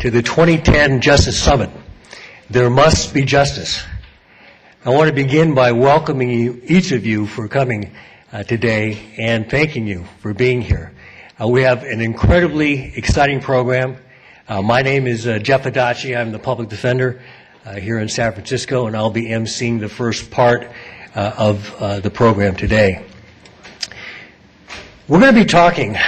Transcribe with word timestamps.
to 0.00 0.10
the 0.10 0.22
2010 0.22 1.02
Justice 1.02 1.38
Summit. 1.38 1.68
There 2.48 2.70
must 2.70 3.12
be 3.12 3.22
justice. 3.22 3.84
I 4.82 4.88
want 4.88 5.08
to 5.08 5.12
begin 5.12 5.54
by 5.54 5.72
welcoming 5.72 6.30
you, 6.30 6.62
each 6.64 6.92
of 6.92 7.04
you 7.04 7.26
for 7.26 7.48
coming 7.48 7.92
uh, 8.32 8.42
today 8.44 9.12
and 9.18 9.50
thanking 9.50 9.86
you 9.86 10.06
for 10.20 10.32
being 10.32 10.62
here. 10.62 10.94
Uh, 11.38 11.48
we 11.48 11.64
have 11.64 11.82
an 11.82 12.00
incredibly 12.00 12.96
exciting 12.96 13.40
program. 13.40 13.98
Uh, 14.48 14.62
my 14.62 14.80
name 14.80 15.06
is 15.06 15.26
uh, 15.26 15.38
Jeff 15.38 15.64
Adachi. 15.64 16.18
I'm 16.18 16.32
the 16.32 16.38
public 16.38 16.70
defender 16.70 17.20
uh, 17.66 17.74
here 17.74 17.98
in 17.98 18.08
San 18.08 18.32
Francisco, 18.32 18.86
and 18.86 18.96
I'll 18.96 19.10
be 19.10 19.26
emceeing 19.26 19.80
the 19.80 19.88
first 19.90 20.30
part 20.30 20.66
uh, 21.14 21.34
of 21.36 22.02
the 22.02 22.10
program 22.10 22.56
today. 22.56 23.04
We're 25.08 25.20
going 25.20 25.34
to 25.34 25.40
be 25.40 25.46
talking 25.46 25.98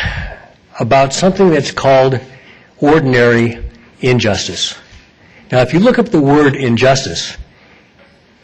about 0.81 1.13
something 1.13 1.51
that's 1.51 1.73
called 1.73 2.19
ordinary 2.79 3.69
injustice. 4.03 4.79
Now, 5.50 5.61
if 5.61 5.73
you 5.73 5.80
look 5.80 5.99
up 5.99 6.08
the 6.08 6.21
word 6.21 6.57
injustice, 6.57 7.36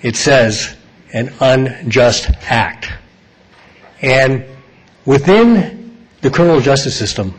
it 0.03 0.17
says 0.17 0.77
an 1.13 1.33
unjust 1.41 2.31
act. 2.43 2.89
And 4.03 4.45
within 5.05 6.07
the 6.21 6.31
criminal 6.31 6.61
justice 6.61 6.97
system, 6.97 7.39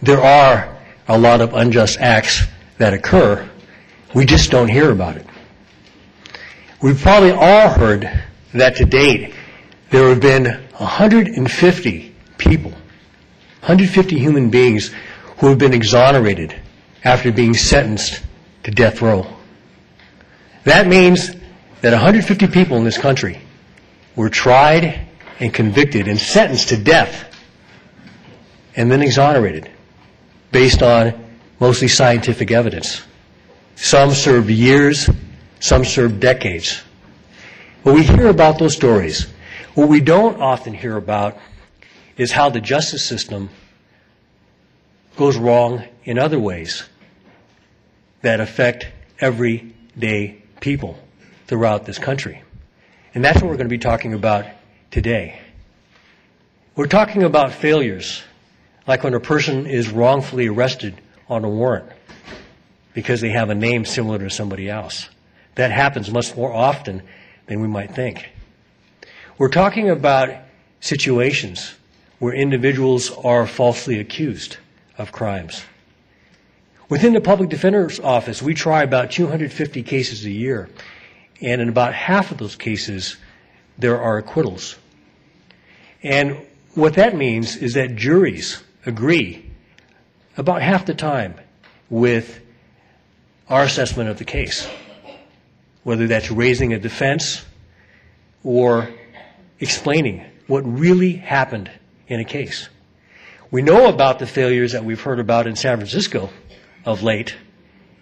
there 0.00 0.20
are 0.20 0.76
a 1.08 1.18
lot 1.18 1.40
of 1.40 1.54
unjust 1.54 1.98
acts 2.00 2.46
that 2.78 2.94
occur. 2.94 3.48
We 4.14 4.24
just 4.24 4.50
don't 4.50 4.68
hear 4.68 4.90
about 4.90 5.16
it. 5.16 5.26
We've 6.80 7.00
probably 7.00 7.32
all 7.32 7.70
heard 7.70 8.08
that 8.54 8.76
to 8.76 8.84
date 8.84 9.34
there 9.90 10.08
have 10.10 10.20
been 10.20 10.44
150 10.76 12.14
people, 12.36 12.70
150 12.70 14.18
human 14.18 14.50
beings 14.50 14.92
who 15.38 15.48
have 15.48 15.58
been 15.58 15.72
exonerated 15.72 16.54
after 17.08 17.32
being 17.32 17.54
sentenced 17.54 18.22
to 18.64 18.70
death 18.70 19.00
row. 19.00 19.26
That 20.64 20.86
means 20.86 21.30
that 21.80 21.92
150 21.92 22.48
people 22.48 22.76
in 22.76 22.84
this 22.84 22.98
country 22.98 23.40
were 24.14 24.28
tried 24.28 25.08
and 25.40 25.54
convicted 25.54 26.06
and 26.06 26.18
sentenced 26.18 26.68
to 26.68 26.76
death 26.76 27.34
and 28.76 28.92
then 28.92 29.00
exonerated 29.00 29.70
based 30.52 30.82
on 30.82 31.14
mostly 31.58 31.88
scientific 31.88 32.50
evidence. 32.50 33.02
Some 33.76 34.10
served 34.10 34.50
years, 34.50 35.08
some 35.60 35.86
served 35.86 36.20
decades. 36.20 36.82
When 37.84 37.94
we 37.94 38.02
hear 38.02 38.26
about 38.26 38.58
those 38.58 38.76
stories, 38.76 39.32
what 39.72 39.88
we 39.88 40.02
don't 40.02 40.42
often 40.42 40.74
hear 40.74 40.98
about 40.98 41.38
is 42.18 42.32
how 42.32 42.50
the 42.50 42.60
justice 42.60 43.02
system 43.02 43.48
goes 45.16 45.38
wrong 45.38 45.84
in 46.04 46.18
other 46.18 46.38
ways 46.38 46.84
that 48.22 48.40
affect 48.40 48.86
everyday 49.20 50.42
people 50.60 50.98
throughout 51.46 51.84
this 51.86 51.98
country. 51.98 52.42
And 53.14 53.24
that's 53.24 53.40
what 53.40 53.48
we're 53.48 53.56
going 53.56 53.68
to 53.68 53.70
be 53.70 53.78
talking 53.78 54.14
about 54.14 54.46
today. 54.90 55.40
We're 56.76 56.86
talking 56.86 57.22
about 57.22 57.52
failures, 57.52 58.22
like 58.86 59.02
when 59.02 59.14
a 59.14 59.20
person 59.20 59.66
is 59.66 59.90
wrongfully 59.90 60.46
arrested 60.46 61.00
on 61.28 61.44
a 61.44 61.48
warrant 61.48 61.90
because 62.94 63.20
they 63.20 63.30
have 63.30 63.50
a 63.50 63.54
name 63.54 63.84
similar 63.84 64.18
to 64.18 64.30
somebody 64.30 64.68
else. 64.68 65.08
That 65.56 65.70
happens 65.72 66.10
much 66.10 66.36
more 66.36 66.52
often 66.52 67.02
than 67.46 67.60
we 67.60 67.68
might 67.68 67.94
think. 67.94 68.28
We're 69.38 69.48
talking 69.48 69.90
about 69.90 70.30
situations 70.80 71.74
where 72.18 72.34
individuals 72.34 73.10
are 73.10 73.46
falsely 73.46 74.00
accused 74.00 74.56
of 74.96 75.12
crimes. 75.12 75.64
Within 76.88 77.12
the 77.12 77.20
public 77.20 77.50
defender's 77.50 78.00
office, 78.00 78.40
we 78.40 78.54
try 78.54 78.82
about 78.82 79.10
250 79.10 79.82
cases 79.82 80.24
a 80.24 80.30
year, 80.30 80.70
and 81.42 81.60
in 81.60 81.68
about 81.68 81.92
half 81.92 82.30
of 82.30 82.38
those 82.38 82.56
cases, 82.56 83.18
there 83.76 84.00
are 84.00 84.16
acquittals. 84.16 84.76
And 86.02 86.46
what 86.74 86.94
that 86.94 87.14
means 87.14 87.56
is 87.56 87.74
that 87.74 87.96
juries 87.96 88.62
agree 88.86 89.44
about 90.38 90.62
half 90.62 90.86
the 90.86 90.94
time 90.94 91.34
with 91.90 92.40
our 93.48 93.64
assessment 93.64 94.08
of 94.08 94.16
the 94.16 94.24
case, 94.24 94.66
whether 95.82 96.06
that's 96.06 96.30
raising 96.30 96.72
a 96.72 96.78
defense 96.78 97.44
or 98.44 98.88
explaining 99.60 100.24
what 100.46 100.60
really 100.60 101.12
happened 101.12 101.70
in 102.06 102.20
a 102.20 102.24
case. 102.24 102.70
We 103.50 103.60
know 103.60 103.88
about 103.88 104.18
the 104.18 104.26
failures 104.26 104.72
that 104.72 104.84
we've 104.84 105.00
heard 105.00 105.20
about 105.20 105.46
in 105.46 105.56
San 105.56 105.76
Francisco 105.76 106.30
of 106.84 107.02
late, 107.02 107.36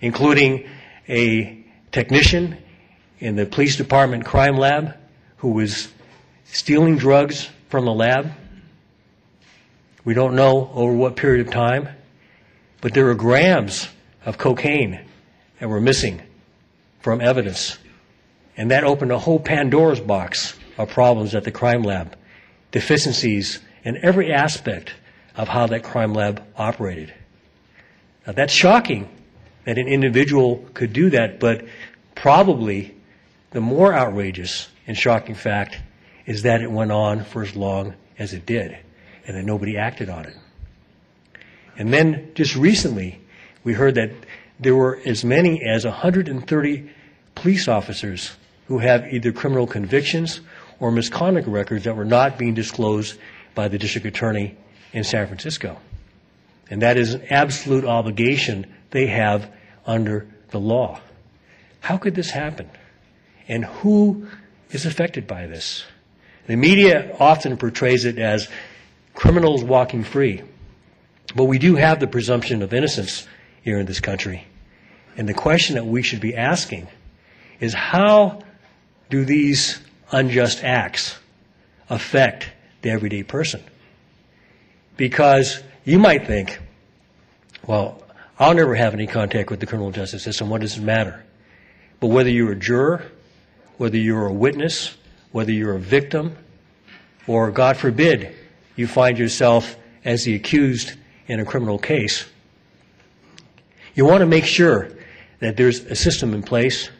including 0.00 0.68
a 1.08 1.64
technician 1.92 2.58
in 3.18 3.36
the 3.36 3.46
police 3.46 3.76
department 3.76 4.24
crime 4.24 4.56
lab 4.56 4.96
who 5.38 5.50
was 5.50 5.88
stealing 6.44 6.96
drugs 6.96 7.48
from 7.68 7.84
the 7.84 7.92
lab. 7.92 8.32
We 10.04 10.14
don't 10.14 10.34
know 10.34 10.70
over 10.74 10.92
what 10.92 11.16
period 11.16 11.46
of 11.46 11.52
time, 11.52 11.88
but 12.80 12.94
there 12.94 13.08
are 13.08 13.14
grams 13.14 13.88
of 14.24 14.38
cocaine 14.38 15.00
that 15.58 15.68
were 15.68 15.80
missing 15.80 16.22
from 17.00 17.20
evidence. 17.20 17.78
And 18.56 18.70
that 18.70 18.84
opened 18.84 19.12
a 19.12 19.18
whole 19.18 19.40
Pandora's 19.40 20.00
box 20.00 20.58
of 20.78 20.90
problems 20.90 21.34
at 21.34 21.44
the 21.44 21.50
crime 21.50 21.82
lab, 21.82 22.16
deficiencies 22.70 23.60
in 23.84 23.98
every 24.02 24.32
aspect 24.32 24.94
of 25.36 25.48
how 25.48 25.66
that 25.66 25.82
crime 25.82 26.14
lab 26.14 26.42
operated. 26.56 27.12
Now, 28.26 28.32
that's 28.32 28.52
shocking 28.52 29.08
that 29.64 29.78
an 29.78 29.88
individual 29.88 30.64
could 30.74 30.92
do 30.92 31.10
that, 31.10 31.38
but 31.38 31.64
probably 32.14 32.94
the 33.50 33.60
more 33.60 33.94
outrageous 33.94 34.68
and 34.86 34.96
shocking 34.96 35.34
fact 35.34 35.78
is 36.26 36.42
that 36.42 36.60
it 36.60 36.70
went 36.70 36.90
on 36.90 37.24
for 37.24 37.42
as 37.42 37.54
long 37.54 37.94
as 38.18 38.32
it 38.32 38.46
did 38.46 38.76
and 39.26 39.36
that 39.36 39.44
nobody 39.44 39.76
acted 39.76 40.08
on 40.08 40.24
it. 40.24 40.36
And 41.78 41.92
then 41.92 42.32
just 42.34 42.56
recently, 42.56 43.20
we 43.64 43.74
heard 43.74 43.94
that 43.96 44.10
there 44.58 44.74
were 44.74 45.00
as 45.04 45.24
many 45.24 45.62
as 45.62 45.84
130 45.84 46.90
police 47.34 47.68
officers 47.68 48.36
who 48.68 48.78
have 48.78 49.12
either 49.12 49.30
criminal 49.30 49.66
convictions 49.66 50.40
or 50.80 50.90
misconduct 50.90 51.46
records 51.46 51.84
that 51.84 51.94
were 51.94 52.04
not 52.04 52.38
being 52.38 52.54
disclosed 52.54 53.18
by 53.54 53.68
the 53.68 53.78
district 53.78 54.06
attorney 54.06 54.56
in 54.92 55.04
San 55.04 55.26
Francisco. 55.26 55.78
And 56.70 56.82
that 56.82 56.96
is 56.96 57.14
an 57.14 57.22
absolute 57.30 57.84
obligation 57.84 58.66
they 58.90 59.06
have 59.06 59.50
under 59.86 60.26
the 60.50 60.58
law. 60.58 61.00
How 61.80 61.96
could 61.96 62.14
this 62.14 62.30
happen? 62.30 62.68
And 63.48 63.64
who 63.64 64.26
is 64.70 64.86
affected 64.86 65.26
by 65.26 65.46
this? 65.46 65.84
The 66.46 66.56
media 66.56 67.16
often 67.20 67.56
portrays 67.56 68.04
it 68.04 68.18
as 68.18 68.48
criminals 69.14 69.62
walking 69.62 70.02
free. 70.02 70.42
But 71.34 71.44
we 71.44 71.58
do 71.58 71.76
have 71.76 72.00
the 72.00 72.06
presumption 72.06 72.62
of 72.62 72.72
innocence 72.72 73.26
here 73.62 73.78
in 73.78 73.86
this 73.86 74.00
country. 74.00 74.46
And 75.16 75.28
the 75.28 75.34
question 75.34 75.76
that 75.76 75.86
we 75.86 76.02
should 76.02 76.20
be 76.20 76.36
asking 76.36 76.88
is 77.60 77.74
how 77.74 78.40
do 79.10 79.24
these 79.24 79.80
unjust 80.10 80.62
acts 80.62 81.18
affect 81.88 82.50
the 82.82 82.90
everyday 82.90 83.22
person? 83.22 83.62
Because 84.96 85.62
you 85.86 86.00
might 86.00 86.26
think, 86.26 86.58
well, 87.66 88.02
I'll 88.38 88.54
never 88.54 88.74
have 88.74 88.92
any 88.92 89.06
contact 89.06 89.50
with 89.50 89.60
the 89.60 89.66
criminal 89.66 89.92
justice 89.92 90.22
system. 90.22 90.50
What 90.50 90.60
does 90.60 90.76
it 90.76 90.82
matter? 90.82 91.24
But 92.00 92.08
whether 92.08 92.28
you're 92.28 92.52
a 92.52 92.56
juror, 92.56 93.06
whether 93.78 93.96
you're 93.96 94.26
a 94.26 94.32
witness, 94.32 94.96
whether 95.30 95.52
you're 95.52 95.76
a 95.76 95.80
victim, 95.80 96.36
or 97.28 97.50
God 97.52 97.76
forbid, 97.76 98.34
you 98.74 98.88
find 98.88 99.16
yourself 99.16 99.76
as 100.04 100.24
the 100.24 100.34
accused 100.34 100.94
in 101.28 101.38
a 101.38 101.44
criminal 101.44 101.78
case, 101.78 102.26
you 103.94 104.04
want 104.04 104.20
to 104.20 104.26
make 104.26 104.44
sure 104.44 104.90
that 105.38 105.56
there's 105.56 105.80
a 105.80 105.94
system 105.94 106.34
in 106.34 106.42
place 106.42 106.90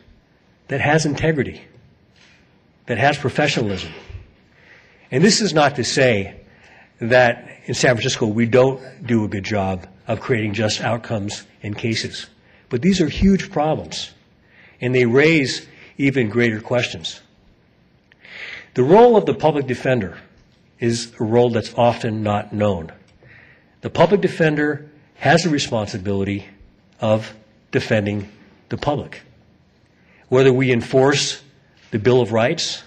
that 0.69 0.81
has 0.81 1.07
integrity, 1.07 1.61
that 2.87 2.99
has 2.99 3.19
professionalism. 3.19 3.93
And 5.11 5.25
this 5.25 5.41
is 5.41 5.53
not 5.53 5.75
to 5.77 5.85
say 5.85 6.41
that 7.01 7.61
in 7.67 7.75
San 7.75 7.95
Francisco 7.95 8.27
we 8.27 8.47
don't 8.47 8.81
do 9.07 9.25
a 9.25 9.29
good 9.29 9.45
job 9.45 9.87
of 10.07 10.21
creating 10.21 10.55
just 10.55 10.81
outcomes 10.81 11.47
in 11.63 11.75
cases. 11.75 12.27
But 12.69 12.83
these 12.83 13.01
are 13.01 13.09
huge 13.09 13.51
problems, 13.51 14.13
and 14.81 14.95
they 14.95 15.07
raise 15.07 15.67
even 15.99 16.29
greater 16.29 16.61
questions. 16.61 17.21
The 18.75 18.83
role 18.83 19.17
of 19.17 19.27
the 19.27 19.35
public 19.35 19.67
defender 19.67 20.19
is 20.79 21.13
a 21.19 21.25
role 21.25 21.51
that's 21.51 21.73
often 21.75 22.23
not 22.23 22.53
known. 22.53 22.93
The 23.81 23.91
public 23.91 24.21
defender 24.21 24.91
has 25.17 25.47
a 25.47 25.49
responsibility 25.49 26.47
of 27.01 27.35
defending 27.71 28.31
the 28.69 28.77
public. 28.77 29.23
Whether 30.29 30.53
we 30.53 30.73
enforce 30.73 31.43
the 31.91 31.99
Bill 31.99 32.21
of 32.21 32.33
Rights, 32.33 32.83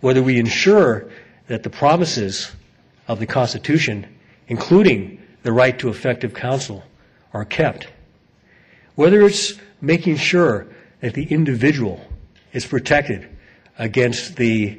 whether 0.00 0.22
we 0.22 0.38
ensure 0.38 1.10
that 1.46 1.62
the 1.62 1.70
promises 1.70 2.52
of 3.08 3.18
the 3.18 3.26
Constitution, 3.26 4.06
including 4.46 5.20
the 5.42 5.52
right 5.52 5.76
to 5.78 5.88
effective 5.88 6.34
counsel, 6.34 6.84
are 7.32 7.44
kept. 7.44 7.88
whether 8.94 9.22
it's 9.22 9.54
making 9.80 10.16
sure 10.16 10.66
that 11.00 11.14
the 11.14 11.22
individual 11.24 12.04
is 12.52 12.66
protected 12.66 13.28
against 13.78 14.34
the 14.34 14.76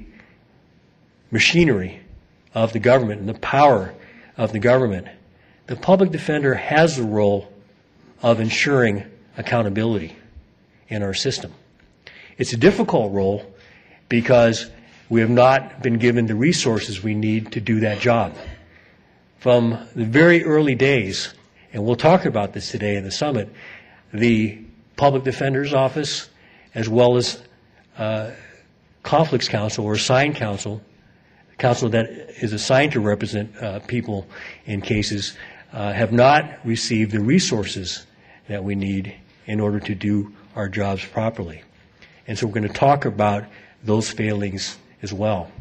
machinery 1.31 2.02
of 2.54 2.74
the 2.74 2.80
government 2.80 3.22
and 3.22 3.30
the 3.30 3.40
power 3.40 3.94
of 4.36 4.52
the 4.52 4.60
government, 4.60 5.08
the 5.68 5.76
public 5.76 6.12
defender 6.12 6.54
has 6.54 6.98
the 6.98 7.04
role 7.04 7.50
of 8.22 8.40
ensuring 8.42 9.06
accountability 9.38 10.16
in 10.90 11.02
our 11.02 11.14
system. 11.14 11.54
It's 12.38 12.52
a 12.52 12.58
difficult 12.58 13.14
role 13.14 13.46
because 14.10 14.70
we 15.09 15.21
have 15.21 15.29
not 15.29 15.81
been 15.81 15.97
given 15.97 16.27
the 16.27 16.35
resources 16.35 17.03
we 17.03 17.15
need 17.15 17.51
to 17.53 17.59
do 17.59 17.79
that 17.81 18.00
job. 18.00 18.35
From 19.39 19.88
the 19.95 20.06
very 20.06 20.44
early 20.44 20.75
days, 20.75 21.33
and 21.73 21.83
we'll 21.83 21.95
talk 21.95 22.25
about 22.25 22.53
this 22.53 22.71
today 22.71 22.95
in 22.95 23.03
the 23.03 23.11
summit, 23.11 23.50
the 24.13 24.59
Public 24.95 25.23
Defender's 25.23 25.73
Office, 25.73 26.29
as 26.75 26.88
well 26.88 27.17
as 27.17 27.41
uh, 27.97 28.31
Conflicts 29.03 29.47
Counsel 29.47 29.85
or 29.85 29.94
assigned 29.94 30.35
counsel, 30.35 30.81
counsel 31.57 31.89
that 31.89 32.09
is 32.41 32.53
assigned 32.53 32.91
to 32.91 33.00
represent 33.00 33.56
uh, 33.57 33.79
people 33.79 34.27
in 34.65 34.81
cases, 34.81 35.38
uh, 35.73 35.91
have 35.91 36.11
not 36.11 36.59
received 36.65 37.11
the 37.11 37.19
resources 37.19 38.06
that 38.47 38.63
we 38.63 38.75
need 38.75 39.15
in 39.45 39.59
order 39.59 39.79
to 39.79 39.95
do 39.95 40.33
our 40.56 40.67
jobs 40.67 41.06
properly. 41.06 41.63
And 42.27 42.38
so 42.38 42.47
we're 42.47 42.53
going 42.53 42.67
to 42.67 42.73
talk 42.73 43.06
about 43.06 43.45
those 43.83 44.09
failings 44.09 44.77
as 45.01 45.13
well. 45.13 45.51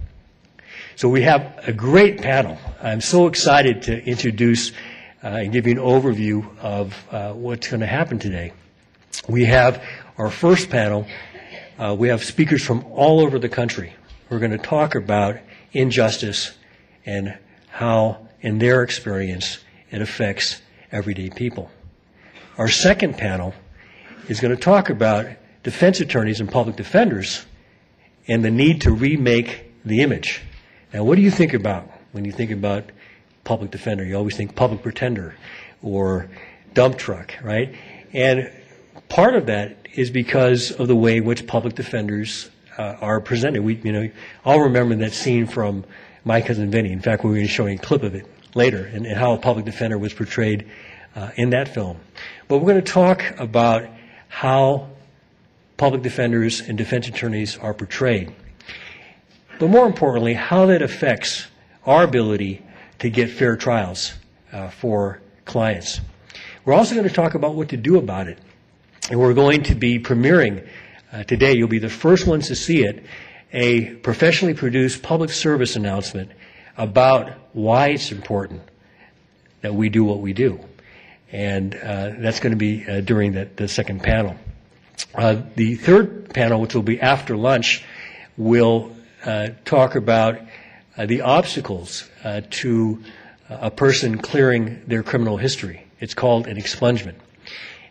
So 0.97 1.09
we 1.09 1.23
have 1.23 1.65
a 1.67 1.73
great 1.73 2.21
panel. 2.21 2.59
I'm 2.83 3.01
so 3.01 3.27
excited 3.27 3.83
to 3.83 4.05
introduce 4.05 4.73
uh, 5.23 5.29
and 5.29 5.53
give 5.53 5.67
you 5.67 5.73
an 5.73 5.79
overview 5.79 6.57
of 6.59 6.95
uh, 7.11 7.33
what's 7.33 7.69
going 7.69 7.81
to 7.81 7.87
happen 7.87 8.19
today. 8.19 8.53
We 9.29 9.45
have 9.45 9.83
our 10.17 10.31
first 10.31 10.71
panel. 10.71 11.07
Uh, 11.79 11.95
we 11.99 12.09
have 12.09 12.25
speakers 12.25 12.65
from 12.65 12.85
all 12.93 13.21
over 13.21 13.39
the 13.39 13.49
country. 13.49 13.95
We're 14.29 14.39
going 14.41 14.53
to 14.53 14.59
talk 14.59 14.95
about 14.95 15.37
injustice 15.73 16.53
and 17.07 17.39
how, 17.69 18.29
in 18.41 18.59
their 18.59 18.83
experience, 18.83 19.59
it 19.91 20.03
affects 20.03 20.61
everyday 20.93 21.31
people. 21.31 21.71
Our 22.59 22.69
second 22.69 23.17
panel 23.17 23.55
is 24.29 24.41
going 24.41 24.55
to 24.55 24.61
talk 24.61 24.91
about 24.91 25.27
defense 25.63 26.01
attorneys 26.01 26.41
and 26.41 26.51
public 26.51 26.77
defenders 26.77 27.47
and 28.29 28.45
the 28.45 28.51
need 28.51 28.83
to 28.83 28.93
remake 28.93 29.73
the 29.85 30.03
image. 30.03 30.43
Now, 30.93 31.05
what 31.05 31.17
do 31.17 31.23
you 31.23 31.31
think 31.31 31.55
about 31.55 31.91
when 32.13 32.25
you 32.25 32.33
think 32.33 32.51
about 32.51 32.91
public 33.45 33.71
defender? 33.71 34.05
You 34.05 34.17
always 34.17 34.37
think 34.37 34.55
public 34.55 34.83
pretender 34.83 35.35
or 35.83 36.31
dump 36.75 36.99
truck, 36.99 37.35
right? 37.43 37.75
And 38.13 38.51
part 39.09 39.35
of 39.35 39.47
that 39.47 39.77
is 39.95 40.11
because 40.11 40.71
of 40.71 40.89
the 40.89 40.97
way 40.97 41.17
in 41.17 41.25
which 41.25 41.47
public 41.47 41.75
defenders 41.75 42.51
uh, 42.77 42.97
are 43.01 43.21
presented. 43.21 43.63
We, 43.63 43.77
you 43.77 43.93
know, 43.93 44.11
all 44.45 44.61
remember 44.61 44.95
that 44.97 45.13
scene 45.13 45.47
from 45.47 45.85
My 46.25 46.41
Cousin 46.41 46.71
Vinny. 46.71 46.93
In 46.93 47.01
fact, 47.01 47.25
we're 47.25 47.35
going 47.35 47.47
to 47.47 47.53
show 47.53 47.67
you 47.67 47.77
a 47.77 47.79
clip 47.79 48.03
of 48.03 48.15
it 48.15 48.27
later 48.55 48.85
and, 48.85 49.07
and 49.07 49.17
how 49.17 49.33
a 49.33 49.39
public 49.39 49.65
defender 49.65 49.99
was 49.99 50.13
portrayed 50.13 50.71
uh, 51.17 51.31
in 51.37 51.51
that 51.51 51.69
film. 51.69 51.99
But 52.47 52.59
we're 52.59 52.73
going 52.73 52.85
to 52.85 52.93
talk 52.93 53.23
about 53.39 53.87
how 54.29 54.91
public 55.79 56.03
defenders 56.03 56.61
and 56.61 56.77
defense 56.77 57.09
attorneys 57.09 57.57
are 57.57 57.73
portrayed. 57.73 58.35
But 59.59 59.71
more 59.71 59.87
importantly, 59.87 60.35
how 60.35 60.67
that 60.67 60.83
affects 60.83 61.47
our 61.87 62.05
ability 62.05 62.63
to 62.99 63.09
get 63.09 63.31
fair 63.31 63.57
trials 63.57 64.13
uh, 64.53 64.69
for 64.69 65.23
clients. 65.47 66.01
We're 66.65 66.75
also 66.75 66.95
going 66.95 67.09
to 67.09 67.15
talk 67.15 67.35
about 67.35 67.55
what 67.55 67.71
to 67.71 67.77
do 67.79 67.97
about 67.97 68.29
it. 68.29 68.39
And 69.11 69.19
we're 69.19 69.35
going 69.35 69.63
to 69.65 69.75
be 69.75 69.99
premiering 69.99 70.69
uh, 71.13 71.25
today, 71.25 71.55
you'll 71.57 71.69
be 71.69 71.79
the 71.79 71.89
first 71.89 72.27
ones 72.27 72.49
to 72.49 72.55
see 72.55 72.85
it, 72.85 73.03
a 73.53 73.95
professionally 73.97 74.53
produced 74.53 75.03
public 75.03 75.31
service 75.31 75.75
announcement 75.75 76.31
about 76.77 77.33
why 77.55 77.89
it's 77.89 78.13
important 78.13 78.61
that 79.63 79.75
we 79.75 79.89
do 79.89 80.05
what 80.05 80.21
we 80.21 80.35
do. 80.35 80.61
And 81.33 81.75
uh, 81.75 82.11
that's 82.19 82.41
going 82.41 82.53
to 82.53 82.59
be 82.59 82.87
uh, 82.87 83.01
during 83.01 83.33
the, 83.33 83.49
the 83.57 83.69
second 83.69 84.03
panel. 84.03 84.37
Uh, 85.15 85.43
the 85.55 85.77
third 85.77 86.31
panel, 86.31 86.61
which 86.61 86.75
will 86.75 86.83
be 86.83 87.01
after 87.01 87.37
lunch, 87.37 87.85
will 88.37 88.95
uh, 89.25 89.49
talk 89.65 89.95
about 89.95 90.39
uh, 90.97 91.07
the 91.07 91.23
obstacles 91.23 92.09
uh, 92.25 92.41
to 92.51 93.03
a 93.49 93.71
person 93.71 94.19
clearing 94.19 94.83
their 94.87 95.03
criminal 95.03 95.37
history. 95.37 95.87
It's 96.01 96.15
called 96.15 96.47
an 96.47 96.57
expungement. 96.57 97.17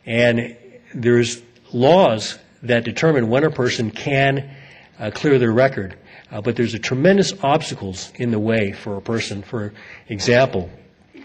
And 0.05 0.55
there's 0.93 1.41
laws 1.73 2.37
that 2.63 2.83
determine 2.83 3.29
when 3.29 3.43
a 3.43 3.51
person 3.51 3.91
can 3.91 4.49
uh, 4.99 5.11
clear 5.11 5.37
their 5.39 5.51
record, 5.51 5.97
uh, 6.31 6.41
but 6.41 6.55
there's 6.55 6.73
a 6.73 6.79
tremendous 6.79 7.33
obstacles 7.43 8.11
in 8.15 8.31
the 8.31 8.39
way 8.39 8.71
for 8.71 8.97
a 8.97 9.01
person. 9.01 9.43
For 9.43 9.73
example, 10.09 10.69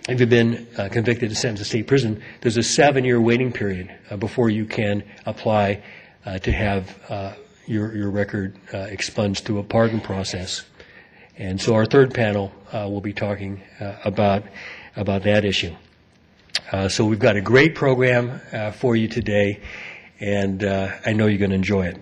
if 0.09 0.19
you've 0.19 0.29
been 0.29 0.67
uh, 0.77 0.89
convicted 0.89 1.29
and 1.29 1.39
sentenced 1.39 1.63
to 1.63 1.69
state 1.69 1.87
prison, 1.87 2.23
there's 2.41 2.57
a 2.57 2.63
seven-year 2.63 3.21
waiting 3.21 3.53
period 3.53 3.95
uh, 4.11 4.17
before 4.17 4.51
you 4.51 4.67
can 4.67 5.05
apply 5.27 5.83
uh, 6.27 6.39
to 6.39 6.51
have 6.51 6.99
uh, 7.09 7.35
your 7.67 7.95
your 7.95 8.11
record 8.11 8.57
uh, 8.75 8.79
expunged 8.79 9.45
through 9.45 9.59
a 9.59 9.63
pardon 9.63 10.01
process. 10.01 10.65
And 11.39 11.61
so 11.61 11.75
our 11.75 11.87
third 11.87 12.13
panel 12.13 12.53
uh, 12.73 12.89
will 12.91 13.01
be 13.01 13.13
talking 13.13 13.63
about 14.05 14.45
about 14.97 15.23
that 15.23 15.45
issue. 15.45 15.75
so 16.89 17.05
we've 17.05 17.19
got 17.19 17.37
a 17.37 17.41
great 17.41 17.75
program 17.75 18.41
for 18.73 18.97
you 18.97 19.09
today, 19.09 19.61
and 20.21 20.63
I 20.65 21.13
know 21.13 21.27
you're 21.27 21.39
going 21.39 21.51
to 21.51 21.57
enjoy 21.57 21.87
it. 21.87 21.97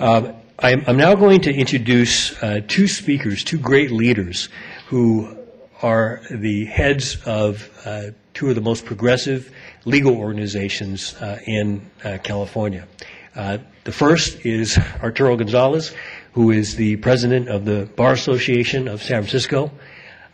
Um, 0.00 0.34
I'm, 0.58 0.82
I'm, 0.86 0.96
now 0.96 1.14
going 1.14 1.42
to 1.42 1.52
introduce 1.52 2.34
two 2.66 2.88
speakers, 2.88 3.44
two 3.44 3.58
great 3.58 3.90
leaders 3.90 4.48
who 4.88 5.45
are 5.82 6.22
the 6.30 6.64
heads 6.64 7.18
of 7.26 7.70
uh, 7.84 8.10
two 8.34 8.48
of 8.48 8.54
the 8.54 8.60
most 8.60 8.84
progressive 8.84 9.52
legal 9.84 10.16
organizations 10.16 11.14
uh, 11.14 11.38
in 11.46 11.80
uh, 12.02 12.18
California. 12.22 12.86
Uh, 13.34 13.58
the 13.84 13.92
first 13.92 14.44
is 14.44 14.78
Arturo 15.02 15.36
Gonzalez, 15.36 15.94
who 16.32 16.50
is 16.50 16.76
the 16.76 16.96
president 16.96 17.48
of 17.48 17.64
the 17.64 17.88
Bar 17.96 18.12
Association 18.12 18.88
of 18.88 19.02
San 19.02 19.22
Francisco. 19.22 19.70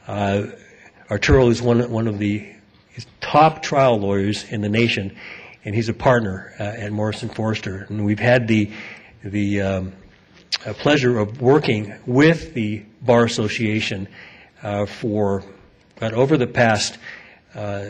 Uh, 0.07 0.47
Arturo 1.11 1.49
is 1.49 1.61
one, 1.61 1.91
one 1.91 2.07
of 2.07 2.19
the 2.19 2.49
top 3.21 3.63
trial 3.63 3.99
lawyers 3.99 4.45
in 4.45 4.61
the 4.61 4.69
nation, 4.69 5.17
and 5.65 5.75
he's 5.75 5.89
a 5.89 5.95
partner 5.95 6.55
uh, 6.59 6.63
at 6.63 6.93
Morrison 6.93 7.29
Foerster. 7.29 7.87
And 7.89 8.05
we've 8.05 8.19
had 8.19 8.49
the 8.49 8.71
the 9.25 9.61
um, 9.61 9.93
pleasure 10.61 11.19
of 11.19 11.41
working 11.41 11.95
with 12.07 12.55
the 12.55 12.83
Bar 13.03 13.25
Association 13.25 14.09
for 14.87 15.45
about 15.97 16.15
over 16.15 16.37
the 16.37 16.47
past 16.47 16.99
uh, 17.55 17.87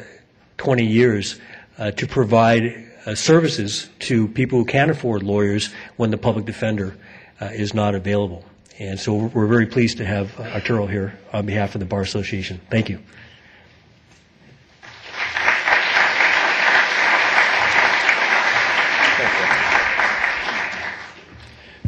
20 0.58 0.84
years 0.84 1.40
uh, 1.78 1.90
to 1.92 2.06
provide 2.06 2.88
services 3.14 3.88
to 3.98 4.28
people 4.28 4.58
who 4.58 4.64
can't 4.64 4.90
afford 4.90 5.22
lawyers 5.22 5.72
when 5.96 6.10
the 6.10 6.18
public 6.18 6.44
defender 6.44 6.96
is 7.40 7.74
not 7.74 7.94
available. 7.94 8.44
And 8.78 8.98
so 8.98 9.14
we're 9.14 9.46
very 9.46 9.66
pleased 9.66 9.98
to 9.98 10.04
have 10.04 10.38
Arturo 10.38 10.86
here 10.86 11.18
on 11.32 11.46
behalf 11.46 11.74
of 11.74 11.80
the 11.80 11.84
Bar 11.84 12.00
Association. 12.00 12.60
Thank 12.70 12.88
you. 12.88 13.00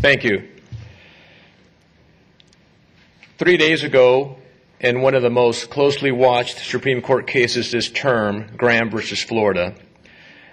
Thank 0.04 0.22
you. 0.22 0.46
Three 3.38 3.56
days 3.56 3.82
ago, 3.82 4.36
in 4.84 5.00
one 5.00 5.14
of 5.14 5.22
the 5.22 5.30
most 5.30 5.70
closely 5.70 6.12
watched 6.12 6.58
Supreme 6.58 7.00
Court 7.00 7.26
cases 7.26 7.72
this 7.72 7.88
term, 7.88 8.50
Graham 8.54 8.90
versus 8.90 9.22
Florida, 9.22 9.74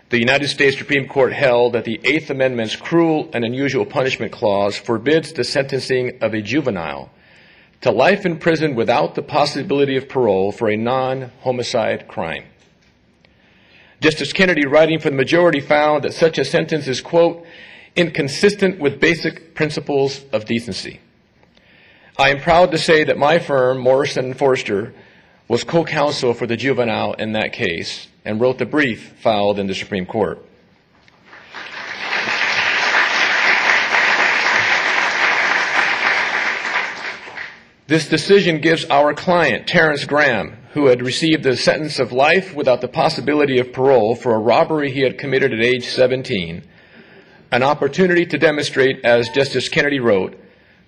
the 0.07 0.19
United 0.19 0.47
States 0.47 0.77
Supreme 0.77 1.05
Court 1.05 1.33
held 1.33 1.73
that 1.73 1.83
the 1.83 1.99
Eighth 2.05 2.29
Amendment's 2.29 2.77
cruel 2.77 3.29
and 3.33 3.43
unusual 3.43 3.85
punishment 3.85 4.31
clause 4.31 4.77
forbids 4.77 5.33
the 5.33 5.43
sentencing 5.43 6.17
of 6.21 6.33
a 6.33 6.41
juvenile 6.41 7.11
to 7.81 7.91
life 7.91 8.25
in 8.25 8.37
prison 8.37 8.73
without 8.73 9.15
the 9.15 9.21
possibility 9.21 9.97
of 9.97 10.07
parole 10.07 10.53
for 10.53 10.69
a 10.69 10.77
non 10.77 11.31
homicide 11.41 12.07
crime. 12.07 12.45
Justice 13.99 14.31
Kennedy, 14.31 14.65
writing 14.65 14.99
for 14.99 15.09
the 15.09 15.15
majority, 15.15 15.59
found 15.59 16.05
that 16.05 16.13
such 16.13 16.37
a 16.37 16.45
sentence 16.45 16.87
is, 16.87 17.01
quote, 17.01 17.45
inconsistent 17.97 18.79
with 18.79 19.01
basic 19.01 19.55
principles 19.55 20.23
of 20.31 20.45
decency. 20.45 21.01
I 22.21 22.29
am 22.29 22.39
proud 22.39 22.69
to 22.69 22.77
say 22.77 23.03
that 23.05 23.17
my 23.17 23.39
firm, 23.39 23.79
Morrison 23.79 24.35
Foerster, 24.35 24.93
was 25.47 25.63
co-counsel 25.63 26.35
for 26.35 26.45
the 26.45 26.55
juvenile 26.55 27.13
in 27.13 27.31
that 27.31 27.51
case 27.51 28.09
and 28.23 28.39
wrote 28.39 28.59
the 28.59 28.65
brief 28.67 29.13
filed 29.23 29.57
in 29.57 29.65
the 29.65 29.73
Supreme 29.73 30.05
Court. 30.05 30.37
This 37.87 38.07
decision 38.07 38.61
gives 38.61 38.85
our 38.85 39.15
client, 39.15 39.65
Terrence 39.65 40.05
Graham, 40.05 40.57
who 40.73 40.85
had 40.85 41.01
received 41.01 41.43
a 41.47 41.57
sentence 41.57 41.97
of 41.97 42.11
life 42.11 42.53
without 42.53 42.81
the 42.81 42.87
possibility 42.87 43.57
of 43.57 43.73
parole 43.73 44.13
for 44.13 44.35
a 44.35 44.39
robbery 44.39 44.91
he 44.91 45.01
had 45.01 45.17
committed 45.17 45.51
at 45.51 45.65
age 45.65 45.87
17, 45.87 46.61
an 47.51 47.63
opportunity 47.63 48.27
to 48.27 48.37
demonstrate, 48.37 49.03
as 49.03 49.27
Justice 49.29 49.69
Kennedy 49.69 49.99
wrote, 49.99 50.37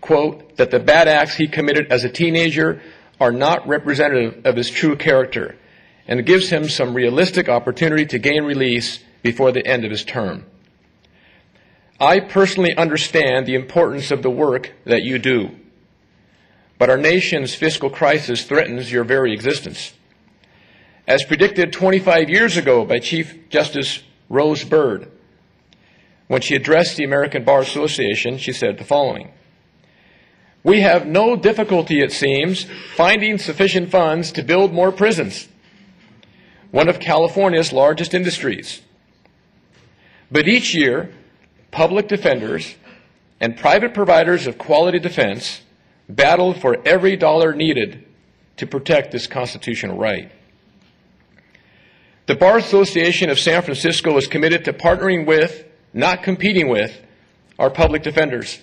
quote, 0.03 0.57
that 0.57 0.69
the 0.69 0.79
bad 0.79 1.07
acts 1.07 1.35
he 1.35 1.47
committed 1.47 1.91
as 1.91 2.03
a 2.03 2.09
teenager 2.09 2.81
are 3.19 3.31
not 3.31 3.67
representative 3.67 4.45
of 4.45 4.57
his 4.57 4.69
true 4.69 4.97
character, 4.97 5.55
and 6.07 6.19
it 6.19 6.25
gives 6.25 6.49
him 6.49 6.67
some 6.67 6.93
realistic 6.93 7.47
opportunity 7.47 8.05
to 8.05 8.19
gain 8.19 8.43
release 8.43 8.99
before 9.21 9.53
the 9.53 9.65
end 9.65 9.85
of 9.85 9.91
his 9.91 10.03
term. 10.03 10.45
I 11.99 12.19
personally 12.19 12.75
understand 12.75 13.45
the 13.45 13.55
importance 13.55 14.11
of 14.11 14.23
the 14.23 14.29
work 14.29 14.73
that 14.85 15.03
you 15.03 15.19
do, 15.19 15.51
but 16.77 16.89
our 16.89 16.97
nation's 16.97 17.55
fiscal 17.55 17.89
crisis 17.89 18.43
threatens 18.43 18.91
your 18.91 19.05
very 19.05 19.31
existence. 19.31 19.93
As 21.07 21.23
predicted 21.23 21.71
25 21.71 22.29
years 22.29 22.57
ago 22.57 22.83
by 22.83 22.99
Chief 22.99 23.47
Justice 23.47 24.03
Rose 24.27 24.65
Bird, 24.65 25.09
when 26.27 26.41
she 26.41 26.55
addressed 26.55 26.97
the 26.97 27.05
American 27.05 27.45
Bar 27.45 27.61
Association, 27.61 28.37
she 28.37 28.51
said 28.51 28.77
the 28.77 28.83
following 28.83 29.31
We 30.63 30.81
have 30.81 31.05
no 31.05 31.35
difficulty, 31.35 31.99
it 31.99 32.11
seems, 32.11 32.65
finding 32.95 33.37
sufficient 33.37 33.91
funds 33.91 34.31
to 34.33 34.43
build 34.43 34.73
more 34.73 34.91
prisons, 34.91 35.49
one 36.71 36.87
of 36.87 36.99
California's 36.99 37.73
largest 37.73 38.13
industries. 38.13 38.81
But 40.31 40.47
each 40.47 40.73
year, 40.73 41.13
public 41.71 42.07
defenders 42.07 42.75
and 43.41 43.57
private 43.57 43.93
providers 43.93 44.47
of 44.47 44.57
quality 44.57 44.99
defense 44.99 45.61
battle 46.07 46.53
for 46.53 46.77
every 46.85 47.17
dollar 47.17 47.53
needed 47.53 48.05
to 48.57 48.65
protect 48.65 49.11
this 49.11 49.27
constitutional 49.27 49.97
right. 49.97 50.31
The 52.25 52.35
Bar 52.35 52.57
Association 52.57 53.29
of 53.29 53.37
San 53.37 53.63
Francisco 53.63 54.15
is 54.15 54.27
committed 54.27 54.63
to 54.65 54.73
partnering 54.73 55.25
with, 55.25 55.65
not 55.93 56.23
competing 56.23 56.69
with, 56.69 56.97
our 57.59 57.69
public 57.69 58.01
defenders. 58.01 58.61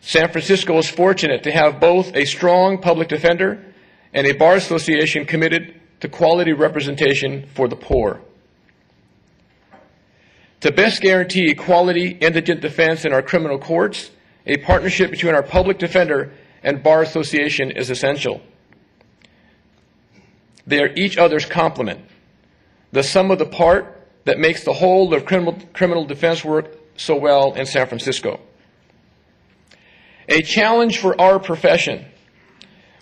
San 0.00 0.30
Francisco 0.30 0.78
is 0.78 0.88
fortunate 0.88 1.42
to 1.42 1.50
have 1.50 1.80
both 1.80 2.14
a 2.14 2.24
strong 2.24 2.78
public 2.78 3.08
defender 3.08 3.64
and 4.12 4.26
a 4.26 4.32
bar 4.32 4.54
association 4.54 5.24
committed 5.24 5.80
to 6.00 6.08
quality 6.08 6.52
representation 6.52 7.46
for 7.54 7.68
the 7.68 7.76
poor. 7.76 8.20
To 10.60 10.72
best 10.72 11.00
guarantee 11.00 11.54
quality 11.54 12.18
indigent 12.20 12.60
defense 12.60 13.04
in 13.04 13.12
our 13.12 13.22
criminal 13.22 13.58
courts, 13.58 14.10
a 14.46 14.56
partnership 14.58 15.10
between 15.10 15.34
our 15.34 15.42
public 15.42 15.78
defender 15.78 16.32
and 16.62 16.82
bar 16.82 17.02
association 17.02 17.70
is 17.70 17.90
essential. 17.90 18.40
They 20.66 20.80
are 20.80 20.92
each 20.94 21.16
other's 21.16 21.46
complement, 21.46 22.00
the 22.92 23.02
sum 23.02 23.30
of 23.30 23.38
the 23.38 23.46
part 23.46 24.06
that 24.24 24.38
makes 24.38 24.64
the 24.64 24.72
whole 24.72 25.14
of 25.14 25.24
criminal, 25.24 25.58
criminal 25.72 26.04
defense 26.04 26.44
work 26.44 26.76
so 26.96 27.16
well 27.16 27.54
in 27.54 27.64
San 27.64 27.86
Francisco. 27.86 28.40
A 30.28 30.42
challenge 30.42 30.98
for 30.98 31.18
our 31.20 31.38
profession 31.38 32.04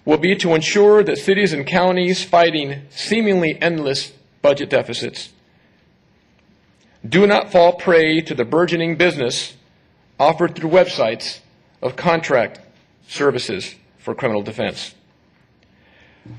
will 0.04 0.18
be 0.18 0.37
to 0.37 0.54
ensure 0.54 1.02
that 1.02 1.18
cities 1.18 1.52
and 1.52 1.66
counties 1.66 2.23
fighting 2.23 2.83
seemingly 2.90 3.61
endless 3.61 4.12
budget 4.42 4.71
deficits 4.71 5.30
do 7.06 7.26
not 7.26 7.50
fall 7.50 7.73
prey 7.73 8.21
to 8.21 8.35
the 8.35 8.45
burgeoning 8.45 8.97
business 8.97 9.54
offered 10.18 10.54
through 10.54 10.71
websites 10.71 11.40
of 11.83 11.97
contract 11.97 12.61
services 13.09 13.75
for 13.99 14.14
criminal 14.14 14.42
defense. 14.42 14.95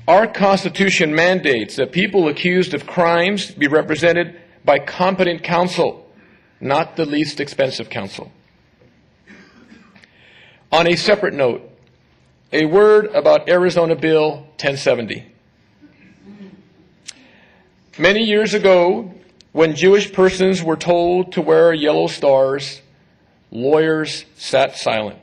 Our 0.06 0.26
Constitution 0.26 1.14
mandates 1.14 1.76
that 1.76 1.92
people 1.92 2.28
accused 2.28 2.74
of 2.74 2.86
crimes 2.86 3.50
be 3.50 3.68
represented 3.68 4.38
by 4.64 4.78
competent 4.78 5.42
counsel, 5.42 6.10
not 6.60 6.96
the 6.96 7.06
least 7.06 7.40
expensive 7.40 7.88
counsel. 7.88 8.32
On 10.70 10.86
a 10.86 10.96
separate 10.96 11.32
note, 11.32 11.62
a 12.52 12.66
word 12.66 13.06
about 13.14 13.48
Arizona 13.48 13.96
Bill 13.96 14.32
1070. 14.60 15.24
Many 17.96 18.24
years 18.24 18.52
ago, 18.52 19.14
when 19.52 19.74
Jewish 19.74 20.12
persons 20.12 20.62
were 20.62 20.76
told 20.76 21.32
to 21.32 21.40
wear 21.40 21.72
yellow 21.72 22.06
stars, 22.06 22.82
lawyers 23.50 24.26
sat 24.36 24.76
silent. 24.76 25.18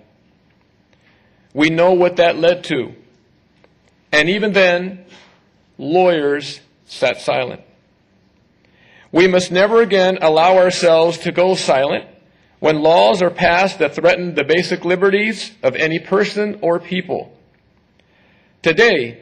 We 1.54 1.70
know 1.70 1.94
what 1.94 2.16
that 2.16 2.38
led 2.38 2.64
to. 2.66 2.96
And 4.12 4.30
even 4.30 4.52
then, 4.52 5.06
lawyers 5.78 6.60
sat 6.88 7.22
silent. 7.22 7.62
We 9.12 9.28
must 9.28 9.52
never 9.52 9.84
again 9.84 10.18
allow 10.24 10.58
ourselves 10.58 11.20
to 11.20 11.32
go 11.32 11.54
silent 11.54 12.08
when 12.60 12.82
laws 12.82 13.22
are 13.22 13.30
passed 13.30 13.80
that 13.80 13.96
threaten 13.96 14.36
the 14.36 14.44
basic 14.44 14.86
liberties 14.86 15.52
of 15.62 15.76
any 15.76 16.00
person 16.00 16.60
or 16.62 16.80
people. 16.80 17.38
Today, 18.62 19.22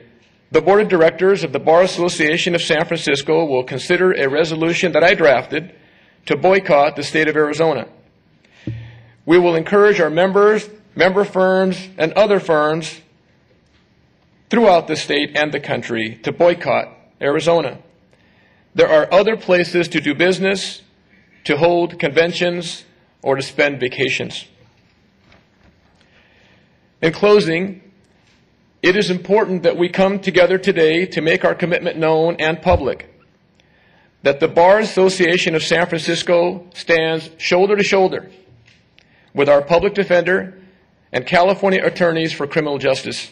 the 0.51 0.61
Board 0.61 0.81
of 0.81 0.87
Directors 0.87 1.43
of 1.43 1.51
the 1.51 1.59
Bar 1.59 1.81
Association 1.81 2.53
of 2.53 2.61
San 2.61 2.85
Francisco 2.85 3.43
will 3.45 3.63
consider 3.63 4.11
a 4.11 4.29
resolution 4.29 4.91
that 4.91 5.03
I 5.03 5.15
drafted 5.15 5.73
to 6.27 6.37
boycott 6.37 6.95
the 6.95 7.03
state 7.03 7.27
of 7.27 7.35
Arizona. 7.35 7.87
We 9.25 9.39
will 9.39 9.55
encourage 9.55 9.99
our 9.99 10.09
members, 10.09 10.69
member 10.95 11.25
firms, 11.25 11.89
and 11.97 12.13
other 12.13 12.39
firms 12.39 13.01
throughout 14.49 14.87
the 14.87 14.95
state 14.95 15.35
and 15.35 15.51
the 15.51 15.59
country 15.59 16.19
to 16.23 16.31
boycott 16.31 16.89
Arizona. 17.19 17.79
There 18.75 18.89
are 18.89 19.11
other 19.11 19.37
places 19.37 19.87
to 19.89 20.01
do 20.01 20.13
business, 20.13 20.81
to 21.45 21.57
hold 21.57 21.99
conventions, 21.99 22.85
or 23.23 23.35
to 23.35 23.41
spend 23.41 23.79
vacations. 23.79 24.45
In 27.01 27.11
closing, 27.11 27.81
it 28.81 28.95
is 28.95 29.09
important 29.09 29.63
that 29.63 29.77
we 29.77 29.89
come 29.89 30.19
together 30.19 30.57
today 30.57 31.05
to 31.07 31.21
make 31.21 31.43
our 31.43 31.55
commitment 31.55 31.97
known 31.97 32.35
and 32.37 32.61
public. 32.61 33.09
That 34.21 34.39
the 34.39 34.47
Bar 34.47 34.79
Association 34.79 35.55
of 35.55 35.63
San 35.63 35.87
Francisco 35.87 36.67
stands 36.73 37.29
shoulder 37.37 37.75
to 37.75 37.83
shoulder 37.83 38.29
with 39.33 39.49
our 39.49 39.61
public 39.61 39.93
defender 39.93 40.57
and 41.11 41.25
California 41.25 41.83
attorneys 41.83 42.33
for 42.33 42.47
criminal 42.47 42.77
justice. 42.77 43.31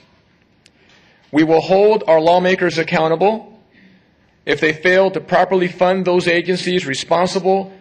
We 1.31 1.43
will 1.43 1.62
hold 1.62 2.03
our 2.07 2.19
lawmakers 2.19 2.77
accountable 2.77 3.60
if 4.45 4.60
they 4.60 4.74
fail 4.74 5.12
to 5.12 5.21
properly 5.21 5.67
fund 5.67 6.05
those 6.05 6.27
agencies 6.27 6.86
responsible 6.86 7.71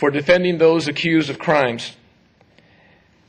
for 0.00 0.10
defending 0.10 0.56
those 0.56 0.88
accused 0.88 1.28
of 1.28 1.38
crimes. 1.38 1.94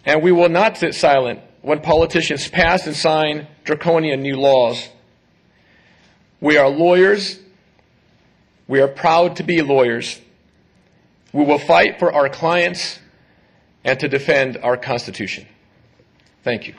And 0.05 0.23
we 0.23 0.31
will 0.31 0.47
not 0.47 0.77
sit 0.77 0.95
silent 0.95 1.41
when 1.61 1.81
politicians 1.81 2.47
pass 2.47 2.87
and 2.87 2.95
sign 2.95 3.45
draconian 3.65 4.21
new 4.21 4.37
laws. 4.37 4.87
We 6.39 6.55
are 6.55 6.69
lawyers. 6.69 7.39
We 8.69 8.79
are 8.79 8.87
proud 8.87 9.35
to 9.35 9.43
be 9.43 9.61
lawyers. 9.61 10.21
We 11.33 11.43
will 11.43 11.59
fight 11.59 11.99
for 11.99 12.13
our 12.13 12.29
clients 12.29 12.99
and 13.83 13.99
to 13.99 14.07
defend 14.07 14.55
our 14.55 14.77
Constitution. 14.77 15.45
Thank 16.45 16.69
you. 16.69 16.73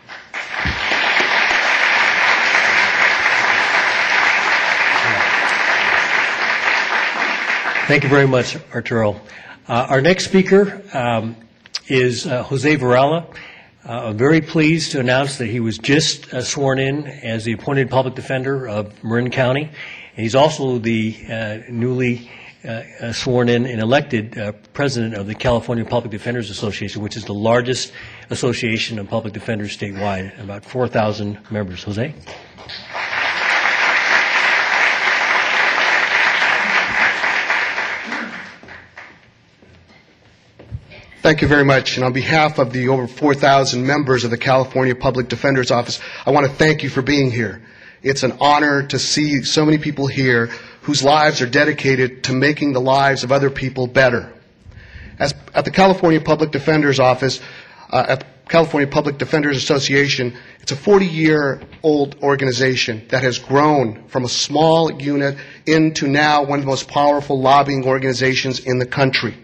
Thank 7.89 8.05
you 8.05 8.09
very 8.09 8.27
much, 8.27 8.57
Arturo. 8.73 9.21
Uh, 9.69 9.87
our 9.91 10.01
next 10.01 10.25
speaker 10.25 10.83
um, 10.93 11.37
is 11.87 12.27
uh, 12.27 12.43
Jose 12.43 12.75
Varela. 12.75 13.29
Uh, 13.89 14.07
I'm 14.07 14.17
very 14.19 14.41
pleased 14.41 14.91
to 14.93 15.01
announce 15.01 15.39
that 15.39 15.47
he 15.47 15.61
was 15.61 15.79
just 15.79 16.35
uh, 16.35 16.43
sworn 16.43 16.81
in 16.81 17.07
as 17.07 17.45
the 17.45 17.53
appointed 17.53 17.89
public 17.89 18.17
defender 18.17 18.69
of 18.69 19.05
Marin 19.05 19.31
County. 19.31 19.63
And 20.17 20.23
he's 20.23 20.35
also 20.35 20.79
the 20.79 21.17
uh, 21.31 21.59
newly 21.71 22.29
uh, 22.65 22.83
uh, 23.01 23.13
sworn 23.13 23.49
in 23.49 23.67
and 23.67 23.81
elected 23.81 24.37
uh, 24.37 24.51
president 24.73 25.15
of 25.15 25.29
the 25.29 25.35
California 25.35 25.85
Public 25.85 26.11
Defenders 26.11 26.51
Association, 26.51 27.01
which 27.01 27.17
is 27.17 27.25
the 27.25 27.35
largest 27.35 27.93
association 28.31 28.99
of 28.99 29.09
public 29.09 29.33
defenders 29.33 29.77
statewide, 29.77 30.41
about 30.41 30.65
4,000 30.65 31.39
members. 31.53 31.85
Jose? 31.85 32.15
Thank 41.23 41.41
you 41.41 41.47
very 41.47 41.65
much. 41.65 41.97
And 41.97 42.05
on 42.05 42.13
behalf 42.13 42.59
of 42.59 42.73
the 42.73 42.89
over 42.89 43.07
4,000 43.07 43.87
members 43.87 44.25
of 44.25 44.33
the 44.33 44.37
California 44.37 44.97
Public 44.97 45.29
Defender's 45.29 45.71
Office, 45.71 46.01
I 46.27 46.33
want 46.33 46.47
to 46.47 46.53
thank 46.53 46.83
you 46.83 46.91
for 46.91 47.01
being 47.01 47.31
here. 47.31 47.63
It's 48.03 48.25
an 48.25 48.39
honor 48.41 48.85
to 48.89 48.99
see 48.99 49.45
so 49.45 49.65
many 49.65 49.79
people 49.79 50.09
here 50.09 50.47
whose 50.81 51.05
lives 51.05 51.41
are 51.41 51.47
dedicated 51.47 52.25
to 52.25 52.33
making 52.33 52.73
the 52.73 52.81
lives 52.81 53.23
of 53.23 53.31
other 53.31 53.51
people 53.51 53.87
better. 53.87 54.33
As, 55.21 55.33
at 55.55 55.65
the 55.65 55.71
California 55.71 56.21
Public 56.21 56.51
Defender's 56.51 56.99
Office, 56.99 57.41
uh, 57.93 58.05
at 58.09 58.49
California 58.49 58.89
Public 58.89 59.19
Defenders 59.19 59.57
Association, 59.57 60.37
it's 60.59 60.73
a 60.73 60.77
40-year-old 60.77 62.17
organization 62.21 63.07
that 63.11 63.23
has 63.23 63.39
grown 63.39 64.09
from 64.09 64.25
a 64.25 64.29
small 64.29 65.01
unit 65.01 65.39
into 65.67 66.09
now 66.09 66.43
one 66.43 66.59
of 66.59 66.65
the 66.65 66.71
most 66.71 66.89
powerful 66.89 67.41
lobbying 67.41 67.87
organizations 67.87 68.59
in 68.59 68.81
the 68.81 68.87
country. 68.87 69.37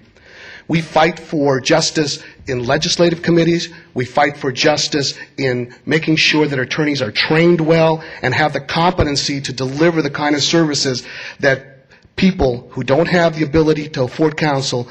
We 0.68 0.82
fight 0.82 1.18
for 1.18 1.60
justice 1.60 2.22
in 2.46 2.64
legislative 2.64 3.22
committees. 3.22 3.70
We 3.94 4.04
fight 4.04 4.36
for 4.36 4.52
justice 4.52 5.18
in 5.38 5.74
making 5.86 6.16
sure 6.16 6.46
that 6.46 6.58
attorneys 6.58 7.00
are 7.00 7.10
trained 7.10 7.62
well 7.62 8.04
and 8.20 8.34
have 8.34 8.52
the 8.52 8.60
competency 8.60 9.40
to 9.40 9.52
deliver 9.54 10.02
the 10.02 10.10
kind 10.10 10.36
of 10.36 10.42
services 10.42 11.06
that 11.40 11.86
people 12.16 12.68
who 12.72 12.84
don't 12.84 13.08
have 13.08 13.38
the 13.38 13.46
ability 13.46 13.88
to 13.90 14.02
afford 14.02 14.36
counsel 14.36 14.88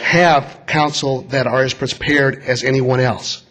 have 0.00 0.64
counsel 0.66 1.22
that 1.22 1.46
are 1.46 1.62
as 1.62 1.74
prepared 1.74 2.42
as 2.42 2.64
anyone 2.64 2.98
else. 2.98 3.44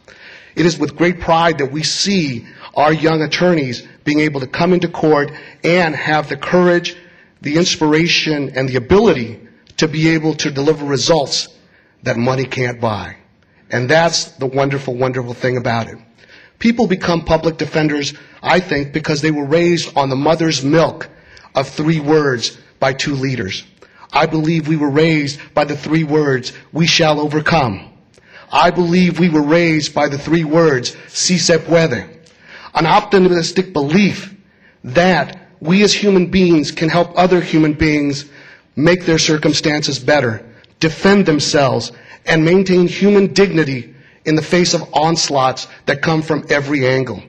It 0.55 0.65
is 0.65 0.77
with 0.77 0.97
great 0.97 1.21
pride 1.21 1.59
that 1.59 1.71
we 1.71 1.83
see 1.83 2.45
our 2.73 2.91
young 2.91 3.21
attorneys 3.21 3.87
being 4.03 4.19
able 4.19 4.41
to 4.41 4.47
come 4.47 4.73
into 4.73 4.89
court 4.89 5.31
and 5.63 5.95
have 5.95 6.27
the 6.27 6.35
courage, 6.35 6.97
the 7.41 7.55
inspiration, 7.55 8.51
and 8.55 8.67
the 8.67 8.75
ability 8.75 9.39
to 9.77 9.87
be 9.87 10.09
able 10.09 10.33
to 10.35 10.51
deliver 10.51 10.85
results 10.85 11.47
that 12.03 12.17
money 12.17 12.45
can't 12.45 12.79
buy. 12.81 13.17
And 13.69 13.89
that's 13.89 14.31
the 14.33 14.45
wonderful, 14.45 14.95
wonderful 14.95 15.33
thing 15.33 15.57
about 15.57 15.87
it. 15.87 15.97
People 16.59 16.87
become 16.87 17.25
public 17.25 17.57
defenders, 17.57 18.13
I 18.43 18.59
think, 18.59 18.93
because 18.93 19.21
they 19.21 19.31
were 19.31 19.45
raised 19.45 19.97
on 19.97 20.09
the 20.09 20.15
mother's 20.15 20.63
milk 20.63 21.09
of 21.55 21.67
three 21.67 21.99
words 21.99 22.57
by 22.79 22.93
two 22.93 23.15
leaders. 23.15 23.63
I 24.13 24.25
believe 24.25 24.67
we 24.67 24.77
were 24.77 24.89
raised 24.89 25.39
by 25.53 25.65
the 25.65 25.77
three 25.77 26.03
words, 26.03 26.53
we 26.73 26.85
shall 26.85 27.19
overcome. 27.19 27.91
I 28.51 28.69
believe 28.69 29.19
we 29.19 29.29
were 29.29 29.41
raised 29.41 29.95
by 29.95 30.09
the 30.09 30.17
three 30.17 30.43
words, 30.43 30.95
si 31.07 31.37
se 31.37 31.59
puede. 31.59 32.09
An 32.73 32.85
optimistic 32.85 33.71
belief 33.71 34.35
that 34.83 35.47
we 35.61 35.83
as 35.83 35.93
human 35.93 36.27
beings 36.27 36.71
can 36.71 36.89
help 36.89 37.17
other 37.17 37.39
human 37.39 37.73
beings 37.73 38.25
make 38.75 39.05
their 39.05 39.19
circumstances 39.19 39.99
better, 39.99 40.45
defend 40.81 41.25
themselves, 41.25 41.93
and 42.25 42.43
maintain 42.43 42.87
human 42.87 43.33
dignity 43.33 43.95
in 44.25 44.35
the 44.35 44.41
face 44.41 44.73
of 44.73 44.93
onslaughts 44.93 45.67
that 45.85 46.01
come 46.01 46.21
from 46.21 46.45
every 46.49 46.85
angle. 46.85 47.23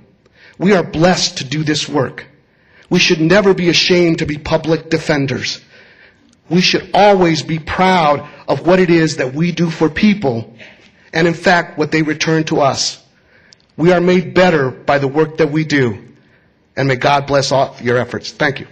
We 0.58 0.74
are 0.74 0.82
blessed 0.82 1.38
to 1.38 1.44
do 1.44 1.62
this 1.62 1.88
work. 1.88 2.26
We 2.90 2.98
should 2.98 3.20
never 3.20 3.54
be 3.54 3.68
ashamed 3.68 4.18
to 4.18 4.26
be 4.26 4.36
public 4.36 4.90
defenders. 4.90 5.60
We 6.50 6.60
should 6.60 6.90
always 6.92 7.42
be 7.42 7.58
proud 7.58 8.28
of 8.46 8.66
what 8.66 8.80
it 8.80 8.90
is 8.90 9.16
that 9.16 9.32
we 9.32 9.52
do 9.52 9.70
for 9.70 9.88
people 9.88 10.54
and, 11.14 11.26
in 11.26 11.34
fact, 11.34 11.78
what 11.78 11.90
they 11.90 12.02
return 12.02 12.44
to 12.44 12.60
us. 12.60 13.02
We 13.76 13.92
are 13.92 14.00
made 14.00 14.34
better 14.34 14.70
by 14.70 14.98
the 14.98 15.08
work 15.08 15.38
that 15.38 15.50
we 15.50 15.64
do. 15.64 15.98
And 16.76 16.88
may 16.88 16.96
God 16.96 17.26
bless 17.26 17.52
all 17.52 17.76
your 17.80 17.96
efforts. 17.96 18.30
Thank 18.30 18.60
you. 18.60 18.66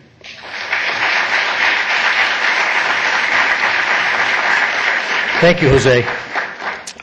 Thank 5.41 5.63
you, 5.63 5.71
Jose. 5.71 6.05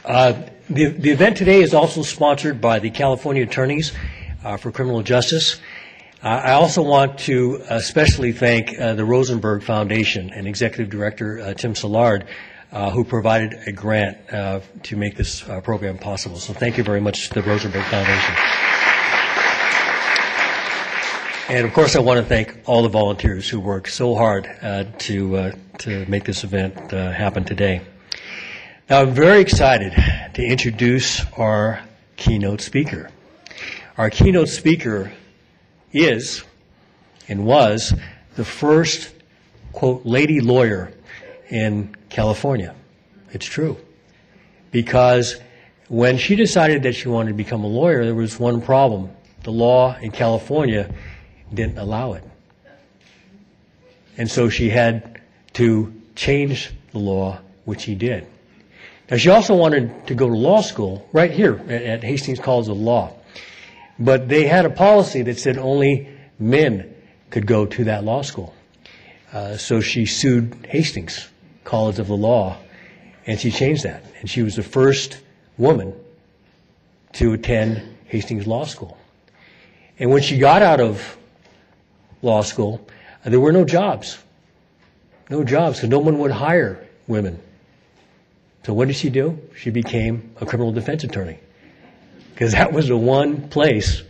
Uh, 0.06 0.44
the, 0.70 0.90
the 0.90 1.10
event 1.10 1.38
today 1.38 1.60
is 1.60 1.74
also 1.74 2.04
sponsored 2.04 2.62
by 2.62 2.78
the 2.78 2.92
California 2.92 3.42
Attorneys 3.42 3.94
uh, 4.44 4.58
for 4.58 4.72
Criminal 4.72 5.02
Justice. 5.02 5.60
Uh, 6.22 6.28
I 6.28 6.52
also 6.52 6.84
want 6.84 7.18
to 7.22 7.64
especially 7.68 8.32
thank 8.34 8.80
uh, 8.80 8.94
the 8.94 9.04
Rosenberg 9.04 9.64
Foundation 9.64 10.30
and 10.30 10.48
Executive 10.48 10.92
Director 10.92 11.40
uh, 11.40 11.56
Tim 11.56 11.74
Silard, 11.74 12.28
uh, 12.72 12.92
who 12.92 13.04
provided 13.04 13.56
a 13.66 13.72
grant 13.72 14.20
uh, 14.32 14.60
to 14.84 14.96
make 14.96 15.16
this 15.16 15.42
uh, 15.50 15.60
program 15.62 15.98
possible. 15.98 16.38
So 16.38 16.54
thank 16.54 16.78
you 16.78 16.84
very 16.84 17.02
much 17.02 17.30
to 17.30 17.42
the 17.42 17.42
Rosenberg 17.42 17.86
Foundation. 17.86 18.36
And 21.50 21.66
of 21.66 21.74
course, 21.74 21.96
I 21.96 22.02
want 22.02 22.20
to 22.20 22.26
thank 22.26 22.60
all 22.68 22.84
the 22.84 22.90
volunteers 22.90 23.50
who 23.50 23.60
worked 23.60 23.90
so 23.90 24.14
hard 24.14 24.48
to 25.00 25.54
to 25.80 26.06
make 26.06 26.24
this 26.26 26.44
event 26.44 26.92
happen 26.92 27.44
today. 27.44 27.82
Now, 28.90 29.02
I'm 29.02 29.14
very 29.14 29.42
excited 29.42 29.92
to 30.36 30.42
introduce 30.42 31.22
our 31.34 31.82
keynote 32.16 32.62
speaker. 32.62 33.10
Our 33.98 34.10
keynote 34.10 34.48
speaker 34.48 35.12
is 35.92 36.46
and 37.28 37.46
was 37.46 37.94
the 38.38 38.46
first, 38.46 39.14
quote, 39.74 40.06
lady 40.06 40.40
lawyer 40.40 40.94
in 41.50 41.98
California. 42.08 42.74
It's 43.34 43.46
true. 43.46 43.76
Because 44.72 45.36
when 45.90 46.18
she 46.18 46.38
decided 46.38 46.84
that 46.84 46.94
she 46.94 47.10
wanted 47.10 47.32
to 47.32 47.36
become 47.36 47.66
a 47.66 47.68
lawyer, 47.68 48.06
there 48.06 48.16
was 48.16 48.40
one 48.40 48.62
problem. 48.62 49.10
The 49.44 49.52
law 49.52 49.98
in 49.98 50.12
California 50.12 50.90
didn't 51.54 51.78
allow 51.78 52.14
it. 52.14 52.24
And 54.16 54.32
so 54.32 54.48
she 54.48 54.70
had 54.70 55.20
to 55.56 55.94
change 56.16 56.72
the 56.94 57.00
law, 57.00 57.42
which 57.66 57.82
she 57.82 57.94
did. 57.94 58.26
Now, 59.10 59.18
she 59.18 59.30
also 59.30 59.56
wanted 59.56 60.08
to 60.08 60.16
go 60.16 60.28
to 60.28 60.36
law 60.36 60.62
school 60.62 61.08
right 61.14 61.32
here 61.32 61.62
at, 61.70 62.04
Hastings 62.04 62.40
College 62.40 62.68
of 62.68 62.78
Law. 62.78 63.14
But 63.98 64.28
they 64.28 64.46
had 64.48 64.66
a 64.66 64.70
policy 64.70 65.22
that 65.24 65.40
said 65.40 65.58
only 65.58 66.10
men 66.38 66.94
could 67.30 67.48
go 67.48 67.66
to 67.66 67.86
that 67.86 68.04
law 68.04 68.22
school. 68.22 68.54
Uh, 69.32 69.56
so 69.58 69.80
she 69.80 70.06
sued 70.06 70.68
Hastings 70.68 71.28
College 71.64 72.00
of 72.00 72.08
the 72.08 72.18
Law, 72.18 72.58
and 73.26 73.40
she 73.40 73.50
changed 73.50 73.84
that. 73.84 74.04
And 74.20 74.30
she 74.30 74.44
was 74.44 74.56
the 74.56 74.64
first 74.64 75.20
woman 75.58 75.94
to 77.14 77.34
attend 77.34 77.82
Hastings 78.06 78.46
Law 78.46 78.66
School. 78.66 78.98
And 80.00 80.12
when 80.12 80.22
she 80.22 80.38
got 80.38 80.62
out 80.62 80.80
of 80.80 81.18
law 82.22 82.42
school, 82.42 82.86
uh, 83.26 83.30
there 83.30 83.40
were 83.40 83.52
no 83.52 83.66
jobs. 83.66 84.18
No 85.30 85.44
jobs, 85.44 85.78
because 85.78 85.90
no 85.90 86.00
one 86.00 86.20
would 86.20 86.32
hire 86.32 86.88
women. 87.08 87.42
So 88.68 88.74
what 88.74 88.90
did 88.90 88.98
she 88.98 89.10
do? 89.10 89.40
She 89.56 89.70
became 89.70 90.36
a 90.42 90.46
criminal 90.46 90.74
defense 90.74 91.06
attorney. 91.06 91.40
Because 92.34 92.52
that 92.52 92.74
was 92.74 92.90
the 92.90 92.98
one 92.98 93.48
place 93.48 94.04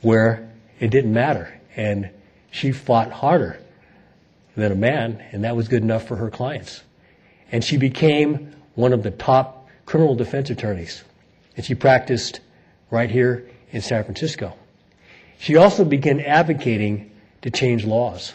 where 0.00 0.50
it 0.80 0.90
didn't 0.90 1.12
matter. 1.12 1.60
And 1.76 2.10
she 2.50 2.72
fought 2.72 3.12
harder 3.12 3.60
than 4.56 4.72
a 4.72 4.74
man, 4.74 5.22
and 5.30 5.44
that 5.44 5.54
was 5.54 5.68
good 5.68 5.84
enough 5.84 6.08
for 6.08 6.16
her 6.16 6.30
clients. 6.30 6.82
And 7.52 7.62
she 7.62 7.76
became 7.76 8.56
one 8.74 8.92
of 8.92 9.04
the 9.04 9.12
top 9.12 9.68
criminal 9.86 10.16
defense 10.16 10.50
attorneys. 10.50 11.04
And 11.56 11.64
she 11.64 11.76
practiced 11.76 12.40
right 12.90 13.08
here 13.08 13.48
in 13.70 13.82
San 13.82 14.02
Francisco. 14.02 14.56
She 15.38 15.54
also 15.54 15.84
began 15.84 16.18
advocating 16.18 17.12
to 17.42 17.52
change 17.52 17.84
laws. 17.84 18.32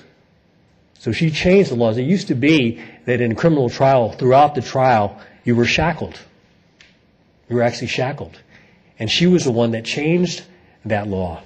So 0.99 1.11
she 1.11 1.29
changed 1.29 1.71
the 1.71 1.75
laws. 1.75 1.97
It 1.97 2.03
used 2.03 2.29
to 2.29 2.35
be 2.35 2.81
that 3.03 3.19
in 3.19 3.33
a 3.33 3.35
criminal 3.35 3.69
trial, 3.69 4.13
throughout 4.13 4.55
the 4.55 4.61
trial, 4.61 5.19
you 5.47 5.55
were 5.55 5.65
shackled. 5.65 6.19
You 7.49 7.55
were 7.55 7.61
actually 7.61 7.87
shackled. 7.87 8.37
And 8.99 9.09
she 9.09 9.27
was 9.27 9.45
the 9.45 9.51
one 9.51 9.71
that 9.71 9.85
changed 9.85 10.43
that 10.83 11.07
law 11.07 11.41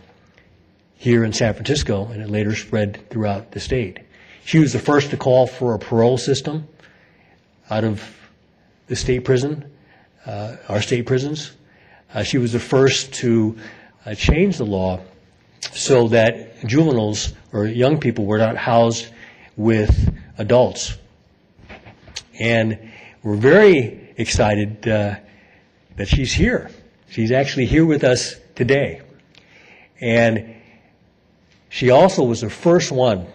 here 0.96 1.24
in 1.24 1.34
San 1.34 1.54
Francisco, 1.54 2.08
and 2.08 2.20
it 2.20 2.28
later 2.28 2.56
spread 2.56 3.08
throughout 3.12 3.52
the 3.52 3.60
state. 3.60 4.00
She 4.44 4.58
was 4.58 4.74
the 4.74 4.80
first 4.80 5.12
to 5.12 5.18
call 5.18 5.46
for 5.46 5.76
a 5.76 5.80
parole 5.80 6.18
system 6.18 6.68
out 7.70 7.84
of 7.84 8.04
the 8.88 8.96
state 8.96 9.24
prison, 9.24 9.72
uh, 10.26 10.56
our 10.68 10.82
state 10.82 11.06
prisons. 11.06 11.52
Uh, 12.12 12.24
she 12.24 12.40
was 12.40 12.54
the 12.54 12.60
first 12.60 13.14
to 13.14 13.56
uh, 14.08 14.16
change 14.16 14.58
the 14.58 14.66
law 14.66 15.00
so 15.74 16.08
that 16.08 16.66
juveniles 16.66 17.34
or 17.54 17.68
young 17.68 18.00
people 18.00 18.26
were 18.26 18.40
not 18.40 18.58
housed 18.58 19.10
with 19.56 20.12
adults. 20.40 20.98
And 22.40 22.91
we're 23.24 23.36
very 23.36 24.14
excited 24.18 24.88
uh, 24.88 25.16
that 25.96 26.08
she's 26.08 26.34
here. 26.34 26.72
She's 27.10 27.32
actually 27.32 27.66
here 27.66 27.86
with 27.86 28.04
us 28.04 28.36
today. 28.56 29.02
And 30.00 30.56
she 31.70 31.92
also 31.92 32.24
was 32.24 32.42
the 32.42 32.50
first 32.50 32.92
one 32.92 33.28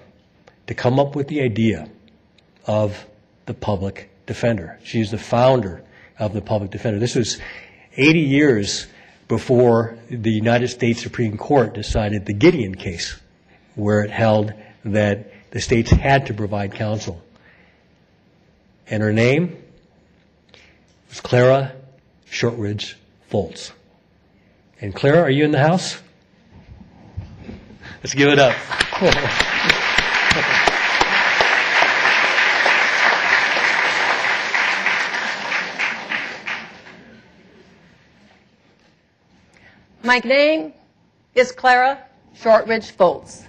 to 0.67 0.75
come 0.75 0.99
up 0.99 1.15
with 1.15 1.29
the 1.29 1.41
idea 1.43 1.89
of 2.67 3.07
the 3.47 3.55
public 3.55 4.11
defender. 4.27 4.79
She's 4.83 5.13
the 5.13 5.19
founder 5.19 5.85
of 6.19 6.33
the 6.33 6.43
public 6.43 6.73
defender. 6.73 6.99
This 6.99 7.15
was 7.15 7.41
80 7.97 8.21
years 8.21 8.87
before 9.29 9.97
the 10.11 10.31
United 10.31 10.69
States 10.69 11.01
Supreme 11.01 11.37
Court 11.37 11.75
decided 11.75 12.27
the 12.27 12.33
Gideon 12.33 12.75
case, 12.75 13.21
where 13.77 14.01
it 14.01 14.11
held 14.11 14.53
that 14.85 15.33
the 15.53 15.61
states 15.61 15.91
had 15.91 16.27
to 16.27 16.35
provide 16.35 16.75
counsel. 16.75 17.23
And 18.89 19.03
her 19.03 19.13
name 19.13 19.63
was 21.09 21.21
Clara 21.21 21.73
Shortridge 22.31 22.97
Foltz. 23.31 23.73
And 24.81 24.95
Clara, 24.95 25.23
are 25.23 25.31
you 25.31 25.45
in 25.45 25.53
the 25.53 25.59
house? 25.59 26.01
Let's 28.03 28.15
give 28.15 28.29
it 28.29 28.39
up. 28.39 28.55
My 40.03 40.21
name 40.21 40.73
is 41.35 41.51
Clara 41.51 41.99
Shortridge 42.35 42.97
Foltz. 42.97 43.45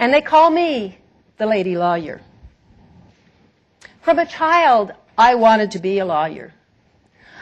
And 0.00 0.12
they 0.12 0.20
call 0.20 0.50
me 0.50 0.98
the 1.38 1.46
lady 1.46 1.76
lawyer. 1.76 2.20
From 4.00 4.18
a 4.18 4.26
child, 4.26 4.92
I 5.20 5.34
wanted 5.34 5.72
to 5.72 5.78
be 5.80 5.98
a 5.98 6.06
lawyer. 6.06 6.54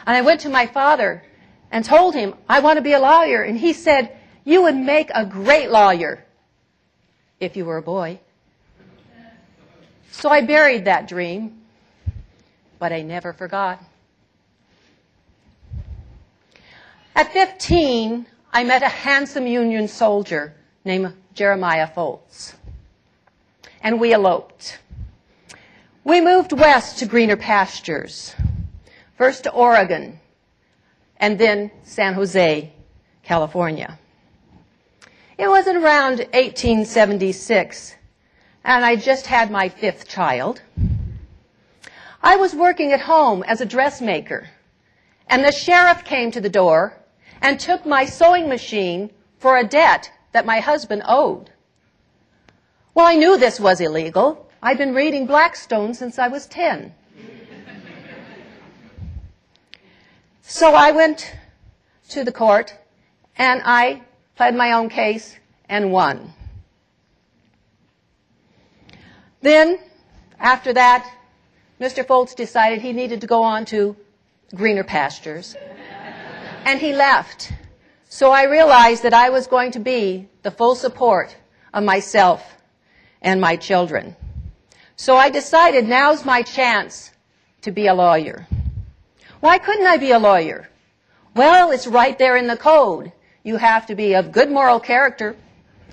And 0.05 0.17
I 0.17 0.19
went 0.19 0.41
to 0.41 0.49
my 0.49 0.65
father 0.65 1.23
and 1.71 1.85
told 1.85 2.13
him, 2.13 2.35
I 2.49 2.59
want 2.59 2.75
to 2.75 2.81
be 2.81 2.91
a 2.91 2.99
lawyer. 2.99 3.41
And 3.41 3.57
he 3.57 3.71
said, 3.71 4.17
You 4.43 4.63
would 4.63 4.75
make 4.75 5.09
a 5.15 5.25
great 5.25 5.71
lawyer 5.71 6.25
if 7.39 7.55
you 7.55 7.63
were 7.63 7.77
a 7.77 7.81
boy. 7.81 8.19
So 10.11 10.27
I 10.27 10.41
buried 10.41 10.85
that 10.85 11.07
dream, 11.07 11.61
but 12.79 12.91
I 12.91 13.01
never 13.01 13.31
forgot. 13.31 13.81
At 17.15 17.31
15, 17.31 18.25
I 18.51 18.63
met 18.65 18.83
a 18.83 18.89
handsome 18.89 19.47
Union 19.47 19.87
soldier 19.87 20.53
named 20.83 21.13
Jeremiah 21.33 21.87
Foltz, 21.87 22.55
and 23.81 24.01
we 24.01 24.11
eloped. 24.11 24.79
We 26.05 26.21
moved 26.21 26.53
west 26.53 26.99
to 26.99 27.05
greener 27.05 27.35
pastures, 27.35 28.33
first 29.17 29.43
to 29.43 29.51
Oregon, 29.51 30.19
and 31.17 31.37
then 31.37 31.71
San 31.83 32.13
Jose, 32.13 32.71
California. 33.21 33.99
It 35.37 35.49
was 35.49 35.67
around 35.67 36.19
1876, 36.33 37.95
and 38.63 38.85
I 38.85 38.95
just 38.95 39.27
had 39.27 39.51
my 39.51 39.67
fifth 39.67 40.07
child. 40.07 40.61
I 42.23 42.37
was 42.37 42.55
working 42.55 42.93
at 42.93 43.01
home 43.01 43.43
as 43.43 43.59
a 43.59 43.65
dressmaker, 43.65 44.49
and 45.27 45.43
the 45.43 45.51
sheriff 45.51 46.05
came 46.05 46.31
to 46.31 46.41
the 46.41 46.49
door 46.49 46.97
and 47.41 47.59
took 47.59 47.85
my 47.85 48.05
sewing 48.05 48.47
machine 48.47 49.11
for 49.37 49.57
a 49.57 49.67
debt 49.67 50.11
that 50.31 50.45
my 50.45 50.59
husband 50.61 51.03
owed. 51.05 51.51
Well, 52.93 53.05
I 53.05 53.15
knew 53.15 53.37
this 53.37 53.59
was 53.59 53.81
illegal. 53.81 54.48
I'd 54.61 54.77
been 54.77 54.93
reading 54.93 55.25
Blackstone 55.25 55.93
since 55.93 56.19
I 56.19 56.27
was 56.27 56.45
10. 56.47 56.93
So 60.41 60.73
I 60.73 60.91
went 60.91 61.33
to 62.09 62.25
the 62.25 62.31
court 62.31 62.73
and 63.37 63.61
I 63.63 64.01
pled 64.35 64.55
my 64.55 64.73
own 64.73 64.89
case 64.89 65.37
and 65.69 65.91
won. 65.93 66.33
Then, 69.41 69.79
after 70.39 70.73
that, 70.73 71.09
Mr. 71.79 72.03
Foltz 72.05 72.35
decided 72.35 72.81
he 72.81 72.91
needed 72.91 73.21
to 73.21 73.27
go 73.27 73.43
on 73.43 73.63
to 73.65 73.95
greener 74.53 74.83
pastures. 74.83 75.55
And 76.65 76.81
he 76.81 76.91
left. 76.93 77.53
So 78.09 78.31
I 78.31 78.43
realized 78.43 79.03
that 79.03 79.13
I 79.13 79.29
was 79.29 79.47
going 79.47 79.71
to 79.71 79.79
be 79.79 80.27
the 80.43 80.51
full 80.51 80.75
support 80.75 81.37
of 81.73 81.83
myself 81.85 82.57
and 83.21 83.39
my 83.39 83.55
children. 83.55 84.17
So 84.99 85.15
I 85.15 85.29
decided 85.29 85.87
now's 85.87 86.25
my 86.25 86.41
chance 86.41 87.11
to 87.61 87.71
be 87.71 87.87
a 87.87 87.93
lawyer. 87.93 88.45
Why 89.39 89.57
couldn't 89.57 89.87
I 89.87 89.95
be 89.95 90.11
a 90.11 90.19
lawyer? 90.19 90.67
Well, 91.33 91.71
it's 91.71 91.87
right 91.87 92.19
there 92.19 92.35
in 92.35 92.47
the 92.47 92.57
code. 92.57 93.13
You 93.41 93.55
have 93.55 93.85
to 93.85 93.95
be 93.95 94.15
of 94.15 94.33
good 94.33 94.51
moral 94.51 94.81
character. 94.81 95.37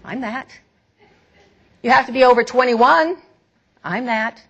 I'm 0.05 0.23
that. 0.23 0.49
You 1.85 1.91
have 1.91 2.07
to 2.07 2.13
be 2.13 2.25
over 2.25 2.43
21. 2.43 3.17
I'm 3.85 4.07
that. 4.07 4.43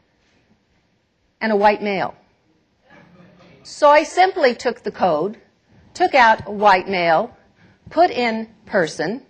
And 1.42 1.53
a 1.53 1.57
white 1.57 1.83
male. 1.83 2.14
So 3.62 3.90
I 3.90 4.05
simply 4.05 4.55
took 4.55 4.83
the 4.83 4.90
code, 4.90 5.38
took 5.92 6.14
out 6.14 6.49
white 6.49 6.88
male, 6.88 7.37
put 7.90 8.11
in 8.11 8.49
person, 8.64 9.21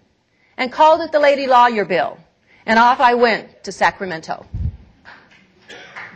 and 0.56 0.70
called 0.70 1.00
it 1.00 1.10
the 1.10 1.18
Lady 1.18 1.48
Lawyer 1.48 1.84
Bill. 1.84 2.16
And 2.64 2.78
off 2.78 3.00
I 3.00 3.14
went 3.14 3.64
to 3.64 3.72
Sacramento. 3.72 4.46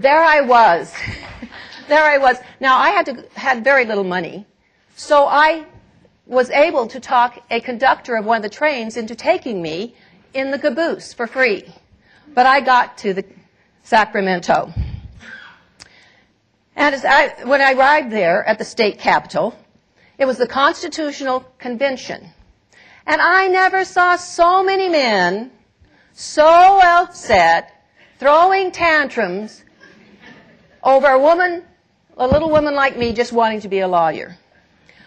There 0.00 0.22
I 0.22 0.40
was. 0.40 0.94
there 1.88 2.02
I 2.02 2.16
was. 2.16 2.38
Now 2.58 2.78
I 2.78 2.90
had 2.90 3.04
to, 3.06 3.24
had 3.34 3.62
very 3.62 3.84
little 3.84 4.04
money. 4.04 4.46
So 4.96 5.26
I 5.26 5.66
was 6.26 6.48
able 6.50 6.86
to 6.86 7.00
talk 7.00 7.44
a 7.50 7.60
conductor 7.60 8.16
of 8.16 8.24
one 8.24 8.38
of 8.38 8.42
the 8.42 8.48
trains 8.48 8.96
into 8.96 9.14
taking 9.14 9.60
me 9.60 9.94
in 10.32 10.52
the 10.52 10.58
caboose 10.58 11.12
for 11.12 11.26
free. 11.26 11.64
But 12.32 12.46
I 12.46 12.60
got 12.60 12.96
to 12.98 13.12
the 13.12 13.24
Sacramento. 13.82 14.72
And 16.76 16.94
I, 17.04 17.34
when 17.44 17.60
I 17.60 17.72
arrived 17.72 18.10
there 18.10 18.42
at 18.48 18.58
the 18.58 18.64
state 18.64 18.98
capitol, 18.98 19.54
it 20.16 20.24
was 20.24 20.38
the 20.38 20.46
Constitutional 20.46 21.40
Convention. 21.58 22.26
And 23.06 23.20
I 23.20 23.48
never 23.48 23.84
saw 23.84 24.16
so 24.16 24.62
many 24.62 24.88
men 24.88 25.50
so 26.14 26.80
upset, 26.82 27.84
throwing 28.18 28.70
tantrums 28.70 29.64
over 30.82 31.06
a 31.06 31.18
woman, 31.18 31.64
a 32.16 32.26
little 32.26 32.50
woman 32.50 32.74
like 32.74 32.96
me 32.96 33.12
just 33.12 33.32
wanting 33.32 33.60
to 33.60 33.68
be 33.68 33.80
a 33.80 33.88
lawyer. 33.88 34.36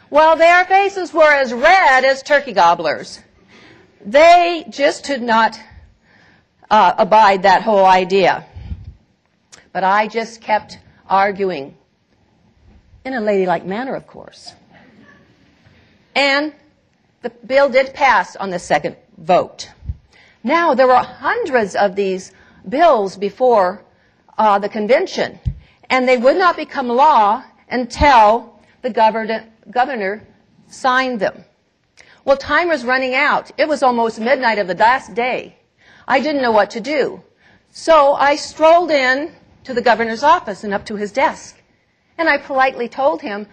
Well, 0.10 0.36
their 0.36 0.66
faces 0.66 1.14
were 1.14 1.32
as 1.32 1.52
red 1.54 2.06
as 2.06 2.22
turkey 2.22 2.54
gobblers. 2.54 3.20
They 4.06 4.66
just 4.70 5.06
could 5.06 5.22
not 5.22 5.60
uh, 6.70 6.94
abide 6.98 7.44
that 7.44 7.64
whole 7.64 7.86
idea. 7.86 8.46
But 9.72 9.84
I 9.84 10.08
just 10.08 10.42
kept 10.42 10.78
arguing 11.08 11.76
in 13.06 13.14
a 13.14 13.22
ladylike 13.22 13.66
manner, 13.66 13.96
of 13.96 14.08
course. 14.08 14.54
And 16.16 16.54
the 17.22 17.30
bill 17.30 17.70
did 17.70 17.94
pass 17.94 18.36
on 18.36 18.50
the 18.50 18.60
second 18.60 18.98
vote. 19.18 19.70
Now, 20.44 20.76
there 20.76 20.88
were 20.88 20.96
hundreds 20.96 21.76
of 21.76 21.96
these 21.96 22.34
bills 22.68 23.18
before 23.18 23.84
uh, 24.38 24.60
the 24.60 24.70
convention, 24.70 25.40
and 25.94 26.10
they 26.10 26.18
would 26.18 26.38
not 26.38 26.58
become 26.58 26.88
law 26.88 27.44
until 27.70 28.60
the 28.82 28.90
governor, 28.90 30.28
signed 30.66 31.20
them. 31.20 31.46
Well, 32.26 32.36
time 32.36 32.70
was 32.70 32.84
running 32.84 33.14
out. 33.14 33.52
It 33.60 33.68
was 33.68 33.84
almost 33.84 34.20
midnight 34.20 34.58
of 34.58 34.68
the 34.68 34.74
last 34.74 35.14
day. 35.14 35.56
I 36.08 36.20
didn't 36.20 36.42
know 36.42 36.52
what 36.52 36.72
to 36.72 36.82
do. 36.82 37.22
So 37.72 38.14
I 38.14 38.38
strolled 38.38 38.90
in 38.90 39.34
to 39.66 39.76
the 39.76 39.84
governor's 39.84 40.24
office 40.24 40.64
and 40.64 40.74
up 40.74 40.84
to 40.88 40.96
his 40.96 41.12
desk. 41.12 41.62
And 42.18 42.28
I 42.28 42.40
politely 42.40 42.90
told 42.90 43.22
him 43.22 43.46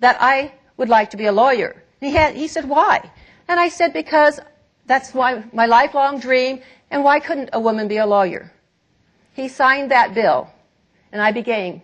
that 0.00 0.18
I 0.20 0.52
would 0.76 0.90
like 0.90 1.08
to 1.12 1.16
be 1.16 1.24
a 1.24 1.32
lawyer. 1.32 1.82
He, 2.00 2.10
had, 2.10 2.34
he 2.34 2.48
said, 2.48 2.68
why? 2.68 3.10
And 3.48 3.58
I 3.58 3.70
said, 3.70 3.94
because 3.94 4.40
that's 4.84 5.14
why 5.14 5.42
my 5.54 5.64
lifelong 5.64 6.20
dream, 6.20 6.60
and 6.90 7.02
why 7.02 7.18
couldn't 7.18 7.48
a 7.54 7.60
woman 7.60 7.88
be 7.88 7.96
a 7.96 8.04
lawyer? 8.04 8.52
He 9.32 9.48
signed 9.48 9.90
that 9.90 10.12
bill, 10.12 10.50
and 11.12 11.20
I 11.20 11.32
became 11.32 11.82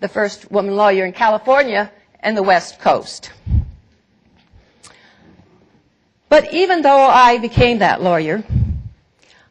the 0.00 0.08
first 0.08 0.50
woman 0.50 0.76
lawyer 0.76 1.04
in 1.04 1.12
California 1.12 1.90
and 2.20 2.36
the 2.36 2.42
West 2.42 2.78
Coast. 2.78 3.30
But 6.28 6.52
even 6.52 6.82
though 6.82 7.06
I 7.06 7.38
became 7.38 7.78
that 7.78 8.02
lawyer, 8.02 8.42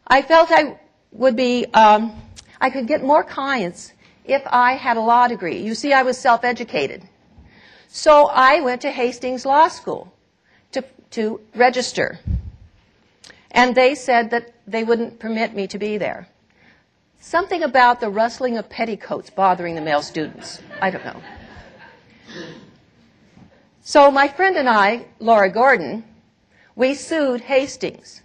I 0.05 0.21
felt 0.21 0.51
I 0.51 0.77
would 1.11 1.35
be, 1.35 1.65
um, 1.73 2.21
I 2.59 2.69
could 2.69 2.87
get 2.87 3.03
more 3.03 3.23
clients 3.23 3.93
if 4.25 4.41
I 4.47 4.73
had 4.73 4.97
a 4.97 5.01
law 5.01 5.27
degree. 5.27 5.57
You 5.57 5.75
see, 5.75 5.93
I 5.93 6.03
was 6.03 6.17
self-educated. 6.17 7.03
So 7.87 8.25
I 8.27 8.61
went 8.61 8.81
to 8.81 8.91
Hastings 8.91 9.45
Law 9.45 9.67
School 9.67 10.11
to, 10.71 10.83
to 11.11 11.39
register. 11.55 12.19
And 13.51 13.75
they 13.75 13.95
said 13.95 14.31
that 14.31 14.51
they 14.65 14.83
wouldn't 14.83 15.19
permit 15.19 15.53
me 15.53 15.67
to 15.67 15.77
be 15.77 15.97
there. 15.97 16.27
Something 17.25 17.63
about 17.63 18.01
the 18.01 18.09
rustling 18.09 18.57
of 18.57 18.67
petticoats 18.67 19.29
bothering 19.29 19.75
the 19.75 19.81
male 19.81 20.01
students. 20.01 20.61
I 20.81 20.89
don't 20.89 21.05
know. 21.05 21.21
So 23.81 24.11
my 24.11 24.27
friend 24.27 24.57
and 24.57 24.67
I, 24.67 25.05
Laura 25.19 25.49
Gordon, 25.49 26.03
we 26.75 26.93
sued 26.93 27.39
Hastings, 27.39 28.21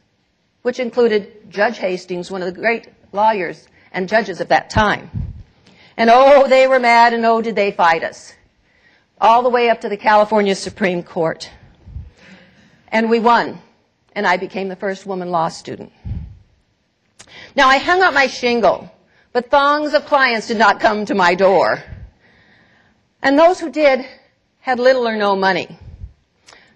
which 0.62 0.80
included 0.80 1.48
Judge 1.48 1.78
Hastings, 1.78 2.28
one 2.28 2.42
of 2.42 2.52
the 2.52 2.60
great 2.60 2.88
lawyers 3.12 3.68
and 3.92 4.08
judges 4.08 4.40
of 4.40 4.48
that 4.48 4.68
time. 4.68 5.32
And 5.96 6.10
oh, 6.12 6.48
they 6.48 6.66
were 6.66 6.80
mad 6.80 7.14
and 7.14 7.24
oh, 7.24 7.40
did 7.40 7.54
they 7.54 7.70
fight 7.70 8.02
us. 8.02 8.34
All 9.20 9.44
the 9.44 9.48
way 9.48 9.70
up 9.70 9.80
to 9.82 9.88
the 9.88 9.96
California 9.96 10.56
Supreme 10.56 11.04
Court. 11.04 11.48
And 12.88 13.08
we 13.08 13.20
won. 13.20 13.62
And 14.12 14.26
I 14.26 14.38
became 14.38 14.68
the 14.68 14.76
first 14.76 15.06
woman 15.06 15.30
law 15.30 15.48
student. 15.48 15.92
Now 17.56 17.68
I 17.68 17.78
hung 17.78 18.02
up 18.02 18.14
my 18.14 18.26
shingle, 18.26 18.90
but 19.32 19.50
thongs 19.50 19.94
of 19.94 20.06
clients 20.06 20.48
did 20.48 20.58
not 20.58 20.80
come 20.80 21.04
to 21.06 21.14
my 21.14 21.34
door. 21.34 21.82
And 23.22 23.38
those 23.38 23.60
who 23.60 23.70
did 23.70 24.06
had 24.60 24.78
little 24.78 25.06
or 25.06 25.16
no 25.16 25.34
money. 25.34 25.78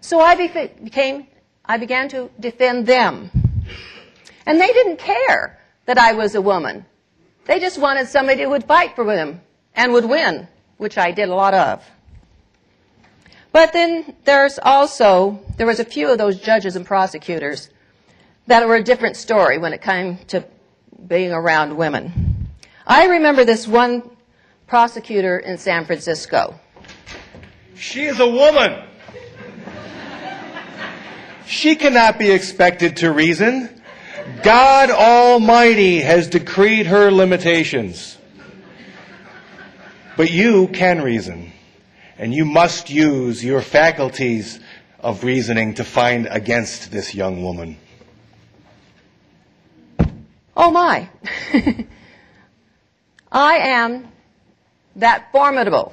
So 0.01 0.21
I 0.21 0.35
became 0.35 1.27
I 1.65 1.79
began 1.79 2.09
to 2.09 2.31
defend 2.41 2.87
them. 2.87 3.31
And 4.47 4.61
they 4.61 4.73
didn't 4.73 4.99
care 4.99 5.61
that 5.87 5.99
I 5.99 6.13
was 6.13 6.35
a 6.35 6.43
woman. 6.43 6.85
They 7.45 7.61
just 7.61 7.79
wanted 7.79 8.09
somebody 8.09 8.43
who 8.43 8.51
would 8.51 8.65
fight 8.65 8.95
for 8.97 9.05
them 9.05 9.41
and 9.75 9.93
would 9.93 10.05
win, 10.05 10.49
which 10.77 10.99
I 10.99 11.13
did 11.13 11.29
a 11.29 11.35
lot 11.35 11.55
of. 11.55 11.85
But 13.53 13.73
then 13.73 14.17
there's 14.25 14.59
also, 14.63 15.41
there 15.57 15.67
was 15.67 15.79
a 15.79 15.85
few 15.85 16.11
of 16.11 16.19
those 16.19 16.41
judges 16.41 16.75
and 16.75 16.87
prosecutors 16.87 17.71
that 18.47 18.67
were 18.67 18.77
a 18.77 18.83
different 18.83 19.17
story 19.17 19.59
when 19.59 19.73
it 19.73 19.83
came 19.83 20.19
to 20.29 20.45
being 21.07 21.33
around 21.33 21.77
women. 21.77 22.49
I 22.87 23.07
remember 23.07 23.45
this 23.45 23.67
one 23.67 24.03
prosecutor 24.67 25.39
in 25.39 25.59
San 25.59 25.85
Francisco. 25.85 26.59
She 27.75 28.05
is 28.05 28.21
a 28.21 28.29
woman. 28.29 28.85
She 31.47 31.77
cannot 31.77 32.19
be 32.19 32.31
expected 32.31 32.97
to 32.99 33.13
reason. 33.13 33.83
God 34.43 34.91
Almighty 34.91 36.01
has 36.01 36.29
decreed 36.29 36.87
her 36.87 37.11
limitations. 37.11 38.17
But 40.17 40.31
you 40.31 40.69
can 40.69 41.03
reason, 41.03 41.53
and 42.19 42.33
you 42.33 42.45
must 42.45 42.91
use 42.91 43.45
your 43.45 43.61
faculties 43.61 44.61
of 45.01 45.25
reasoning 45.25 45.75
to 45.75 45.85
find 45.85 46.29
against 46.31 46.91
this 46.91 47.15
young 47.15 47.43
woman. 47.43 47.79
Oh 50.57 50.71
my. 50.71 51.09
I 53.33 53.57
am 53.57 54.09
that 54.97 55.33
formidable, 55.33 55.93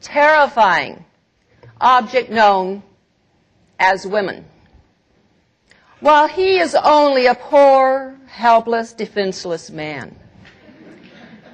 terrifying 0.00 1.04
object 1.80 2.30
known 2.30 2.82
as 3.78 4.06
women. 4.06 4.44
While 6.00 6.28
he 6.28 6.58
is 6.58 6.74
only 6.74 7.26
a 7.26 7.34
poor, 7.34 8.16
helpless, 8.26 8.92
defenseless 8.92 9.70
man. 9.70 10.16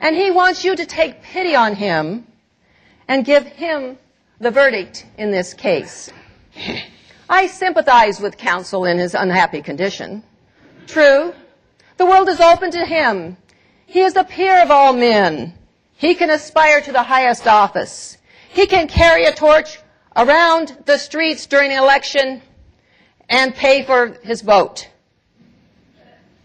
And 0.01 0.17
he 0.17 0.31
wants 0.31 0.65
you 0.65 0.77
to 0.77 0.87
take 0.87 1.23
pity 1.23 1.55
on 1.55 1.75
him 1.75 2.27
and 3.09 3.25
give 3.25 3.45
him 3.47 3.99
the 4.41 4.51
verdict 4.51 5.07
in 5.17 5.31
this 5.31 5.55
case. 5.55 6.11
I 7.29 7.47
sympathize 7.47 8.21
with 8.21 8.37
counsel 8.37 8.85
in 8.85 8.99
his 8.99 9.15
unhappy 9.15 9.61
condition. 9.61 10.23
True, 10.87 11.35
the 11.99 12.07
world 12.07 12.29
is 12.29 12.41
open 12.41 12.71
to 12.71 12.87
him. 12.87 13.37
He 13.87 14.01
is 14.01 14.15
the 14.15 14.25
peer 14.25 14.63
of 14.63 14.71
all 14.71 14.93
men. 14.93 15.55
He 15.97 16.15
can 16.15 16.31
aspire 16.31 16.81
to 16.81 16.93
the 16.93 17.03
highest 17.03 17.47
office. 17.47 18.17
He 18.51 18.67
can 18.67 18.87
carry 18.89 19.25
a 19.25 19.33
torch 19.33 19.81
around 20.17 20.85
the 20.87 20.97
streets 20.97 21.47
during 21.47 21.73
an 21.73 21.79
election 21.79 22.41
and 23.29 23.55
pay 23.55 23.85
for 23.85 24.17
his 24.23 24.43
vote. 24.43 24.89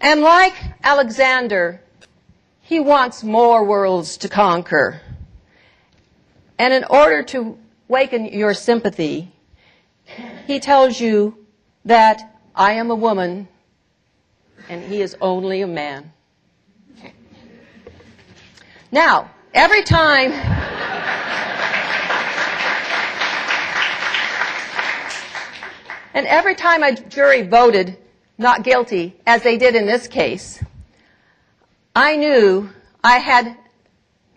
And 0.01 0.21
like 0.21 0.55
Alexander, 0.83 1.81
he 2.61 2.79
wants 2.79 3.23
more 3.23 3.63
worlds 3.63 4.17
to 4.17 4.29
conquer. 4.29 5.01
And 6.57 6.73
in 6.73 6.83
order 6.85 7.23
to 7.23 7.57
waken 7.87 8.25
your 8.25 8.53
sympathy, 8.53 9.31
he 10.47 10.59
tells 10.59 10.99
you 10.99 11.45
that 11.85 12.39
I 12.55 12.73
am 12.73 12.89
a 12.89 12.95
woman 12.95 13.47
and 14.69 14.83
he 14.83 15.01
is 15.01 15.15
only 15.21 15.61
a 15.61 15.67
man. 15.67 16.11
Now, 18.91 19.31
every 19.53 19.83
time 19.83 20.31
And 26.13 26.27
every 26.27 26.55
time 26.55 26.83
a 26.83 26.93
jury 26.95 27.41
voted 27.41 27.97
not 28.37 28.63
guilty, 28.63 29.15
as 29.25 29.41
they 29.41 29.57
did 29.57 29.75
in 29.75 29.85
this 29.85 30.07
case, 30.07 30.63
I 31.95 32.15
knew 32.15 32.69
I 33.03 33.17
had 33.17 33.57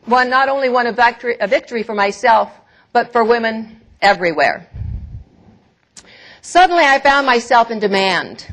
won 0.06 0.30
not 0.30 0.48
only 0.48 0.68
won 0.68 0.86
a 0.86 0.92
victory, 0.92 1.36
a 1.38 1.46
victory 1.46 1.82
for 1.82 1.94
myself, 1.94 2.50
but 2.92 3.12
for 3.12 3.24
women 3.24 3.80
everywhere. 4.00 4.68
Suddenly 6.40 6.84
I 6.84 6.98
found 7.00 7.26
myself 7.26 7.70
in 7.70 7.78
demand. 7.78 8.46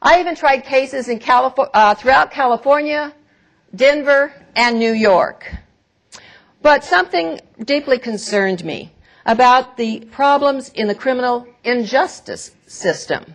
I 0.00 0.20
even 0.20 0.36
tried 0.36 0.64
cases 0.64 1.08
in 1.08 1.20
uh, 1.26 1.94
throughout 1.94 2.30
California, 2.30 3.12
Denver, 3.74 4.32
and 4.54 4.78
New 4.78 4.92
York. 4.92 5.52
But 6.62 6.84
something 6.84 7.40
deeply 7.64 7.98
concerned 7.98 8.64
me 8.64 8.92
about 9.26 9.76
the 9.76 10.00
problems 10.10 10.70
in 10.70 10.86
the 10.86 10.94
criminal 10.94 11.46
injustice 11.64 12.52
system. 12.66 13.34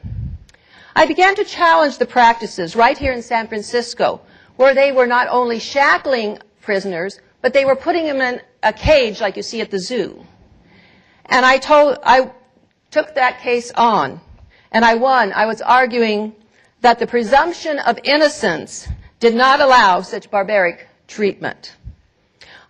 I 0.95 1.05
began 1.05 1.35
to 1.35 1.43
challenge 1.43 1.97
the 1.97 2.05
practices 2.05 2.75
right 2.75 2.97
here 2.97 3.13
in 3.13 3.21
San 3.21 3.47
Francisco, 3.47 4.21
where 4.55 4.73
they 4.73 4.91
were 4.91 5.07
not 5.07 5.27
only 5.29 5.59
shackling 5.59 6.39
prisoners, 6.61 7.19
but 7.41 7.53
they 7.53 7.65
were 7.65 7.75
putting 7.75 8.05
them 8.05 8.21
in 8.21 8.41
a 8.61 8.71
cage 8.71 9.19
like 9.19 9.35
you 9.35 9.43
see 9.43 9.59
at 9.59 9.69
the 9.69 9.79
zoo. 9.79 10.25
And 11.25 11.45
I 11.45 11.57
told, 11.57 11.97
I 12.03 12.31
took 12.91 13.15
that 13.15 13.39
case 13.39 13.71
on, 13.71 14.21
and 14.71 14.85
I 14.85 14.95
won. 14.95 15.33
I 15.33 15.45
was 15.45 15.61
arguing 15.61 16.35
that 16.83 16.99
the 16.99 17.07
presumption 17.07 17.79
of 17.79 17.97
innocence 18.03 18.89
did 19.21 19.33
not 19.33 19.61
allow 19.61 20.01
such 20.01 20.29
barbaric 20.29 20.85
treatment. 21.07 21.77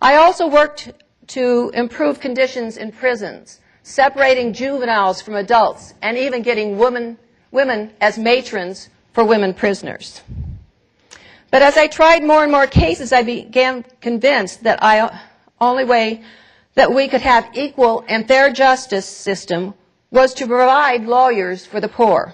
I 0.00 0.14
also 0.16 0.46
worked 0.46 0.92
to 1.28 1.72
improve 1.74 2.20
conditions 2.20 2.76
in 2.76 2.92
prisons, 2.92 3.60
separating 3.82 4.52
juveniles 4.52 5.20
from 5.20 5.34
adults, 5.34 5.94
and 6.00 6.16
even 6.16 6.42
getting 6.42 6.78
women, 6.78 7.18
women 7.50 7.90
as 8.00 8.16
matrons 8.16 8.88
for 9.12 9.24
women 9.24 9.52
prisoners. 9.52 10.22
But 11.50 11.62
as 11.62 11.76
I 11.76 11.88
tried 11.88 12.22
more 12.22 12.44
and 12.44 12.52
more 12.52 12.68
cases, 12.68 13.12
I 13.12 13.24
began 13.24 13.84
convinced 14.00 14.62
that 14.62 14.80
the 14.80 15.18
only 15.60 15.84
way 15.84 16.22
that 16.74 16.92
we 16.92 17.08
could 17.08 17.20
have 17.22 17.50
equal 17.54 18.04
and 18.06 18.28
fair 18.28 18.52
justice 18.52 19.06
system 19.06 19.74
was 20.12 20.34
to 20.34 20.46
provide 20.46 21.04
lawyers 21.04 21.66
for 21.66 21.80
the 21.80 21.88
poor. 21.88 22.32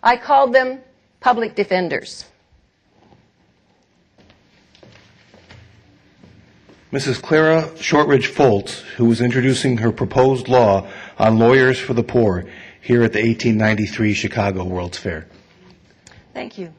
I 0.00 0.16
called 0.16 0.52
them 0.52 0.80
public 1.20 1.54
defenders. 1.54 2.24
Mrs. 6.92 7.20
Clara 7.20 7.68
Shortridge 7.76 8.32
Foltz, 8.32 8.80
who 8.96 9.04
was 9.04 9.20
introducing 9.20 9.76
her 9.78 9.92
proposed 9.92 10.48
law 10.48 10.88
on 11.18 11.38
lawyers 11.38 11.78
for 11.78 11.92
the 11.92 12.02
poor 12.02 12.46
here 12.80 13.02
at 13.02 13.12
the 13.12 13.18
1893 13.18 14.14
Chicago 14.14 14.64
World's 14.64 14.96
Fair. 14.96 15.26
Thank 16.32 16.56
you. 16.56 16.72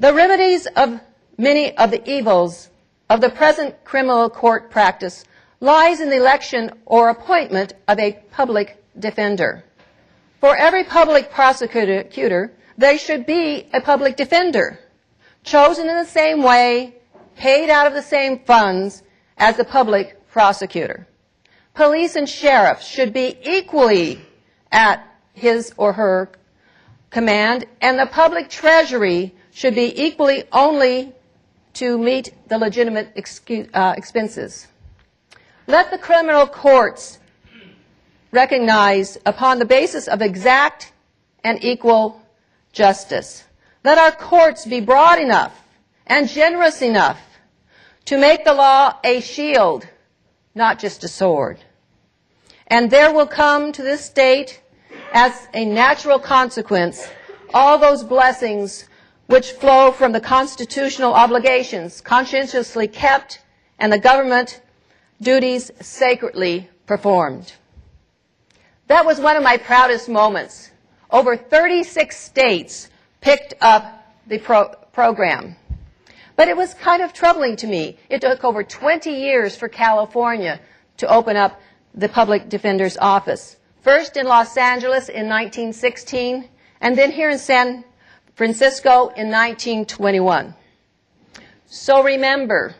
The 0.00 0.12
remedies 0.12 0.66
of 0.66 1.00
many 1.36 1.76
of 1.76 1.92
the 1.92 2.08
evils 2.10 2.70
of 3.08 3.20
the 3.20 3.30
present 3.30 3.84
criminal 3.84 4.28
court 4.28 4.70
practice 4.70 5.24
lies 5.60 6.00
in 6.00 6.10
the 6.10 6.16
election 6.16 6.70
or 6.84 7.10
appointment 7.10 7.74
of 7.86 7.98
a 8.00 8.18
public 8.32 8.82
defender. 8.98 9.64
For 10.40 10.56
every 10.56 10.84
public 10.84 11.30
prosecutor, 11.30 12.52
there 12.78 12.96
should 12.96 13.26
be 13.26 13.66
a 13.74 13.80
public 13.80 14.16
defender, 14.16 14.78
chosen 15.42 15.88
in 15.88 15.96
the 15.96 16.06
same 16.06 16.42
way 16.42 16.94
paid 17.36 17.68
out 17.68 17.86
of 17.86 17.92
the 17.92 18.02
same 18.02 18.38
funds 18.38 19.02
as 19.36 19.56
the 19.56 19.64
public 19.64 20.28
prosecutor. 20.28 21.06
Police 21.74 22.16
and 22.16 22.28
sheriffs 22.28 22.86
should 22.86 23.12
be 23.12 23.36
equally 23.42 24.20
at 24.72 25.04
his 25.34 25.72
or 25.76 25.92
her 25.92 26.30
command, 27.10 27.66
and 27.80 27.98
the 27.98 28.06
public 28.06 28.48
treasury 28.48 29.34
should 29.50 29.74
be 29.74 29.92
equally 30.00 30.44
only 30.52 31.12
to 31.74 31.98
meet 31.98 32.32
the 32.48 32.58
legitimate 32.58 33.08
uh, 33.74 33.94
expenses. 33.96 34.68
Let 35.66 35.90
the 35.90 35.98
criminal 35.98 36.46
courts 36.46 37.18
recognize 38.30 39.18
upon 39.26 39.58
the 39.58 39.64
basis 39.64 40.06
of 40.06 40.22
exact 40.22 40.92
and 41.44 41.62
equal 41.62 42.20
justice. 42.78 43.44
Let 43.82 43.98
our 43.98 44.12
courts 44.12 44.64
be 44.64 44.80
broad 44.80 45.18
enough 45.18 45.54
and 46.06 46.28
generous 46.28 46.80
enough 46.80 47.20
to 48.04 48.16
make 48.16 48.44
the 48.44 48.54
law 48.54 48.94
a 49.02 49.20
shield, 49.20 49.86
not 50.54 50.78
just 50.78 51.02
a 51.04 51.08
sword. 51.08 51.58
And 52.68 52.90
there 52.90 53.12
will 53.12 53.26
come 53.26 53.72
to 53.72 53.82
this 53.82 54.04
state, 54.04 54.62
as 55.12 55.48
a 55.52 55.64
natural 55.64 56.18
consequence, 56.18 57.08
all 57.52 57.78
those 57.78 58.04
blessings 58.04 58.88
which 59.26 59.52
flow 59.52 59.90
from 59.90 60.12
the 60.12 60.20
constitutional 60.20 61.12
obligations 61.12 62.00
conscientiously 62.00 62.86
kept 62.86 63.42
and 63.78 63.92
the 63.92 63.98
government 63.98 64.60
duties 65.20 65.70
sacredly 65.80 66.68
performed. 66.86 67.54
That 68.86 69.04
was 69.04 69.20
one 69.20 69.36
of 69.36 69.42
my 69.42 69.56
proudest 69.56 70.08
moments. 70.08 70.70
Over 71.10 71.36
36 71.36 72.16
states 72.16 72.90
picked 73.20 73.54
up 73.60 74.14
the 74.26 74.38
pro- 74.38 74.74
program. 74.92 75.56
But 76.36 76.48
it 76.48 76.56
was 76.56 76.74
kind 76.74 77.02
of 77.02 77.12
troubling 77.12 77.56
to 77.56 77.66
me. 77.66 77.96
It 78.08 78.20
took 78.20 78.44
over 78.44 78.62
20 78.62 79.10
years 79.10 79.56
for 79.56 79.68
California 79.68 80.60
to 80.98 81.12
open 81.12 81.36
up 81.36 81.60
the 81.94 82.08
public 82.08 82.48
defender's 82.48 82.96
office. 82.98 83.56
First 83.82 84.16
in 84.16 84.26
Los 84.26 84.56
Angeles 84.56 85.08
in 85.08 85.28
1916, 85.28 86.48
and 86.80 86.96
then 86.96 87.10
here 87.10 87.30
in 87.30 87.38
San 87.38 87.84
Francisco 88.34 89.08
in 89.08 89.30
1921. 89.30 90.54
So 91.66 92.02
remember, 92.02 92.74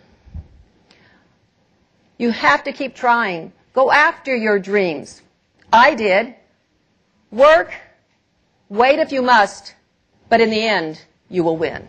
you 2.18 2.30
have 2.30 2.64
to 2.64 2.72
keep 2.72 2.94
trying 2.94 3.52
Go 3.78 3.92
after 3.92 4.34
your 4.34 4.58
dreams. 4.58 5.22
I 5.72 5.94
did. 5.94 6.34
Work, 7.30 7.72
wait 8.68 8.98
if 8.98 9.12
you 9.12 9.22
must, 9.22 9.74
but 10.28 10.40
in 10.40 10.50
the 10.50 10.62
end, 10.62 11.02
you 11.28 11.44
will 11.44 11.56
win. 11.56 11.88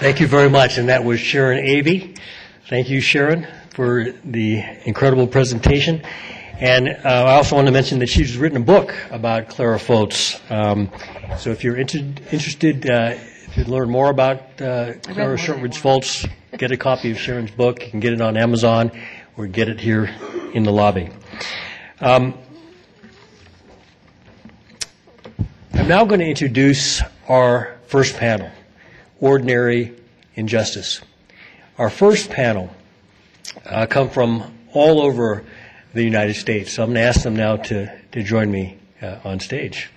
Thank 0.00 0.18
you 0.18 0.26
very 0.26 0.48
much. 0.48 0.78
And 0.78 0.88
that 0.88 1.04
was 1.04 1.20
Sharon 1.20 1.62
Avey. 1.62 2.16
Thank 2.70 2.88
you, 2.88 3.02
Sharon, 3.02 3.46
for 3.74 4.12
the 4.24 4.64
incredible 4.84 5.26
presentation. 5.26 6.02
And 6.58 6.88
uh, 6.88 7.02
I 7.04 7.32
also 7.34 7.56
want 7.56 7.66
to 7.66 7.72
mention 7.72 7.98
that 7.98 8.08
she's 8.08 8.36
written 8.38 8.56
a 8.56 8.64
book 8.64 8.94
about 9.10 9.48
Clara 9.48 9.76
Foltz. 9.76 10.40
Um, 10.50 10.90
so 11.38 11.50
if 11.50 11.64
you're 11.64 11.76
inter- 11.76 11.98
interested 12.32 12.88
uh, 12.88 13.16
to 13.54 13.68
learn 13.68 13.90
more 13.90 14.10
about 14.10 14.60
uh, 14.60 14.94
Clara 15.02 15.36
Shortridge 15.36 15.76
Foltz, 15.76 16.28
get 16.56 16.70
a 16.70 16.76
copy 16.76 17.10
of 17.10 17.18
Sharon's 17.18 17.50
book. 17.50 17.84
You 17.84 17.90
can 17.90 18.00
get 18.00 18.12
it 18.12 18.20
on 18.20 18.36
Amazon 18.36 18.92
or 19.36 19.46
get 19.46 19.68
it 19.68 19.80
here 19.80 20.14
in 20.54 20.62
the 20.62 20.70
lobby. 20.70 21.10
Um, 22.00 22.34
I'm 25.74 25.88
now 25.88 26.04
going 26.04 26.20
to 26.20 26.28
introduce 26.28 27.02
our 27.28 27.76
first 27.86 28.16
panel 28.16 28.50
ordinary 29.20 29.96
injustice. 30.34 31.00
Our 31.76 31.90
first 31.90 32.30
panel 32.30 32.70
uh, 33.66 33.86
come 33.86 34.10
from 34.10 34.56
all 34.72 35.00
over 35.00 35.44
the 35.92 36.02
United 36.02 36.34
States, 36.34 36.72
so 36.74 36.84
I'm 36.84 36.90
going 36.90 37.02
to 37.02 37.08
ask 37.08 37.22
them 37.22 37.34
now 37.34 37.56
to, 37.56 38.00
to 38.12 38.22
join 38.22 38.50
me 38.50 38.78
uh, 39.02 39.18
on 39.24 39.40
stage. 39.40 39.90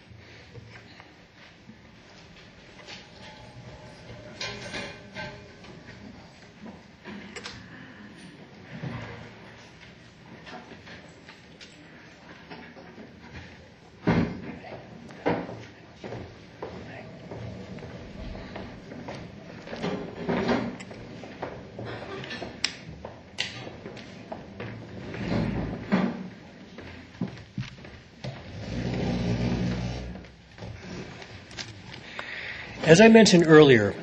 As 32.85 32.99
I 32.99 33.07
mentioned 33.07 33.45
earlier, 33.47 33.95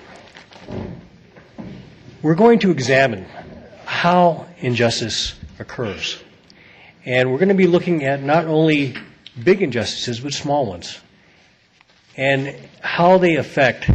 we're 2.23 2.35
going 2.35 2.61
to 2.61 2.71
examine 2.71 3.27
how 3.85 4.47
injustice 4.61 5.35
occurs. 5.59 6.19
And 7.05 7.31
we're 7.31 7.37
going 7.37 7.51
to 7.51 7.55
be 7.55 7.66
looking 7.66 8.05
at 8.05 8.23
not 8.23 8.47
only 8.47 8.95
big 9.45 9.61
injustices, 9.61 10.21
but 10.21 10.33
small 10.33 10.64
ones. 10.64 10.99
And 12.16 12.57
how 12.81 13.19
they 13.19 13.37
affect 13.37 13.90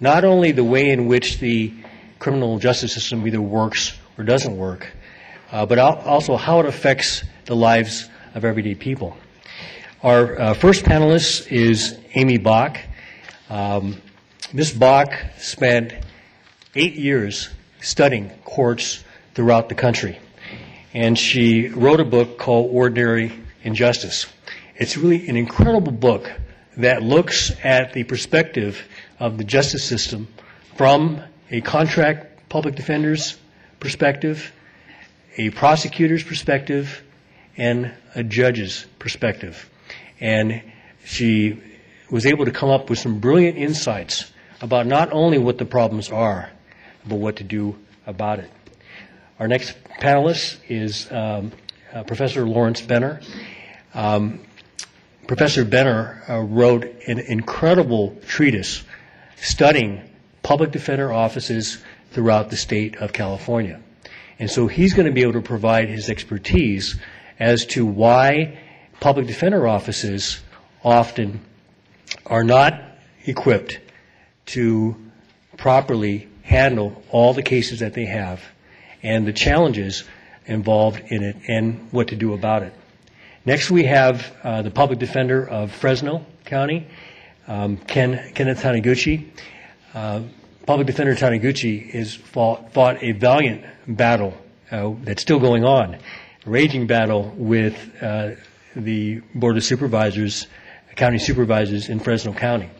not 0.00 0.24
only 0.24 0.50
the 0.50 0.64
way 0.64 0.90
in 0.90 1.06
which 1.06 1.38
the 1.38 1.72
criminal 2.18 2.58
justice 2.58 2.92
system 2.92 3.24
either 3.24 3.40
works 3.40 3.96
or 4.18 4.24
doesn't 4.24 4.56
work, 4.56 4.88
uh, 5.52 5.64
but 5.64 5.78
also 5.78 6.36
how 6.36 6.58
it 6.58 6.66
affects 6.66 7.22
the 7.44 7.54
lives 7.54 8.08
of 8.34 8.44
everyday 8.44 8.74
people. 8.74 9.16
Our 10.02 10.40
uh, 10.40 10.54
first 10.54 10.84
panelist 10.84 11.52
is 11.52 11.96
Amy 12.16 12.38
Bach. 12.38 12.80
Um, 13.48 14.00
Ms. 14.52 14.72
Bach 14.72 15.12
spent 15.38 15.94
eight 16.74 16.94
years 16.94 17.48
studying 17.80 18.30
courts 18.44 19.02
throughout 19.34 19.68
the 19.68 19.74
country, 19.74 20.18
and 20.92 21.18
she 21.18 21.68
wrote 21.68 21.98
a 21.98 22.04
book 22.04 22.38
called 22.38 22.70
Ordinary 22.72 23.32
Injustice. 23.62 24.26
It's 24.76 24.96
really 24.96 25.28
an 25.28 25.36
incredible 25.36 25.92
book 25.92 26.30
that 26.76 27.02
looks 27.02 27.52
at 27.64 27.94
the 27.94 28.04
perspective 28.04 28.86
of 29.18 29.38
the 29.38 29.44
justice 29.44 29.82
system 29.82 30.28
from 30.76 31.22
a 31.50 31.60
contract 31.62 32.48
public 32.48 32.74
defender's 32.74 33.36
perspective, 33.80 34.52
a 35.36 35.50
prosecutor's 35.50 36.22
perspective, 36.22 37.02
and 37.56 37.92
a 38.14 38.22
judge's 38.22 38.86
perspective. 38.98 39.68
And 40.20 40.62
she 41.04 41.60
was 42.10 42.26
able 42.26 42.44
to 42.44 42.52
come 42.52 42.68
up 42.68 42.90
with 42.90 42.98
some 42.98 43.18
brilliant 43.18 43.56
insights 43.56 44.30
about 44.64 44.86
not 44.86 45.12
only 45.12 45.36
what 45.36 45.58
the 45.58 45.66
problems 45.66 46.10
are, 46.10 46.50
but 47.06 47.16
what 47.16 47.36
to 47.36 47.44
do 47.44 47.76
about 48.06 48.38
it. 48.38 48.50
Our 49.38 49.46
next 49.46 49.76
panelist 50.00 50.56
is 50.68 51.12
um, 51.12 51.52
uh, 51.92 52.02
Professor 52.04 52.46
Lawrence 52.46 52.80
Benner. 52.80 53.20
Um, 53.92 54.40
Professor 55.26 55.66
Benner 55.66 56.22
uh, 56.26 56.38
wrote 56.40 56.84
an 57.06 57.18
incredible 57.18 58.16
treatise 58.26 58.82
studying 59.36 60.00
public 60.42 60.70
defender 60.70 61.12
offices 61.12 61.84
throughout 62.12 62.48
the 62.48 62.56
state 62.56 62.96
of 62.96 63.12
California. 63.12 63.82
And 64.38 64.50
so 64.50 64.66
he's 64.66 64.94
going 64.94 65.06
to 65.06 65.12
be 65.12 65.22
able 65.22 65.34
to 65.34 65.42
provide 65.42 65.90
his 65.90 66.08
expertise 66.08 66.98
as 67.38 67.66
to 67.66 67.84
why 67.84 68.58
public 69.00 69.26
defender 69.26 69.68
offices 69.68 70.40
often 70.82 71.42
are 72.24 72.44
not 72.44 72.80
equipped 73.26 73.78
to 74.46 74.96
properly 75.56 76.28
handle 76.42 77.02
all 77.10 77.32
the 77.32 77.42
cases 77.42 77.80
that 77.80 77.94
they 77.94 78.04
have 78.04 78.42
and 79.02 79.26
the 79.26 79.32
challenges 79.32 80.04
involved 80.46 81.00
in 81.08 81.22
it 81.22 81.36
and 81.48 81.88
what 81.92 82.08
to 82.08 82.16
do 82.16 82.32
about 82.34 82.62
it. 82.62 82.72
Next, 83.46 83.70
we 83.70 83.84
have 83.84 84.34
uh, 84.42 84.62
the 84.62 84.70
public 84.70 84.98
defender 84.98 85.46
of 85.46 85.70
Fresno 85.70 86.24
County, 86.44 86.86
um, 87.46 87.76
Ken, 87.76 88.32
Kenneth 88.34 88.62
Taniguchi. 88.62 89.26
Uh, 89.92 90.22
public 90.66 90.86
defender 90.86 91.14
Taniguchi 91.14 91.90
has 91.90 92.14
fought, 92.14 92.72
fought 92.72 93.02
a 93.02 93.12
valiant 93.12 93.64
battle 93.86 94.34
uh, 94.70 94.92
that's 95.02 95.22
still 95.22 95.38
going 95.38 95.64
on, 95.64 95.94
a 95.94 96.00
raging 96.46 96.86
battle 96.86 97.34
with 97.36 97.76
uh, 98.02 98.30
the 98.74 99.20
Board 99.34 99.56
of 99.56 99.64
Supervisors, 99.64 100.46
county 100.96 101.18
supervisors 101.18 101.88
in 101.88 102.00
Fresno 102.00 102.32
County. 102.32 102.70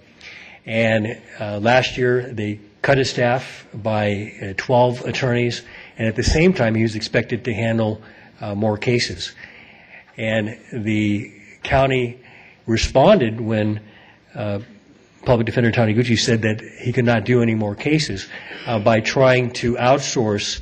And 0.66 1.20
uh, 1.38 1.58
last 1.58 1.98
year, 1.98 2.32
they 2.32 2.60
cut 2.82 2.98
his 2.98 3.10
staff 3.10 3.66
by 3.74 4.32
uh, 4.42 4.54
12 4.56 5.04
attorneys, 5.04 5.62
and 5.98 6.08
at 6.08 6.16
the 6.16 6.22
same 6.22 6.52
time, 6.52 6.74
he 6.74 6.82
was 6.82 6.94
expected 6.94 7.44
to 7.44 7.54
handle 7.54 8.00
uh, 8.40 8.54
more 8.54 8.76
cases. 8.76 9.34
And 10.16 10.58
the 10.72 11.32
county 11.62 12.20
responded 12.66 13.40
when 13.40 13.80
uh, 14.34 14.60
Public 15.24 15.46
Defender 15.46 15.72
Taniguchi 15.72 16.18
said 16.18 16.42
that 16.42 16.60
he 16.60 16.92
could 16.92 17.04
not 17.04 17.24
do 17.24 17.42
any 17.42 17.54
more 17.54 17.74
cases 17.74 18.28
uh, 18.66 18.78
by 18.78 19.00
trying 19.00 19.52
to 19.52 19.74
outsource 19.76 20.60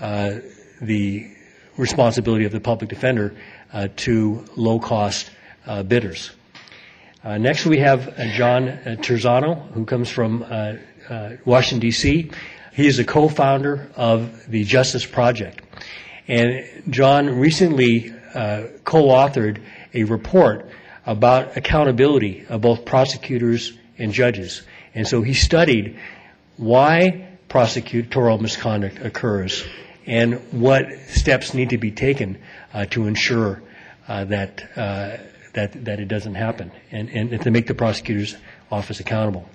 uh, 0.00 0.38
the 0.80 1.30
responsibility 1.76 2.44
of 2.44 2.52
the 2.52 2.60
public 2.60 2.88
defender 2.88 3.34
uh, 3.72 3.88
to 3.96 4.44
low-cost 4.56 5.30
uh, 5.66 5.82
bidders. 5.82 6.30
Uh, 7.28 7.36
next, 7.36 7.66
we 7.66 7.76
have 7.76 8.08
uh, 8.08 8.24
John 8.28 8.70
uh, 8.70 8.96
Terzano, 8.98 9.70
who 9.72 9.84
comes 9.84 10.08
from 10.08 10.42
uh, 10.48 10.76
Washington, 11.44 11.80
D.C. 11.80 12.30
He 12.72 12.86
is 12.86 12.98
a 13.00 13.04
co-founder 13.04 13.90
of 13.96 14.50
the 14.50 14.64
Justice 14.64 15.04
Project. 15.04 15.60
And 16.26 16.64
John 16.88 17.38
recently 17.38 18.14
co-authored 18.32 19.60
a 19.92 20.04
report 20.04 20.70
about 21.04 21.58
accountability 21.58 22.46
of 22.48 22.62
both 22.62 22.86
prosecutors 22.86 23.74
and 23.98 24.10
judges. 24.10 24.62
And 24.94 25.06
so 25.06 25.20
he 25.20 25.34
studied 25.34 25.98
why 26.56 27.28
prosecutorial 27.50 28.40
misconduct 28.40 29.00
occurs 29.04 29.66
and 30.06 30.36
what 30.50 30.86
steps 31.08 31.52
need 31.52 31.70
to 31.70 31.78
be 31.78 31.90
taken 31.90 32.38
uh, 32.72 32.86
to 32.86 33.06
ensure 33.06 33.62
uh, 34.08 34.24
that, 34.24 34.62
that, 35.54 35.84
that 35.84 36.00
it 36.00 36.08
doesn't 36.08 36.34
happen 36.34 36.70
and, 36.90 37.08
and 37.10 37.40
to 37.42 37.50
make 37.50 37.66
the 37.66 37.74
prosecutor's 37.74 38.36
office 38.70 39.00
accountable. 39.00 39.48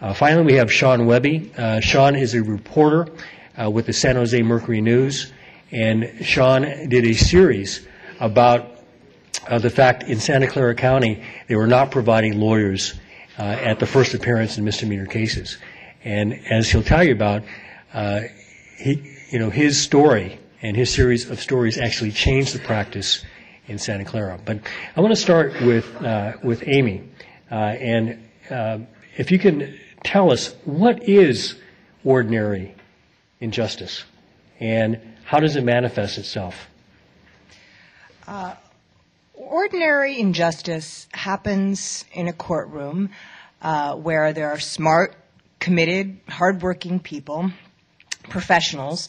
Uh, 0.00 0.12
finally, 0.12 0.44
we 0.44 0.54
have 0.54 0.72
Sean 0.72 1.06
Webby. 1.06 1.50
Uh, 1.56 1.80
Sean 1.80 2.16
is 2.16 2.34
a 2.34 2.42
reporter 2.42 3.08
uh, 3.60 3.70
with 3.70 3.86
the 3.86 3.92
San 3.92 4.16
Jose 4.16 4.40
Mercury 4.42 4.80
News, 4.80 5.32
and 5.70 6.10
Sean 6.22 6.62
did 6.88 7.06
a 7.06 7.14
series 7.14 7.86
about 8.20 8.76
uh, 9.48 9.58
the 9.58 9.70
fact 9.70 10.02
in 10.04 10.20
Santa 10.20 10.46
Clara 10.46 10.74
County 10.74 11.22
they 11.48 11.56
were 11.56 11.66
not 11.66 11.90
providing 11.90 12.38
lawyers 12.38 12.94
uh, 13.38 13.42
at 13.42 13.78
the 13.78 13.86
first 13.86 14.14
appearance 14.14 14.58
in 14.58 14.64
misdemeanor 14.64 15.06
cases. 15.06 15.58
And 16.04 16.34
as 16.50 16.70
he'll 16.70 16.82
tell 16.82 17.04
you 17.04 17.12
about, 17.12 17.42
uh, 17.92 18.22
he, 18.78 19.16
you 19.30 19.38
know, 19.38 19.50
his 19.50 19.80
story 19.80 20.38
and 20.62 20.76
his 20.76 20.92
series 20.92 21.30
of 21.30 21.40
stories 21.40 21.78
actually 21.78 22.12
changed 22.12 22.54
the 22.54 22.58
practice 22.58 23.24
in 23.68 23.78
Santa 23.78 24.04
Clara. 24.04 24.38
But 24.44 24.60
I 24.94 25.00
want 25.00 25.14
to 25.14 25.20
start 25.20 25.60
with, 25.62 25.94
uh, 26.02 26.34
with 26.42 26.62
Amy. 26.66 27.08
Uh, 27.50 27.54
and 27.54 28.28
uh, 28.50 28.78
if 29.16 29.30
you 29.30 29.38
can 29.38 29.78
tell 30.04 30.32
us 30.32 30.54
what 30.64 31.08
is 31.08 31.56
ordinary 32.04 32.74
injustice 33.40 34.04
and 34.60 35.00
how 35.24 35.40
does 35.40 35.56
it 35.56 35.64
manifest 35.64 36.18
itself? 36.18 36.68
Ordinary 39.34 40.18
injustice 40.18 41.06
happens 41.12 42.04
in 42.12 42.26
a 42.26 42.32
courtroom 42.32 43.10
uh, 43.62 43.94
where 43.94 44.32
there 44.32 44.50
are 44.50 44.58
smart, 44.58 45.14
committed, 45.60 46.18
hardworking 46.28 46.98
people, 46.98 47.52
professionals, 48.28 49.08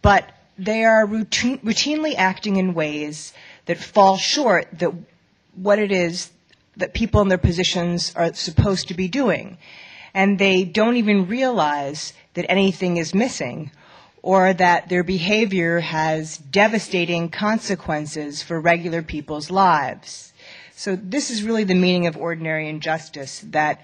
but 0.00 0.32
they 0.56 0.84
are 0.84 1.04
routine, 1.04 1.58
routinely 1.58 2.14
acting 2.16 2.56
in 2.56 2.72
ways 2.72 3.34
that 3.66 3.78
fall 3.78 4.16
short 4.16 4.66
that 4.78 4.92
what 5.54 5.78
it 5.78 5.92
is 5.92 6.30
that 6.76 6.94
people 6.94 7.20
in 7.20 7.28
their 7.28 7.38
positions 7.38 8.12
are 8.16 8.32
supposed 8.34 8.88
to 8.88 8.94
be 8.94 9.08
doing. 9.08 9.58
And 10.14 10.38
they 10.38 10.64
don't 10.64 10.96
even 10.96 11.26
realize 11.26 12.12
that 12.34 12.46
anything 12.48 12.96
is 12.96 13.14
missing 13.14 13.70
or 14.22 14.52
that 14.54 14.88
their 14.88 15.04
behavior 15.04 15.80
has 15.80 16.38
devastating 16.38 17.28
consequences 17.28 18.42
for 18.42 18.60
regular 18.60 19.02
people's 19.02 19.50
lives. 19.50 20.32
So 20.74 20.96
this 20.96 21.30
is 21.30 21.42
really 21.42 21.64
the 21.64 21.74
meaning 21.74 22.06
of 22.06 22.16
ordinary 22.16 22.68
injustice, 22.68 23.40
that 23.50 23.82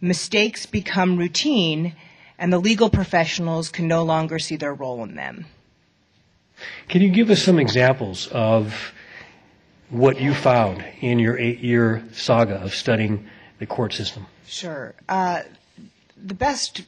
mistakes 0.00 0.66
become 0.66 1.16
routine 1.16 1.94
and 2.38 2.52
the 2.52 2.58
legal 2.58 2.90
professionals 2.90 3.68
can 3.70 3.86
no 3.86 4.02
longer 4.02 4.38
see 4.38 4.56
their 4.56 4.74
role 4.74 5.02
in 5.04 5.14
them. 5.14 5.46
Can 6.88 7.00
you 7.00 7.10
give 7.10 7.30
us 7.30 7.42
some 7.42 7.58
examples 7.58 8.26
of 8.28 8.92
what 9.94 10.20
you 10.20 10.34
found 10.34 10.84
in 11.00 11.20
your 11.20 11.38
eight-year 11.38 12.02
saga 12.12 12.56
of 12.56 12.74
studying 12.74 13.28
the 13.60 13.66
court 13.66 13.92
system? 13.92 14.26
Sure. 14.44 14.92
Uh, 15.08 15.42
the 16.16 16.34
best 16.34 16.82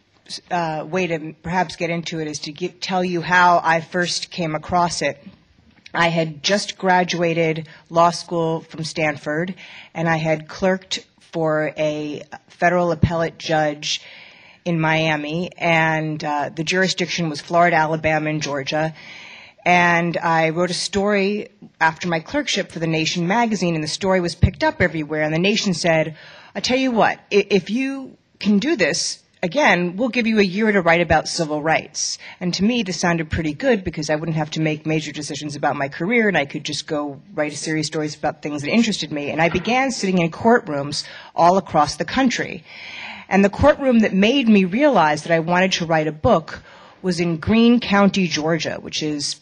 uh, 0.50 0.84
way 0.88 1.06
to 1.06 1.32
perhaps 1.42 1.76
get 1.76 1.88
into 1.88 2.18
it 2.18 2.26
is 2.26 2.40
to 2.40 2.52
get, 2.52 2.80
tell 2.80 3.04
you 3.04 3.20
how 3.20 3.60
I 3.62 3.80
first 3.80 4.30
came 4.32 4.56
across 4.56 5.02
it. 5.02 5.22
I 5.94 6.08
had 6.08 6.42
just 6.42 6.76
graduated 6.78 7.68
law 7.90 8.10
school 8.10 8.62
from 8.62 8.82
Stanford, 8.82 9.54
and 9.94 10.08
I 10.08 10.16
had 10.16 10.48
clerked 10.48 11.06
for 11.32 11.72
a 11.78 12.22
federal 12.48 12.90
appellate 12.90 13.38
judge 13.38 14.02
in 14.64 14.80
Miami, 14.80 15.52
and 15.56 16.22
uh, 16.24 16.50
the 16.54 16.64
jurisdiction 16.64 17.28
was 17.28 17.40
Florida, 17.40 17.76
Alabama, 17.76 18.30
and 18.30 18.42
Georgia. 18.42 18.94
And 19.66 20.16
I 20.16 20.50
wrote 20.50 20.70
a 20.70 20.74
story 20.74 21.48
after 21.80 22.06
my 22.06 22.20
clerkship 22.20 22.70
for 22.70 22.78
The 22.78 22.86
Nation 22.86 23.26
magazine, 23.26 23.74
and 23.74 23.82
the 23.82 23.88
story 23.88 24.20
was 24.20 24.36
picked 24.36 24.62
up 24.62 24.80
everywhere. 24.80 25.22
And 25.22 25.34
The 25.34 25.40
Nation 25.40 25.74
said, 25.74 26.16
I 26.54 26.60
tell 26.60 26.78
you 26.78 26.92
what, 26.92 27.18
if 27.32 27.68
you 27.68 28.16
can 28.38 28.60
do 28.60 28.76
this, 28.76 29.24
again, 29.42 29.96
we'll 29.96 30.10
give 30.10 30.28
you 30.28 30.38
a 30.38 30.44
year 30.44 30.70
to 30.70 30.80
write 30.80 31.00
about 31.00 31.26
civil 31.26 31.60
rights. 31.60 32.18
And 32.38 32.54
to 32.54 32.62
me, 32.62 32.84
this 32.84 33.00
sounded 33.00 33.28
pretty 33.28 33.54
good 33.54 33.82
because 33.82 34.08
I 34.08 34.14
wouldn't 34.14 34.36
have 34.36 34.52
to 34.52 34.60
make 34.60 34.86
major 34.86 35.10
decisions 35.10 35.56
about 35.56 35.74
my 35.74 35.88
career 35.88 36.28
and 36.28 36.38
I 36.38 36.44
could 36.44 36.62
just 36.62 36.86
go 36.86 37.20
write 37.34 37.52
a 37.52 37.56
series 37.56 37.86
of 37.86 37.92
stories 37.92 38.14
about 38.14 38.42
things 38.42 38.62
that 38.62 38.70
interested 38.70 39.10
me. 39.10 39.30
And 39.30 39.42
I 39.42 39.48
began 39.48 39.90
sitting 39.90 40.18
in 40.18 40.30
courtrooms 40.30 41.04
all 41.34 41.56
across 41.56 41.96
the 41.96 42.04
country. 42.04 42.62
And 43.28 43.44
the 43.44 43.50
courtroom 43.50 43.98
that 43.98 44.14
made 44.14 44.48
me 44.48 44.64
realize 44.64 45.24
that 45.24 45.32
I 45.32 45.40
wanted 45.40 45.72
to 45.72 45.86
write 45.86 46.06
a 46.06 46.12
book 46.12 46.62
was 47.02 47.18
in 47.18 47.38
Greene 47.38 47.80
County, 47.80 48.28
Georgia, 48.28 48.78
which 48.80 49.02
is 49.02 49.40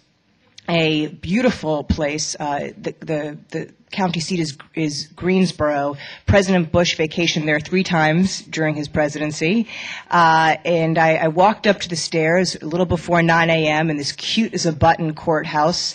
a 0.68 1.08
beautiful 1.08 1.84
place. 1.84 2.36
Uh, 2.38 2.70
the, 2.78 2.94
the, 3.00 3.38
the 3.50 3.72
county 3.90 4.20
seat 4.20 4.40
is, 4.40 4.56
is 4.74 5.08
Greensboro. 5.14 5.96
President 6.26 6.72
Bush 6.72 6.96
vacationed 6.96 7.46
there 7.46 7.60
three 7.60 7.84
times 7.84 8.42
during 8.42 8.74
his 8.74 8.88
presidency. 8.88 9.68
Uh, 10.10 10.56
and 10.64 10.98
I, 10.98 11.16
I 11.16 11.28
walked 11.28 11.66
up 11.66 11.80
to 11.80 11.88
the 11.88 11.96
stairs 11.96 12.56
a 12.56 12.66
little 12.66 12.86
before 12.86 13.22
9 13.22 13.50
a.m. 13.50 13.90
in 13.90 13.96
this 13.96 14.12
cute 14.12 14.54
as 14.54 14.66
a 14.66 14.72
button 14.72 15.14
courthouse 15.14 15.94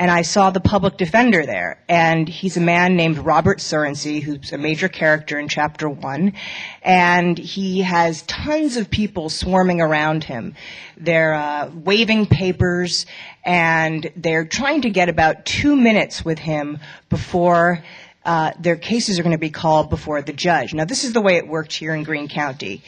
and 0.00 0.10
I 0.10 0.22
saw 0.22 0.48
the 0.48 0.60
public 0.60 0.96
defender 0.96 1.44
there. 1.44 1.78
And 1.86 2.26
he's 2.26 2.56
a 2.56 2.60
man 2.60 2.96
named 2.96 3.18
Robert 3.18 3.58
Surrency, 3.58 4.22
who's 4.22 4.50
a 4.50 4.56
major 4.56 4.88
character 4.88 5.38
in 5.38 5.46
chapter 5.46 5.90
one. 5.90 6.32
And 6.80 7.36
he 7.36 7.82
has 7.82 8.22
tons 8.22 8.78
of 8.78 8.88
people 8.88 9.28
swarming 9.28 9.82
around 9.82 10.24
him. 10.24 10.54
They're 10.96 11.34
uh, 11.34 11.70
waving 11.74 12.26
papers, 12.26 13.04
and 13.44 14.10
they're 14.16 14.44
trying 14.44 14.82
to 14.82 14.90
get 14.90 15.08
about 15.08 15.44
two 15.44 15.76
minutes 15.76 16.24
with 16.24 16.38
him 16.38 16.78
before 17.08 17.82
uh, 18.24 18.52
their 18.58 18.76
cases 18.76 19.18
are 19.18 19.22
going 19.22 19.32
to 19.32 19.38
be 19.38 19.50
called 19.50 19.88
before 19.88 20.20
the 20.20 20.32
judge. 20.32 20.74
Now, 20.74 20.84
this 20.84 21.04
is 21.04 21.12
the 21.12 21.22
way 21.22 21.36
it 21.36 21.48
worked 21.48 21.72
here 21.72 21.94
in 21.94 22.02
Greene 22.04 22.28
County. 22.28 22.82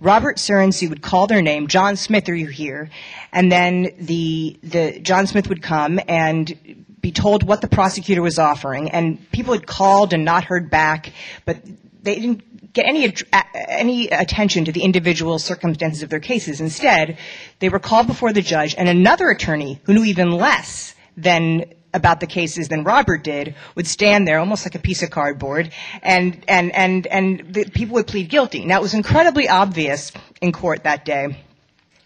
Robert 0.00 0.36
Surrency 0.36 0.88
would 0.88 1.02
call 1.02 1.26
their 1.26 1.42
name, 1.42 1.66
John 1.66 1.96
Smith, 1.96 2.28
are 2.28 2.34
you 2.34 2.46
here? 2.46 2.88
And 3.32 3.52
then 3.52 3.88
the, 3.98 4.58
the, 4.62 5.00
John 5.00 5.26
Smith 5.26 5.48
would 5.48 5.62
come 5.62 6.00
and 6.08 6.86
be 7.00 7.12
told 7.12 7.42
what 7.42 7.60
the 7.60 7.68
prosecutor 7.68 8.22
was 8.22 8.38
offering, 8.38 8.90
and 8.90 9.30
people 9.30 9.52
had 9.52 9.66
called 9.66 10.12
and 10.12 10.24
not 10.24 10.44
heard 10.44 10.70
back, 10.70 11.12
but 11.44 11.58
they 12.02 12.14
didn't 12.14 12.42
get 12.72 12.86
any 12.86 13.12
any 13.54 14.08
attention 14.08 14.64
to 14.64 14.72
the 14.72 14.82
individual 14.82 15.38
circumstances 15.38 16.02
of 16.02 16.10
their 16.10 16.20
cases. 16.20 16.60
Instead, 16.60 17.18
they 17.58 17.68
were 17.68 17.78
called 17.78 18.06
before 18.06 18.32
the 18.32 18.42
judge, 18.42 18.74
and 18.76 18.88
another 18.88 19.30
attorney 19.30 19.80
who 19.84 19.94
knew 19.94 20.04
even 20.04 20.30
less 20.30 20.94
than 21.16 21.64
about 21.94 22.20
the 22.20 22.26
cases 22.26 22.68
than 22.68 22.84
Robert 22.84 23.24
did 23.24 23.54
would 23.74 23.86
stand 23.86 24.28
there 24.28 24.38
almost 24.38 24.64
like 24.66 24.74
a 24.74 24.78
piece 24.78 25.02
of 25.02 25.10
cardboard 25.10 25.72
and 26.02 26.44
and 26.46 26.74
and 26.74 27.06
and 27.06 27.54
the 27.54 27.64
people 27.64 27.94
would 27.94 28.06
plead 28.06 28.28
guilty. 28.28 28.64
Now 28.64 28.78
it 28.78 28.82
was 28.82 28.94
incredibly 28.94 29.48
obvious 29.48 30.12
in 30.40 30.52
court 30.52 30.84
that 30.84 31.04
day 31.04 31.36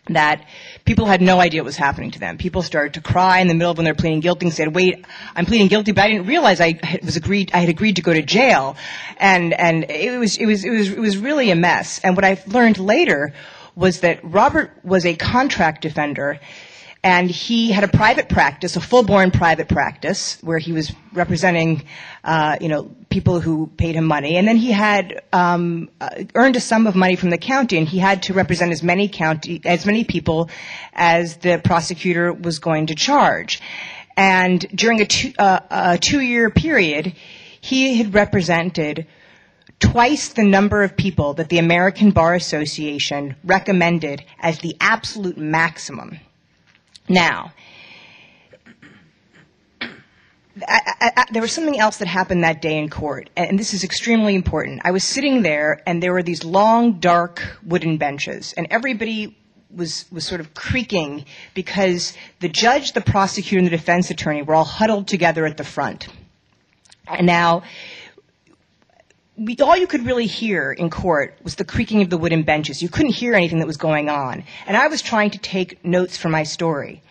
that 0.09 0.44
people 0.84 1.07
had 1.07 1.22
no 1.22 1.40
idea 1.40 1.61
what 1.61 1.66
was 1.66 1.76
happening 1.76 2.11
to 2.11 2.18
them. 2.18 2.36
People 2.36 2.62
started 2.62 2.94
to 2.94 3.00
cry 3.00 3.38
in 3.38 3.46
the 3.46 3.55
middle 3.55 3.70
of 3.70 3.78
when 3.78 3.84
they're 3.84 3.94
pleading 3.94 4.18
guilty 4.18 4.46
and 4.46 4.55
said, 4.55 4.74
"Wait, 4.74 5.05
I'm 5.36 5.46
pleading 5.46 5.68
guilty, 5.68 5.92
but 5.92 6.03
I 6.03 6.09
didn't 6.09 6.26
realize 6.26 6.61
I 6.61 6.80
was 7.05 7.14
agreed. 7.14 7.53
I 7.55 7.59
had 7.59 7.68
agreed 7.68 7.96
to 7.96 8.03
go 8.03 8.12
to 8.12 8.22
jail," 8.22 8.76
and 9.18 9.53
and 9.55 9.84
it 9.88 10.18
was 10.18 10.36
it 10.38 10.46
was 10.46 10.64
it 10.64 10.70
was 10.70 10.88
it 10.90 10.98
was 10.98 11.16
really 11.16 11.53
a 11.53 11.57
mess. 11.57 12.00
And 12.03 12.16
what 12.16 12.24
I 12.24 12.42
learned 12.48 12.78
later 12.78 13.32
was 13.76 14.00
that 14.00 14.18
Robert 14.24 14.72
was 14.82 15.07
a 15.07 15.14
contract 15.14 15.82
defender 15.82 16.40
and 17.05 17.28
he 17.28 17.72
had 17.72 17.82
a 17.82 17.88
private 17.88 18.28
practice, 18.28 18.76
a 18.76 18.80
full-born 18.80 19.32
private 19.32 19.68
practice, 19.68 20.38
where 20.40 20.59
he 20.59 20.70
was 20.70 20.92
representing, 21.12 21.82
uh, 22.22 22.57
you 22.61 22.68
know, 22.68 22.94
people 23.11 23.40
who 23.40 23.66
paid 23.76 23.96
him 23.96 24.05
money. 24.05 24.36
And 24.36 24.46
then 24.46 24.57
he 24.57 24.70
had 24.70 25.20
um, 25.32 25.90
uh, 26.00 26.11
earned 26.36 26.55
a 26.55 26.61
sum 26.61 26.86
of 26.86 26.94
money 26.94 27.16
from 27.16 27.30
the 27.30 27.38
county, 27.38 27.76
and 27.76 27.88
he 27.88 27.98
had 27.98 28.22
to 28.24 28.34
represent 28.34 28.70
as 28.70 28.84
many 28.84 29.09
county, 29.09 29.61
as 29.64 29.84
many 29.84 30.05
people 30.05 30.48
as 30.92 31.38
the 31.38 31.61
prosecutor 31.62 32.32
was 32.32 32.61
going 32.61 32.86
to 32.86 32.94
charge. 32.94 33.61
And 34.16 34.61
during 34.72 35.00
a, 35.00 35.07
two, 35.07 35.32
uh, 35.38 35.61
a 35.70 35.98
two-year 35.98 36.50
period, 36.50 37.14
he 37.61 37.96
had 37.96 38.14
represented 38.14 39.09
twice 39.80 40.28
the 40.28 40.44
number 40.44 40.84
of 40.84 40.96
people 40.96 41.34
that 41.34 41.48
the 41.48 41.59
American 41.59 42.12
Bar 42.12 42.36
Association 42.36 43.34
recommended 43.42 44.24
as 44.38 44.61
the 44.61 44.76
absolute 44.80 45.36
maximum 45.36 46.20
now, 47.09 47.53
I, 50.68 51.12
I, 51.16 51.24
there 51.32 51.42
was 51.42 51.53
something 51.53 51.78
else 51.78 51.96
that 51.98 52.09
happened 52.09 52.44
that 52.44 52.61
day 52.61 52.78
in 52.78 52.90
court, 52.90 53.30
and 53.36 53.59
this 53.59 53.72
is 53.72 53.84
extremely 53.84 54.34
important. 54.34 54.82
I 54.84 54.90
was 54.90 55.03
sitting 55.03 55.42
there, 55.42 55.82
and 55.86 56.03
there 56.03 56.12
were 56.12 56.22
these 56.22 56.44
long, 56.44 57.00
dark 57.00 57.42
wooden 57.64 57.96
benches, 57.96 58.53
and 58.57 58.66
everybody 58.70 59.36
was 59.74 60.05
was 60.12 60.26
sort 60.26 60.40
of 60.40 60.53
creaking 60.53 61.24
because 61.55 62.14
the 62.40 62.48
judge, 62.48 62.92
the 62.92 63.00
prosecutor, 63.00 63.59
and 63.59 63.66
the 63.66 63.70
defense 63.70 64.11
attorney 64.11 64.42
were 64.42 64.55
all 64.55 64.64
huddled 64.64 65.09
together 65.09 65.46
at 65.46 65.57
the 65.57 65.64
front. 65.64 66.09
And 67.07 67.26
now, 67.26 67.62
we, 69.36 69.56
all 69.58 69.76
you 69.76 69.86
could 69.86 70.04
really 70.04 70.26
hear 70.26 70.72
in 70.72 70.90
court 70.90 71.38
was 71.42 71.54
the 71.54 71.64
creaking 71.64 72.02
of 72.02 72.10
the 72.10 72.18
wooden 72.18 72.42
benches. 72.42 72.82
You 72.82 72.88
couldn't 72.88 73.12
hear 73.12 73.34
anything 73.34 73.58
that 73.60 73.66
was 73.66 73.78
going 73.78 74.08
on. 74.08 74.44
And 74.66 74.76
I 74.76 74.88
was 74.88 75.00
trying 75.00 75.30
to 75.30 75.38
take 75.38 75.84
notes 75.84 76.16
for 76.16 76.28
my 76.28 76.42
story. 76.42 77.02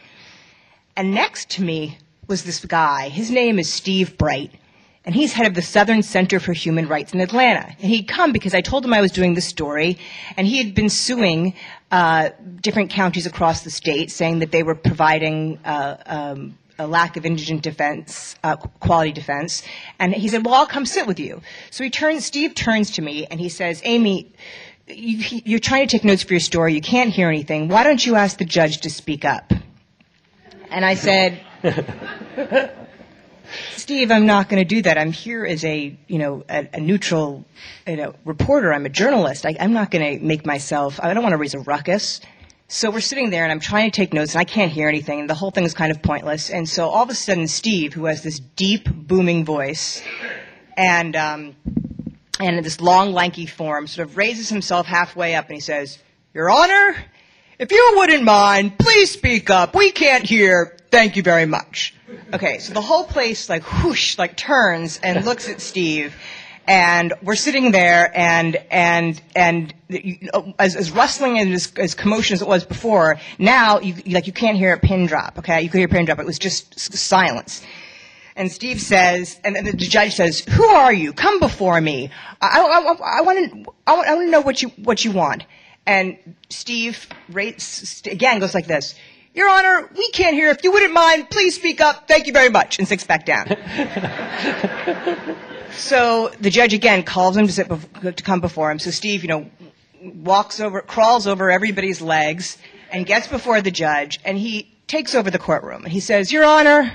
And 0.96 1.14
next 1.14 1.50
to 1.52 1.64
me 1.64 1.98
was 2.28 2.44
this 2.44 2.64
guy. 2.64 3.10
His 3.10 3.32
name 3.32 3.58
is 3.58 3.72
Steve 3.72 4.18
Bright. 4.18 4.52
And 5.04 5.16
he's 5.16 5.34
head 5.34 5.48
of 5.48 5.56
the 5.56 5.64
Southern 5.64 6.04
Center 6.04 6.40
for 6.40 6.54
Human 6.54 6.88
Rights 6.88 7.12
in 7.12 7.22
Atlanta. 7.22 7.66
And 7.66 7.90
he'd 7.90 8.08
come 8.08 8.32
because 8.32 8.54
I 8.54 8.62
told 8.62 8.86
him 8.86 8.94
I 8.94 9.02
was 9.02 9.12
doing 9.12 9.34
this 9.34 9.48
story, 9.48 9.98
and 10.38 10.46
he 10.46 10.64
had 10.64 10.76
been 10.76 10.90
suing 10.90 11.56
uh, 11.90 12.30
different 12.62 12.92
counties 12.92 13.26
across 13.26 13.64
the 13.64 13.72
state, 13.72 14.12
saying 14.12 14.40
that 14.40 14.52
they 14.52 14.62
were 14.62 14.76
providing 14.76 15.58
uh, 15.66 15.98
um, 16.06 16.56
a 16.82 16.88
lack 16.88 17.18
of 17.18 17.26
indigent 17.26 17.62
defense, 17.62 18.36
uh, 18.44 18.56
quality 18.56 19.12
defense. 19.12 19.64
And 20.00 20.14
he 20.14 20.28
said, 20.28 20.46
well, 20.46 20.56
I'll 20.56 20.68
come 20.68 20.86
sit 20.86 21.08
with 21.08 21.20
you. 21.20 21.42
So 21.70 21.84
he 21.84 21.90
turns, 21.90 22.26
Steve 22.26 22.56
turns 22.56 22.92
to 22.92 23.02
me 23.02 23.26
and 23.26 23.40
he 23.40 23.50
says, 23.50 23.82
Amy, 23.86 24.34
you, 24.88 25.56
are 25.56 25.60
trying 25.60 25.88
to 25.88 25.98
take 25.98 26.04
notes 26.04 26.24
for 26.24 26.34
your 26.34 26.40
story. 26.40 26.74
You 26.74 26.82
can't 26.82 27.12
hear 27.12 27.30
anything. 27.30 27.68
Why 27.68 27.84
don't 27.84 28.06
you 28.06 28.16
ask 28.16 28.38
the 28.38 28.46
judge 28.46 28.82
to 28.82 28.90
speak 28.90 29.26
up? 29.26 29.54
And 30.70 30.84
I 30.84 30.96
said, 30.96 31.42
Steve, 33.76 34.12
I'm 34.12 34.26
not 34.26 34.50
going 34.50 34.62
to 34.62 34.66
do 34.66 34.82
that. 34.84 34.98
I'm 34.98 35.12
here 35.12 35.46
as 35.46 35.64
a, 35.66 35.98
you 36.08 36.18
know, 36.18 36.44
a, 36.50 36.68
a 36.74 36.80
neutral, 36.80 37.46
you 37.86 37.98
know, 37.98 38.16
reporter. 38.26 38.74
I'm 38.74 38.86
a 38.86 38.90
journalist. 38.90 39.46
I, 39.46 39.56
I'm 39.60 39.74
not 39.74 39.92
going 39.92 40.18
to 40.20 40.26
make 40.26 40.46
myself. 40.46 41.00
I 41.02 41.14
don't 41.14 41.24
want 41.24 41.34
to 41.34 41.38
raise 41.38 41.54
a 41.54 41.60
ruckus. 41.60 42.22
So 42.74 42.90
we're 42.90 43.02
sitting 43.02 43.32
there, 43.32 43.44
and 43.44 43.52
I'm 43.52 43.60
trying 43.60 43.92
to 43.92 43.94
take 43.94 44.14
notes, 44.14 44.34
and 44.34 44.40
I 44.40 44.46
can't 44.46 44.72
hear 44.72 44.88
anything, 44.88 45.20
and 45.20 45.30
the 45.30 45.34
whole 45.34 45.52
thing 45.52 45.66
is 45.66 45.74
kind 45.74 45.92
of 45.92 46.02
pointless. 46.02 46.50
And 46.50 46.70
so 46.70 46.88
all 46.88 47.04
of 47.04 47.10
a 47.10 47.14
sudden, 47.14 47.50
Steve, 47.50 47.92
who 47.94 48.06
has 48.06 48.24
this 48.24 48.40
deep, 48.40 48.90
booming 48.90 49.44
voice, 49.44 50.02
and 50.78 51.14
um, 51.18 51.58
and 52.40 52.64
this 52.64 52.80
long, 52.80 53.12
lanky 53.12 53.46
form, 53.46 53.88
sort 53.88 54.08
of 54.08 54.16
raises 54.16 54.48
himself 54.48 54.86
halfway 54.86 55.36
up, 55.36 55.48
and 55.48 55.56
he 55.56 55.60
says, 55.60 56.00
"Your 56.34 56.50
Honor, 56.50 56.96
if 57.60 57.74
you 57.74 57.94
wouldn't 57.98 58.24
mind, 58.24 58.80
please 58.80 59.12
speak 59.12 59.50
up. 59.50 59.76
We 59.76 59.92
can't 59.92 60.26
hear. 60.26 60.78
Thank 60.92 61.18
you 61.18 61.24
very 61.24 61.46
much." 61.46 61.94
Okay, 62.34 62.60
so 62.60 62.72
the 62.72 62.80
whole 62.80 63.04
place 63.04 63.50
like 63.50 63.64
whoosh, 63.84 64.18
like 64.18 64.38
turns 64.38 64.98
and 65.04 65.26
looks 65.26 65.50
at 65.50 65.60
Steve, 65.60 66.16
and 66.72 67.14
we're 67.22 67.36
sitting 67.36 67.72
there, 67.72 68.10
and 68.18 68.56
and 68.72 69.22
and 69.36 69.74
know, 69.90 70.54
as, 70.58 70.78
as 70.78 70.90
rustling 70.90 71.38
and 71.38 71.52
as, 71.54 71.74
as 71.76 71.94
commotion 71.94 72.34
as 72.34 72.42
it 72.42 72.48
was 72.48 72.64
before, 72.64 73.20
now 73.38 73.82
you 73.82 73.96
like 74.14 74.26
you 74.26 74.32
can't 74.32 74.56
hear 74.56 74.72
a 74.72 74.80
pin 74.80 75.06
drop. 75.06 75.38
Okay, 75.40 75.64
you 75.64 75.70
could 75.70 75.80
hear 75.80 75.88
a 75.88 75.92
pin 75.92 76.06
drop. 76.06 76.20
It 76.20 76.26
was 76.26 76.40
just 76.40 76.80
silence. 76.80 77.62
And 78.38 78.50
Steve 78.50 78.80
says, 78.80 79.38
and 79.44 79.54
the 79.68 79.74
judge 79.74 80.16
says, 80.16 80.40
"Who 80.40 80.64
are 80.64 80.94
you? 80.94 81.12
Come 81.12 81.42
before 81.42 81.82
me. 81.82 82.10
I, 82.40 82.62
I, 82.62 83.18
I, 83.18 83.22
want 83.22 83.52
to, 83.52 83.74
I 83.86 83.94
want 83.96 84.08
to 84.08 84.28
know 84.30 84.40
what 84.40 84.62
you, 84.62 84.70
what 84.70 85.04
you 85.04 85.12
want." 85.12 85.44
And 85.86 86.18
Steve 86.50 87.06
rates, 87.28 88.02
again 88.06 88.40
goes 88.40 88.54
like 88.54 88.68
this: 88.68 88.96
"Your 89.34 89.50
Honor, 89.50 89.90
we 89.94 90.10
can't 90.12 90.36
hear. 90.36 90.48
If 90.52 90.64
you 90.64 90.72
wouldn't 90.72 90.94
mind, 90.94 91.30
please 91.30 91.54
speak 91.54 91.82
up. 91.82 92.08
Thank 92.08 92.28
you 92.28 92.34
very 92.34 92.50
much." 92.50 92.80
And 92.80 92.88
sits 92.88 93.04
back 93.04 93.26
down. 93.26 93.58
so 95.74 96.30
the 96.40 96.50
judge 96.50 96.74
again 96.74 97.04
calls 97.04 97.36
him 97.38 97.48
to, 97.48 97.54
sit 97.54 97.68
bef- 97.68 98.16
to 98.16 98.24
come 98.24 98.42
before 98.42 98.72
him. 98.72 98.80
So 98.80 98.92
Steve, 98.92 99.24
you 99.24 99.28
know, 99.30 99.50
walks 100.02 100.60
over, 100.60 100.82
crawls 100.82 101.28
over 101.28 101.52
everybody's 101.52 102.02
legs, 102.02 102.58
and 102.92 103.06
gets 103.06 103.28
before 103.28 103.62
the 103.62 103.72
judge, 103.72 104.20
and 104.26 104.38
he 104.38 104.72
takes 104.88 105.16
over 105.16 105.32
the 105.32 105.40
courtroom, 105.40 105.84
and 105.84 105.94
he 105.94 106.00
says, 106.00 106.32
"Your 106.32 106.44
Honor." 106.44 106.92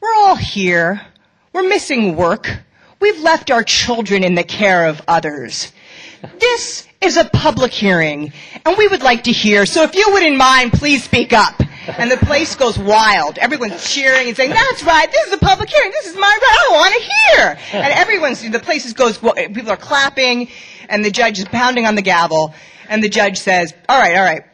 We're 0.00 0.14
all 0.16 0.34
here. 0.34 1.00
We're 1.52 1.68
missing 1.68 2.16
work. 2.16 2.50
We've 2.98 3.20
left 3.20 3.52
our 3.52 3.62
children 3.62 4.24
in 4.24 4.34
the 4.34 4.42
care 4.42 4.88
of 4.88 5.00
others. 5.06 5.72
This 6.40 6.88
is 7.00 7.16
a 7.16 7.24
public 7.24 7.72
hearing, 7.72 8.32
and 8.64 8.76
we 8.76 8.88
would 8.88 9.02
like 9.02 9.24
to 9.24 9.32
hear, 9.32 9.66
so 9.66 9.82
if 9.84 9.94
you 9.94 10.06
wouldn't 10.12 10.36
mind, 10.36 10.72
please 10.72 11.04
speak 11.04 11.32
up. 11.32 11.62
And 11.86 12.10
the 12.10 12.16
place 12.16 12.54
goes 12.54 12.78
wild. 12.78 13.38
Everyone's 13.38 13.92
cheering 13.92 14.28
and 14.28 14.36
saying, 14.36 14.50
that's 14.50 14.82
right, 14.84 15.10
this 15.10 15.26
is 15.28 15.32
a 15.34 15.38
public 15.38 15.68
hearing, 15.68 15.90
this 15.90 16.06
is 16.06 16.14
my 16.14 16.20
right, 16.20 16.68
I 16.70 16.72
want 16.72 16.94
to 16.94 17.00
hear. 17.00 17.82
And 17.82 17.92
everyone's, 17.92 18.48
the 18.48 18.60
place 18.60 18.92
goes, 18.92 19.18
people 19.18 19.70
are 19.70 19.76
clapping, 19.76 20.48
and 20.88 21.04
the 21.04 21.10
judge 21.10 21.38
is 21.38 21.46
pounding 21.46 21.86
on 21.86 21.94
the 21.94 22.02
gavel, 22.02 22.54
and 22.88 23.02
the 23.02 23.08
judge 23.08 23.38
says, 23.38 23.74
all 23.88 23.98
right, 23.98 24.16
all 24.16 24.24
right, 24.24 24.44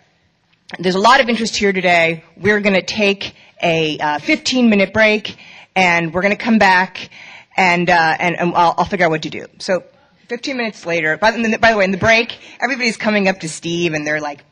there's 0.78 0.94
a 0.94 1.00
lot 1.00 1.20
of 1.20 1.28
interest 1.28 1.56
here 1.56 1.72
today. 1.72 2.24
We're 2.36 2.60
going 2.60 2.74
to 2.74 2.82
take 2.82 3.34
a 3.62 3.98
uh, 3.98 4.18
15 4.18 4.68
minute 4.68 4.92
break 4.92 5.36
and 5.74 6.12
we're 6.12 6.22
going 6.22 6.36
to 6.36 6.42
come 6.42 6.58
back 6.58 7.10
and, 7.56 7.88
uh, 7.88 8.16
and, 8.18 8.38
and 8.38 8.54
I'll, 8.54 8.74
I'll, 8.78 8.84
figure 8.84 9.06
out 9.06 9.10
what 9.10 9.22
to 9.22 9.30
do. 9.30 9.46
So 9.58 9.82
15 10.28 10.56
minutes 10.56 10.84
later, 10.84 11.16
by 11.16 11.30
the, 11.30 11.58
by 11.58 11.72
the 11.72 11.78
way, 11.78 11.84
in 11.84 11.90
the 11.90 11.98
break, 11.98 12.38
everybody's 12.60 12.96
coming 12.96 13.28
up 13.28 13.40
to 13.40 13.48
Steve 13.48 13.94
and 13.94 14.06
they're 14.06 14.20
like, 14.20 14.44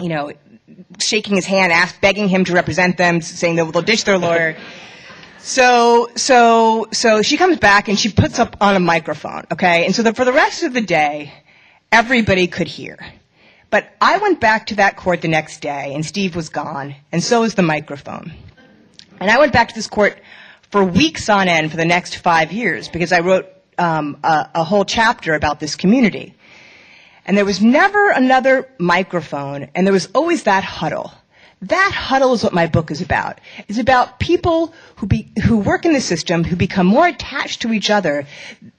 you 0.00 0.08
know, 0.08 0.32
shaking 1.00 1.36
his 1.36 1.46
hand, 1.46 1.72
ask, 1.72 2.00
begging 2.00 2.28
him 2.28 2.44
to 2.44 2.52
represent 2.52 2.96
them, 2.96 3.20
saying 3.20 3.56
they'll, 3.56 3.70
they'll 3.70 3.82
ditch 3.82 4.04
their 4.04 4.18
lawyer. 4.18 4.56
So, 5.40 6.10
so, 6.14 6.88
so 6.92 7.22
she 7.22 7.36
comes 7.36 7.58
back 7.58 7.88
and 7.88 7.98
she 7.98 8.10
puts 8.10 8.38
up 8.38 8.56
on 8.60 8.74
a 8.74 8.80
microphone, 8.80 9.44
okay? 9.52 9.86
And 9.86 9.94
so 9.94 10.02
the, 10.02 10.12
for 10.12 10.26
the 10.26 10.32
rest 10.32 10.62
of 10.62 10.74
the 10.74 10.82
day, 10.82 11.32
everybody 11.90 12.48
could 12.48 12.66
hear. 12.66 12.98
But 13.70 13.88
I 14.00 14.18
went 14.18 14.40
back 14.40 14.66
to 14.66 14.74
that 14.76 14.96
court 14.96 15.22
the 15.22 15.28
next 15.28 15.60
day, 15.60 15.92
and 15.94 16.04
Steve 16.04 16.34
was 16.34 16.48
gone, 16.48 16.94
and 17.12 17.22
so 17.22 17.42
was 17.42 17.54
the 17.54 17.62
microphone. 17.62 18.32
And 19.20 19.30
I 19.30 19.38
went 19.38 19.52
back 19.52 19.68
to 19.68 19.74
this 19.74 19.86
court 19.86 20.18
for 20.70 20.84
weeks 20.84 21.28
on 21.28 21.48
end 21.48 21.70
for 21.70 21.76
the 21.76 21.84
next 21.84 22.16
five 22.16 22.52
years 22.52 22.88
because 22.88 23.12
I 23.12 23.20
wrote 23.20 23.46
um, 23.78 24.18
a, 24.24 24.50
a 24.56 24.64
whole 24.64 24.84
chapter 24.84 25.34
about 25.34 25.60
this 25.60 25.76
community. 25.76 26.34
And 27.28 27.36
there 27.36 27.44
was 27.44 27.60
never 27.60 28.10
another 28.10 28.70
microphone, 28.78 29.68
and 29.74 29.86
there 29.86 29.92
was 29.92 30.08
always 30.14 30.44
that 30.44 30.64
huddle. 30.64 31.12
That 31.60 31.92
huddle 31.92 32.32
is 32.32 32.42
what 32.42 32.54
my 32.54 32.66
book 32.66 32.90
is 32.90 33.02
about. 33.02 33.38
It's 33.68 33.78
about 33.78 34.18
people 34.18 34.72
who, 34.96 35.06
be, 35.06 35.30
who 35.44 35.58
work 35.58 35.84
in 35.84 35.92
the 35.92 36.00
system 36.00 36.42
who 36.42 36.56
become 36.56 36.86
more 36.86 37.06
attached 37.06 37.60
to 37.62 37.72
each 37.74 37.90
other 37.90 38.26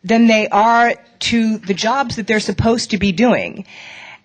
than 0.03 0.25
they 0.25 0.49
are 0.49 0.95
to 1.19 1.59
the 1.59 1.75
jobs 1.75 2.15
that 2.15 2.25
they're 2.25 2.39
supposed 2.39 2.89
to 2.89 2.97
be 2.97 3.11
doing. 3.11 3.67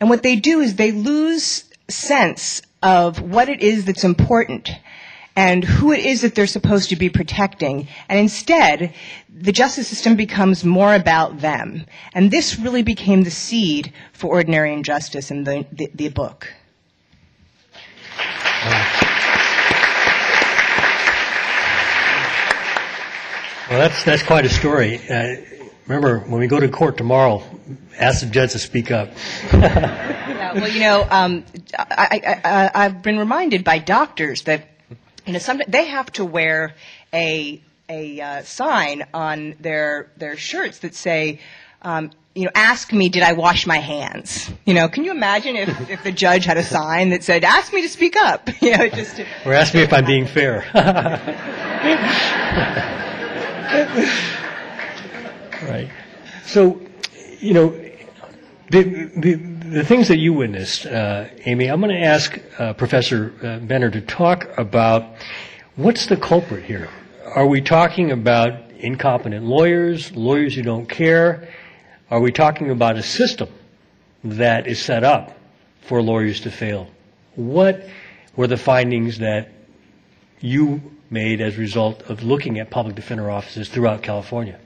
And 0.00 0.08
what 0.08 0.22
they 0.22 0.36
do 0.36 0.60
is 0.60 0.76
they 0.76 0.92
lose 0.92 1.64
sense 1.90 2.62
of 2.82 3.20
what 3.20 3.50
it 3.50 3.60
is 3.60 3.84
that's 3.84 4.04
important 4.04 4.70
and 5.36 5.64
who 5.64 5.92
it 5.92 6.04
is 6.04 6.22
that 6.22 6.34
they're 6.34 6.46
supposed 6.46 6.90
to 6.90 6.96
be 6.96 7.08
protecting. 7.08 7.88
And 8.08 8.18
instead, 8.18 8.94
the 9.28 9.52
justice 9.52 9.88
system 9.88 10.16
becomes 10.16 10.64
more 10.64 10.94
about 10.94 11.40
them. 11.40 11.86
And 12.12 12.30
this 12.30 12.58
really 12.58 12.82
became 12.82 13.22
the 13.22 13.30
seed 13.30 13.92
for 14.12 14.28
ordinary 14.28 14.72
injustice 14.72 15.30
in 15.30 15.44
the, 15.44 15.66
the, 15.72 15.90
the 15.94 16.08
book. 16.08 16.48
Well, 23.70 23.78
that's, 23.78 24.04
that's 24.04 24.22
quite 24.22 24.44
a 24.44 24.50
story. 24.50 25.00
Uh, 25.08 25.36
remember, 25.86 26.20
when 26.20 26.38
we 26.38 26.46
go 26.46 26.60
to 26.60 26.68
court 26.68 26.96
tomorrow, 26.96 27.42
ask 27.98 28.20
the 28.20 28.26
judge 28.26 28.52
to 28.52 28.58
speak 28.58 28.90
up. 28.90 29.10
yeah, 29.52 30.52
well, 30.54 30.68
you 30.68 30.80
know, 30.80 31.06
um, 31.10 31.44
I, 31.78 32.70
have 32.74 33.02
been 33.02 33.18
reminded 33.18 33.64
by 33.64 33.78
doctors 33.78 34.42
that, 34.42 34.68
you 35.26 35.32
know, 35.32 35.38
some, 35.38 35.62
they 35.66 35.86
have 35.86 36.10
to 36.12 36.24
wear 36.24 36.74
a, 37.12 37.60
a 37.88 38.20
uh, 38.20 38.42
sign 38.42 39.06
on 39.14 39.54
their, 39.60 40.10
their 40.16 40.36
shirts 40.36 40.80
that 40.80 40.94
say, 40.94 41.40
um, 41.82 42.10
you 42.34 42.44
know, 42.44 42.50
ask 42.54 42.92
me, 42.92 43.08
did 43.08 43.22
I 43.22 43.34
wash 43.34 43.66
my 43.66 43.78
hands? 43.78 44.50
You 44.64 44.74
know, 44.74 44.88
can 44.88 45.04
you 45.04 45.12
imagine 45.12 45.54
if, 45.54 45.90
if 45.90 46.02
the 46.02 46.10
judge 46.10 46.44
had 46.44 46.56
a 46.56 46.64
sign 46.64 47.10
that 47.10 47.22
said, 47.22 47.44
ask 47.44 47.72
me 47.72 47.82
to 47.82 47.88
speak 47.88 48.16
up? 48.16 48.48
You 48.60 48.76
know, 48.76 48.88
just 48.88 49.16
to, 49.16 49.26
or 49.44 49.52
ask 49.52 49.74
me 49.74 49.82
if 49.82 49.92
I'm 49.92 50.06
being 50.06 50.26
fair. 50.26 50.64
right. 55.62 55.90
So, 56.46 56.80
you 57.40 57.52
know, 57.52 57.68
the, 58.70 59.10
the, 59.16 59.53
the 59.74 59.84
things 59.84 60.06
that 60.06 60.18
you 60.18 60.32
witnessed, 60.32 60.86
uh, 60.86 61.24
Amy, 61.46 61.66
I'm 61.66 61.80
going 61.80 61.92
to 61.92 62.06
ask 62.06 62.38
uh, 62.58 62.74
Professor 62.74 63.34
uh, 63.42 63.58
Benner 63.58 63.90
to 63.90 64.00
talk 64.00 64.56
about 64.56 65.16
what's 65.74 66.06
the 66.06 66.16
culprit 66.16 66.64
here. 66.64 66.88
Are 67.34 67.46
we 67.46 67.60
talking 67.60 68.12
about 68.12 68.70
incompetent 68.78 69.44
lawyers, 69.44 70.14
lawyers 70.14 70.54
who 70.54 70.62
don't 70.62 70.86
care? 70.86 71.48
Are 72.08 72.20
we 72.20 72.30
talking 72.30 72.70
about 72.70 72.96
a 72.96 73.02
system 73.02 73.48
that 74.22 74.68
is 74.68 74.80
set 74.80 75.02
up 75.02 75.36
for 75.80 76.00
lawyers 76.00 76.40
to 76.42 76.52
fail? 76.52 76.86
What 77.34 77.88
were 78.36 78.46
the 78.46 78.56
findings 78.56 79.18
that 79.18 79.48
you 80.40 80.92
made 81.10 81.40
as 81.40 81.56
a 81.56 81.58
result 81.58 82.02
of 82.02 82.22
looking 82.22 82.60
at 82.60 82.70
public 82.70 82.94
defender 82.94 83.28
offices 83.28 83.68
throughout 83.68 84.02
California? 84.02 84.60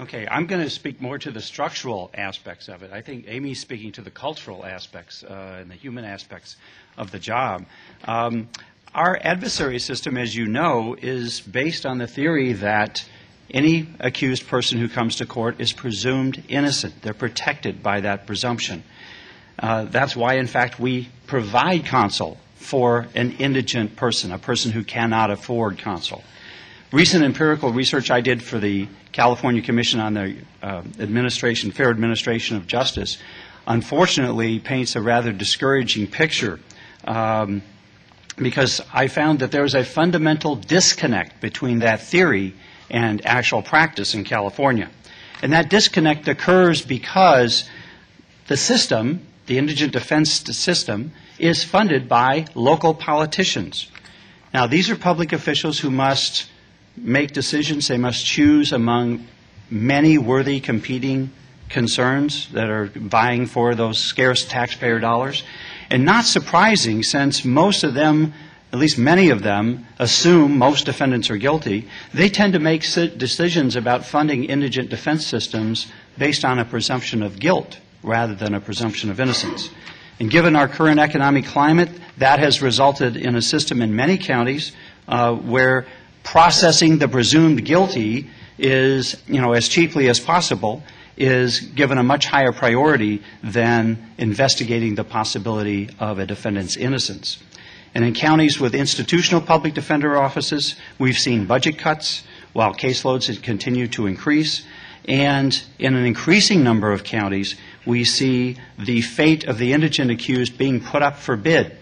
Okay, 0.00 0.28
I'm 0.30 0.46
going 0.46 0.62
to 0.62 0.70
speak 0.70 1.00
more 1.00 1.18
to 1.18 1.32
the 1.32 1.40
structural 1.40 2.12
aspects 2.14 2.68
of 2.68 2.84
it. 2.84 2.92
I 2.92 3.02
think 3.02 3.24
Amy's 3.26 3.58
speaking 3.58 3.90
to 3.92 4.00
the 4.00 4.12
cultural 4.12 4.64
aspects 4.64 5.24
uh, 5.24 5.58
and 5.60 5.68
the 5.68 5.74
human 5.74 6.04
aspects 6.04 6.54
of 6.96 7.10
the 7.10 7.18
job. 7.18 7.66
Um, 8.04 8.48
our 8.94 9.18
adversary 9.20 9.80
system, 9.80 10.16
as 10.16 10.36
you 10.36 10.46
know, 10.46 10.94
is 10.94 11.40
based 11.40 11.84
on 11.84 11.98
the 11.98 12.06
theory 12.06 12.52
that 12.52 13.04
any 13.50 13.88
accused 13.98 14.46
person 14.46 14.78
who 14.78 14.88
comes 14.88 15.16
to 15.16 15.26
court 15.26 15.60
is 15.60 15.72
presumed 15.72 16.44
innocent. 16.48 17.02
They're 17.02 17.12
protected 17.12 17.82
by 17.82 18.02
that 18.02 18.24
presumption. 18.24 18.84
Uh, 19.58 19.86
that's 19.86 20.14
why, 20.14 20.34
in 20.34 20.46
fact, 20.46 20.78
we 20.78 21.08
provide 21.26 21.86
counsel 21.86 22.38
for 22.54 23.08
an 23.16 23.32
indigent 23.40 23.96
person, 23.96 24.30
a 24.30 24.38
person 24.38 24.70
who 24.70 24.84
cannot 24.84 25.32
afford 25.32 25.78
counsel. 25.78 26.22
Recent 26.90 27.22
empirical 27.22 27.70
research 27.70 28.10
I 28.10 28.22
did 28.22 28.42
for 28.42 28.58
the 28.58 28.88
California 29.12 29.60
Commission 29.60 30.00
on 30.00 30.14
the 30.14 30.36
uh, 30.62 30.82
Administration, 30.98 31.70
Fair 31.70 31.90
Administration 31.90 32.56
of 32.56 32.66
Justice, 32.66 33.18
unfortunately 33.66 34.58
paints 34.58 34.96
a 34.96 35.02
rather 35.02 35.30
discouraging 35.30 36.06
picture. 36.06 36.58
Um, 37.04 37.60
because 38.36 38.80
I 38.90 39.08
found 39.08 39.40
that 39.40 39.50
there 39.50 39.64
is 39.64 39.74
a 39.74 39.84
fundamental 39.84 40.56
disconnect 40.56 41.42
between 41.42 41.80
that 41.80 42.00
theory 42.00 42.54
and 42.88 43.24
actual 43.26 43.60
practice 43.60 44.14
in 44.14 44.24
California. 44.24 44.88
And 45.42 45.52
that 45.52 45.68
disconnect 45.68 46.26
occurs 46.26 46.80
because 46.80 47.68
the 48.46 48.56
system, 48.56 49.26
the 49.44 49.58
indigent 49.58 49.92
defense 49.92 50.32
system, 50.56 51.12
is 51.38 51.64
funded 51.64 52.08
by 52.08 52.46
local 52.54 52.94
politicians. 52.94 53.90
Now, 54.54 54.66
these 54.66 54.88
are 54.88 54.96
public 54.96 55.34
officials 55.34 55.78
who 55.80 55.90
must 55.90 56.48
make 57.02 57.32
decisions. 57.32 57.88
They 57.88 57.98
must 57.98 58.24
choose 58.24 58.72
among 58.72 59.26
many 59.70 60.18
worthy 60.18 60.60
competing 60.60 61.30
concerns 61.68 62.48
that 62.52 62.70
are 62.70 62.86
vying 62.86 63.46
for 63.46 63.74
those 63.74 63.98
scarce 63.98 64.44
taxpayer 64.44 64.98
dollars. 64.98 65.42
And 65.90 66.04
not 66.04 66.24
surprising, 66.24 67.02
since 67.02 67.44
most 67.44 67.84
of 67.84 67.94
them, 67.94 68.34
at 68.72 68.78
least 68.78 68.98
many 68.98 69.30
of 69.30 69.42
them, 69.42 69.86
assume 69.98 70.58
most 70.58 70.86
defendants 70.86 71.30
are 71.30 71.36
guilty, 71.36 71.88
they 72.12 72.28
tend 72.28 72.52
to 72.52 72.58
make 72.58 72.82
decisions 72.82 73.76
about 73.76 74.04
funding 74.04 74.44
indigent 74.44 74.90
defense 74.90 75.26
systems 75.26 75.90
based 76.18 76.44
on 76.44 76.58
a 76.58 76.64
presumption 76.64 77.22
of 77.22 77.38
guilt 77.38 77.78
rather 78.02 78.34
than 78.34 78.54
a 78.54 78.60
presumption 78.60 79.10
of 79.10 79.20
innocence. 79.20 79.70
And 80.20 80.30
given 80.30 80.56
our 80.56 80.68
current 80.68 80.98
economic 81.00 81.46
climate, 81.46 81.90
that 82.18 82.40
has 82.40 82.60
resulted 82.60 83.16
in 83.16 83.36
a 83.36 83.42
system 83.42 83.80
in 83.80 83.94
many 83.94 84.18
counties 84.18 84.72
uh, 85.06 85.34
where 85.34 85.86
processing 86.30 86.98
the 86.98 87.08
presumed 87.08 87.64
guilty 87.64 88.28
is, 88.58 89.16
you 89.26 89.40
know, 89.40 89.54
as 89.54 89.66
cheaply 89.66 90.10
as 90.10 90.20
possible 90.20 90.82
is 91.16 91.60
given 91.60 91.96
a 91.96 92.02
much 92.02 92.26
higher 92.26 92.52
priority 92.52 93.22
than 93.42 94.12
investigating 94.18 94.94
the 94.94 95.04
possibility 95.04 95.88
of 95.98 96.18
a 96.18 96.26
defendant's 96.26 96.76
innocence. 96.76 97.42
And 97.94 98.04
in 98.04 98.12
counties 98.14 98.60
with 98.60 98.74
institutional 98.74 99.40
public 99.40 99.72
defender 99.72 100.18
offices, 100.18 100.76
we've 100.98 101.16
seen 101.16 101.46
budget 101.46 101.78
cuts 101.78 102.24
while 102.52 102.74
caseloads 102.74 103.28
have 103.28 103.40
continued 103.40 103.92
to 103.92 104.06
increase. 104.06 104.66
And 105.08 105.58
in 105.78 105.94
an 105.94 106.04
increasing 106.04 106.62
number 106.62 106.92
of 106.92 107.04
counties, 107.04 107.54
we 107.86 108.04
see 108.04 108.58
the 108.78 109.00
fate 109.00 109.44
of 109.44 109.56
the 109.56 109.72
indigent 109.72 110.10
accused 110.10 110.58
being 110.58 110.78
put 110.82 111.02
up 111.02 111.16
for 111.16 111.36
bid 111.36 111.77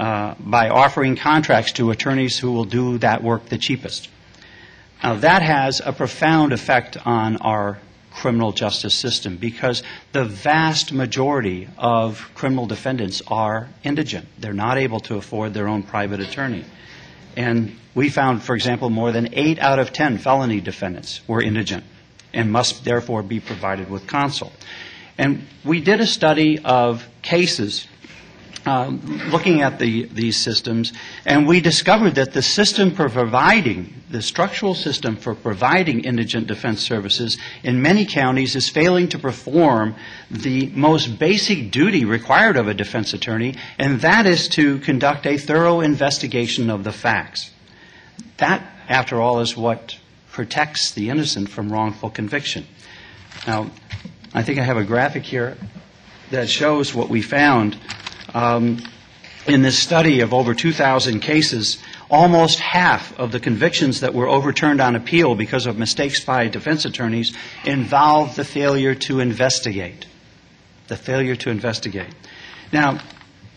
uh, 0.00 0.34
by 0.40 0.70
offering 0.70 1.14
contracts 1.14 1.72
to 1.72 1.90
attorneys 1.90 2.38
who 2.38 2.50
will 2.52 2.64
do 2.64 2.96
that 2.96 3.22
work 3.22 3.44
the 3.50 3.58
cheapest. 3.58 4.08
Now, 5.02 5.16
that 5.16 5.42
has 5.42 5.82
a 5.84 5.92
profound 5.92 6.54
effect 6.54 6.96
on 7.06 7.36
our 7.36 7.78
criminal 8.10 8.52
justice 8.52 8.94
system 8.94 9.36
because 9.36 9.82
the 10.12 10.24
vast 10.24 10.90
majority 10.90 11.68
of 11.76 12.30
criminal 12.34 12.66
defendants 12.66 13.20
are 13.26 13.68
indigent. 13.84 14.26
They're 14.38 14.54
not 14.54 14.78
able 14.78 15.00
to 15.00 15.16
afford 15.16 15.52
their 15.52 15.68
own 15.68 15.82
private 15.82 16.20
attorney. 16.20 16.64
And 17.36 17.76
we 17.94 18.08
found, 18.08 18.42
for 18.42 18.54
example, 18.54 18.88
more 18.88 19.12
than 19.12 19.34
8 19.34 19.58
out 19.58 19.78
of 19.78 19.92
10 19.92 20.16
felony 20.16 20.62
defendants 20.62 21.20
were 21.28 21.42
indigent 21.42 21.84
and 22.32 22.50
must 22.50 22.86
therefore 22.86 23.22
be 23.22 23.38
provided 23.38 23.90
with 23.90 24.06
counsel. 24.06 24.50
And 25.18 25.44
we 25.62 25.82
did 25.82 26.00
a 26.00 26.06
study 26.06 26.58
of 26.58 27.06
cases 27.20 27.86
um, 28.66 29.00
looking 29.30 29.62
at 29.62 29.78
the, 29.78 30.04
these 30.06 30.36
systems, 30.36 30.92
and 31.24 31.46
we 31.46 31.60
discovered 31.60 32.14
that 32.16 32.32
the 32.32 32.42
system 32.42 32.90
for 32.90 33.08
providing, 33.08 33.94
the 34.10 34.22
structural 34.22 34.74
system 34.74 35.16
for 35.16 35.34
providing 35.34 36.04
indigent 36.04 36.46
defense 36.46 36.80
services 36.80 37.38
in 37.62 37.80
many 37.80 38.04
counties 38.04 38.56
is 38.56 38.68
failing 38.68 39.08
to 39.08 39.18
perform 39.18 39.94
the 40.30 40.66
most 40.68 41.18
basic 41.18 41.70
duty 41.70 42.04
required 42.04 42.56
of 42.56 42.68
a 42.68 42.74
defense 42.74 43.14
attorney, 43.14 43.54
and 43.78 44.00
that 44.00 44.26
is 44.26 44.48
to 44.48 44.78
conduct 44.80 45.26
a 45.26 45.38
thorough 45.38 45.80
investigation 45.80 46.70
of 46.70 46.84
the 46.84 46.92
facts. 46.92 47.50
That, 48.36 48.62
after 48.88 49.20
all, 49.20 49.40
is 49.40 49.56
what 49.56 49.96
protects 50.32 50.92
the 50.92 51.10
innocent 51.10 51.48
from 51.48 51.72
wrongful 51.72 52.10
conviction. 52.10 52.66
Now, 53.46 53.70
I 54.32 54.42
think 54.42 54.58
I 54.58 54.62
have 54.62 54.76
a 54.76 54.84
graphic 54.84 55.24
here 55.24 55.56
that 56.30 56.48
shows 56.48 56.94
what 56.94 57.08
we 57.08 57.22
found 57.22 57.76
um, 58.34 58.82
in 59.46 59.62
this 59.62 59.78
study 59.78 60.20
of 60.20 60.34
over 60.34 60.54
2,000 60.54 61.20
cases, 61.20 61.78
almost 62.10 62.58
half 62.60 63.18
of 63.18 63.32
the 63.32 63.40
convictions 63.40 64.00
that 64.00 64.14
were 64.14 64.28
overturned 64.28 64.80
on 64.80 64.96
appeal 64.96 65.34
because 65.34 65.66
of 65.66 65.78
mistakes 65.78 66.24
by 66.24 66.48
defense 66.48 66.84
attorneys 66.84 67.34
involved 67.64 68.36
the 68.36 68.44
failure 68.44 68.94
to 68.94 69.20
investigate. 69.20 70.06
The 70.88 70.96
failure 70.96 71.36
to 71.36 71.50
investigate. 71.50 72.12
Now, 72.72 73.00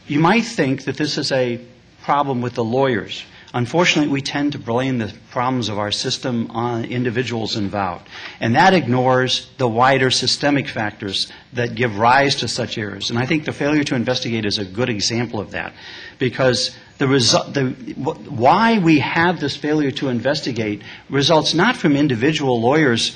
you 0.07 0.19
might 0.19 0.45
think 0.45 0.85
that 0.85 0.97
this 0.97 1.17
is 1.17 1.31
a 1.31 1.59
problem 2.03 2.41
with 2.41 2.53
the 2.53 2.63
lawyers. 2.63 3.23
Unfortunately, 3.55 4.11
we 4.11 4.21
tend 4.21 4.53
to 4.53 4.59
blame 4.59 4.97
the 4.97 5.13
problems 5.29 5.69
of 5.69 5.77
our 5.77 5.91
system 5.91 6.49
on 6.51 6.85
individuals 6.85 7.55
involved. 7.55 8.07
And 8.39 8.55
that 8.55 8.73
ignores 8.73 9.47
the 9.59 9.67
wider 9.67 10.09
systemic 10.09 10.67
factors 10.67 11.31
that 11.53 11.75
give 11.75 11.99
rise 11.99 12.37
to 12.37 12.47
such 12.47 12.79
errors. 12.79 13.11
And 13.11 13.19
I 13.19 13.27
think 13.27 13.45
the 13.45 13.53
failure 13.53 13.83
to 13.83 13.95
investigate 13.95 14.45
is 14.45 14.57
a 14.57 14.65
good 14.65 14.89
example 14.89 15.39
of 15.39 15.51
that. 15.51 15.73
Because 16.17 16.75
the 16.97 17.07
result, 17.07 17.53
the, 17.53 17.69
why 17.99 18.79
we 18.79 18.99
have 18.99 19.39
this 19.39 19.55
failure 19.55 19.91
to 19.91 20.09
investigate 20.09 20.81
results 21.07 21.53
not 21.53 21.77
from 21.77 21.95
individual 21.95 22.59
lawyers 22.59 23.15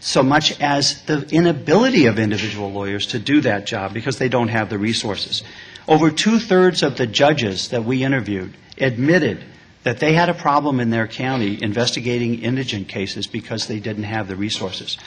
so 0.00 0.22
much 0.22 0.60
as 0.60 1.02
the 1.02 1.28
inability 1.30 2.06
of 2.06 2.18
individual 2.18 2.72
lawyers 2.72 3.06
to 3.06 3.20
do 3.20 3.40
that 3.42 3.66
job 3.66 3.94
because 3.94 4.18
they 4.18 4.28
don't 4.28 4.48
have 4.48 4.68
the 4.68 4.78
resources. 4.78 5.44
Over 5.86 6.10
two 6.10 6.40
thirds 6.40 6.82
of 6.82 6.96
the 6.96 7.06
judges 7.06 7.68
that 7.68 7.84
we 7.84 8.02
interviewed 8.02 8.54
admitted 8.78 9.44
that 9.86 10.00
they 10.00 10.14
had 10.14 10.28
a 10.28 10.34
problem 10.34 10.80
in 10.80 10.90
their 10.90 11.06
county 11.06 11.62
investigating 11.62 12.42
indigent 12.42 12.88
cases 12.88 13.28
because 13.28 13.68
they 13.68 13.78
didn't 13.78 14.02
have 14.02 14.26
the 14.26 14.34
resources. 14.34 14.98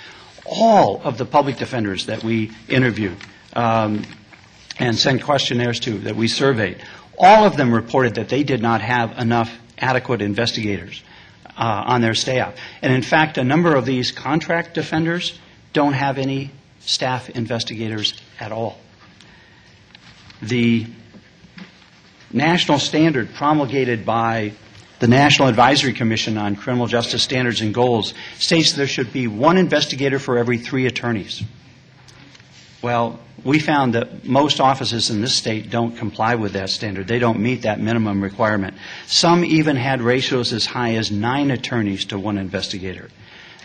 All 0.46 1.02
of 1.04 1.18
the 1.18 1.26
public 1.26 1.58
defenders 1.58 2.06
that 2.06 2.24
we 2.24 2.52
interviewed 2.70 3.18
um, 3.52 4.06
and 4.80 4.98
sent 4.98 5.22
questionnaires 5.22 5.82
to, 5.82 6.00
that 6.00 6.16
we 6.16 6.30
surveyed, 6.30 6.82
all 7.18 7.44
of 7.44 7.58
them 7.58 7.74
reported 7.74 8.16
that 8.16 8.30
they 8.30 8.44
did 8.44 8.62
not 8.62 8.80
have 8.80 9.18
enough 9.18 9.54
adequate 9.80 10.22
investigators 10.22 11.04
uh, 11.58 11.84
on 11.88 12.00
their 12.00 12.16
staff. 12.16 12.56
And 12.82 12.94
in 12.94 13.02
fact, 13.02 13.38
a 13.38 13.44
number 13.44 13.76
of 13.76 13.86
these 13.86 14.14
contract 14.14 14.76
defenders 14.76 15.38
don't 15.74 15.92
have 15.92 16.18
any 16.18 16.52
staff 16.80 17.30
investigators 17.32 18.14
at 18.40 18.54
all. 18.54 18.78
The 20.42 20.88
national 22.32 22.80
standard 22.80 23.34
promulgated 23.34 24.06
by 24.06 24.54
the 25.00 25.08
National 25.08 25.48
Advisory 25.48 25.94
Commission 25.94 26.38
on 26.38 26.56
Criminal 26.56 26.88
Justice 26.88 27.24
Standards 27.24 27.62
and 27.62 27.74
Goals 27.74 28.14
states 28.38 28.74
there 28.74 28.88
should 28.88 29.14
be 29.14 29.28
one 29.28 29.58
investigator 29.58 30.20
for 30.20 30.38
every 30.38 30.58
three 30.58 30.86
attorneys. 30.86 31.44
Well, 32.82 33.20
we 33.44 33.60
found 33.60 33.96
that 33.96 34.26
most 34.26 34.60
offices 34.60 35.10
in 35.10 35.22
this 35.22 35.36
state 35.36 35.70
don't 35.70 35.96
comply 35.96 36.36
with 36.36 36.54
that 36.54 36.70
standard. 36.70 37.08
They 37.08 37.20
don't 37.20 37.40
meet 37.40 37.62
that 37.62 37.80
minimum 37.80 38.22
requirement. 38.22 38.76
Some 39.08 39.46
even 39.46 39.76
had 39.76 40.02
ratios 40.02 40.52
as 40.54 40.66
high 40.66 40.96
as 40.96 41.12
nine 41.12 41.52
attorneys 41.52 42.06
to 42.06 42.20
one 42.20 42.38
investigator. 42.38 43.10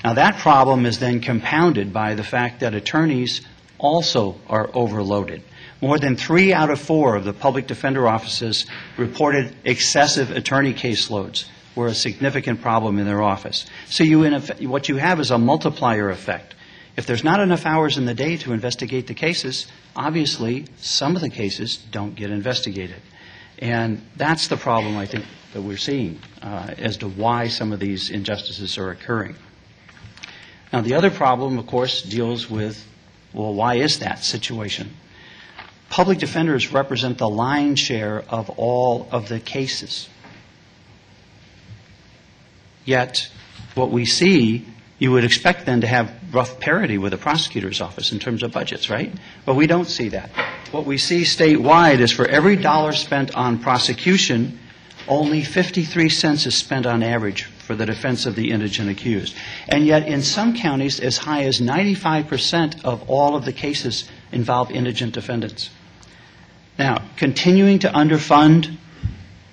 Now, 0.05 0.15
that 0.15 0.39
problem 0.39 0.87
is 0.87 0.99
then 0.99 1.21
compounded 1.21 1.93
by 1.93 2.15
the 2.15 2.25
fact 2.25 2.61
that 2.61 2.75
attorneys 2.75 3.41
also 3.79 4.37
are 4.49 4.71
overloaded. 4.75 5.43
More 5.85 5.99
than 5.99 6.17
three 6.17 6.55
out 6.55 6.71
of 6.71 6.81
four 6.81 7.15
of 7.15 7.25
the 7.25 7.35
public 7.35 7.67
defender 7.67 8.09
offices 8.09 8.65
reported 8.97 9.55
excessive 9.65 10.31
attorney 10.31 10.73
caseloads 10.73 11.45
were 11.75 11.89
a 11.89 11.95
significant 11.95 12.63
problem 12.63 12.99
in 12.99 13.05
their 13.05 13.21
office. 13.21 13.67
So 13.91 14.03
you, 14.03 14.25
effect, 14.25 14.63
what 14.63 14.89
you 14.89 14.97
have 14.97 15.21
is 15.21 15.31
a 15.31 15.37
multiplier 15.37 16.09
effect. 16.09 16.55
If 16.97 17.05
there's 17.05 17.23
not 17.23 17.39
enough 17.39 17.67
hours 17.67 17.99
in 17.99 18.07
the 18.07 18.15
day 18.15 18.39
to 18.39 18.55
investigate 18.55 19.09
the 19.09 19.13
cases, 19.13 19.67
obviously 19.95 20.65
some 20.79 21.17
of 21.17 21.21
the 21.21 21.29
cases 21.29 21.77
don't 21.77 22.15
get 22.15 22.31
investigated. 22.31 23.03
And 23.59 24.01
that's 24.17 24.49
the 24.49 24.57
problem 24.57 24.97
I 24.97 25.05
think 25.05 25.27
that 25.53 25.61
we're 25.61 25.77
seeing 25.77 26.19
uh, 26.41 26.73
as 26.79 26.97
to 26.97 27.09
why 27.09 27.49
some 27.49 27.75
of 27.75 27.79
these 27.79 28.09
injustices 28.09 28.79
are 28.79 28.89
occurring. 28.89 29.37
Now, 30.73 30.81
the 30.81 30.95
other 30.95 31.11
problem, 31.11 31.59
of 31.59 31.67
course, 31.67 32.01
deals 32.01 32.49
with 32.49 32.83
well, 33.35 33.53
why 33.53 33.75
is 33.75 33.99
that 33.99 34.25
situation? 34.25 34.89
Public 35.95 36.19
defenders 36.19 36.73
represent 36.73 37.19
the 37.19 37.29
lion's 37.29 37.79
share 37.79 38.25
of 38.29 38.51
all 38.59 39.07
of 39.13 39.29
the 39.29 39.39
cases. 39.39 40.09
Yet, 42.85 43.31
what 43.77 43.93
we 43.93 44.05
see, 44.05 44.67
you 44.99 45.13
would 45.13 45.23
expect 45.23 45.67
then 45.67 45.83
to 45.83 45.87
have 45.87 46.13
rough 46.33 46.59
parity 46.59 46.99
with 46.99 47.13
the 47.13 47.17
prosecutor's 47.17 47.81
office 47.81 48.11
in 48.11 48.19
terms 48.19 48.43
of 48.43 48.51
budgets, 48.51 48.91
right? 48.91 49.15
But 49.47 49.55
we 49.55 49.69
don't 49.69 49.85
see 49.85 50.09
that. 50.09 50.31
What 50.73 50.85
we 50.85 50.99
see 50.99 51.23
statewide 51.23 52.01
is 52.01 52.11
for 52.11 52.27
every 52.27 52.57
dollar 52.57 52.91
spent 52.91 53.33
on 53.37 53.61
prosecution, 53.61 54.59
only 55.07 55.45
53 55.45 56.09
cents 56.09 56.45
is 56.45 56.57
spent 56.57 56.87
on 56.87 57.05
average 57.05 57.45
for 57.45 57.77
the 57.77 57.87
defense 57.87 58.27
of 58.27 58.35
the 58.35 58.51
indigent 58.51 58.91
accused. 58.91 59.37
And 59.69 59.87
yet, 59.87 60.09
in 60.09 60.23
some 60.23 60.57
counties, 60.57 60.99
as 60.99 61.19
high 61.19 61.45
as 61.45 61.61
95% 61.61 62.85
of 62.85 63.09
all 63.09 63.37
of 63.37 63.45
the 63.45 63.53
cases 63.53 64.11
involve 64.33 64.73
indigent 64.73 65.15
defendants. 65.15 65.71
Now, 66.79 67.09
continuing 67.17 67.79
to 67.81 67.89
underfund 67.89 68.77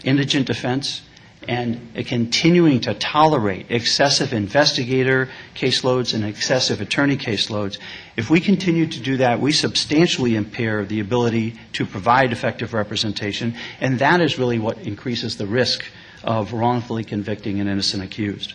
indigent 0.04 0.48
defense 0.48 1.02
and 1.48 1.94
continuing 2.06 2.82
to 2.82 2.94
tolerate 2.94 3.66
excessive 3.70 4.32
investigator 4.34 5.30
caseloads 5.56 6.14
and 6.14 6.24
excessive 6.24 6.82
attorney 6.82 7.18
caseloads, 7.18 7.78
if 8.16 8.30
we 8.30 8.40
continue 8.40 8.86
to 8.88 9.00
do 9.00 9.18
that, 9.18 9.40
we 9.40 9.52
substantially 9.52 10.36
impair 10.36 10.86
the 10.86 11.00
ability 11.00 11.56
to 11.74 11.86
provide 11.86 12.32
effective 12.32 12.74
representation, 12.74 13.56
and 13.80 14.00
that 14.00 14.22
is 14.22 14.38
really 14.38 14.60
what 14.60 14.78
increases 14.80 15.38
the 15.38 15.48
risk 15.48 15.84
of 16.24 16.54
wrongfully 16.54 17.04
convicting 17.04 17.60
an 17.60 17.68
innocent 17.68 18.04
accused. 18.04 18.54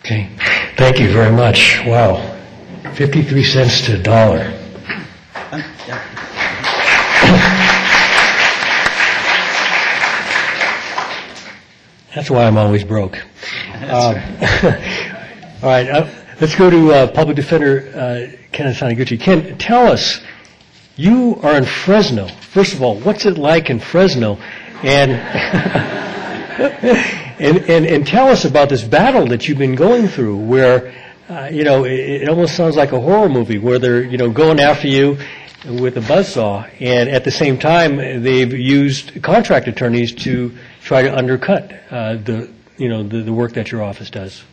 Okay, 0.00 0.30
thank 0.76 0.98
you 0.98 1.12
very 1.12 1.34
much. 1.34 1.80
Wow, 1.86 2.38
53 2.94 3.44
cents 3.44 3.82
to 3.82 4.00
a 4.00 4.02
dollar. 4.02 4.52
Uh, 5.34 5.62
That's 12.14 12.30
why 12.30 12.44
I'm 12.44 12.58
always 12.58 12.84
broke. 12.84 13.16
Um, 13.16 14.16
All 15.62 15.68
right, 15.68 15.88
uh, 15.88 16.08
let's 16.40 16.54
go 16.54 16.68
to 16.68 16.92
uh, 16.92 17.06
Public 17.12 17.36
Defender 17.36 17.88
uh, 17.94 18.36
Ken 18.52 18.72
Taniguchi. 18.74 19.18
Ken, 19.18 19.56
tell 19.56 19.86
us, 19.86 20.20
you 20.96 21.40
are 21.42 21.56
in 21.56 21.64
Fresno. 21.64 22.28
First 22.28 22.74
of 22.74 22.82
all, 22.82 23.00
what's 23.00 23.24
it 23.24 23.38
like 23.38 23.70
in 23.70 23.80
Fresno? 23.80 24.36
And 24.82 25.12
and, 27.42 27.58
and, 27.68 27.86
and 27.86 28.06
tell 28.06 28.28
us 28.28 28.44
about 28.44 28.68
this 28.68 28.84
battle 28.84 29.26
that 29.28 29.48
you've 29.48 29.58
been 29.58 29.74
going 29.74 30.06
through 30.06 30.36
where, 30.36 30.94
uh, 31.30 31.48
you 31.50 31.64
know, 31.64 31.84
it, 31.84 31.92
it 31.92 32.28
almost 32.28 32.56
sounds 32.56 32.76
like 32.76 32.92
a 32.92 33.00
horror 33.00 33.28
movie 33.28 33.58
where 33.58 33.78
they're, 33.78 34.02
you 34.02 34.18
know, 34.18 34.30
going 34.30 34.60
after 34.60 34.86
you 34.86 35.16
with 35.64 35.96
a 35.96 36.00
buzzsaw. 36.00 36.68
And 36.78 37.08
at 37.08 37.24
the 37.24 37.30
same 37.30 37.58
time, 37.58 37.96
they've 37.96 38.52
used 38.52 39.22
contract 39.22 39.66
attorneys 39.66 40.12
to 40.24 40.56
try 40.92 41.00
to 41.00 41.16
undercut 41.16 41.72
uh, 41.90 42.16
the, 42.16 42.52
you 42.76 42.86
know, 42.86 43.02
the, 43.02 43.22
the 43.22 43.32
work 43.32 43.54
that 43.54 43.72
your 43.72 43.82
office 43.82 44.10
does. 44.10 44.44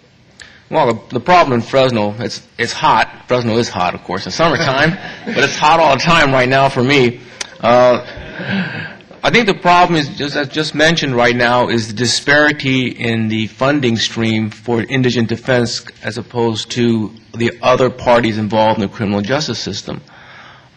Well, 0.71 0.93
the, 0.93 1.15
the 1.15 1.19
problem 1.19 1.51
in 1.51 1.61
Fresno, 1.61 2.15
it's 2.17 2.47
it's 2.57 2.71
hot. 2.71 3.25
Fresno 3.27 3.57
is 3.57 3.67
hot, 3.67 3.93
of 3.93 4.03
course, 4.05 4.25
in 4.25 4.31
summertime, 4.31 4.91
but 5.25 5.43
it's 5.43 5.57
hot 5.57 5.81
all 5.81 5.97
the 5.97 6.01
time 6.01 6.31
right 6.31 6.47
now 6.47 6.69
for 6.69 6.81
me. 6.81 7.19
Uh, 7.59 8.05
I 9.21 9.31
think 9.31 9.47
the 9.47 9.53
problem 9.53 9.99
is, 9.99 10.07
just 10.17 10.37
as 10.37 10.47
just 10.47 10.73
mentioned 10.73 11.13
right 11.13 11.35
now, 11.35 11.67
is 11.67 11.89
the 11.89 11.93
disparity 11.93 12.87
in 12.87 13.27
the 13.27 13.47
funding 13.47 13.97
stream 13.97 14.49
for 14.49 14.81
indigent 14.81 15.27
defense 15.27 15.83
as 16.03 16.17
opposed 16.17 16.71
to 16.71 17.11
the 17.35 17.51
other 17.61 17.89
parties 17.89 18.37
involved 18.37 18.79
in 18.79 18.87
the 18.87 18.95
criminal 18.95 19.19
justice 19.19 19.59
system. 19.59 20.01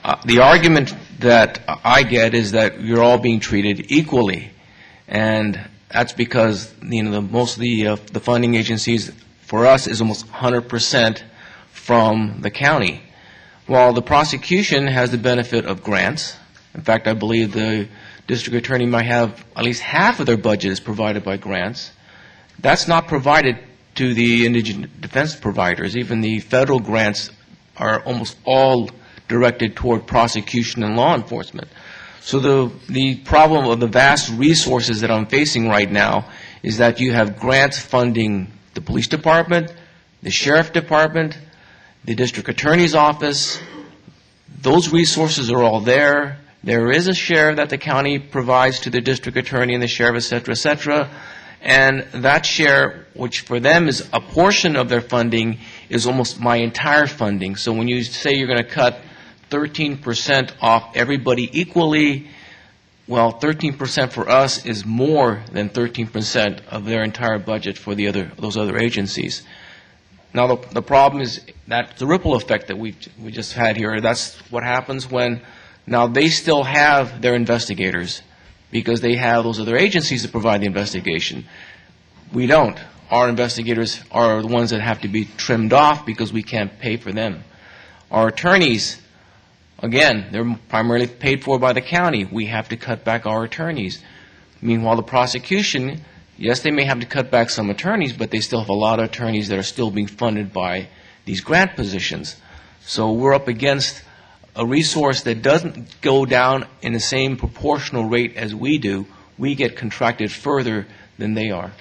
Uh, 0.03 0.17
the 0.25 0.41
argument 0.41 0.93
that 1.21 1.61
I 1.69 2.03
get 2.03 2.35
is 2.35 2.51
that 2.51 2.81
you're 2.81 3.03
all 3.03 3.19
being 3.19 3.39
treated 3.39 3.93
equally, 3.93 4.52
and 5.13 5.61
that's 5.91 6.15
because 6.15 6.75
you 6.83 7.03
know 7.03 7.11
the, 7.11 7.21
most 7.21 7.57
of 7.57 7.61
the 7.61 7.87
uh, 7.87 7.97
the 8.13 8.19
funding 8.19 8.55
agencies 8.55 9.13
for 9.43 9.67
us 9.67 9.87
is 9.87 10.01
almost 10.01 10.27
100% 10.29 11.23
from 11.71 12.41
the 12.41 12.51
county. 12.51 13.03
While 13.67 13.93
the 13.93 14.01
prosecution 14.01 14.87
has 14.87 15.11
the 15.11 15.19
benefit 15.19 15.67
of 15.67 15.83
grants, 15.83 16.37
in 16.75 16.81
fact, 16.81 17.07
I 17.07 17.13
believe 17.13 17.53
the 17.53 17.89
district 18.27 18.57
attorney 18.57 18.87
might 18.87 19.05
have 19.05 19.45
at 19.55 19.65
least 19.65 19.83
half 19.83 20.19
of 20.19 20.27
their 20.27 20.39
budget 20.39 20.73
is 20.73 20.81
provided 20.81 21.23
by 21.23 21.37
grants. 21.37 21.93
That's 22.59 22.89
not 22.89 23.07
provided 23.07 23.59
to 23.97 24.15
the 24.15 24.47
indigent 24.47 25.03
defense 25.03 25.37
providers. 25.37 25.95
Even 25.95 26.23
the 26.23 26.41
federal 26.41 26.81
grants 26.81 27.31
are 27.77 28.01
almost 28.05 28.39
all 28.47 28.89
directed 29.29 29.77
toward 29.77 30.07
prosecution 30.07 30.83
and 30.83 30.97
law 30.97 31.15
enforcement. 31.15 31.69
So 32.25 32.39
the, 32.39 32.73
the 32.89 33.17
problem 33.17 33.67
of 33.67 33.81
the 33.81 33.89
vast 33.89 34.31
resources 34.31 35.01
that 35.01 35.11
I'm 35.11 35.27
facing 35.27 35.69
right 35.69 35.91
now 35.91 36.31
is 36.63 36.79
that 36.79 37.01
you 37.01 37.13
have 37.13 37.41
grants 37.41 37.81
funding 37.81 38.53
the 38.75 38.81
police 38.81 39.09
department, 39.09 39.75
the 40.23 40.31
sheriff 40.31 40.73
department, 40.73 41.37
the 42.05 42.15
district 42.15 42.49
attorney's 42.49 42.95
office. 42.95 43.61
Those 44.61 44.93
resources 44.93 45.51
are 45.51 45.63
all 45.63 45.81
there. 45.81 46.39
There 46.63 46.93
is 46.93 47.09
a 47.09 47.15
share 47.15 47.57
that 47.57 47.71
the 47.71 47.79
county 47.79 48.21
provides 48.21 48.79
to 48.81 48.91
the 48.91 49.01
district 49.01 49.37
attorney 49.37 49.75
and 49.75 49.83
the 49.83 49.89
sheriff, 49.89 50.17
et 50.17 50.21
cetera, 50.21 50.53
et 50.53 50.59
cetera. 50.59 51.11
And 51.61 52.07
that 52.13 52.47
share, 52.47 53.07
which 53.15 53.41
for 53.41 53.59
them 53.59 53.89
is 53.89 54.09
a 54.13 54.21
portion 54.21 54.77
of 54.77 54.89
their 54.89 55.01
funding, 55.01 55.59
is 55.89 56.07
almost 56.07 56.39
my 56.39 56.57
entire 56.57 57.09
funding. 57.09 57.57
So 57.57 57.73
when 57.73 57.89
you 57.89 58.05
say 58.05 58.35
you're 58.35 58.47
going 58.47 58.63
to 58.63 58.65
cut 58.65 59.01
13% 59.53 60.53
off 60.61 60.97
everybody 60.97 61.49
equally, 61.53 62.29
well, 63.07 63.35
13% 63.35 64.11
for 64.11 64.29
us 64.29 64.65
is 64.65 64.87
more 64.87 65.43
than 65.53 65.69
13% 65.69 66.67
of 66.69 66.87
their 66.87 67.03
entire 67.03 67.39
budget 67.39 67.77
for 67.77 67.95
the 67.95 68.09
other, 68.09 68.33
those 68.39 68.57
other 68.57 68.79
agencies. 68.79 69.43
Now, 70.33 70.47
the, 70.47 70.69
the 70.73 70.83
problem 70.83 71.21
is 71.21 71.43
that 71.69 71.99
the 71.99 72.07
ripple 72.07 72.35
effect 72.35 72.69
that 72.69 72.79
we 72.79 72.97
we 73.23 73.31
just 73.31 73.53
had 73.53 73.77
here. 73.77 74.01
That's 74.01 74.39
what 74.51 74.63
happens 74.63 75.11
when 75.11 75.43
now 75.87 76.07
they 76.07 76.29
still 76.29 76.65
have 76.65 77.21
their 77.21 77.35
investigators 77.35 78.23
because 78.71 79.03
they 79.03 79.17
have 79.17 79.45
those 79.45 79.61
other 79.61 79.77
agencies 79.77 80.23
that 80.23 80.33
provide 80.33 80.63
the 80.63 80.67
investigation. 80.67 81.45
We 82.33 82.47
don't. 82.47 82.79
Our 83.11 83.29
investigators 83.29 84.01
are 84.11 84.41
the 84.41 84.49
ones 84.49 84.71
that 84.71 84.81
have 84.81 85.03
to 85.03 85.09
be 85.09 85.27
trimmed 85.37 85.75
off 85.75 86.07
because 86.07 86.33
we 86.33 86.43
can't 86.43 86.79
pay 86.79 86.97
for 86.97 87.13
them. 87.13 87.45
Our 88.11 88.29
attorneys 88.29 89.03
Again, 89.83 90.29
they're 90.31 90.59
primarily 90.69 91.09
paid 91.09 91.43
for 91.43 91.59
by 91.59 91.73
the 91.73 91.81
county. 91.81 92.25
We 92.25 92.47
have 92.47 92.69
to 92.69 92.77
cut 92.77 93.05
back 93.05 93.27
our 93.27 93.43
attorneys. 93.43 94.01
Meanwhile, 94.61 94.97
the 94.97 95.03
prosecution, 95.03 96.03
yes, 96.39 96.61
they 96.61 96.71
may 96.71 96.85
have 96.85 97.01
to 97.01 97.07
cut 97.07 97.33
back 97.33 97.51
some 97.51 97.69
attorneys, 97.69 98.13
but 98.13 98.31
they 98.31 98.39
still 98.39 98.61
have 98.61 98.69
a 98.69 98.75
lot 98.75 99.01
of 99.01 99.07
attorneys 99.07 99.49
that 99.49 99.59
are 99.59 99.65
still 99.65 99.91
being 99.91 100.07
funded 100.07 100.53
by 100.53 100.89
these 101.25 101.41
grant 101.41 101.75
positions. 101.75 102.37
So 102.85 103.13
we're 103.13 103.35
up 103.35 103.49
against 103.49 104.03
a 104.55 104.65
resource 104.65 105.23
that 105.23 105.43
doesn't 105.43 106.01
go 106.01 106.27
down 106.27 106.67
in 106.81 106.93
the 106.93 107.01
same 107.01 107.37
proportional 107.37 108.05
rate 108.05 108.37
as 108.37 108.55
we 108.55 108.79
do. 108.79 109.07
We 109.37 109.57
get 109.57 109.77
contracted 109.77 110.31
further 110.31 110.87
than 111.19 111.35
they 111.35 111.51
are. 111.51 111.73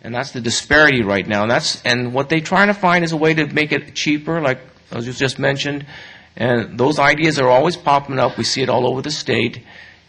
And 0.00 0.14
that's 0.14 0.32
the 0.32 0.40
disparity 0.40 1.02
right 1.02 1.26
now. 1.26 1.42
And 1.42 1.50
that's 1.50 1.82
and 1.82 2.14
what 2.14 2.28
they're 2.28 2.40
trying 2.40 2.68
to 2.68 2.74
find 2.74 3.04
is 3.04 3.12
a 3.12 3.16
way 3.16 3.34
to 3.34 3.46
make 3.46 3.72
it 3.72 3.94
cheaper, 3.94 4.40
like 4.40 4.60
as 4.90 5.06
you 5.06 5.12
just 5.12 5.38
mentioned, 5.38 5.86
and 6.36 6.78
those 6.78 6.98
ideas 6.98 7.38
are 7.38 7.48
always 7.48 7.76
popping 7.76 8.18
up. 8.18 8.38
We 8.38 8.44
see 8.44 8.62
it 8.62 8.68
all 8.68 8.86
over 8.86 9.02
the 9.02 9.10
state. 9.10 9.62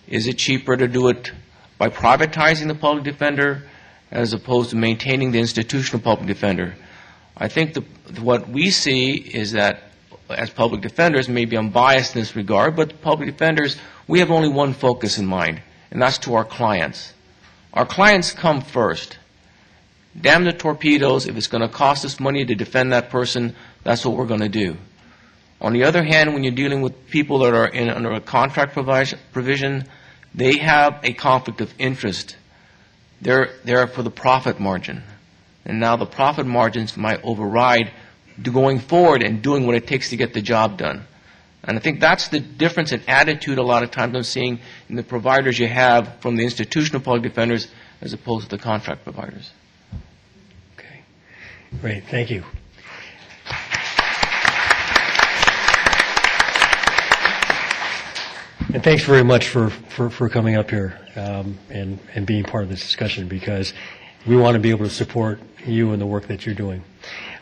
Is 0.07 0.27
it 0.27 0.37
cheaper 0.37 0.77
to 0.77 0.87
do 0.87 1.09
it 1.09 1.31
by 1.77 1.89
privatizing 1.89 2.67
the 2.67 2.75
public 2.75 3.03
defender 3.03 3.63
as 4.11 4.33
opposed 4.33 4.69
to 4.69 4.75
maintaining 4.75 5.31
the 5.31 5.39
institutional 5.39 6.01
public 6.01 6.27
defender? 6.27 6.75
I 7.35 7.47
think 7.47 7.73
the, 7.73 7.81
what 8.21 8.47
we 8.47 8.69
see 8.69 9.13
is 9.13 9.53
that 9.53 9.83
as 10.29 10.49
public 10.49 10.81
defenders, 10.81 11.27
maybe 11.27 11.57
I'm 11.57 11.69
biased 11.69 12.15
in 12.15 12.21
this 12.21 12.35
regard, 12.35 12.75
but 12.75 13.01
public 13.01 13.29
defenders, 13.29 13.77
we 14.07 14.19
have 14.19 14.31
only 14.31 14.49
one 14.49 14.73
focus 14.73 15.17
in 15.17 15.25
mind, 15.25 15.61
and 15.91 16.01
that's 16.01 16.17
to 16.19 16.35
our 16.35 16.45
clients. 16.45 17.13
Our 17.73 17.85
clients 17.85 18.31
come 18.31 18.61
first. 18.61 19.17
Damn 20.19 20.45
the 20.45 20.53
torpedoes. 20.53 21.25
If 21.25 21.35
it's 21.35 21.47
going 21.47 21.63
to 21.63 21.67
cost 21.67 22.05
us 22.05 22.19
money 22.19 22.45
to 22.45 22.55
defend 22.55 22.93
that 22.93 23.09
person, 23.09 23.55
that's 23.83 24.05
what 24.05 24.15
we're 24.15 24.27
going 24.27 24.41
to 24.41 24.49
do. 24.49 24.77
On 25.63 25.71
the 25.71 25.85
other 25.85 26.03
hand, 26.03 26.33
when 26.33 26.43
you're 26.43 26.53
dealing 26.53 26.81
with 26.81 27.07
people 27.09 27.39
that 27.39 27.53
are 27.53 27.67
in, 27.67 27.89
under 27.89 28.11
a 28.11 28.19
contract 28.19 28.73
provision, 28.73 29.85
they 30.35 30.57
have 30.57 30.99
a 31.03 31.13
conflict 31.13 31.61
of 31.61 31.73
interest. 31.79 32.35
They're 33.21 33.49
there 33.63 33.87
for 33.87 34.03
the 34.03 34.11
profit 34.11 34.59
margin. 34.59 35.03
And 35.65 35.79
now 35.79 35.95
the 35.95 36.05
profit 36.05 36.45
margins 36.45 36.97
might 36.97 37.23
override 37.23 37.91
going 38.41 38.79
forward 38.79 39.23
and 39.23 39.41
doing 39.41 39.65
what 39.65 39.75
it 39.75 39.87
takes 39.87 40.09
to 40.09 40.17
get 40.17 40.33
the 40.33 40.41
job 40.41 40.77
done. 40.77 41.05
And 41.63 41.77
I 41.77 41.81
think 41.81 42.01
that's 42.01 42.27
the 42.27 42.41
difference 42.41 42.91
in 42.91 43.01
attitude 43.07 43.57
a 43.57 43.63
lot 43.63 43.83
of 43.83 43.91
times 43.91 44.15
I'm 44.15 44.23
seeing 44.23 44.59
in 44.89 44.97
the 44.97 45.03
providers 45.03 45.57
you 45.57 45.67
have 45.67 46.19
from 46.19 46.35
the 46.35 46.43
institutional 46.43 47.01
public 47.01 47.23
defenders 47.23 47.69
as 48.01 48.11
opposed 48.11 48.49
to 48.49 48.57
the 48.57 48.61
contract 48.61 49.05
providers. 49.05 49.49
Okay. 50.77 51.03
Great. 51.79 52.03
Thank 52.03 52.31
you. 52.31 52.43
And 58.73 58.83
thanks 58.83 59.03
very 59.03 59.23
much 59.23 59.49
for, 59.49 59.69
for, 59.69 60.09
for 60.09 60.29
coming 60.29 60.55
up 60.55 60.71
here 60.71 60.99
um, 61.15 61.59
and, 61.69 61.99
and 62.15 62.25
being 62.25 62.43
part 62.43 62.63
of 62.63 62.71
this 62.71 62.81
discussion 62.81 63.27
because 63.27 63.71
we 64.25 64.35
want 64.35 64.55
to 64.55 64.59
be 64.59 64.71
able 64.71 64.85
to 64.85 64.91
support 64.91 65.39
you 65.63 65.91
and 65.91 66.01
the 66.01 66.07
work 66.07 66.25
that 66.29 66.43
you're 66.43 66.55
doing. 66.55 66.83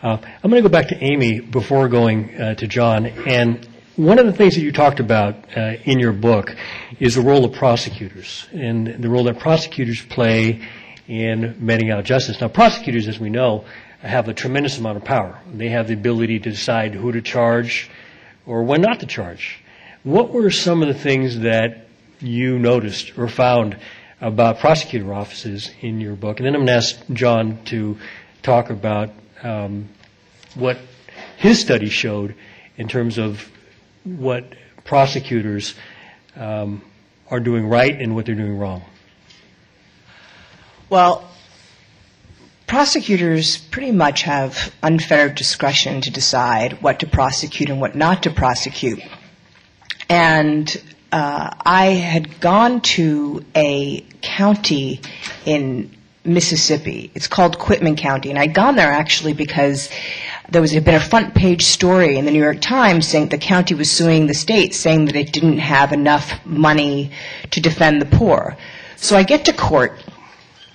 Uh, 0.03 0.17
I'm 0.21 0.51
going 0.51 0.61
to 0.61 0.69
go 0.69 0.73
back 0.73 0.89
to 0.89 1.01
Amy 1.01 1.39
before 1.39 1.87
going 1.87 2.35
uh, 2.35 2.55
to 2.55 2.67
John. 2.67 3.05
And 3.05 3.65
one 3.95 4.19
of 4.19 4.25
the 4.25 4.33
things 4.33 4.55
that 4.55 4.61
you 4.61 4.73
talked 4.73 4.99
about 4.99 5.35
uh, 5.55 5.77
in 5.85 5.99
your 5.99 6.11
book 6.11 6.53
is 6.99 7.15
the 7.15 7.21
role 7.21 7.45
of 7.45 7.53
prosecutors 7.53 8.45
and 8.51 9.01
the 9.01 9.07
role 9.09 9.23
that 9.23 9.39
prosecutors 9.39 10.01
play 10.01 10.67
in 11.07 11.55
meting 11.65 11.91
out 11.91 12.03
justice. 12.03 12.41
Now, 12.41 12.49
prosecutors, 12.49 13.07
as 13.07 13.21
we 13.21 13.29
know, 13.29 13.63
have 14.01 14.27
a 14.27 14.33
tremendous 14.33 14.77
amount 14.79 14.97
of 14.97 15.05
power. 15.05 15.39
They 15.53 15.69
have 15.69 15.87
the 15.87 15.93
ability 15.93 16.39
to 16.39 16.49
decide 16.49 16.93
who 16.93 17.13
to 17.13 17.21
charge 17.21 17.89
or 18.45 18.63
when 18.63 18.81
not 18.81 18.99
to 18.99 19.05
charge. 19.05 19.60
What 20.03 20.31
were 20.31 20.49
some 20.49 20.81
of 20.81 20.87
the 20.87 20.95
things 20.95 21.41
that 21.41 21.85
you 22.19 22.57
noticed 22.57 23.17
or 23.19 23.27
found 23.27 23.77
about 24.19 24.57
prosecutor 24.57 25.13
offices 25.13 25.69
in 25.81 26.01
your 26.01 26.15
book? 26.15 26.39
And 26.39 26.47
then 26.47 26.55
I'm 26.55 26.61
going 26.61 26.67
to 26.67 26.73
ask 26.73 26.99
John 27.13 27.63
to 27.65 27.99
talk 28.41 28.71
about 28.71 29.11
um, 29.43 29.89
what 30.55 30.79
his 31.37 31.59
study 31.59 31.89
showed 31.89 32.33
in 32.77 32.87
terms 32.87 33.19
of 33.19 33.47
what 34.03 34.55
prosecutors 34.85 35.75
um, 36.35 36.81
are 37.29 37.39
doing 37.39 37.67
right 37.67 37.99
and 37.99 38.15
what 38.15 38.25
they're 38.25 38.33
doing 38.33 38.57
wrong. 38.57 38.81
Well, 40.89 41.29
prosecutors 42.65 43.57
pretty 43.57 43.91
much 43.91 44.23
have 44.23 44.73
unfettered 44.81 45.35
discretion 45.35 46.01
to 46.01 46.09
decide 46.09 46.81
what 46.81 47.01
to 47.01 47.07
prosecute 47.07 47.69
and 47.69 47.79
what 47.79 47.95
not 47.95 48.23
to 48.23 48.31
prosecute. 48.31 48.99
And 50.11 50.75
uh, 51.13 51.51
I 51.65 51.85
had 51.85 52.41
gone 52.41 52.81
to 52.81 53.45
a 53.55 54.01
county 54.21 54.99
in 55.45 55.95
Mississippi. 56.25 57.09
It's 57.15 57.29
called 57.29 57.57
Quitman 57.57 57.95
County, 57.95 58.29
and 58.29 58.37
I'd 58.37 58.53
gone 58.53 58.75
there 58.75 58.91
actually 58.91 59.31
because 59.31 59.89
there 60.49 60.61
was 60.61 60.71
had 60.71 60.83
been 60.83 60.95
a 60.95 60.99
front 60.99 61.33
page 61.33 61.63
story 61.63 62.17
in 62.17 62.25
the 62.25 62.31
New 62.31 62.43
York 62.43 62.59
Times 62.59 63.07
saying 63.07 63.29
the 63.29 63.37
county 63.37 63.73
was 63.73 63.89
suing 63.89 64.27
the 64.27 64.33
state, 64.33 64.75
saying 64.75 65.05
that 65.05 65.15
it 65.15 65.31
didn't 65.31 65.59
have 65.59 65.93
enough 65.93 66.45
money 66.45 67.11
to 67.51 67.61
defend 67.61 68.01
the 68.01 68.17
poor. 68.17 68.57
So 68.97 69.15
I 69.15 69.23
get 69.23 69.45
to 69.45 69.53
court, 69.53 69.93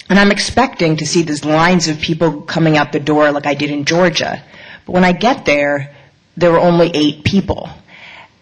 and 0.09 0.19
I'm 0.19 0.33
expecting 0.33 0.97
to 0.97 1.07
see 1.07 1.21
these 1.25 1.45
lines 1.45 1.89
of 1.89 2.01
people 2.01 2.41
coming 2.41 2.79
out 2.79 2.93
the 2.93 3.01
door 3.01 3.33
like 3.33 3.45
I 3.45 3.53
did 3.53 3.71
in 3.71 3.85
Georgia. 3.85 4.43
But 4.87 4.93
when 4.93 5.05
I 5.05 5.13
get 5.13 5.45
there, 5.45 5.95
there 6.39 6.53
were 6.53 6.59
only 6.59 6.91
eight 6.95 7.23
people. 7.23 7.69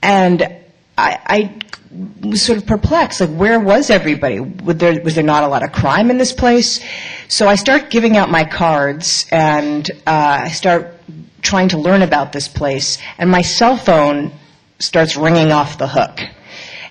And 0.00 0.63
I, 0.96 1.18
I 1.26 2.26
was 2.26 2.42
sort 2.42 2.58
of 2.58 2.66
perplexed, 2.66 3.20
like 3.20 3.30
where 3.30 3.60
was 3.60 3.90
everybody? 3.90 4.40
Was 4.40 4.76
there, 4.76 5.00
was 5.02 5.14
there 5.14 5.24
not 5.24 5.44
a 5.44 5.48
lot 5.48 5.62
of 5.62 5.72
crime 5.72 6.10
in 6.10 6.18
this 6.18 6.32
place? 6.32 6.84
So 7.28 7.48
I 7.48 7.54
start 7.56 7.90
giving 7.90 8.16
out 8.16 8.30
my 8.30 8.44
cards 8.44 9.26
and 9.30 9.90
uh, 10.06 10.42
I 10.44 10.48
start 10.48 10.94
trying 11.42 11.68
to 11.68 11.78
learn 11.78 12.02
about 12.02 12.32
this 12.32 12.48
place, 12.48 12.98
and 13.18 13.30
my 13.30 13.42
cell 13.42 13.76
phone 13.76 14.32
starts 14.78 15.14
ringing 15.16 15.52
off 15.52 15.78
the 15.78 15.86
hook. 15.86 16.20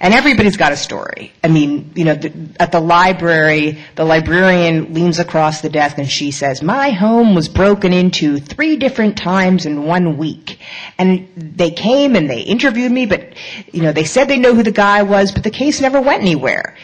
And 0.04 0.14
everybody's 0.14 0.58
got 0.58 0.74
a 0.74 0.76
story. 0.76 1.32
I 1.46 1.48
mean, 1.48 1.94
you 1.96 2.04
know, 2.04 2.16
the, 2.16 2.34
at 2.60 2.74
the 2.74 2.82
library, 2.82 3.80
the 3.96 4.04
librarian 4.04 4.94
leans 4.94 5.18
across 5.18 5.62
the 5.62 5.70
desk 5.70 5.98
and 5.98 6.12
she 6.12 6.32
says, 6.32 6.62
My 6.62 6.90
home 6.90 7.36
was 7.36 7.48
broken 7.48 7.94
into 7.94 8.38
three 8.38 8.76
different 8.76 9.18
times 9.18 9.66
in 9.66 9.86
one 9.86 10.18
week. 10.18 10.60
And 10.98 11.30
they 11.38 11.72
came 11.72 12.18
and 12.18 12.30
they 12.30 12.42
interviewed 12.42 12.92
me, 12.92 13.06
but, 13.06 13.34
you 13.72 13.82
know, 13.82 13.94
they 13.94 14.04
said 14.04 14.28
they 14.28 14.38
know 14.38 14.54
who 14.54 14.64
the 14.64 14.72
guy 14.72 15.04
was, 15.04 15.32
but 15.32 15.46
the 15.46 15.50
case 15.50 15.80
never 15.80 16.02
went 16.02 16.22
anywhere. 16.22 16.76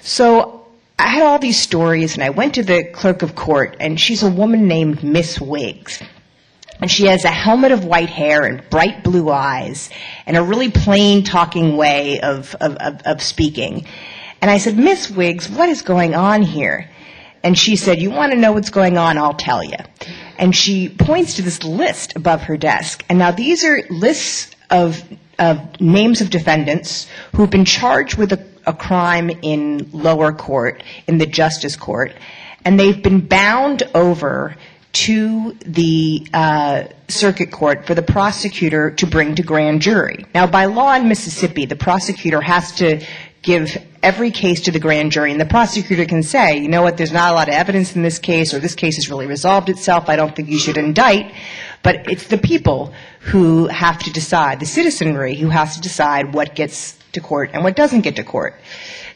So 0.00 0.66
I 0.98 1.08
had 1.08 1.24
all 1.24 1.38
these 1.38 1.60
stories 1.60 2.14
and 2.14 2.24
I 2.24 2.30
went 2.30 2.54
to 2.54 2.62
the 2.62 2.84
clerk 2.84 3.20
of 3.20 3.34
court 3.34 3.76
and 3.80 4.00
she's 4.00 4.22
a 4.22 4.30
woman 4.30 4.66
named 4.66 5.04
Miss 5.04 5.38
Wiggs. 5.38 6.02
And 6.80 6.90
she 6.90 7.06
has 7.06 7.24
a 7.24 7.30
helmet 7.30 7.72
of 7.72 7.84
white 7.84 8.10
hair 8.10 8.44
and 8.44 8.68
bright 8.68 9.02
blue 9.02 9.30
eyes 9.30 9.90
and 10.26 10.36
a 10.36 10.42
really 10.42 10.70
plain 10.70 11.24
talking 11.24 11.76
way 11.76 12.20
of, 12.20 12.54
of, 12.60 12.76
of, 12.76 13.00
of 13.04 13.22
speaking. 13.22 13.86
And 14.42 14.50
I 14.50 14.58
said, 14.58 14.76
Miss 14.76 15.10
Wiggs, 15.10 15.48
what 15.48 15.68
is 15.68 15.82
going 15.82 16.14
on 16.14 16.42
here? 16.42 16.90
And 17.42 17.56
she 17.56 17.76
said, 17.76 18.02
You 18.02 18.10
want 18.10 18.32
to 18.32 18.38
know 18.38 18.52
what's 18.52 18.70
going 18.70 18.98
on? 18.98 19.18
I'll 19.18 19.34
tell 19.34 19.62
you. 19.62 19.76
And 20.38 20.54
she 20.54 20.88
points 20.88 21.36
to 21.36 21.42
this 21.42 21.62
list 21.62 22.16
above 22.16 22.42
her 22.42 22.56
desk. 22.56 23.04
And 23.08 23.18
now 23.18 23.30
these 23.30 23.64
are 23.64 23.82
lists 23.88 24.54
of, 24.70 25.02
of 25.38 25.80
names 25.80 26.20
of 26.20 26.30
defendants 26.30 27.08
who've 27.34 27.48
been 27.48 27.64
charged 27.64 28.18
with 28.18 28.32
a, 28.32 28.44
a 28.66 28.72
crime 28.72 29.30
in 29.30 29.88
lower 29.92 30.32
court, 30.32 30.82
in 31.06 31.18
the 31.18 31.26
justice 31.26 31.76
court, 31.76 32.12
and 32.64 32.78
they've 32.78 33.00
been 33.00 33.20
bound 33.20 33.84
over 33.94 34.56
to 34.96 35.52
the 35.66 36.26
uh, 36.32 36.84
circuit 37.08 37.50
court 37.50 37.86
for 37.86 37.94
the 37.94 38.02
prosecutor 38.02 38.90
to 38.92 39.06
bring 39.06 39.34
to 39.34 39.42
grand 39.42 39.82
jury. 39.82 40.24
Now, 40.34 40.46
by 40.46 40.64
law 40.64 40.94
in 40.94 41.06
Mississippi, 41.06 41.66
the 41.66 41.76
prosecutor 41.76 42.40
has 42.40 42.72
to 42.76 43.04
give 43.42 43.76
every 44.02 44.30
case 44.30 44.62
to 44.62 44.70
the 44.70 44.80
grand 44.80 45.12
jury, 45.12 45.32
and 45.32 45.40
the 45.40 45.44
prosecutor 45.44 46.06
can 46.06 46.22
say, 46.22 46.58
you 46.58 46.68
know 46.68 46.80
what, 46.80 46.96
there's 46.96 47.12
not 47.12 47.30
a 47.30 47.34
lot 47.34 47.48
of 47.48 47.54
evidence 47.54 47.94
in 47.94 48.02
this 48.02 48.18
case, 48.18 48.54
or 48.54 48.58
this 48.58 48.74
case 48.74 48.96
has 48.96 49.10
really 49.10 49.26
resolved 49.26 49.68
itself, 49.68 50.08
I 50.08 50.16
don't 50.16 50.34
think 50.34 50.48
you 50.48 50.58
should 50.58 50.78
indict. 50.78 51.30
But 51.82 52.10
it's 52.10 52.28
the 52.28 52.38
people 52.38 52.94
who 53.20 53.66
have 53.66 53.98
to 53.98 54.10
decide, 54.10 54.60
the 54.60 54.66
citizenry 54.66 55.34
who 55.34 55.50
has 55.50 55.76
to 55.76 55.82
decide 55.82 56.32
what 56.32 56.54
gets 56.54 56.98
to 57.12 57.20
court 57.20 57.50
and 57.52 57.62
what 57.62 57.76
doesn't 57.76 58.00
get 58.00 58.16
to 58.16 58.24
court. 58.24 58.54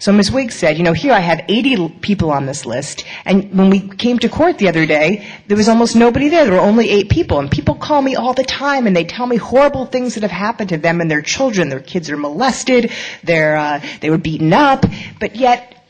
So 0.01 0.13
Ms. 0.13 0.33
Wiggs 0.33 0.55
said, 0.55 0.79
you 0.79 0.83
know, 0.83 0.95
here 0.95 1.13
I 1.13 1.21
have 1.21 1.43
80 1.47 1.91
people 2.01 2.31
on 2.31 2.47
this 2.47 2.65
list, 2.65 3.05
and 3.27 3.53
when 3.53 3.69
we 3.69 3.81
came 3.81 4.19
to 4.21 4.31
court 4.31 4.57
the 4.57 4.67
other 4.67 4.87
day, 4.87 5.29
there 5.47 5.59
was 5.59 5.69
almost 5.69 5.95
nobody 5.95 6.31
there. 6.31 6.45
There 6.45 6.55
were 6.55 6.61
only 6.61 6.89
eight 6.89 7.11
people, 7.11 7.39
and 7.39 7.51
people 7.51 7.75
call 7.75 8.01
me 8.01 8.17
all 8.17 8.33
the 8.33 8.43
time, 8.43 8.87
and 8.87 8.97
they 8.97 9.05
tell 9.05 9.27
me 9.27 9.37
horrible 9.37 9.85
things 9.85 10.15
that 10.15 10.23
have 10.23 10.31
happened 10.31 10.71
to 10.71 10.79
them 10.79 11.03
and 11.03 11.11
their 11.11 11.21
children. 11.21 11.69
Their 11.69 11.81
kids 11.81 12.09
are 12.09 12.17
molested, 12.17 12.93
they're, 13.25 13.57
uh, 13.57 13.85
they 14.01 14.09
were 14.09 14.17
beaten 14.17 14.55
up, 14.55 14.87
but 15.21 15.37
yet 15.37 15.85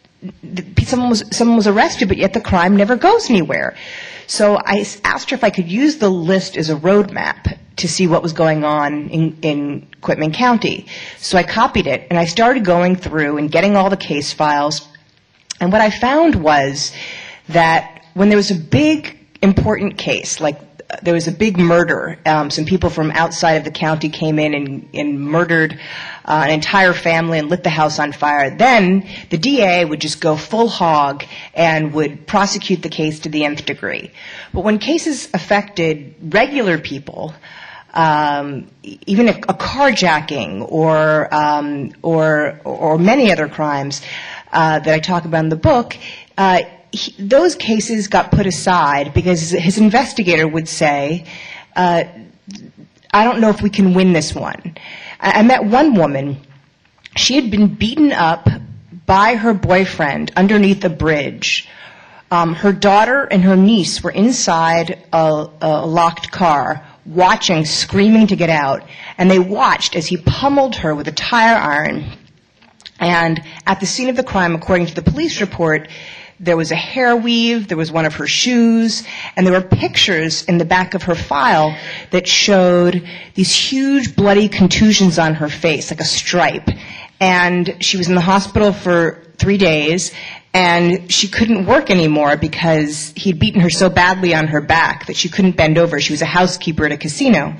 someone 0.85 1.11
was, 1.11 1.23
someone 1.31 1.57
was 1.57 1.69
arrested, 1.69 2.09
but 2.09 2.17
yet 2.17 2.33
the 2.33 2.41
crime 2.41 2.77
never 2.77 2.97
goes 2.97 3.31
anywhere. 3.31 3.77
So 4.31 4.57
I 4.65 4.87
asked 5.03 5.31
her 5.31 5.35
if 5.35 5.43
I 5.43 5.51
could 5.51 5.69
use 5.69 5.97
the 5.97 6.09
list 6.09 6.57
as 6.57 6.71
a 6.71 6.77
roadmap 6.77 7.59
to 7.79 7.89
see 7.89 8.07
what 8.07 8.23
was 8.23 8.33
going 8.33 8.63
on 8.63 9.09
in, 9.09 9.37
in 9.43 9.89
Quitman 10.03 10.33
County. 10.33 10.87
So 11.19 11.37
I 11.37 11.43
copied 11.43 11.89
it 11.89 12.07
and 12.11 12.17
I 12.17 12.27
started 12.27 12.65
going 12.65 12.95
through 12.95 13.39
and 13.39 13.51
getting 13.51 13.75
all 13.75 13.91
the 13.91 13.97
case 13.97 14.33
files. 14.33 14.87
And 15.61 15.73
what 15.73 15.81
I 15.81 15.91
found 15.91 16.37
was 16.37 16.93
that 17.49 18.05
when 18.15 18.29
there 18.29 18.37
was 18.37 18.53
a 18.53 18.55
big 18.55 19.19
important 19.43 19.99
case, 19.99 20.39
like 20.39 20.70
there 21.03 21.15
was 21.15 21.29
a 21.29 21.33
big 21.33 21.59
murder. 21.59 22.19
Um, 22.27 22.51
some 22.51 22.65
people 22.65 22.91
from 22.91 23.11
outside 23.11 23.53
of 23.53 23.65
the 23.65 23.71
county 23.71 24.09
came 24.09 24.39
in 24.39 24.55
and, 24.55 24.89
and 24.95 25.21
murdered 25.21 25.79
uh, 26.25 26.45
an 26.47 26.51
entire 26.51 26.93
family 26.93 27.39
and 27.39 27.49
lit 27.49 27.63
the 27.63 27.71
house 27.71 27.99
on 27.99 28.13
fire. 28.13 28.51
Then 28.51 29.09
the 29.31 29.39
DA 29.39 29.85
would 29.85 30.01
just 30.01 30.21
go 30.21 30.37
full 30.37 30.69
hog 30.69 31.25
and 31.55 31.93
would 31.95 32.27
prosecute 32.27 32.83
the 32.83 32.89
case 32.89 33.21
to 33.21 33.29
the 33.29 33.45
nth 33.45 33.67
degree. 33.67 34.11
But 34.53 34.65
when 34.65 34.79
cases 34.79 35.29
affected 35.33 36.15
regular 36.21 36.79
people, 36.79 37.35
um, 37.93 38.69
even 38.83 39.29
a, 39.29 39.33
a, 39.33 39.55
carjacking 39.55 40.71
or, 40.71 41.33
um, 41.35 41.93
or, 42.03 42.61
or 42.65 42.99
many 42.99 43.33
other 43.33 43.49
crimes 43.49 44.01
uh, 44.53 44.79
that 44.79 44.95
I 44.95 45.01
talk 45.01 45.25
about 45.25 45.41
in 45.41 45.49
the 45.49 45.57
book, 45.57 45.97
uh, 46.39 46.61
he, 46.93 47.15
those 47.19 47.55
cases 47.55 48.09
got 48.09 48.31
put 48.31 48.47
aside 48.47 49.15
because 49.15 49.51
his 49.51 49.79
investigator 49.79 50.47
would 50.47 50.69
say, 50.69 51.25
uh, 51.77 52.05
I 53.13 53.25
don't 53.25 53.41
know 53.41 53.51
if 53.51 53.63
we 53.63 53.71
can 53.71 53.95
win 53.95 54.13
this 54.13 54.35
one. 54.35 54.77
I, 55.21 55.41
I 55.41 55.43
met 55.43 55.65
one 55.65 55.95
woman, 55.95 56.39
she 57.17 57.35
had 57.35 57.51
been 57.51 57.75
beaten 57.75 58.13
up 58.13 58.49
by 59.07 59.35
her 59.35 59.55
boyfriend 59.55 60.33
underneath 60.37 60.85
a 60.85 60.89
bridge. 60.89 61.69
Um, 62.31 62.55
her 62.55 62.73
daughter 62.73 63.25
and 63.25 63.43
her 63.43 63.57
niece 63.57 64.03
were 64.03 64.13
inside 64.13 65.05
a, 65.13 65.49
a 65.61 65.87
locked 65.87 66.31
car 66.31 66.87
watching, 67.05 67.65
screaming 67.65 68.29
to 68.29 68.37
get 68.37 68.51
out, 68.51 68.85
and 69.19 69.31
they 69.31 69.39
watched 69.39 69.97
as 69.97 70.07
he 70.07 70.17
pummeled 70.17 70.77
her 70.77 70.95
with 70.95 71.09
a 71.09 71.13
tire 71.13 71.57
iron. 71.57 72.05
And 73.01 73.43
at 73.67 73.81
the 73.81 73.87
scene 73.87 74.09
of 74.11 74.17
the 74.17 74.23
crime, 74.23 74.55
according 74.55 74.87
to 74.87 74.95
the 74.95 75.03
police 75.03 75.41
report, 75.41 75.89
there 76.43 76.57
was 76.57 76.73
a 76.73 76.77
hair 76.77 77.15
weave, 77.15 77.69
there 77.69 77.77
was 77.77 77.93
one 77.93 78.07
of 78.07 78.15
her 78.15 78.27
shoes, 78.27 79.07
and 79.37 79.47
there 79.47 79.53
were 79.53 79.61
pictures 79.61 80.43
in 80.45 80.57
the 80.57 80.65
back 80.65 80.95
of 80.95 81.03
her 81.03 81.15
file 81.15 81.77
that 82.13 82.27
showed 82.27 83.07
these 83.35 83.55
huge 83.55 84.17
bloody 84.17 84.49
contusions 84.49 85.19
on 85.19 85.35
her 85.35 85.51
face, 85.51 85.91
like 85.91 86.01
a 86.01 86.05
stripe. 86.05 86.71
And 87.21 87.77
she 87.85 87.99
was 87.99 88.09
in 88.09 88.15
the 88.15 88.23
hospital 88.23 88.73
for 88.73 89.23
three 89.37 89.59
days, 89.59 90.15
and 90.55 91.13
she 91.13 91.29
couldn't 91.29 91.67
work 91.67 91.91
anymore 91.91 92.39
because 92.39 93.13
he'd 93.17 93.39
beaten 93.39 93.61
her 93.61 93.71
so 93.71 93.91
badly 93.91 94.35
on 94.35 94.47
her 94.47 94.63
back 94.63 95.07
that 95.07 95.17
she 95.17 95.29
couldn't 95.29 95.59
bend 95.59 95.77
over. 95.77 96.01
She 96.01 96.15
was 96.15 96.23
a 96.23 96.27
housekeeper 96.27 96.87
at 96.87 96.93
a 96.93 96.97
casino. 96.97 97.55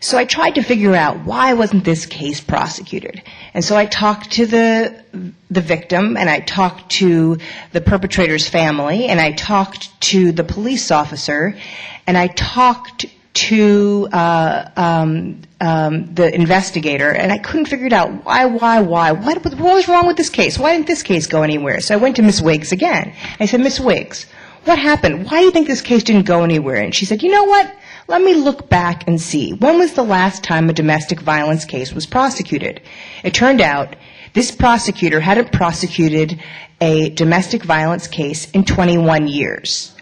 So 0.00 0.16
I 0.16 0.24
tried 0.24 0.54
to 0.54 0.62
figure 0.62 0.94
out 0.94 1.24
why 1.24 1.54
wasn't 1.54 1.84
this 1.84 2.06
case 2.06 2.40
prosecuted. 2.40 3.22
And 3.58 3.64
so 3.64 3.74
I 3.74 3.86
talked 3.86 4.30
to 4.34 4.46
the 4.46 5.02
the 5.50 5.60
victim 5.60 6.16
and 6.16 6.30
I 6.30 6.38
talked 6.38 6.92
to 7.02 7.38
the 7.72 7.80
perpetrator's 7.80 8.48
family 8.48 9.06
and 9.06 9.20
I 9.20 9.32
talked 9.32 10.00
to 10.12 10.30
the 10.30 10.44
police 10.44 10.92
officer 10.92 11.58
and 12.06 12.16
I 12.16 12.28
talked 12.28 13.06
to 13.34 14.08
uh, 14.12 14.70
um, 14.76 15.42
um, 15.60 16.14
the 16.14 16.32
investigator, 16.32 17.10
and 17.10 17.32
I 17.32 17.38
couldn't 17.38 17.66
figure 17.66 17.86
it 17.86 17.92
out. 17.92 18.24
Why, 18.24 18.44
why, 18.46 18.80
why? 18.80 19.10
What, 19.10 19.44
what 19.44 19.74
was 19.74 19.88
wrong 19.88 20.06
with 20.06 20.16
this 20.16 20.30
case? 20.30 20.56
Why 20.56 20.74
didn't 20.74 20.86
this 20.86 21.02
case 21.02 21.26
go 21.26 21.42
anywhere? 21.42 21.80
So 21.80 21.94
I 21.94 21.98
went 21.98 22.14
to 22.16 22.22
Miss 22.22 22.40
Wiggs 22.40 22.70
again. 22.70 23.12
I 23.40 23.46
said, 23.46 23.60
Miss 23.60 23.80
Wiggs, 23.80 24.26
what 24.66 24.78
happened? 24.78 25.24
Why 25.24 25.40
do 25.40 25.46
you 25.46 25.50
think 25.50 25.66
this 25.66 25.82
case 25.82 26.04
didn't 26.04 26.26
go 26.26 26.44
anywhere? 26.44 26.76
And 26.76 26.94
she 26.94 27.06
said, 27.06 27.24
you 27.24 27.32
know 27.32 27.44
what? 27.44 27.74
Let 28.08 28.22
me 28.22 28.32
look 28.32 28.70
back 28.70 29.06
and 29.06 29.20
see. 29.20 29.52
When 29.52 29.78
was 29.78 29.92
the 29.92 30.02
last 30.02 30.42
time 30.42 30.70
a 30.70 30.72
domestic 30.72 31.20
violence 31.20 31.66
case 31.66 31.92
was 31.92 32.06
prosecuted? 32.06 32.80
It 33.22 33.34
turned 33.34 33.60
out 33.60 33.96
this 34.32 34.50
prosecutor 34.50 35.20
hadn't 35.20 35.52
prosecuted 35.52 36.42
a 36.80 37.10
domestic 37.10 37.62
violence 37.64 38.08
case 38.08 38.50
in 38.52 38.64
21 38.64 39.28
years. 39.28 39.94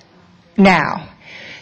Now, 0.56 1.08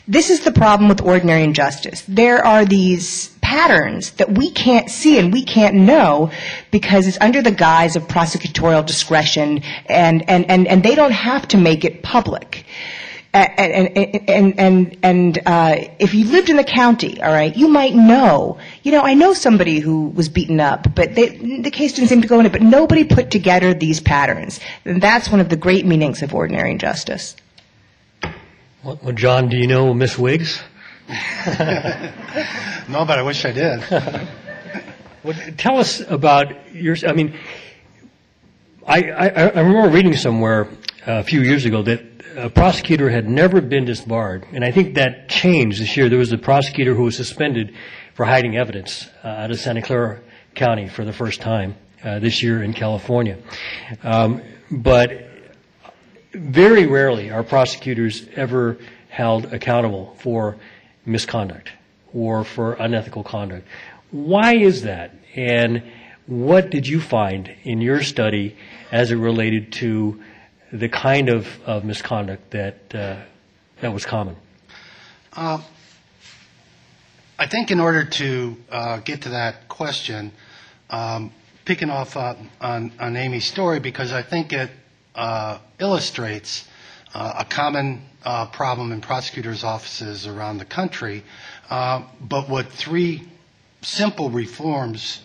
this 0.06 0.28
is 0.28 0.40
the 0.40 0.52
problem 0.52 0.90
with 0.90 1.00
ordinary 1.00 1.44
injustice. 1.44 2.04
There 2.06 2.44
are 2.44 2.66
these 2.66 3.28
patterns 3.40 4.10
that 4.12 4.36
we 4.36 4.50
can't 4.50 4.90
see 4.90 5.18
and 5.18 5.32
we 5.32 5.44
can't 5.44 5.74
know 5.74 6.30
because 6.70 7.06
it's 7.06 7.16
under 7.22 7.40
the 7.40 7.52
guise 7.52 7.96
of 7.96 8.02
prosecutorial 8.06 8.84
discretion 8.84 9.62
and 9.86 10.20
they 10.82 10.94
don't 10.94 11.10
have 11.12 11.48
to 11.48 11.56
make 11.56 11.86
it 11.86 12.02
public. 12.02 12.66
And 13.34 13.96
and 13.96 14.30
and 14.30 14.60
and, 14.60 14.96
and 15.02 15.38
uh, 15.44 15.76
if 15.98 16.14
you 16.14 16.24
lived 16.26 16.50
in 16.50 16.56
the 16.56 16.64
county, 16.64 17.20
all 17.20 17.32
right, 17.32 17.54
you 17.54 17.68
might 17.68 17.94
know. 17.94 18.58
You 18.82 18.92
know, 18.92 19.02
I 19.02 19.14
know 19.14 19.34
somebody 19.34 19.80
who 19.80 20.08
was 20.08 20.28
beaten 20.28 20.60
up, 20.60 20.94
but 20.94 21.14
they, 21.14 21.36
the 21.60 21.70
case 21.70 21.94
didn't 21.94 22.08
seem 22.08 22.22
to 22.22 22.28
go 22.28 22.38
in 22.40 22.46
it. 22.46 22.52
But 22.52 22.62
nobody 22.62 23.04
put 23.04 23.30
together 23.30 23.74
these 23.74 24.00
patterns, 24.00 24.60
and 24.84 25.02
that's 25.02 25.28
one 25.28 25.40
of 25.40 25.48
the 25.48 25.56
great 25.56 25.84
meanings 25.84 26.22
of 26.22 26.34
ordinary 26.34 26.70
injustice. 26.70 27.36
Well, 28.84 28.98
well, 29.02 29.14
John, 29.14 29.48
do 29.48 29.56
you 29.56 29.66
know 29.66 29.92
Miss 29.92 30.18
Wiggs? 30.18 30.62
No, 32.86 33.06
but 33.06 33.18
I 33.18 33.22
wish 33.22 33.44
I 33.44 33.52
did. 33.52 33.82
Well, 35.24 35.34
tell 35.56 35.78
us 35.78 36.00
about 36.00 36.74
your. 36.74 36.98
I 37.08 37.14
mean, 37.14 37.32
I, 38.86 39.10
I, 39.10 39.28
I 39.28 39.60
remember 39.60 39.88
reading 39.88 40.14
somewhere 40.16 40.68
a 41.06 41.24
few 41.24 41.40
years 41.40 41.64
ago 41.64 41.80
that 41.80 42.13
a 42.36 42.50
prosecutor 42.50 43.10
had 43.10 43.28
never 43.28 43.60
been 43.60 43.84
disbarred, 43.84 44.46
and 44.52 44.64
I 44.64 44.70
think 44.70 44.94
that 44.94 45.28
changed 45.28 45.80
this 45.80 45.96
year. 45.96 46.08
There 46.08 46.18
was 46.18 46.32
a 46.32 46.38
prosecutor 46.38 46.94
who 46.94 47.04
was 47.04 47.16
suspended 47.16 47.74
for 48.14 48.24
hiding 48.24 48.56
evidence 48.56 49.08
uh, 49.22 49.28
out 49.28 49.50
of 49.50 49.60
Santa 49.60 49.82
Clara 49.82 50.20
County 50.54 50.88
for 50.88 51.04
the 51.04 51.12
first 51.12 51.40
time 51.40 51.76
uh, 52.02 52.18
this 52.18 52.42
year 52.42 52.62
in 52.62 52.72
California. 52.72 53.38
Um, 54.02 54.42
but 54.70 55.28
very 56.32 56.86
rarely 56.86 57.30
are 57.30 57.42
prosecutors 57.42 58.26
ever 58.34 58.78
held 59.08 59.52
accountable 59.52 60.16
for 60.18 60.56
misconduct 61.06 61.70
or 62.12 62.44
for 62.44 62.74
unethical 62.74 63.22
conduct. 63.22 63.66
Why 64.10 64.56
is 64.56 64.82
that? 64.82 65.14
And 65.34 65.82
what 66.26 66.70
did 66.70 66.86
you 66.86 67.00
find 67.00 67.54
in 67.64 67.80
your 67.80 68.02
study 68.02 68.56
as 68.90 69.10
it 69.10 69.16
related 69.16 69.72
to 69.74 70.22
the 70.74 70.88
kind 70.88 71.28
of, 71.28 71.46
of 71.64 71.84
misconduct 71.84 72.50
that 72.50 72.94
uh, 72.94 73.16
that 73.80 73.92
was 73.92 74.04
common? 74.04 74.36
Uh, 75.32 75.60
I 77.38 77.46
think 77.46 77.70
in 77.70 77.80
order 77.80 78.04
to 78.04 78.56
uh, 78.70 78.96
get 78.98 79.22
to 79.22 79.30
that 79.30 79.68
question, 79.68 80.32
um, 80.90 81.32
picking 81.64 81.90
off 81.90 82.16
on, 82.16 82.50
on 82.60 83.16
Amy's 83.16 83.44
story, 83.44 83.80
because 83.80 84.12
I 84.12 84.22
think 84.22 84.52
it 84.52 84.70
uh, 85.14 85.58
illustrates 85.78 86.68
uh, 87.14 87.34
a 87.38 87.44
common 87.44 88.02
uh, 88.24 88.46
problem 88.46 88.92
in 88.92 89.00
prosecutors' 89.00 89.64
offices 89.64 90.26
around 90.26 90.58
the 90.58 90.64
country, 90.64 91.24
but 91.68 92.48
what 92.48 92.66
three 92.68 93.22
simple 93.82 94.30
reforms 94.30 95.20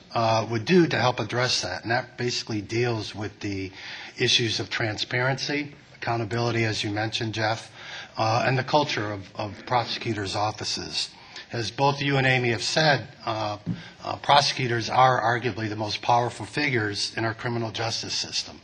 would 0.49 0.65
do 0.65 0.87
to 0.87 0.97
help 0.97 1.19
address 1.19 1.61
that. 1.61 1.83
And 1.83 1.91
that 1.91 2.17
basically 2.17 2.61
deals 2.61 3.15
with 3.15 3.39
the 3.39 3.71
issues 4.19 4.59
of 4.59 4.69
transparency, 4.69 5.73
accountability, 5.95 6.65
as 6.65 6.83
you 6.83 6.91
mentioned, 6.91 7.33
Jeff, 7.33 7.71
uh, 8.17 8.43
and 8.45 8.57
the 8.57 8.63
culture 8.63 9.11
of, 9.11 9.29
of 9.35 9.53
prosecutors' 9.65 10.35
offices. 10.35 11.09
As 11.51 11.71
both 11.71 12.01
you 12.01 12.17
and 12.17 12.27
Amy 12.27 12.49
have 12.49 12.61
said, 12.61 13.07
uh, 13.25 13.57
uh, 14.03 14.15
prosecutors 14.17 14.89
are 14.89 15.19
arguably 15.21 15.67
the 15.67 15.75
most 15.75 16.01
powerful 16.01 16.45
figures 16.45 17.13
in 17.17 17.25
our 17.25 17.33
criminal 17.33 17.71
justice 17.71 18.13
system. 18.13 18.61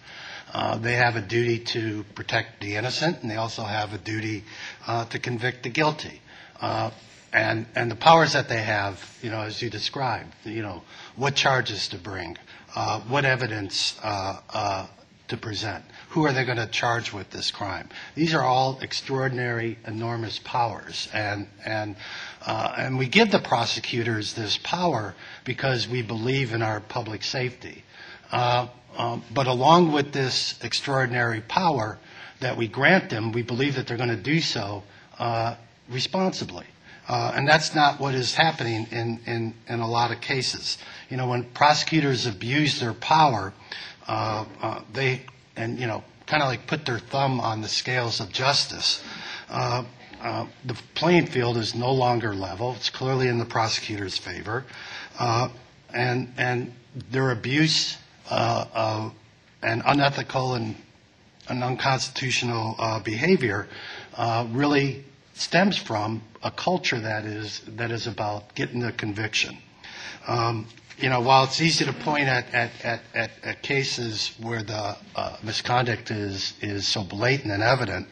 Uh, 0.53 0.77
they 0.77 0.93
have 0.93 1.15
a 1.15 1.21
duty 1.21 1.59
to 1.59 2.03
protect 2.15 2.61
the 2.61 2.75
innocent, 2.75 3.21
and 3.21 3.31
they 3.31 3.35
also 3.35 3.63
have 3.63 3.93
a 3.93 3.97
duty 3.97 4.43
uh, 4.87 5.03
to 5.05 5.19
convict 5.19 5.63
the 5.63 5.69
guilty. 5.69 6.21
Uh, 6.61 6.91
and 7.33 7.65
and 7.75 7.91
the 7.91 7.95
powers 7.95 8.33
that 8.33 8.47
they 8.47 8.61
have, 8.61 9.17
you 9.21 9.29
know, 9.29 9.41
as 9.41 9.61
you 9.61 9.69
described, 9.69 10.33
you 10.45 10.61
know, 10.61 10.81
what 11.17 11.35
charges 11.35 11.89
to 11.89 11.97
bring, 11.97 12.37
uh, 12.75 13.01
what 13.01 13.25
evidence 13.25 13.99
uh, 14.01 14.39
uh, 14.53 14.87
to 15.27 15.37
present, 15.37 15.83
who 16.09 16.25
are 16.25 16.33
they 16.33 16.45
going 16.45 16.57
to 16.57 16.67
charge 16.67 17.11
with 17.11 17.29
this 17.31 17.51
crime? 17.51 17.89
These 18.15 18.33
are 18.33 18.41
all 18.41 18.79
extraordinary, 18.81 19.77
enormous 19.85 20.39
powers, 20.39 21.09
and 21.13 21.47
and 21.65 21.95
uh, 22.45 22.73
and 22.77 22.97
we 22.97 23.07
give 23.07 23.31
the 23.31 23.39
prosecutors 23.39 24.33
this 24.33 24.59
power 24.63 25.15
because 25.43 25.87
we 25.87 26.01
believe 26.01 26.53
in 26.53 26.61
our 26.61 26.79
public 26.79 27.23
safety. 27.23 27.83
Uh, 28.31 28.67
um, 28.97 29.23
but 29.33 29.47
along 29.47 29.91
with 29.91 30.13
this 30.13 30.55
extraordinary 30.63 31.41
power 31.41 31.97
that 32.39 32.57
we 32.57 32.67
grant 32.67 33.09
them, 33.09 33.31
we 33.31 33.41
believe 33.41 33.75
that 33.75 33.87
they're 33.87 33.97
going 33.97 34.09
to 34.09 34.15
do 34.15 34.39
so 34.39 34.83
uh, 35.19 35.55
responsibly. 35.89 36.65
Uh, 37.07 37.33
and 37.35 37.47
that's 37.47 37.75
not 37.75 37.99
what 37.99 38.15
is 38.15 38.33
happening 38.33 38.87
in, 38.91 39.19
in, 39.27 39.53
in 39.67 39.79
a 39.79 39.87
lot 39.87 40.11
of 40.11 40.21
cases. 40.21 40.77
You 41.09 41.17
know, 41.17 41.27
when 41.27 41.43
prosecutors 41.43 42.25
abuse 42.25 42.79
their 42.79 42.93
power, 42.93 43.53
uh, 44.07 44.45
uh, 44.61 44.81
they, 44.93 45.21
and, 45.55 45.79
you 45.79 45.87
know, 45.87 46.03
kind 46.27 46.41
of 46.41 46.49
like 46.49 46.67
put 46.67 46.85
their 46.85 46.99
thumb 46.99 47.39
on 47.39 47.61
the 47.61 47.67
scales 47.67 48.19
of 48.19 48.31
justice, 48.31 49.03
uh, 49.49 49.83
uh, 50.21 50.45
the 50.65 50.73
playing 50.95 51.27
field 51.27 51.57
is 51.57 51.75
no 51.75 51.91
longer 51.91 52.33
level. 52.33 52.73
It's 52.75 52.89
clearly 52.89 53.27
in 53.27 53.37
the 53.37 53.45
prosecutor's 53.45 54.17
favor. 54.17 54.65
And, 55.93 56.33
and 56.37 56.73
their 57.09 57.31
abuse 57.31 57.97
and 58.29 59.11
unethical 59.61 60.55
and, 60.55 60.75
and 61.47 61.63
unconstitutional 61.63 63.01
behavior 63.03 63.67
really 64.51 65.05
stems 65.35 65.77
from 65.77 66.21
a 66.43 66.51
culture 66.51 66.99
that 66.99 67.25
is 67.25 67.61
that 67.67 67.91
is 67.91 68.07
about 68.07 68.55
getting 68.55 68.79
the 68.79 68.91
conviction. 68.91 69.57
Um, 70.27 70.67
you 70.97 71.09
know, 71.09 71.19
while 71.19 71.43
it's 71.43 71.59
easy 71.61 71.85
to 71.85 71.93
point 71.93 72.27
at 72.27 72.53
at, 72.53 72.71
at, 72.83 73.01
at, 73.13 73.31
at 73.43 73.61
cases 73.61 74.33
where 74.39 74.63
the 74.63 74.95
uh, 75.15 75.37
misconduct 75.43 76.11
is 76.11 76.53
is 76.61 76.87
so 76.87 77.03
blatant 77.03 77.51
and 77.51 77.61
evident, 77.61 78.07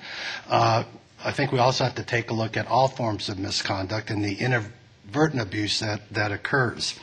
uh, 0.49 0.83
I 1.23 1.31
think 1.31 1.51
we 1.51 1.59
also 1.59 1.85
have 1.85 1.95
to 1.95 2.03
take 2.03 2.29
a 2.29 2.33
look 2.33 2.57
at 2.57 2.67
all 2.67 2.87
forms 2.87 3.29
of 3.29 3.39
misconduct 3.39 4.09
and 4.09 4.23
the 4.23 4.35
inadvertent 4.35 5.41
abuse 5.41 5.79
that 5.79 6.01
that 6.11 6.31
occurs. 6.31 6.99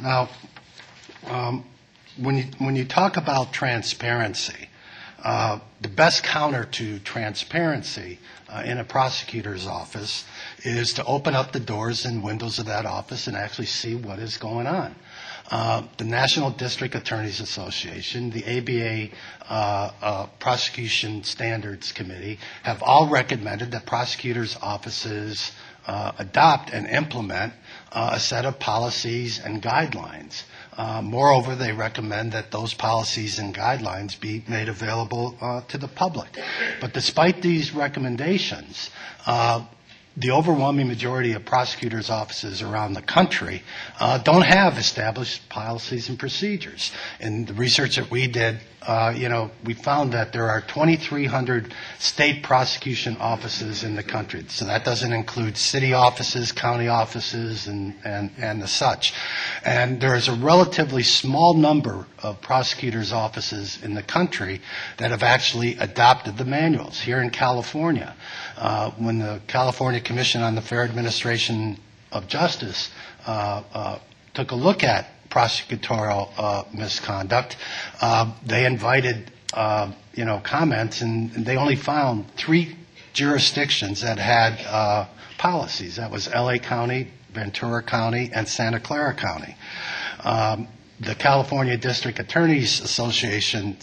Now, 0.00 0.30
um, 1.26 1.64
when 2.16 2.38
you 2.38 2.44
when 2.58 2.74
you 2.74 2.86
talk 2.86 3.18
about 3.18 3.52
transparency, 3.52 4.68
uh, 5.22 5.58
the 5.80 5.88
best 5.88 6.22
counter 6.22 6.64
to 6.64 6.98
transparency 7.00 8.18
uh, 8.48 8.62
in 8.64 8.78
a 8.78 8.84
prosecutor's 8.84 9.66
office 9.66 10.24
is 10.64 10.94
to 10.94 11.04
open 11.04 11.34
up 11.34 11.52
the 11.52 11.60
doors 11.60 12.06
and 12.06 12.22
windows 12.22 12.58
of 12.58 12.66
that 12.66 12.86
office 12.86 13.26
and 13.26 13.36
actually 13.36 13.66
see 13.66 13.94
what 13.94 14.18
is 14.18 14.38
going 14.38 14.66
on. 14.66 14.94
Uh, 15.50 15.82
the 15.96 16.04
National 16.04 16.50
District 16.50 16.94
Attorneys 16.94 17.40
Association, 17.40 18.30
the 18.30 18.44
ABA 18.44 19.14
uh, 19.48 19.90
uh, 20.02 20.26
Prosecution 20.38 21.24
Standards 21.24 21.92
Committee 21.92 22.38
have 22.62 22.82
all 22.82 23.08
recommended 23.08 23.70
that 23.70 23.86
prosecutors' 23.86 24.58
offices 24.60 25.52
uh, 25.86 26.12
adopt 26.18 26.70
and 26.70 26.86
implement 26.86 27.54
uh, 27.92 28.10
a 28.12 28.20
set 28.20 28.44
of 28.44 28.58
policies 28.60 29.40
and 29.42 29.62
guidelines. 29.62 30.42
Uh, 30.76 31.00
moreover, 31.02 31.56
they 31.56 31.72
recommend 31.72 32.32
that 32.32 32.50
those 32.52 32.74
policies 32.74 33.38
and 33.38 33.54
guidelines 33.54 34.20
be 34.20 34.44
made 34.46 34.68
available 34.68 35.36
uh, 35.40 35.62
to 35.62 35.78
the 35.78 35.88
public. 35.88 36.28
But 36.80 36.92
despite 36.92 37.42
these 37.42 37.74
recommendations, 37.74 38.90
uh, 39.26 39.64
the 40.18 40.32
overwhelming 40.32 40.88
majority 40.88 41.32
of 41.34 41.44
prosecutors' 41.44 42.10
offices 42.10 42.60
around 42.60 42.94
the 42.94 43.02
country 43.02 43.62
uh, 44.00 44.18
don't 44.18 44.42
have 44.42 44.76
established 44.76 45.48
policies 45.48 46.08
and 46.08 46.18
procedures. 46.18 46.90
And 47.20 47.46
the 47.46 47.54
research 47.54 47.96
that 47.96 48.10
we 48.10 48.26
did, 48.26 48.58
uh, 48.82 49.12
you 49.16 49.28
know, 49.28 49.50
we 49.64 49.74
found 49.74 50.12
that 50.12 50.32
there 50.32 50.48
are 50.48 50.60
2,300 50.60 51.74
state 51.98 52.42
prosecution 52.42 53.16
offices 53.18 53.82
in 53.82 53.96
the 53.96 54.02
country. 54.02 54.44
So 54.48 54.66
that 54.66 54.84
doesn't 54.84 55.12
include 55.12 55.56
city 55.56 55.92
offices, 55.92 56.52
county 56.52 56.88
offices, 56.88 57.66
and, 57.66 57.94
and, 58.04 58.30
and 58.38 58.62
the 58.62 58.68
such. 58.68 59.12
And 59.64 60.00
there 60.00 60.14
is 60.14 60.28
a 60.28 60.34
relatively 60.34 61.02
small 61.02 61.54
number 61.54 62.06
of 62.22 62.40
prosecutors' 62.40 63.12
offices 63.12 63.78
in 63.82 63.94
the 63.94 64.02
country 64.02 64.60
that 64.98 65.10
have 65.10 65.22
actually 65.22 65.76
adopted 65.78 66.38
the 66.38 66.44
manuals. 66.44 67.00
Here 67.00 67.20
in 67.20 67.30
California, 67.30 68.14
uh, 68.56 68.92
when 68.92 69.18
the 69.18 69.40
California 69.48 70.00
Commission 70.00 70.42
on 70.42 70.54
the 70.54 70.62
Fair 70.62 70.84
Administration 70.84 71.80
of 72.12 72.28
Justice 72.28 72.90
uh, 73.26 73.62
uh, 73.74 73.98
took 74.34 74.52
a 74.52 74.56
look 74.56 74.84
at 74.84 75.08
prosecutorial 75.30 76.30
uh, 76.36 76.64
misconduct. 76.72 77.56
Uh, 78.00 78.32
they 78.44 78.64
invited, 78.64 79.30
uh, 79.54 79.92
you 80.14 80.24
know, 80.24 80.40
comments, 80.40 81.00
and 81.00 81.30
they 81.32 81.56
only 81.56 81.76
found 81.76 82.30
three 82.36 82.76
jurisdictions 83.12 84.02
that 84.02 84.18
had 84.18 84.60
uh, 84.66 85.06
policies. 85.38 85.96
That 85.96 86.10
was 86.10 86.28
L.A. 86.28 86.58
County, 86.58 87.08
Ventura 87.32 87.82
County, 87.82 88.30
and 88.32 88.48
Santa 88.48 88.80
Clara 88.80 89.14
County. 89.14 89.56
Um, 90.24 90.68
the 91.00 91.14
California 91.14 91.76
District 91.76 92.18
Attorneys 92.18 92.80
Association 92.80 93.76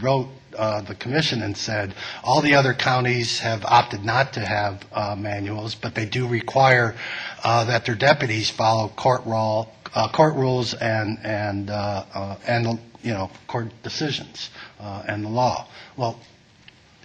wrote 0.00 0.28
uh, 0.56 0.82
the 0.82 0.94
commission 0.94 1.42
and 1.42 1.56
said 1.56 1.94
all 2.22 2.40
the 2.40 2.54
other 2.54 2.74
counties 2.74 3.38
have 3.40 3.64
opted 3.64 4.04
not 4.04 4.34
to 4.34 4.40
have 4.40 4.84
uh, 4.92 5.16
manuals, 5.16 5.74
but 5.74 5.94
they 5.94 6.06
do 6.06 6.26
require 6.26 6.94
uh, 7.42 7.64
that 7.64 7.84
their 7.84 7.94
deputies 7.94 8.50
follow 8.50 8.88
court 8.88 9.24
rule, 9.26 9.72
uh, 9.94 10.08
court 10.10 10.34
rules 10.34 10.74
and 10.74 11.18
and 11.24 11.70
uh, 11.70 12.04
uh, 12.14 12.36
and 12.46 12.80
you 13.02 13.12
know 13.12 13.30
court 13.46 13.72
decisions 13.82 14.50
uh, 14.80 15.04
and 15.06 15.24
the 15.24 15.28
law. 15.28 15.66
Well, 15.96 16.18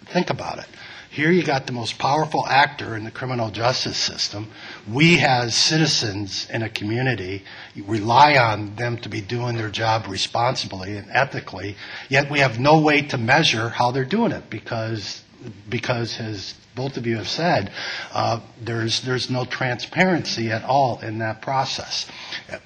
think 0.06 0.30
about 0.30 0.60
it. 0.60 0.68
Here 1.10 1.32
you 1.32 1.42
got 1.44 1.66
the 1.66 1.74
most 1.74 1.98
powerful 1.98 2.46
actor 2.46 2.96
in 2.96 3.04
the 3.04 3.12
criminal 3.12 3.50
justice 3.50 3.98
system. 3.98 4.52
We 4.88 5.20
as 5.20 5.56
citizens 5.56 6.48
in 6.50 6.62
a 6.62 6.70
community 6.70 7.44
rely 7.76 8.38
on 8.38 8.76
them 8.76 8.98
to 9.00 9.10
be 9.10 9.22
doing 9.22 9.56
their 9.58 9.70
job 9.70 10.06
responsibly 10.08 10.96
and 10.96 11.08
ethically, 11.10 11.76
yet 12.10 12.30
we 12.30 12.40
have 12.40 12.60
no 12.60 12.82
way 12.82 13.02
to 13.04 13.18
measure 13.18 13.70
how 13.70 13.92
they're 13.92 14.06
doing 14.06 14.32
it 14.32 14.50
because 14.50 15.24
because 15.70 16.20
as 16.20 16.54
both 16.78 16.96
of 16.96 17.08
you 17.08 17.18
have 17.18 17.28
said, 17.28 17.72
uh, 18.14 18.40
there's 18.62 19.02
there's 19.02 19.30
no 19.30 19.44
transparency 19.44 20.52
at 20.52 20.64
all 20.64 21.00
in 21.00 21.18
that 21.20 21.42
process. 21.42 22.06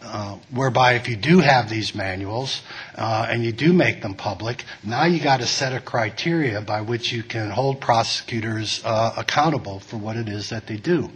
Uh, 0.02 0.38
whereby, 0.52 0.94
if 0.94 1.08
you 1.08 1.16
do 1.16 1.40
have 1.40 1.70
these 1.70 1.96
manuals 1.96 2.62
uh, 2.96 3.26
and 3.30 3.44
you 3.44 3.54
do 3.54 3.72
make 3.74 4.02
them 4.02 4.14
public, 4.14 4.66
now 4.84 5.06
you 5.06 5.24
got 5.24 5.40
a 5.40 5.48
set 5.48 5.74
of 5.74 5.86
criteria 5.86 6.62
by 6.62 6.82
which 6.82 7.12
you 7.12 7.24
can 7.24 7.50
hold 7.50 7.80
prosecutors 7.80 8.82
uh, 8.84 9.14
accountable 9.18 9.80
for 9.80 9.98
what 9.98 10.18
it 10.18 10.28
is 10.28 10.50
that 10.50 10.68
they 10.68 10.78
do. 10.78 11.10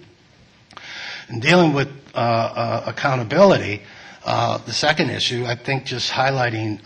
In 1.30 1.42
dealing 1.42 1.74
with 1.74 1.90
uh, 2.14 2.18
uh, 2.18 2.84
accountability, 2.88 3.82
the 4.26 4.72
second 4.72 5.10
issue, 5.10 5.46
I 5.46 5.56
think, 5.56 5.86
just 5.86 6.12
highlighting 6.12 6.80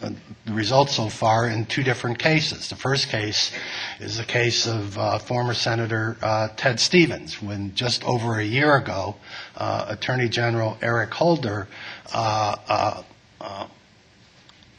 the 0.00 0.52
results 0.52 0.96
so 0.96 1.08
far 1.08 1.46
in 1.48 1.66
two 1.66 1.82
different 1.82 2.18
cases. 2.18 2.68
The 2.68 2.76
first 2.76 3.08
case 3.08 3.52
is 4.00 4.16
the 4.16 4.24
case 4.24 4.66
of 4.66 4.96
uh, 4.98 5.18
former 5.18 5.54
Senator 5.54 6.16
uh, 6.22 6.48
Ted 6.56 6.80
Stevens, 6.80 7.42
when 7.42 7.74
just 7.74 8.04
over 8.04 8.38
a 8.38 8.44
year 8.44 8.76
ago, 8.76 9.16
uh, 9.56 9.86
Attorney 9.88 10.28
General 10.28 10.78
Eric 10.80 11.12
Holder 11.14 11.68
uh, 12.12 12.56
uh, 12.68 13.02
uh, 13.40 13.66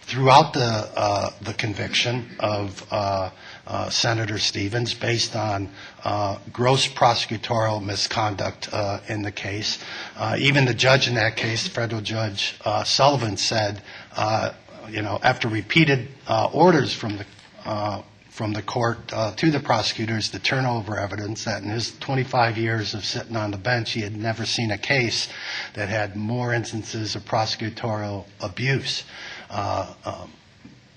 throughout 0.01 0.53
the 0.53 0.59
uh, 0.61 1.29
the 1.41 1.53
conviction 1.53 2.25
of 2.39 2.85
uh, 2.91 3.29
uh, 3.67 3.89
Senator 3.89 4.39
Stevens 4.39 4.95
based 4.95 5.35
on 5.35 5.69
uh, 6.03 6.39
gross 6.51 6.87
prosecutorial 6.87 7.83
misconduct 7.83 8.69
uh, 8.71 8.99
in 9.07 9.21
the 9.21 9.31
case. 9.31 9.77
Uh, 10.17 10.35
even 10.39 10.65
the 10.65 10.73
judge 10.73 11.07
in 11.07 11.13
that 11.13 11.35
case, 11.35 11.67
federal 11.67 12.01
judge 12.01 12.55
uh, 12.65 12.83
Sullivan, 12.83 13.37
said 13.37 13.83
uh, 14.15 14.53
you 14.91 15.01
know, 15.01 15.19
after 15.21 15.47
repeated 15.47 16.07
uh, 16.27 16.49
orders 16.53 16.93
from 16.93 17.17
the 17.17 17.25
uh, 17.65 18.01
from 18.39 18.53
the 18.53 18.61
court 18.61 18.97
uh, 19.11 19.35
to 19.35 19.51
the 19.51 19.59
prosecutors 19.59 20.29
to 20.29 20.39
turn 20.39 20.65
over 20.65 20.97
evidence 20.97 21.43
that 21.43 21.61
in 21.61 21.69
his 21.69 21.91
25 21.99 22.57
years 22.57 22.93
of 22.93 23.03
sitting 23.03 23.35
on 23.35 23.51
the 23.51 23.57
bench, 23.57 23.91
he 23.91 23.99
had 23.99 24.15
never 24.15 24.45
seen 24.45 24.71
a 24.71 24.77
case 24.77 25.27
that 25.73 25.89
had 25.89 26.15
more 26.15 26.53
instances 26.53 27.17
of 27.17 27.25
prosecutorial 27.25 28.25
abuse 28.39 29.03
uh, 29.49 29.93
um, 30.05 30.31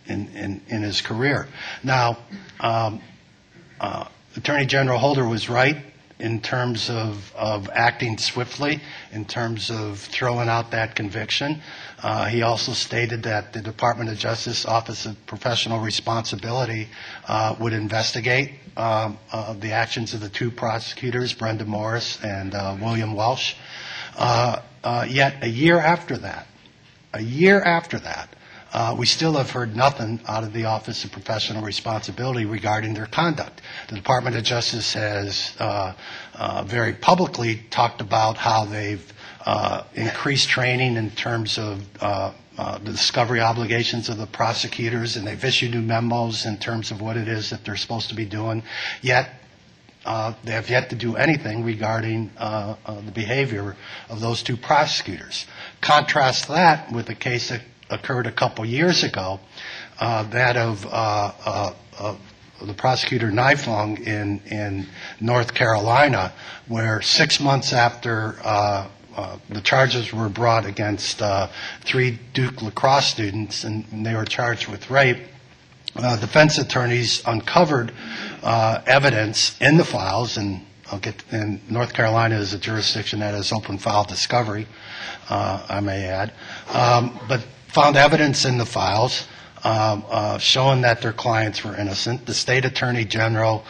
in, 0.07 0.29
in, 0.37 0.63
in 0.69 0.83
his 0.83 1.01
career. 1.01 1.49
Now, 1.83 2.17
um, 2.61 3.01
uh, 3.81 4.07
Attorney 4.37 4.67
General 4.67 4.99
Holder 4.99 5.27
was 5.27 5.49
right 5.49 5.85
in 6.21 6.41
terms 6.41 6.89
of, 6.89 7.33
of 7.35 7.69
acting 7.71 8.17
swiftly, 8.17 8.81
in 9.11 9.25
terms 9.25 9.71
of 9.73 9.99
throwing 9.99 10.49
out 10.49 10.71
that 10.71 10.95
conviction. 10.95 11.61
Uh, 12.03 12.27
he 12.27 12.43
also 12.43 12.73
stated 12.73 13.23
that 13.23 13.53
the 13.53 13.61
Department 13.61 14.11
of 14.11 14.19
Justice 14.19 14.67
Office 14.67 15.07
of 15.07 15.17
Professional 15.27 15.79
Responsibility 15.79 16.89
uh, 17.29 17.55
would 17.61 17.73
investigate 17.73 18.53
um, 18.77 19.19
uh, 19.31 19.53
the 19.55 19.73
actions 19.73 20.13
of 20.15 20.21
the 20.21 20.29
two 20.29 20.51
prosecutors, 20.51 21.33
Brenda 21.33 21.65
Morris 21.65 22.19
and 22.23 22.55
uh, 22.55 22.77
William 22.81 23.15
Welch. 23.15 23.57
Uh, 24.17 24.61
uh, 24.83 25.07
yet 25.09 25.43
a 25.43 25.49
year 25.49 25.79
after 25.79 26.19
that, 26.19 26.47
a 27.13 27.23
year 27.23 27.63
after 27.63 27.99
that, 28.01 28.35
uh, 28.73 28.97
we 28.99 29.05
still 29.05 29.35
have 29.35 29.51
heard 29.51 29.77
nothing 29.77 30.19
out 30.27 30.45
of 30.45 30.53
the 30.55 30.65
Office 30.65 31.05
of 31.05 31.13
Professional 31.13 31.63
Responsibility 31.63 32.47
regarding 32.47 32.95
their 32.95 33.07
conduct. 33.07 33.61
The 33.91 33.97
Department 33.97 34.35
of 34.35 34.45
Justice 34.45 34.95
has 34.95 35.55
uh, 35.59 35.93
uh, 36.35 36.65
very 36.65 36.95
publicly 36.95 37.63
talked 37.71 38.01
about 38.01 38.39
how 38.39 38.65
they've 38.65 39.12
uh, 39.45 39.85
increased 39.95 40.49
training 40.49 40.97
in 40.97 41.11
terms 41.11 41.59
of 41.59 41.83
uh, 42.01 42.33
uh, 42.59 42.79
the 42.79 42.93
discovery 42.93 43.41
obligations 43.41 44.09
of 44.09 44.19
the 44.19 44.27
prosecutors, 44.27 45.17
and 45.17 45.27
they've 45.27 45.45
issued 45.45 45.73
new 45.73 45.81
memos 45.81 46.45
in 46.45 46.59
terms 46.59 46.91
of 46.91 47.01
what 47.01 47.17
it 47.17 47.29
is 47.29 47.51
that 47.51 47.65
they're 47.65 47.77
supposed 47.77 48.09
to 48.11 48.15
be 48.15 48.27
doing. 48.27 48.63
Yet, 49.01 49.31
uh, 50.05 50.35
they 50.45 50.53
have 50.53 50.69
yet 50.69 50.91
to 50.91 50.97
do 50.97 51.17
anything 51.17 51.65
regarding 51.65 52.31
uh, 52.37 52.75
uh, 52.85 53.01
the 53.01 53.13
behavior 53.13 53.77
of 54.09 54.21
those 54.21 54.43
two 54.43 54.57
prosecutors. 54.57 55.47
Contrast 55.81 56.49
that 56.49 56.93
with 56.93 57.09
a 57.09 57.15
case 57.15 57.49
that 57.49 57.63
occurred 57.89 58.27
a 58.27 58.33
couple 58.33 58.65
years 58.65 59.05
ago, 59.05 59.39
uh, 59.99 60.25
that 60.25 60.57
of, 60.57 60.85
uh, 60.87 60.89
uh, 61.45 61.75
of 61.99 62.19
the 62.67 62.75
prosecutor 62.75 63.31
Nifong 63.31 64.01
in, 64.01 64.41
in 64.47 64.87
North 65.21 65.55
Carolina, 65.55 66.33
where 66.69 67.01
six 67.01 67.41
months 67.41 67.73
after 67.73 68.37
uh, 68.43 68.89
uh, 69.17 69.39
the 69.49 69.61
charges 69.61 70.13
were 70.13 70.29
brought 70.29 70.67
against 70.67 71.21
uh, 71.21 71.49
three 71.85 72.19
Duke 72.35 72.63
lacrosse 72.63 73.07
students 73.07 73.65
and, 73.65 73.85
and 73.93 74.05
they 74.05 74.15
were 74.15 74.25
charged 74.25 74.69
with 74.69 74.91
rape, 74.91 75.19
uh, 75.97 76.17
defense 76.17 76.59
attorneys 76.59 77.23
uncovered 77.27 77.93
uh, 78.43 78.81
evidence 78.87 79.61
in 79.61 79.77
the 79.77 79.85
files, 79.85 80.37
and 80.37 80.65
I'll 80.91 80.99
get. 80.99 81.23
And 81.31 81.61
North 81.71 81.93
Carolina 81.93 82.37
is 82.37 82.55
a 82.55 82.59
jurisdiction 82.59 83.21
that 83.21 83.35
has 83.35 83.53
open 83.53 83.79
file 83.79 84.05
discovery. 84.05 84.67
Uh, 85.29 85.65
I 85.69 85.81
may 85.81 86.05
add, 86.05 86.33
um, 86.73 87.19
but 87.29 87.41
found 87.69 87.97
evidence 87.97 88.45
in 88.47 88.57
the 88.57 88.67
files 88.67 89.27
showing 90.41 90.81
that 90.81 91.03
their 91.03 91.13
clients 91.13 91.63
were 91.63 91.77
innocent. 91.77 92.25
The 92.25 92.35
state 92.35 92.65
attorney 92.65 93.05
general 93.05 93.65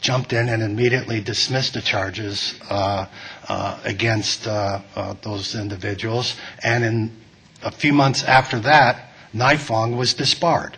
jumped 0.00 0.32
in 0.32 0.48
and 0.48 0.62
immediately 0.62 1.20
dismissed 1.20 1.74
the 1.74 1.80
charges 1.80 2.54
uh, 2.70 3.06
uh, 3.48 3.78
against 3.84 4.46
uh, 4.46 4.80
those 5.22 5.54
individuals. 5.54 6.36
And 6.62 6.84
in 6.84 7.16
a 7.62 7.70
few 7.70 7.92
months 7.92 8.22
after 8.22 8.60
that, 8.60 9.10
Nifong 9.34 9.96
was 9.96 10.14
disbarred. 10.14 10.76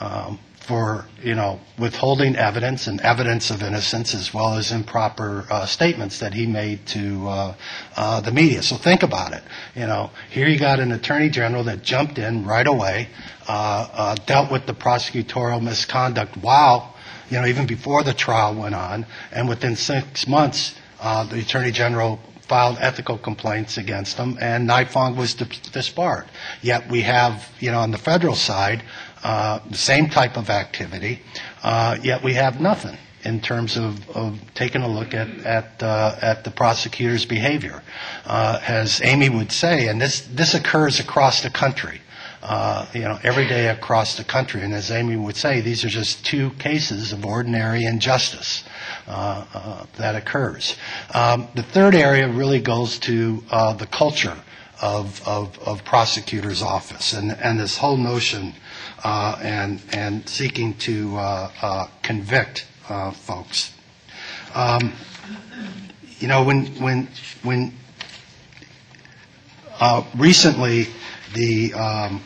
Um, 0.00 0.38
for 0.68 1.06
you 1.22 1.34
know 1.34 1.58
withholding 1.78 2.36
evidence 2.36 2.88
and 2.88 3.00
evidence 3.00 3.50
of 3.50 3.62
innocence 3.62 4.14
as 4.14 4.34
well 4.34 4.52
as 4.52 4.70
improper 4.70 5.46
uh, 5.50 5.64
statements 5.64 6.18
that 6.18 6.34
he 6.34 6.46
made 6.46 6.86
to 6.86 7.26
uh, 7.26 7.54
uh, 7.96 8.20
the 8.20 8.30
media. 8.30 8.62
So 8.62 8.76
think 8.76 9.02
about 9.02 9.32
it. 9.32 9.42
You 9.74 9.86
know, 9.86 10.10
here 10.28 10.46
you 10.46 10.58
got 10.58 10.78
an 10.78 10.92
attorney 10.92 11.30
general 11.30 11.64
that 11.64 11.82
jumped 11.82 12.18
in 12.18 12.44
right 12.44 12.66
away, 12.66 13.08
dealt 13.46 14.52
with 14.52 14.66
the 14.66 14.74
prosecutorial 14.74 15.62
misconduct 15.62 16.36
while 16.36 16.94
you 17.30 17.40
know 17.40 17.46
even 17.46 17.66
before 17.66 18.02
the 18.02 18.14
trial 18.14 18.54
went 18.54 18.74
on, 18.74 19.06
and 19.32 19.48
within 19.48 19.76
six 19.76 20.26
months, 20.26 20.74
uh, 21.00 21.24
the 21.24 21.40
attorney 21.40 21.70
general 21.70 22.20
filed 22.48 22.78
ethical 22.80 23.18
complaints 23.18 23.76
against 23.76 24.16
him, 24.16 24.38
and 24.40 24.68
Nifong 24.68 25.16
was 25.16 25.34
disbarred. 25.34 26.24
Yet 26.62 26.90
we 26.90 27.02
have, 27.02 27.46
you 27.60 27.70
know, 27.70 27.80
on 27.80 27.90
the 27.90 27.98
federal 27.98 28.34
side, 28.34 28.82
uh, 29.22 29.60
the 29.70 29.76
same 29.76 30.08
type 30.08 30.36
of 30.36 30.48
activity, 30.48 31.20
uh, 31.62 31.98
yet 32.02 32.24
we 32.24 32.34
have 32.34 32.60
nothing 32.60 32.96
in 33.24 33.40
terms 33.40 33.76
of, 33.76 34.08
of 34.10 34.40
taking 34.54 34.82
a 34.82 34.88
look 34.88 35.12
at 35.12 35.28
at, 35.44 35.82
uh, 35.82 36.16
at 36.22 36.44
the 36.44 36.50
prosecutor's 36.50 37.26
behavior. 37.26 37.82
Uh, 38.24 38.60
as 38.66 39.00
Amy 39.02 39.28
would 39.28 39.52
say, 39.52 39.88
and 39.88 40.00
this 40.00 40.20
this 40.32 40.54
occurs 40.54 41.00
across 41.00 41.42
the 41.42 41.50
country. 41.50 42.00
Uh, 42.40 42.86
you 42.94 43.00
know, 43.00 43.18
every 43.24 43.46
day 43.48 43.68
across 43.68 44.16
the 44.16 44.24
country, 44.24 44.62
and 44.62 44.72
as 44.72 44.90
Amy 44.90 45.16
would 45.16 45.36
say, 45.36 45.60
these 45.60 45.84
are 45.84 45.88
just 45.88 46.24
two 46.24 46.50
cases 46.50 47.12
of 47.12 47.24
ordinary 47.24 47.84
injustice 47.84 48.62
uh, 49.08 49.84
that 49.96 50.14
occurs. 50.14 50.76
Um, 51.12 51.48
the 51.54 51.64
third 51.64 51.94
area 51.94 52.28
really 52.28 52.60
goes 52.60 52.98
to 53.00 53.42
the 53.50 53.88
culture 53.90 54.36
of, 54.80 55.26
of, 55.26 55.58
of 55.60 55.84
prosecutor's 55.84 56.62
office 56.62 57.12
and, 57.12 57.32
and 57.32 57.58
this 57.58 57.76
whole 57.76 57.96
notion 57.96 58.54
uh, 59.04 59.36
and, 59.42 59.82
and 59.92 60.28
seeking 60.28 60.74
to 60.74 61.16
uh, 61.16 61.50
uh, 61.62 61.86
convict 62.02 62.66
uh, 62.88 63.10
folks. 63.10 63.72
Um, 64.54 64.92
you 66.18 66.28
know, 66.28 66.44
when, 66.44 66.66
when, 66.80 67.08
when 67.42 67.74
uh, 69.80 70.04
recently 70.16 70.88
the 71.34 71.74
um, 71.74 72.20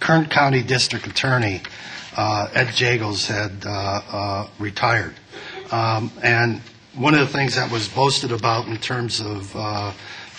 Kern 0.00 0.26
County 0.26 0.62
District 0.62 1.06
Attorney, 1.06 1.62
uh, 2.16 2.48
Ed 2.52 2.68
Jagels, 2.68 3.26
had 3.26 3.66
uh, 3.66 3.70
uh, 3.70 4.48
retired. 4.58 5.14
Um, 5.70 6.10
and 6.22 6.60
one 6.94 7.14
of 7.14 7.20
the 7.20 7.26
things 7.26 7.56
that 7.56 7.70
was 7.70 7.88
boasted 7.88 8.30
about 8.30 8.66
in 8.66 8.76
terms 8.76 9.20
of 9.20 9.56
uh, 9.56 9.92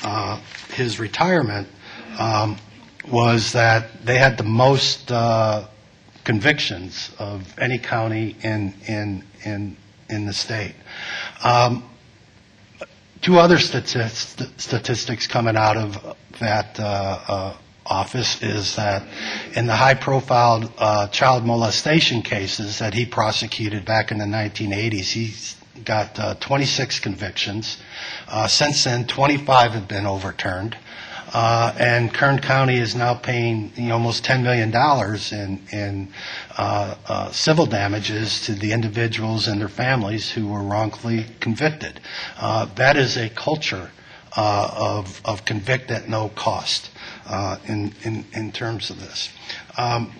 uh, 0.03 0.39
his 0.73 0.99
retirement 0.99 1.67
um, 2.19 2.57
was 3.09 3.51
that 3.53 4.05
they 4.05 4.17
had 4.17 4.37
the 4.37 4.43
most 4.43 5.11
uh, 5.11 5.67
convictions 6.23 7.11
of 7.19 7.57
any 7.59 7.77
county 7.77 8.35
in 8.41 8.73
in 8.87 9.23
in 9.43 9.77
in 10.09 10.25
the 10.25 10.33
state. 10.33 10.75
Um, 11.43 11.83
two 13.25 13.39
other 13.39 13.57
statist- 13.57 14.43
statistics 14.61 15.25
coming 15.25 15.55
out 15.57 15.77
of 15.77 16.15
that 16.39 16.79
uh, 16.79 16.83
uh, 17.27 17.57
Office 17.87 18.41
is 18.43 18.75
that 18.77 19.03
in 19.55 19.65
the 19.67 19.75
high-profile 19.75 20.71
uh, 20.77 21.07
child 21.07 21.43
molestation 21.45 22.21
cases 22.23 22.79
that 22.79 22.93
he 22.95 23.05
prosecuted 23.05 23.83
back 23.85 24.11
in 24.11 24.17
the 24.19 24.25
1980s, 24.25 25.11
he's 25.11 25.55
got 25.83 26.17
uh, 26.19 26.33
26 26.35 26.99
convictions. 26.99 27.77
Uh, 28.27 28.47
since 28.47 28.83
then, 28.83 29.05
25 29.07 29.71
have 29.73 29.87
been 29.87 30.05
overturned. 30.07 30.75
Uh, 31.35 31.75
and 31.77 32.13
Kern 32.13 32.39
County 32.39 32.77
is 32.77 32.95
now 32.95 33.13
paying 33.13 33.69
you 33.75 33.89
know, 33.89 33.95
almost 33.95 34.23
$10 34.23 34.41
million 34.41 34.71
in, 35.33 35.77
in 35.77 36.13
uh, 36.57 36.95
uh, 37.05 37.29
civil 37.31 37.65
damages 37.65 38.45
to 38.45 38.53
the 38.53 38.71
individuals 38.71 39.45
and 39.45 39.59
their 39.59 39.67
families 39.67 40.31
who 40.31 40.47
were 40.47 40.63
wrongfully 40.63 41.25
convicted. 41.41 41.99
Uh, 42.37 42.67
that 42.75 42.95
is 42.95 43.17
a 43.17 43.27
culture 43.27 43.91
uh, 44.37 44.69
of, 44.77 45.19
of 45.25 45.43
convict 45.43 45.91
at 45.91 46.07
no 46.07 46.29
cost 46.29 46.89
uh, 47.25 47.57
in, 47.65 47.93
in, 48.03 48.23
in 48.31 48.53
terms 48.53 48.89
of 48.89 48.97
this. 49.01 49.29
Um, 49.77 50.13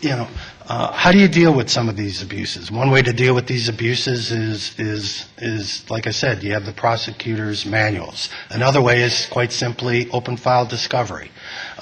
you 0.00 0.10
know, 0.10 0.28
uh, 0.66 0.92
how 0.92 1.10
do 1.10 1.18
you 1.18 1.28
deal 1.28 1.54
with 1.54 1.70
some 1.70 1.88
of 1.88 1.96
these 1.96 2.22
abuses? 2.22 2.70
One 2.70 2.90
way 2.90 3.02
to 3.02 3.12
deal 3.12 3.34
with 3.34 3.46
these 3.46 3.68
abuses 3.68 4.30
is, 4.30 4.78
is, 4.78 5.26
is, 5.38 5.88
like 5.90 6.06
I 6.06 6.10
said, 6.10 6.42
you 6.42 6.52
have 6.52 6.66
the 6.66 6.72
prosecutor's 6.72 7.64
manuals. 7.64 8.28
Another 8.50 8.82
way 8.82 9.02
is 9.02 9.26
quite 9.26 9.50
simply 9.50 10.10
open 10.10 10.36
file 10.36 10.66
discovery. 10.66 11.30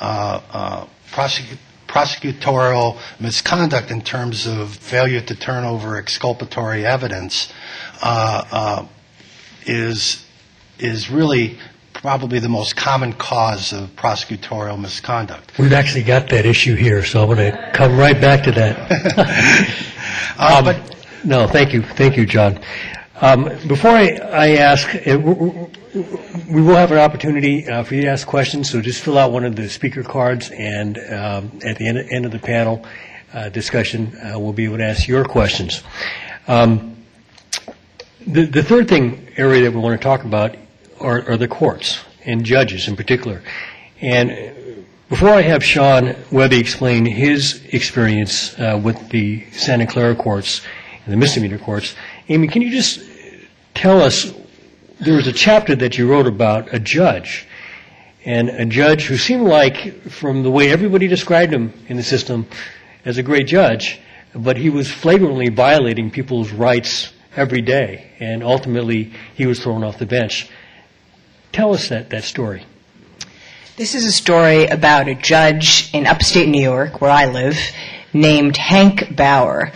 Uh, 0.00 0.40
uh, 0.52 0.86
prosecu- 1.10 1.58
prosecutorial 1.88 2.98
misconduct 3.20 3.90
in 3.90 4.02
terms 4.02 4.46
of 4.46 4.74
failure 4.74 5.20
to 5.20 5.34
turn 5.34 5.64
over 5.64 5.96
exculpatory 5.96 6.86
evidence 6.86 7.52
uh, 8.02 8.44
uh, 8.50 8.86
is, 9.66 10.24
is 10.78 11.10
really 11.10 11.58
probably 12.06 12.38
the 12.38 12.48
most 12.48 12.76
common 12.76 13.12
cause 13.14 13.72
of 13.72 13.88
prosecutorial 13.96 14.80
misconduct. 14.80 15.50
We've 15.58 15.72
actually 15.72 16.04
got 16.04 16.28
that 16.28 16.46
issue 16.46 16.76
here, 16.76 17.02
so 17.04 17.22
I'm 17.22 17.34
going 17.34 17.50
to 17.50 17.70
come 17.74 17.98
right 17.98 18.20
back 18.20 18.44
to 18.44 18.52
that. 18.52 19.82
Uh, 20.38 20.56
Um, 20.58 20.64
but 20.66 20.96
No, 21.24 21.48
thank 21.48 21.72
you, 21.72 21.82
thank 21.82 22.16
you, 22.16 22.24
John. 22.26 22.60
Um, 23.20 23.44
Before 23.66 23.90
I 23.90 24.06
I 24.46 24.48
ask, 24.70 24.86
uh, 24.94 25.16
w- 25.16 25.34
w- 25.34 25.68
we 26.54 26.60
will 26.62 26.76
have 26.76 26.92
an 26.92 26.98
opportunity 26.98 27.66
uh, 27.68 27.82
for 27.82 27.94
you 27.96 28.02
to 28.02 28.08
ask 28.08 28.24
questions, 28.26 28.70
so 28.70 28.80
just 28.80 29.02
fill 29.02 29.18
out 29.18 29.32
one 29.32 29.44
of 29.44 29.56
the 29.56 29.68
speaker 29.68 30.02
cards, 30.04 30.50
and 30.52 30.96
um, 31.20 31.42
at 31.64 31.76
the 31.78 31.86
end 31.88 31.98
end 32.16 32.24
of 32.26 32.32
the 32.32 32.38
panel 32.38 32.84
uh, 33.34 33.48
discussion, 33.48 34.00
uh, 34.22 34.38
we'll 34.38 34.52
be 34.52 34.64
able 34.64 34.76
to 34.78 34.84
ask 34.92 35.08
your 35.08 35.24
questions. 35.24 35.82
Um, 36.46 36.70
The 38.26 38.44
the 38.58 38.62
third 38.62 38.86
thing, 38.88 39.04
area 39.36 39.62
that 39.64 39.72
we 39.74 39.80
want 39.80 39.98
to 40.00 40.04
talk 40.10 40.22
about 40.24 40.50
are 41.06 41.22
are 41.30 41.36
the 41.36 41.48
courts, 41.48 42.00
and 42.24 42.44
judges 42.44 42.88
in 42.88 42.96
particular. 42.96 43.42
And 44.00 44.84
before 45.08 45.30
I 45.30 45.42
have 45.42 45.62
Sean 45.62 46.16
Webby 46.32 46.58
explain 46.58 47.06
his 47.06 47.64
experience 47.72 48.58
uh, 48.58 48.80
with 48.82 49.08
the 49.10 49.48
Santa 49.52 49.86
Clara 49.86 50.16
courts 50.16 50.62
and 51.04 51.12
the 51.12 51.16
misdemeanor 51.16 51.58
courts, 51.58 51.94
Amy, 52.28 52.48
can 52.48 52.60
you 52.60 52.70
just 52.70 53.00
tell 53.74 54.02
us, 54.02 54.34
there 55.00 55.14
was 55.14 55.28
a 55.28 55.32
chapter 55.32 55.76
that 55.76 55.96
you 55.96 56.10
wrote 56.10 56.26
about 56.26 56.74
a 56.74 56.80
judge, 56.80 57.46
and 58.24 58.48
a 58.48 58.66
judge 58.66 59.04
who 59.04 59.16
seemed 59.16 59.46
like, 59.46 60.02
from 60.10 60.42
the 60.42 60.50
way 60.50 60.72
everybody 60.72 61.06
described 61.06 61.52
him 61.52 61.72
in 61.86 61.96
the 61.96 62.02
system, 62.02 62.46
as 63.04 63.16
a 63.16 63.22
great 63.22 63.46
judge, 63.46 64.00
but 64.34 64.56
he 64.56 64.70
was 64.70 64.90
flagrantly 64.90 65.48
violating 65.50 66.10
people's 66.10 66.50
rights 66.50 67.12
every 67.36 67.62
day, 67.62 68.10
and 68.18 68.42
ultimately 68.42 69.12
he 69.36 69.46
was 69.46 69.62
thrown 69.62 69.84
off 69.84 69.98
the 69.98 70.06
bench. 70.06 70.50
Tell 71.52 71.72
us 71.72 71.88
that, 71.88 72.10
that 72.10 72.24
story. 72.24 72.64
This 73.76 73.94
is 73.94 74.06
a 74.06 74.12
story 74.12 74.66
about 74.66 75.08
a 75.08 75.14
judge 75.14 75.90
in 75.92 76.06
upstate 76.06 76.48
New 76.48 76.62
York, 76.62 77.00
where 77.00 77.10
I 77.10 77.26
live, 77.26 77.58
named 78.12 78.56
Hank 78.56 79.14
Bauer. 79.14 79.72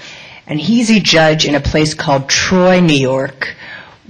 And 0.46 0.60
he's 0.60 0.90
a 0.90 1.00
judge 1.00 1.44
in 1.44 1.54
a 1.54 1.60
place 1.60 1.94
called 1.94 2.28
Troy, 2.28 2.80
New 2.80 2.94
York, 2.94 3.54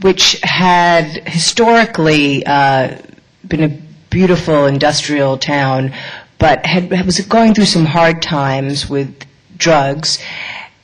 which 0.01 0.41
had 0.43 1.29
historically 1.29 2.47
uh, 2.47 2.99
been 3.47 3.63
a 3.63 3.69
beautiful 4.11 4.67
industrial 4.67 5.39
town, 5.39 5.93
but 6.39 6.65
had, 6.65 6.91
was 7.05 7.21
going 7.21 7.55
through 7.55 7.67
some 7.67 7.85
hard 7.85 8.23
times 8.23 8.89
with 8.89 9.25
drugs. 9.57 10.19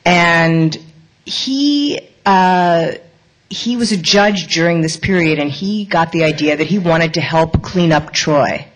And 0.05 0.77
he 1.25 1.99
uh, 2.25 2.91
he 3.49 3.77
was 3.77 3.91
a 3.91 3.97
judge 3.97 4.53
during 4.53 4.81
this 4.81 4.97
period, 4.97 5.39
and 5.39 5.49
he 5.49 5.85
got 5.85 6.11
the 6.11 6.23
idea 6.23 6.57
that 6.57 6.67
he 6.67 6.79
wanted 6.79 7.13
to 7.15 7.21
help 7.21 7.61
clean 7.61 7.91
up 7.91 8.11
Troy. 8.11 8.67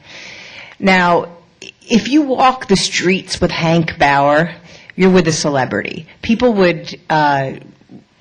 Now, 0.79 1.37
if 1.81 2.07
you 2.07 2.23
walk 2.23 2.67
the 2.67 2.75
streets 2.75 3.41
with 3.41 3.51
Hank 3.51 3.99
Bauer, 3.99 4.55
you're 4.95 5.11
with 5.11 5.27
a 5.27 5.31
celebrity. 5.31 6.07
People 6.21 6.53
would 6.53 6.99
uh, 7.09 7.53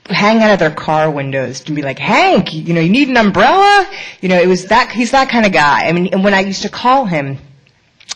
hang 0.06 0.43
out 0.43 0.52
of 0.52 0.59
their 0.59 0.70
car 0.70 1.10
windows 1.10 1.64
and 1.66 1.77
be 1.77 1.82
like, 1.82 1.98
Hank, 1.98 2.52
you 2.52 2.74
know, 2.74 2.81
you 2.81 2.90
need 2.90 3.09
an 3.09 3.16
umbrella? 3.16 3.89
You 4.20 4.28
know, 4.28 4.40
it 4.40 4.48
was 4.48 4.66
that, 4.66 4.90
he's 4.90 5.12
that 5.12 5.28
kind 5.28 5.47
of 5.47 5.52
guy. 5.52 5.86
I 5.86 5.93
mean, 5.93 6.09
and 6.12 6.24
when 6.24 6.35
I 6.35 6.40
used 6.40 6.62
to 6.62 6.68
call 6.68 7.06
him 7.06 7.39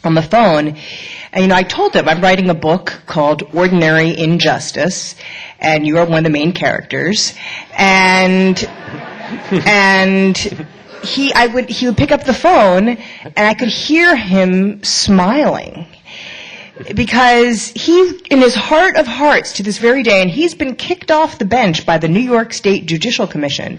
on 0.03 0.15
the 0.15 0.23
phone, 0.23 0.77
and, 1.35 1.43
you 1.43 1.49
know, 1.49 1.57
I 1.57 1.65
told 1.65 1.97
him 1.97 2.09
I'm 2.09 2.21
writing 2.21 2.49
a 2.49 2.55
book 2.55 3.03
called 3.07 3.43
Ordinary 3.53 4.17
Injustice, 4.17 5.17
and 5.59 5.85
you 5.85 5.99
are 5.99 6.07
one 6.07 6.19
of 6.19 6.25
the 6.25 6.31
main 6.31 6.53
characters, 6.53 7.35
and, 7.77 8.63
and 9.67 10.39
he, 11.03 11.33
I 11.35 11.49
would, 11.49 11.69
he 11.69 11.87
would 11.87 11.97
pick 11.97 12.13
up 12.13 12.23
the 12.23 12.33
phone, 12.33 12.89
and 12.89 13.37
I 13.37 13.55
could 13.55 13.67
hear 13.67 14.15
him 14.15 14.85
smiling 14.85 15.89
because 16.95 17.69
he, 17.69 18.21
in 18.31 18.41
his 18.41 18.55
heart 18.55 18.97
of 18.97 19.07
hearts 19.07 19.53
to 19.55 19.63
this 19.63 19.79
very 19.79 20.03
day, 20.03 20.21
and 20.21 20.31
he's 20.31 20.55
been 20.55 20.75
kicked 20.75 21.11
off 21.11 21.39
the 21.39 21.45
bench 21.45 21.87
by 21.87 21.99
the 21.99 22.09
New 22.09 22.21
York 22.21 22.53
State 22.53 22.87
Judicial 22.87 23.27
Commission, 23.27 23.79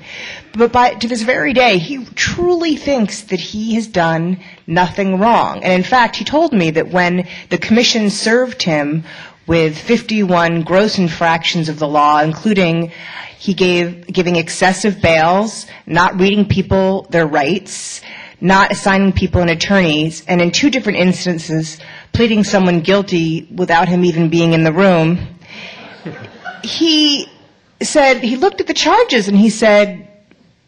but 0.53 0.71
by, 0.71 0.93
to 0.93 1.07
this 1.07 1.21
very 1.21 1.53
day, 1.53 1.77
he 1.77 2.05
truly 2.15 2.77
thinks 2.77 3.21
that 3.23 3.39
he 3.39 3.75
has 3.75 3.87
done 3.87 4.39
nothing 4.65 5.19
wrong. 5.19 5.63
And 5.63 5.73
in 5.73 5.83
fact, 5.83 6.15
he 6.15 6.23
told 6.23 6.53
me 6.53 6.71
that 6.71 6.89
when 6.89 7.27
the 7.49 7.57
commission 7.57 8.09
served 8.09 8.63
him 8.63 9.03
with 9.45 9.77
51 9.77 10.63
gross 10.63 10.97
infractions 10.97 11.67
of 11.69 11.79
the 11.79 11.87
law, 11.87 12.21
including 12.21 12.91
he 13.37 13.53
gave, 13.53 14.07
giving 14.07 14.37
excessive 14.37 15.01
bails, 15.01 15.67
not 15.85 16.19
reading 16.19 16.47
people 16.47 17.03
their 17.09 17.27
rights, 17.27 18.01
not 18.41 18.71
assigning 18.71 19.11
people 19.11 19.41
an 19.41 19.49
attorney, 19.49 20.11
and 20.27 20.41
in 20.41 20.51
two 20.51 20.69
different 20.69 20.99
instances, 20.99 21.79
pleading 22.15 22.43
someone 22.43 22.79
guilty 22.79 23.47
without 23.53 23.87
him 23.87 24.05
even 24.05 24.29
being 24.29 24.53
in 24.53 24.63
the 24.63 24.71
room. 24.71 25.19
He 26.63 27.27
said, 27.81 28.23
he 28.23 28.37
looked 28.37 28.61
at 28.61 28.67
the 28.67 28.73
charges 28.73 29.27
and 29.27 29.37
he 29.37 29.49
said, 29.49 30.07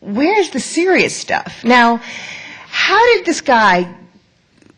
where's 0.02 0.49
the 0.52 0.60
serious 0.60 1.15
stuff? 1.15 1.64
Now, 1.64 1.98
how 2.68 3.03
did 3.15 3.26
this 3.26 3.41
guy, 3.41 3.95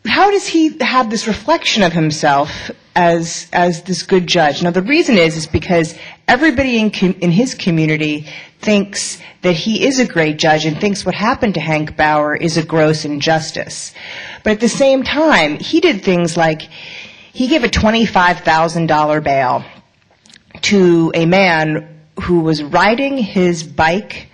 how 0.06 0.30
does 0.30 0.46
he 0.46 0.78
have 0.80 1.10
this 1.10 1.26
reflection 1.26 1.82
of 1.82 1.92
himself 1.92 2.70
as, 2.94 3.48
as 3.52 3.82
this 3.82 4.02
good 4.04 4.26
judge? 4.26 4.62
Now, 4.62 4.70
the 4.70 4.82
reason 4.82 5.18
is, 5.18 5.36
is 5.36 5.46
because 5.46 5.98
everybody 6.28 6.78
in, 6.78 6.90
com- 6.90 7.16
in 7.20 7.32
his 7.32 7.54
community 7.54 8.26
thinks 8.60 9.20
that 9.42 9.54
he 9.54 9.86
is 9.86 9.98
a 9.98 10.06
great 10.06 10.38
judge 10.38 10.66
and 10.66 10.78
thinks 10.78 11.04
what 11.04 11.14
happened 11.14 11.54
to 11.54 11.60
Hank 11.60 11.96
Bauer 11.96 12.36
is 12.36 12.56
a 12.56 12.64
gross 12.64 13.04
injustice. 13.04 13.94
But 14.44 14.52
at 14.54 14.60
the 14.60 14.68
same 14.68 15.02
time, 15.02 15.58
he 15.58 15.80
did 15.80 16.02
things 16.02 16.36
like 16.36 16.62
he 17.32 17.48
gave 17.48 17.64
a 17.64 17.68
$25,000 17.68 19.24
bail 19.24 19.64
to 20.62 21.12
a 21.14 21.26
man 21.26 22.00
who 22.22 22.40
was 22.40 22.62
riding 22.62 23.16
his 23.16 23.62
bike 23.62 24.28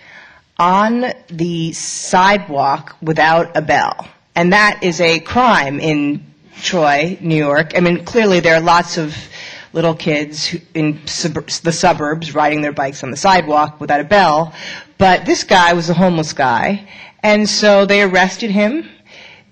on 0.59 1.05
the 1.29 1.73
sidewalk 1.73 2.97
without 3.01 3.57
a 3.57 3.63
bell. 3.63 4.09
And 4.35 4.53
that 4.53 4.81
is 4.83 5.01
a 5.01 5.21
crime 5.21 5.79
in 5.79 6.25
Troy, 6.63 7.17
New 7.21 7.37
York. 7.37 7.77
I 7.77 7.81
mean, 7.81 8.05
clearly 8.05 8.41
there 8.41 8.57
are 8.57 8.61
lots 8.61 8.99
of 8.99 9.15
little 9.73 9.95
kids 9.95 10.57
in 10.75 11.07
sub- 11.07 11.49
the 11.63 11.73
suburbs 11.73 12.35
riding 12.35 12.61
their 12.61 12.73
bikes 12.73 13.03
on 13.03 13.11
the 13.11 13.17
sidewalk 13.17 13.81
without 13.81 14.01
a 14.01 14.05
bell. 14.05 14.53
But 14.99 15.27
this 15.27 15.45
guy 15.45 15.73
was 15.75 15.91
a 15.91 15.95
homeless 15.95 16.33
guy. 16.33 16.89
And 17.23 17.49
so 17.49 17.87
they 17.87 18.03
arrested 18.03 18.51
him. 18.51 18.89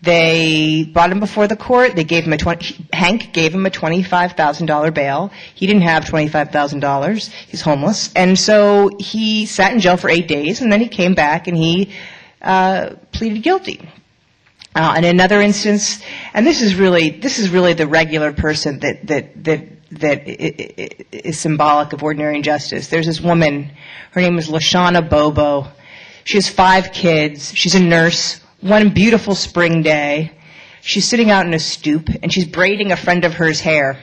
They 0.03 0.91
brought 0.93 1.11
him 1.11 1.21
before 1.21 1.49
the 1.49 1.57
court. 1.57 1.97
They 1.97 2.05
gave 2.05 2.25
him 2.25 2.35
a 2.35 2.37
20, 2.37 2.89
Hank 2.93 3.33
gave 3.33 3.55
him 3.55 3.65
a 3.65 3.71
$25,000 3.71 4.95
bail. 4.95 5.31
He 5.55 5.67
didn't 5.67 5.83
have 5.83 6.05
$25,000. 6.05 7.29
He's 7.49 7.63
homeless. 7.63 8.13
And 8.15 8.39
so 8.39 8.91
he 8.99 9.47
sat 9.47 9.73
in 9.73 9.81
jail 9.81 9.97
for 9.97 10.11
eight 10.11 10.29
days 10.29 10.61
and 10.61 10.71
then 10.71 10.81
he 10.81 10.89
came 10.89 11.15
back 11.15 11.49
and 11.49 11.57
he 11.57 11.91
uh, 12.43 12.91
pleaded 13.13 13.43
guilty. 13.43 13.89
Uh, 14.77 14.95
in 14.99 15.05
another 15.05 15.41
instance, 15.41 16.03
and 16.35 16.45
this 16.45 16.61
is 16.61 16.75
really 16.75 17.11
this 17.11 17.39
is 17.39 17.49
really 17.49 17.75
the 17.75 17.87
regular 17.87 18.33
person 18.33 18.81
that 18.81 19.07
that 19.07 19.45
that 19.45 19.69
that 19.93 20.23
is 20.27 21.39
symbolic 21.39 21.93
of 21.93 22.03
ordinary 22.03 22.37
injustice. 22.37 22.89
There's 22.89 23.07
this 23.07 23.21
woman. 23.21 23.71
Her 24.13 24.21
name 24.21 24.39
is 24.39 24.49
Lashana 24.49 25.09
Bobo. 25.09 25.69
She 26.25 26.37
has 26.37 26.49
five 26.49 26.93
kids. 26.93 27.53
She's 27.55 27.75
a 27.75 27.83
nurse. 27.83 28.41
One 28.61 28.91
beautiful 28.91 29.35
spring 29.35 29.83
day, 29.83 30.33
She's 30.87 31.09
sitting 31.09 31.31
out 31.31 31.47
in 31.47 31.55
a 31.55 31.59
stoop 31.59 32.11
and 32.23 32.31
she's 32.31 32.45
braiding 32.45 32.93
a 32.93 32.97
friend 32.97 33.25
of 33.25 33.33
hers 33.33 33.59
hair. 33.59 33.99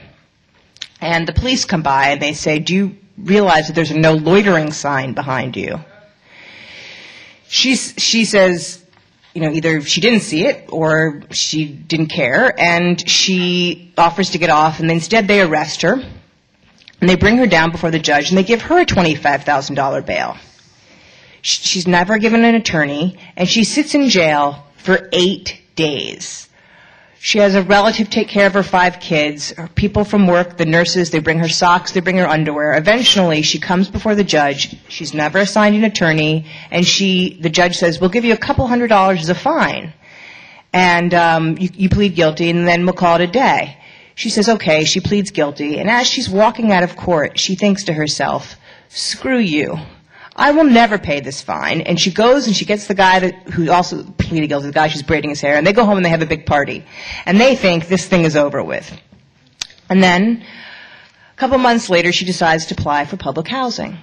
And 1.00 1.28
the 1.28 1.32
police 1.32 1.64
come 1.64 1.82
by 1.82 2.08
and 2.08 2.20
they 2.20 2.32
say, 2.32 2.58
Do 2.58 2.74
you 2.74 2.96
realize 3.16 3.68
that 3.68 3.74
there's 3.74 3.92
a 3.92 3.98
no 3.98 4.14
loitering 4.14 4.72
sign 4.72 5.12
behind 5.12 5.56
you? 5.56 5.78
She's, 7.46 7.94
she 7.98 8.24
says, 8.24 8.81
you 9.34 9.40
know, 9.40 9.50
either 9.50 9.80
she 9.80 10.00
didn't 10.00 10.20
see 10.20 10.44
it 10.46 10.66
or 10.68 11.22
she 11.30 11.64
didn't 11.66 12.08
care, 12.08 12.58
and 12.58 13.08
she 13.08 13.92
offers 13.96 14.30
to 14.30 14.38
get 14.38 14.50
off, 14.50 14.80
and 14.80 14.90
instead 14.90 15.26
they 15.26 15.40
arrest 15.40 15.82
her, 15.82 15.94
and 15.94 17.10
they 17.10 17.16
bring 17.16 17.38
her 17.38 17.46
down 17.46 17.70
before 17.70 17.90
the 17.90 17.98
judge, 17.98 18.28
and 18.28 18.38
they 18.38 18.44
give 18.44 18.62
her 18.62 18.80
a 18.80 18.86
$25,000 18.86 20.06
bail. 20.06 20.36
She's 21.40 21.88
never 21.88 22.18
given 22.18 22.44
an 22.44 22.54
attorney, 22.54 23.18
and 23.36 23.48
she 23.48 23.64
sits 23.64 23.94
in 23.94 24.08
jail 24.08 24.66
for 24.76 25.08
eight 25.12 25.60
days. 25.74 26.48
She 27.24 27.38
has 27.38 27.54
a 27.54 27.62
relative 27.62 28.10
take 28.10 28.26
care 28.26 28.48
of 28.48 28.54
her 28.54 28.64
five 28.64 28.98
kids. 28.98 29.52
Her 29.52 29.68
people 29.68 30.02
from 30.02 30.26
work, 30.26 30.56
the 30.56 30.66
nurses, 30.66 31.10
they 31.10 31.20
bring 31.20 31.38
her 31.38 31.48
socks, 31.48 31.92
they 31.92 32.00
bring 32.00 32.16
her 32.16 32.26
underwear. 32.26 32.76
Eventually, 32.76 33.42
she 33.42 33.60
comes 33.60 33.88
before 33.88 34.16
the 34.16 34.24
judge. 34.24 34.74
She's 34.88 35.14
never 35.14 35.38
assigned 35.38 35.76
an 35.76 35.84
attorney, 35.84 36.46
and 36.72 36.84
she, 36.84 37.38
the 37.40 37.48
judge 37.48 37.76
says, 37.76 38.00
"We'll 38.00 38.10
give 38.10 38.24
you 38.24 38.32
a 38.32 38.44
couple 38.48 38.66
hundred 38.66 38.88
dollars 38.88 39.20
as 39.20 39.28
a 39.28 39.36
fine, 39.36 39.92
and 40.72 41.14
um, 41.14 41.56
you, 41.58 41.68
you 41.74 41.88
plead 41.88 42.16
guilty, 42.16 42.50
and 42.50 42.66
then 42.66 42.86
we'll 42.86 42.94
call 42.94 43.20
it 43.20 43.22
a 43.22 43.28
day." 43.28 43.76
She 44.16 44.28
says, 44.28 44.48
"Okay." 44.48 44.82
She 44.82 44.98
pleads 44.98 45.30
guilty, 45.30 45.78
and 45.78 45.88
as 45.88 46.08
she's 46.08 46.28
walking 46.28 46.72
out 46.72 46.82
of 46.82 46.96
court, 46.96 47.38
she 47.38 47.54
thinks 47.54 47.84
to 47.84 47.92
herself, 47.92 48.56
"Screw 48.88 49.38
you." 49.38 49.78
I 50.34 50.52
will 50.52 50.64
never 50.64 50.98
pay 50.98 51.20
this 51.20 51.42
fine. 51.42 51.82
And 51.82 52.00
she 52.00 52.10
goes 52.10 52.46
and 52.46 52.56
she 52.56 52.64
gets 52.64 52.86
the 52.86 52.94
guy 52.94 53.18
that, 53.20 53.48
who 53.48 53.70
also 53.70 54.02
pleaded 54.02 54.46
guilty, 54.46 54.66
the 54.68 54.72
guy 54.72 54.88
she's 54.88 55.02
braiding 55.02 55.30
his 55.30 55.40
hair, 55.40 55.56
and 55.56 55.66
they 55.66 55.72
go 55.72 55.84
home 55.84 55.96
and 55.96 56.04
they 56.04 56.10
have 56.10 56.22
a 56.22 56.26
big 56.26 56.46
party. 56.46 56.84
And 57.26 57.40
they 57.40 57.54
think 57.54 57.88
this 57.88 58.06
thing 58.06 58.24
is 58.24 58.36
over 58.36 58.62
with. 58.62 58.98
And 59.88 60.02
then, 60.02 60.42
a 61.32 61.36
couple 61.36 61.58
months 61.58 61.90
later, 61.90 62.12
she 62.12 62.24
decides 62.24 62.66
to 62.66 62.74
apply 62.74 63.04
for 63.04 63.16
public 63.16 63.48
housing. 63.48 63.98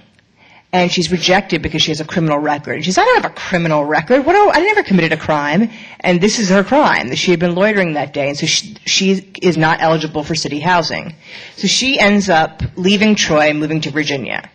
And 0.72 0.92
she's 0.92 1.10
rejected 1.10 1.62
because 1.62 1.82
she 1.82 1.90
has 1.90 2.00
a 2.00 2.04
criminal 2.04 2.38
record. 2.38 2.84
She 2.84 2.92
says, 2.92 2.98
I 2.98 3.04
don't 3.04 3.22
have 3.22 3.32
a 3.32 3.34
criminal 3.34 3.84
record. 3.84 4.24
What 4.24 4.36
I 4.36 4.60
never 4.60 4.84
committed 4.84 5.12
a 5.12 5.16
crime. 5.16 5.68
And 5.98 6.20
this 6.20 6.38
is 6.38 6.48
her 6.50 6.62
crime, 6.62 7.08
that 7.08 7.16
she 7.16 7.32
had 7.32 7.40
been 7.40 7.56
loitering 7.56 7.94
that 7.94 8.14
day. 8.14 8.28
And 8.28 8.38
so 8.38 8.46
she, 8.46 8.76
she 8.86 9.32
is 9.42 9.56
not 9.56 9.80
eligible 9.80 10.22
for 10.22 10.36
city 10.36 10.60
housing. 10.60 11.16
So 11.56 11.66
she 11.66 11.98
ends 11.98 12.28
up 12.28 12.62
leaving 12.76 13.16
Troy 13.16 13.48
and 13.48 13.58
moving 13.58 13.80
to 13.80 13.90
Virginia. 13.90 14.48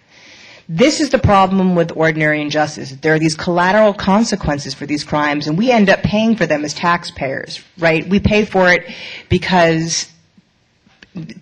This 0.67 0.99
is 0.99 1.11
the 1.11 1.19
problem 1.19 1.75
with 1.75 1.91
ordinary 1.95 2.41
injustice. 2.41 2.91
There 2.91 3.13
are 3.13 3.19
these 3.19 3.35
collateral 3.35 3.93
consequences 3.93 4.73
for 4.73 4.87
these 4.87 5.03
crimes, 5.03 5.45
and 5.45 5.57
we 5.57 5.71
end 5.71 5.89
up 5.89 6.01
paying 6.01 6.35
for 6.35 6.47
them 6.47 6.65
as 6.65 6.73
taxpayers, 6.73 7.61
right? 7.77 8.07
We 8.07 8.19
pay 8.19 8.45
for 8.45 8.69
it 8.69 8.91
because 9.29 10.11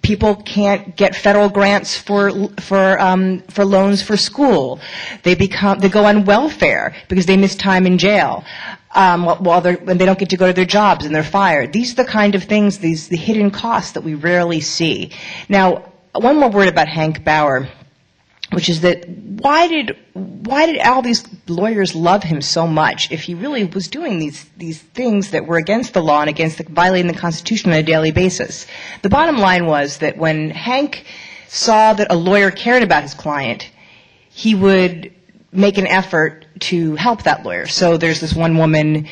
people 0.02 0.36
can't 0.36 0.95
get 0.98 1.16
federal 1.16 1.50
grants 1.50 1.98
for 1.98 2.50
for 2.60 3.00
um, 3.00 3.41
for 3.50 3.64
loans 3.64 4.02
for 4.02 4.18
school. 4.18 4.82
They 5.24 5.36
become 5.36 5.80
they 5.80 5.90
go 5.90 6.04
on 6.04 6.26
welfare 6.26 6.94
because 7.08 7.26
they 7.26 7.38
miss 7.38 7.56
time 7.56 7.88
in 7.88 7.98
jail. 7.98 8.44
Um, 8.94 9.26
while 9.26 9.62
they're 9.62 9.78
when 9.78 9.98
they 9.98 10.06
don't 10.06 10.20
get 10.20 10.30
to 10.32 10.38
go 10.38 10.48
to 10.48 10.54
their 10.54 10.66
jobs 10.66 11.06
and 11.06 11.16
they're 11.16 11.24
fired. 11.24 11.72
These 11.72 11.94
are 11.94 12.04
the 12.04 12.06
kind 12.06 12.36
of 12.36 12.44
things, 12.44 12.78
these 12.78 13.08
the 13.08 13.18
hidden 13.18 13.52
costs 13.52 13.94
that 13.94 14.02
we 14.02 14.16
rarely 14.16 14.60
see. 14.60 15.12
Now, 15.50 15.94
one 16.14 16.38
more 16.38 16.50
word 16.50 16.68
about 16.68 16.88
Hank 16.88 17.24
Bauer 17.24 17.70
which 18.54 18.70
is 18.70 18.82
that 18.82 19.08
why 19.08 19.68
did 19.68 19.98
why 20.14 20.66
did 20.66 20.80
all 20.80 21.02
these 21.02 21.28
lawyers 21.48 21.96
love 21.96 22.24
him 22.24 22.42
so 22.42 22.68
much 22.68 23.12
if 23.12 23.24
he 23.24 23.34
really 23.34 23.64
was 23.64 23.88
doing 23.88 24.20
these 24.20 24.46
these 24.58 24.82
things 24.82 25.32
that 25.32 25.46
were 25.46 25.58
against 25.58 25.94
the 25.94 26.02
law 26.02 26.22
and 26.22 26.30
against 26.30 26.58
the, 26.58 26.64
violating 26.64 27.12
the 27.12 27.18
Constitution 27.18 27.72
on 27.72 27.78
a 27.78 27.84
daily 27.84 28.12
basis? 28.12 28.66
The 29.02 29.10
bottom 29.10 29.38
line 29.38 29.66
was 29.66 29.98
that 29.98 30.18
when 30.18 30.50
Hank 30.50 31.06
saw 31.48 31.94
that 31.94 32.12
a 32.12 32.16
lawyer 32.16 32.52
cared 32.52 32.84
about 32.84 33.04
his 33.04 33.14
client, 33.14 33.70
he 34.30 34.56
would 34.56 35.14
make 35.52 35.78
an 35.78 35.88
effort 35.88 36.46
to 36.60 36.96
help 36.96 37.24
that 37.24 37.44
lawyer. 37.44 37.68
So 37.68 37.98
there's 37.98 38.20
this 38.20 38.34
one 38.34 38.58
woman. 38.58 39.08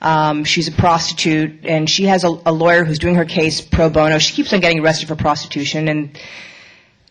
Um, 0.00 0.44
she's 0.44 0.68
a 0.68 0.72
prostitute, 0.72 1.64
and 1.64 1.88
she 1.88 2.04
has 2.04 2.24
a, 2.24 2.28
a 2.44 2.52
lawyer 2.52 2.84
who's 2.84 2.98
doing 2.98 3.14
her 3.14 3.24
case 3.24 3.60
pro 3.60 3.88
bono. 3.88 4.18
She 4.18 4.34
keeps 4.34 4.52
on 4.52 4.60
getting 4.60 4.80
arrested 4.80 5.08
for 5.08 5.16
prostitution, 5.16 5.88
and 5.88 6.18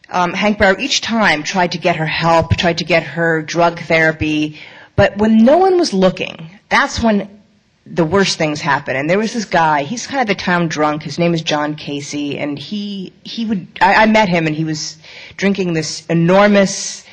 um, 0.10 0.34
Hank 0.34 0.60
Bauer 0.60 0.80
each 0.80 1.02
time 1.02 1.44
tried 1.44 1.74
to 1.74 1.78
get 1.78 1.96
her 1.96 2.06
help, 2.06 2.56
tried 2.58 2.80
to 2.80 2.84
get 2.84 3.04
her 3.04 3.42
drug 3.42 3.80
therapy, 3.80 4.60
but 4.96 5.18
when 5.18 5.38
no 5.38 5.58
one 5.58 5.78
was 5.78 5.94
looking, 5.94 6.50
that's 6.70 7.02
when 7.02 7.42
the 7.86 8.06
worst 8.06 8.38
things 8.38 8.62
happen. 8.62 8.96
And 8.96 9.10
there 9.10 9.18
was 9.18 9.34
this 9.34 9.46
guy, 9.46 9.84
he's 9.84 10.08
kind 10.08 10.22
of 10.22 10.28
the 10.28 10.36
town 10.36 10.68
drunk, 10.68 11.04
his 11.04 11.20
name 11.20 11.34
is 11.34 11.42
John 11.42 11.76
Casey, 11.76 12.38
and 12.38 12.58
he, 12.58 13.14
he 13.24 13.46
would, 13.46 13.68
I, 13.82 14.04
I 14.04 14.06
met 14.06 14.30
him 14.30 14.48
and 14.48 14.56
he 14.56 14.64
was 14.64 14.98
drinking 15.38 15.74
this 15.74 16.06
enormous 16.08 17.06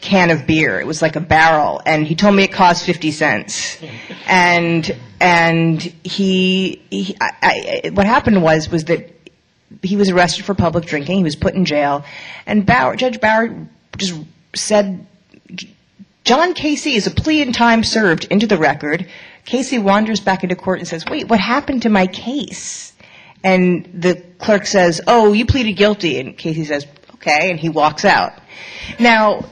can 0.00 0.30
of 0.30 0.46
beer. 0.46 0.80
It 0.80 0.86
was 0.86 1.02
like 1.02 1.16
a 1.16 1.20
barrel, 1.20 1.82
and 1.84 2.06
he 2.06 2.14
told 2.14 2.34
me 2.34 2.44
it 2.44 2.52
cost 2.52 2.86
fifty 2.86 3.10
cents. 3.10 3.78
And 4.30 4.94
and 5.20 5.80
he, 6.04 6.82
he 6.90 7.16
I, 7.18 7.82
I, 7.84 7.90
what 7.90 8.04
happened 8.04 8.42
was 8.42 8.70
was 8.70 8.84
that 8.84 9.17
he 9.82 9.96
was 9.96 10.10
arrested 10.10 10.44
for 10.44 10.54
public 10.54 10.86
drinking. 10.86 11.18
He 11.18 11.24
was 11.24 11.36
put 11.36 11.54
in 11.54 11.64
jail, 11.64 12.04
and 12.46 12.64
Bauer, 12.64 12.96
Judge 12.96 13.20
Bauer 13.20 13.68
just 13.96 14.14
said, 14.54 15.06
"John 16.24 16.54
Casey 16.54 16.94
is 16.94 17.06
a 17.06 17.10
plea 17.10 17.42
in 17.42 17.52
time 17.52 17.84
served 17.84 18.24
into 18.30 18.46
the 18.46 18.56
record." 18.58 19.06
Casey 19.44 19.78
wanders 19.78 20.20
back 20.20 20.42
into 20.42 20.56
court 20.56 20.78
and 20.78 20.88
says, 20.88 21.04
"Wait, 21.06 21.28
what 21.28 21.40
happened 21.40 21.82
to 21.82 21.88
my 21.88 22.06
case?" 22.06 22.92
And 23.42 23.88
the 23.94 24.16
clerk 24.38 24.66
says, 24.66 25.00
"Oh, 25.06 25.32
you 25.32 25.46
pleaded 25.46 25.72
guilty." 25.72 26.18
And 26.18 26.36
Casey 26.36 26.64
says, 26.64 26.86
"Okay," 27.14 27.50
and 27.50 27.58
he 27.58 27.68
walks 27.68 28.04
out. 28.04 28.32
Now, 28.98 29.44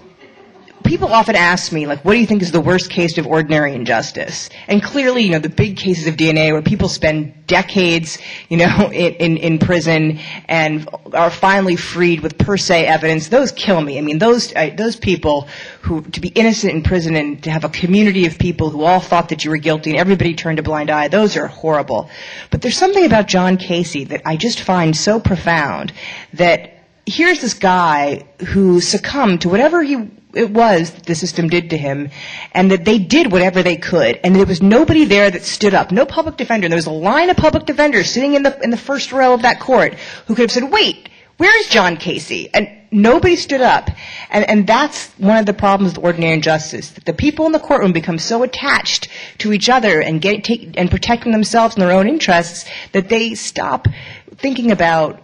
people 0.87 1.09
often 1.09 1.37
ask 1.37 1.73
me, 1.73 1.87
like, 1.87 2.05
what 2.05 2.15
do 2.15 2.21
you 2.21 2.27
think 2.27 2.43
is 2.43 2.53
the 2.53 2.61
worst 2.61 2.91
case 2.91 3.19
of 3.19 3.27
ordinary 3.27 3.75
injustice? 3.75 4.49
And 4.69 4.83
clearly, 4.83 5.23
you 5.23 5.31
know, 5.31 5.39
the 5.39 5.49
big 5.49 5.77
cases 5.77 6.07
of 6.07 6.17
DNA 6.17 6.53
where 6.53 6.63
people 6.63 6.89
spend 6.89 7.47
decades, 7.47 8.19
you 8.49 8.57
know, 8.57 8.91
in, 8.93 9.15
in, 9.15 9.37
in 9.37 9.59
prison 9.59 10.19
and 10.47 10.89
are 11.13 11.31
finally 11.31 11.77
freed 11.77 12.21
with 12.21 12.39
per 12.39 12.57
se 12.57 12.87
evidence, 12.87 13.29
those 13.29 13.53
kill 13.53 13.81
me. 13.81 13.99
I 13.99 14.01
mean, 14.01 14.19
those, 14.19 14.55
uh, 14.55 14.71
those 14.77 14.97
people 14.97 15.49
who, 15.83 16.03
to 16.03 16.21
be 16.21 16.29
innocent 16.29 16.73
in 16.73 16.83
prison 16.83 17.17
and 17.17 17.43
to 17.45 17.51
have 17.51 17.65
a 17.65 17.69
community 17.69 18.27
of 18.27 18.39
people 18.39 18.71
who 18.71 18.85
all 18.85 19.01
thought 19.01 19.29
that 19.31 19.45
you 19.45 19.51
were 19.51 19.59
guilty 19.59 19.91
and 19.91 19.99
everybody 19.99 20.35
turned 20.35 20.59
a 20.59 20.63
blind 20.63 20.91
eye, 20.91 21.09
those 21.09 21.37
are 21.37 21.47
horrible. 21.47 22.09
But 22.51 22.63
there's 22.63 22.79
something 22.79 23.05
about 23.05 23.27
John 23.27 23.57
Casey 23.57 24.05
that 24.05 24.23
I 24.25 24.37
just 24.37 24.61
find 24.61 24.97
so 24.97 25.21
profound 25.21 25.93
that 26.35 26.76
here's 27.07 27.41
this 27.41 27.55
guy 27.55 28.27
who 28.49 28.81
succumbed 28.81 29.43
to 29.43 29.49
whatever 29.49 29.83
he 29.83 30.11
it 30.35 30.51
was 30.51 30.91
that 30.91 31.07
the 31.07 31.15
system 31.15 31.49
did 31.49 31.71
to 31.71 31.79
him, 31.79 32.11
and 32.53 32.71
that 32.71 32.85
they 32.85 32.99
did 32.99 33.33
whatever 33.33 33.63
they 33.63 33.77
could, 33.77 34.21
and 34.23 34.37
there 34.37 34.45
was 34.45 34.63
nobody 34.63 35.07
there 35.07 35.31
that 35.31 35.45
stood 35.45 35.73
up, 35.73 35.91
no 35.91 36.05
public 36.05 36.37
defender. 36.37 36.69
There 36.69 36.77
was 36.77 36.85
a 36.85 36.91
line 36.91 37.31
of 37.31 37.39
public 37.39 37.65
defenders 37.65 38.11
sitting 38.11 38.35
in 38.35 38.43
the 38.43 38.61
in 38.63 38.69
the 38.69 38.77
first 38.77 39.13
row 39.13 39.33
of 39.33 39.43
that 39.43 39.61
court 39.61 39.95
who 40.27 40.35
could 40.35 40.43
have 40.43 40.53
said, 40.53 40.71
"Wait, 40.71 41.09
where's 41.39 41.69
John 41.69 41.97
Casey?" 41.97 42.51
And 42.53 42.69
nobody 42.91 43.37
stood 43.37 43.63
up, 43.63 43.89
and 44.31 44.47
and 44.47 44.67
that's 44.67 45.09
one 45.17 45.39
of 45.39 45.47
the 45.47 45.55
problems 45.55 45.95
with 45.95 46.05
ordinary 46.05 46.35
injustice. 46.35 46.91
That 46.91 47.07
the 47.07 47.15
people 47.15 47.47
in 47.47 47.53
the 47.53 47.59
courtroom 47.59 47.93
become 47.93 48.19
so 48.19 48.43
attached 48.43 49.09
to 49.39 49.55
each 49.55 49.71
other 49.71 50.01
and 50.01 50.21
get 50.21 50.45
take 50.45 50.75
and 50.77 50.91
protecting 50.91 51.33
themselves 51.33 51.77
and 51.77 51.83
their 51.83 51.93
own 51.93 52.09
interests 52.09 52.69
that 52.93 53.09
they 53.09 53.35
stop 53.35 53.89
thinking 54.37 54.71
about 54.71 55.21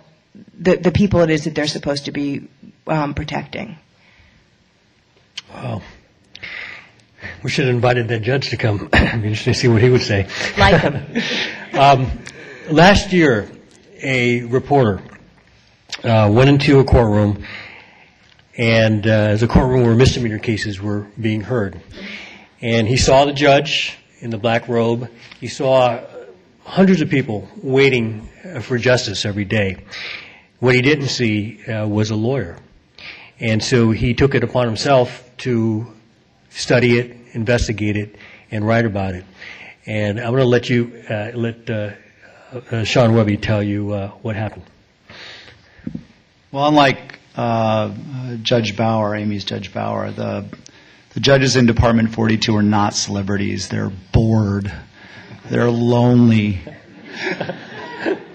the 0.62 0.76
the 0.76 0.92
people 0.92 1.20
it 1.20 1.30
is 1.30 1.44
that 1.44 1.54
they're 1.54 1.66
supposed 1.66 2.04
to 2.06 2.12
be 2.12 2.48
um, 2.86 3.14
protecting. 3.14 3.76
Wow. 5.52 5.82
We 7.42 7.50
should 7.50 7.66
have 7.66 7.74
invited 7.74 8.08
that 8.08 8.22
judge 8.22 8.50
to 8.50 8.56
come. 8.56 8.88
It'd 8.92 9.22
be 9.22 9.28
interesting 9.28 9.52
to 9.52 9.58
see 9.58 9.68
what 9.68 9.82
he 9.82 9.90
would 9.90 10.02
say. 10.02 10.28
Like 10.58 10.80
him. 10.80 11.22
Um, 11.72 12.10
last 12.70 13.14
year, 13.14 13.50
a 14.02 14.42
reporter 14.42 15.00
uh, 16.04 16.30
went 16.30 16.50
into 16.50 16.80
a 16.80 16.84
courtroom, 16.84 17.46
and 18.58 19.06
uh, 19.06 19.28
was 19.30 19.42
a 19.42 19.48
courtroom 19.48 19.84
where 19.84 19.94
misdemeanor 19.94 20.38
cases 20.38 20.82
were 20.82 21.06
being 21.18 21.40
heard. 21.40 21.80
And 22.60 22.86
he 22.86 22.98
saw 22.98 23.24
the 23.24 23.32
judge 23.32 23.96
in 24.20 24.28
the 24.28 24.36
black 24.36 24.68
robe. 24.68 25.08
He 25.40 25.48
saw 25.48 26.04
hundreds 26.64 27.00
of 27.00 27.08
people 27.08 27.48
waiting 27.62 28.28
uh, 28.44 28.60
for 28.60 28.76
justice 28.76 29.24
every 29.24 29.46
day. 29.46 29.84
What 30.62 30.76
he 30.76 30.80
didn't 30.80 31.08
see 31.08 31.60
uh, 31.64 31.88
was 31.88 32.10
a 32.10 32.14
lawyer. 32.14 32.56
And 33.40 33.60
so 33.60 33.90
he 33.90 34.14
took 34.14 34.36
it 34.36 34.44
upon 34.44 34.66
himself 34.66 35.28
to 35.38 35.92
study 36.50 37.00
it, 37.00 37.16
investigate 37.32 37.96
it, 37.96 38.14
and 38.48 38.64
write 38.64 38.86
about 38.86 39.16
it. 39.16 39.24
And 39.86 40.20
I'm 40.20 40.30
going 40.30 40.38
to 40.38 40.44
let 40.44 40.70
you, 40.70 41.02
uh, 41.10 41.32
let 41.34 41.68
uh, 41.68 41.90
uh, 42.70 42.84
Sean 42.84 43.12
Webby 43.16 43.38
tell 43.38 43.60
you 43.60 43.92
uh, 43.92 44.10
what 44.22 44.36
happened. 44.36 44.62
Well, 46.52 46.68
unlike 46.68 47.18
uh, 47.34 47.92
Judge 48.42 48.76
Bauer, 48.76 49.16
Amy's 49.16 49.44
Judge 49.44 49.74
Bauer, 49.74 50.12
the 50.12 50.46
the 51.14 51.20
judges 51.20 51.56
in 51.56 51.66
Department 51.66 52.14
42 52.14 52.56
are 52.56 52.62
not 52.62 52.94
celebrities. 52.94 53.68
They're 53.68 53.90
bored. 54.12 54.72
They're 55.50 55.72
lonely. 55.72 56.60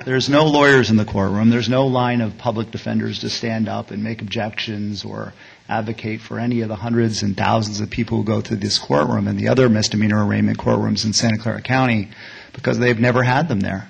There's 0.08 0.30
no 0.30 0.46
lawyers 0.46 0.90
in 0.90 0.96
the 0.96 1.04
courtroom. 1.04 1.50
There's 1.50 1.68
no 1.68 1.86
line 1.86 2.22
of 2.22 2.38
public 2.38 2.72
defenders 2.72 3.20
to 3.20 3.30
stand 3.30 3.68
up 3.68 3.92
and 3.92 4.02
make 4.06 4.22
objections 4.22 5.04
or 5.04 5.34
advocate 5.68 6.22
for 6.22 6.40
any 6.40 6.62
of 6.62 6.70
the 6.70 6.78
hundreds 6.78 7.24
and 7.24 7.36
thousands 7.36 7.82
of 7.82 7.90
people 7.90 8.20
who 8.20 8.24
go 8.24 8.40
through 8.40 8.56
this 8.56 8.80
courtroom 8.80 9.28
and 9.28 9.38
the 9.38 9.50
other 9.50 9.68
misdemeanor 9.68 10.26
arraignment 10.26 10.60
courtrooms 10.60 11.04
in 11.04 11.12
Santa 11.12 11.38
Clara 11.38 11.62
County 11.62 12.08
because 12.54 12.80
they've 12.80 12.98
never 12.98 13.22
had 13.22 13.50
them 13.50 13.60
there. 13.60 13.90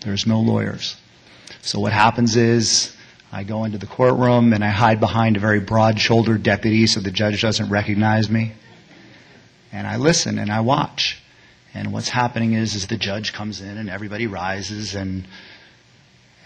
There's 0.00 0.26
no 0.26 0.40
lawyers. 0.40 0.96
So 1.60 1.78
what 1.78 1.92
happens 1.92 2.34
is 2.34 2.96
I 3.30 3.44
go 3.44 3.64
into 3.64 3.76
the 3.76 3.86
courtroom 3.86 4.54
and 4.54 4.64
I 4.64 4.70
hide 4.70 4.98
behind 4.98 5.36
a 5.36 5.40
very 5.40 5.60
broad 5.60 6.00
shouldered 6.00 6.42
deputy 6.42 6.86
so 6.86 7.00
the 7.00 7.10
judge 7.10 7.42
doesn't 7.42 7.68
recognize 7.68 8.30
me. 8.30 8.54
And 9.72 9.86
I 9.86 9.96
listen 9.96 10.38
and 10.38 10.50
I 10.50 10.60
watch. 10.60 11.22
And 11.74 11.92
what's 11.92 12.08
happening 12.08 12.52
is, 12.52 12.74
is 12.74 12.86
the 12.86 12.96
judge 12.96 13.32
comes 13.32 13.60
in 13.60 13.78
and 13.78 13.88
everybody 13.88 14.26
rises 14.26 14.94
and 14.94 15.26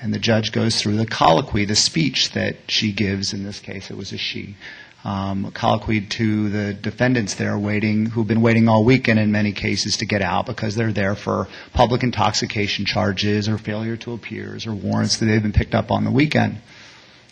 and 0.01 0.12
the 0.12 0.19
judge 0.19 0.53
goes 0.53 0.81
through 0.81 0.97
the 0.97 1.07
colloquy, 1.07 1.65
the 1.65 1.74
speech 1.74 2.32
that 2.32 2.57
she 2.69 2.93
gives. 2.93 3.32
In 3.32 3.44
this 3.44 3.61
case, 3.61 3.90
it 3.90 3.97
was 3.97 4.12
a 4.12 4.19
she. 4.19 4.57
Um, 5.05 5.51
colloquy 5.53 6.01
to 6.01 6.51
the 6.51 6.74
defendants 6.74 7.35
there 7.35 7.57
waiting, 7.59 8.07
who've 8.07 8.27
been 8.27 8.43
waiting 8.43 8.69
all 8.69 8.85
weekend 8.85 9.20
in 9.20 9.31
many 9.31 9.53
cases 9.53 9.98
to 9.98 10.05
get 10.07 10.20
out 10.20 10.47
because 10.47 10.74
they're 10.74 10.93
there 10.93 11.15
for 11.15 11.48
public 11.73 12.03
intoxication 12.03 12.85
charges 12.85 13.48
or 13.48 13.57
failure 13.57 13.97
to 13.98 14.12
appear 14.12 14.59
or 14.66 14.74
warrants 14.74 15.19
that 15.19 15.27
they've 15.27 15.43
been 15.43 15.53
picked 15.53 15.74
up 15.74 15.90
on 15.90 16.05
the 16.05 16.11
weekend. 16.11 16.61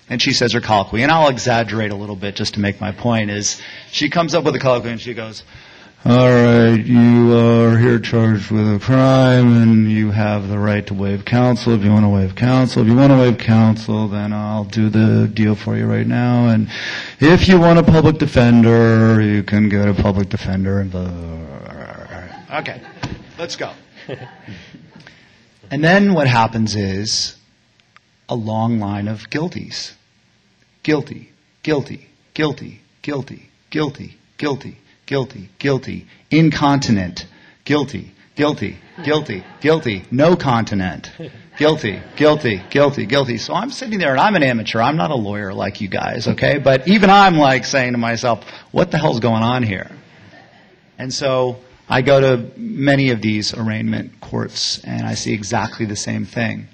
And 0.09 0.23
she 0.23 0.33
says 0.33 0.53
her 0.53 0.61
colloquy, 0.61 1.03
and 1.03 1.11
I'll 1.11 1.29
exaggerate 1.29 1.91
a 1.91 1.97
little 1.97 2.17
bit 2.17 2.37
just 2.37 2.55
to 2.55 2.61
make 2.61 2.81
my 2.81 2.93
point, 2.93 3.31
is 3.31 3.61
she 3.91 4.09
comes 4.09 4.35
up 4.35 4.45
with 4.45 4.55
a 4.55 4.61
colloquy 4.61 4.91
and 4.91 5.01
she 5.01 5.15
goes, 5.15 5.43
all 6.07 6.29
right, 6.29 6.85
you 6.85 7.35
are 7.35 7.79
here 7.79 7.99
charged 7.99 8.51
with 8.51 8.75
a 8.75 8.79
crime 8.79 9.57
and 9.63 9.91
you 9.91 10.11
have 10.11 10.49
the 10.49 10.59
right 10.59 10.87
to 10.87 10.93
waive 10.93 11.25
counsel 11.25 11.73
if 11.73 11.83
you 11.83 11.91
want 11.91 12.05
to 12.05 12.11
waive 12.11 12.35
counsel. 12.35 12.83
If 12.83 12.89
you 12.89 12.95
want 12.95 13.11
to 13.11 13.17
waive 13.17 13.39
counsel, 13.39 14.09
then 14.09 14.35
I'll 14.35 14.65
do 14.65 14.91
the 14.91 15.27
deal 15.33 15.55
for 15.55 15.79
you 15.79 15.87
right 15.87 16.07
now. 16.07 16.49
And 16.49 16.69
if 17.21 17.49
you 17.49 17.59
want 17.59 17.79
a 17.79 17.83
public 17.83 18.19
defender, 18.19 19.19
you 19.23 19.43
can 19.43 19.71
get 19.71 19.89
a 19.89 19.95
public 19.95 20.29
defender 20.29 20.81
and 20.81 20.91
blah. 20.91 22.59
Okay, 22.59 22.83
let's 23.39 23.57
go. 23.57 23.73
and 25.71 25.83
then 25.83 26.13
what 26.13 26.27
happens 26.27 26.77
is 26.77 27.35
a 28.29 28.35
long 28.35 28.79
line 28.79 29.09
of 29.09 29.31
guilties. 29.31 29.95
Guilty, 30.83 31.33
guilty, 31.63 32.09
guilty, 32.35 32.83
guilty, 33.01 33.49
guilty, 33.71 34.19
guilty 34.37 34.77
guilty, 35.07 35.51
guilty, 35.59 36.07
incontinent, 36.31 37.27
guilty, 37.65 38.13
guilty, 38.37 38.79
guilty, 39.05 39.45
guilty, 39.61 40.05
no 40.11 40.37
continent, 40.37 41.11
guilty, 41.59 42.01
guilty, 42.17 42.63
guilty, 42.71 43.07
guilty. 43.07 43.39
So 43.39 43.55
I'm 43.55 43.71
sitting 43.71 43.99
there 43.99 44.13
and 44.13 44.21
I'm 44.21 44.35
an 44.35 44.43
amateur. 44.43 44.81
I'm 44.81 44.97
not 44.97 45.11
a 45.11 45.17
lawyer 45.17 45.53
like 45.53 45.81
you 45.81 45.89
guys, 45.89 46.27
okay? 46.29 46.59
But 46.59 46.89
even 46.89 47.11
I'm 47.11 47.37
like 47.37 47.65
saying 47.65 47.93
to 47.93 47.99
myself, 47.99 48.45
what 48.73 48.91
the 48.91 48.99
hell's 48.99 49.21
going 49.21 49.43
on 49.43 49.63
here? 49.63 49.91
And 50.99 51.13
so 51.13 51.59
I 51.89 52.03
go 52.03 52.21
to 52.21 52.59
many 52.59 53.11
of 53.11 53.21
these 53.21 53.53
arraignment 53.55 54.21
courts 54.21 54.81
and 54.85 55.07
I 55.07 55.15
see 55.15 55.33
exactly 55.33 55.87
the 55.87 55.97
same 55.97 56.25
thing. 56.25 56.69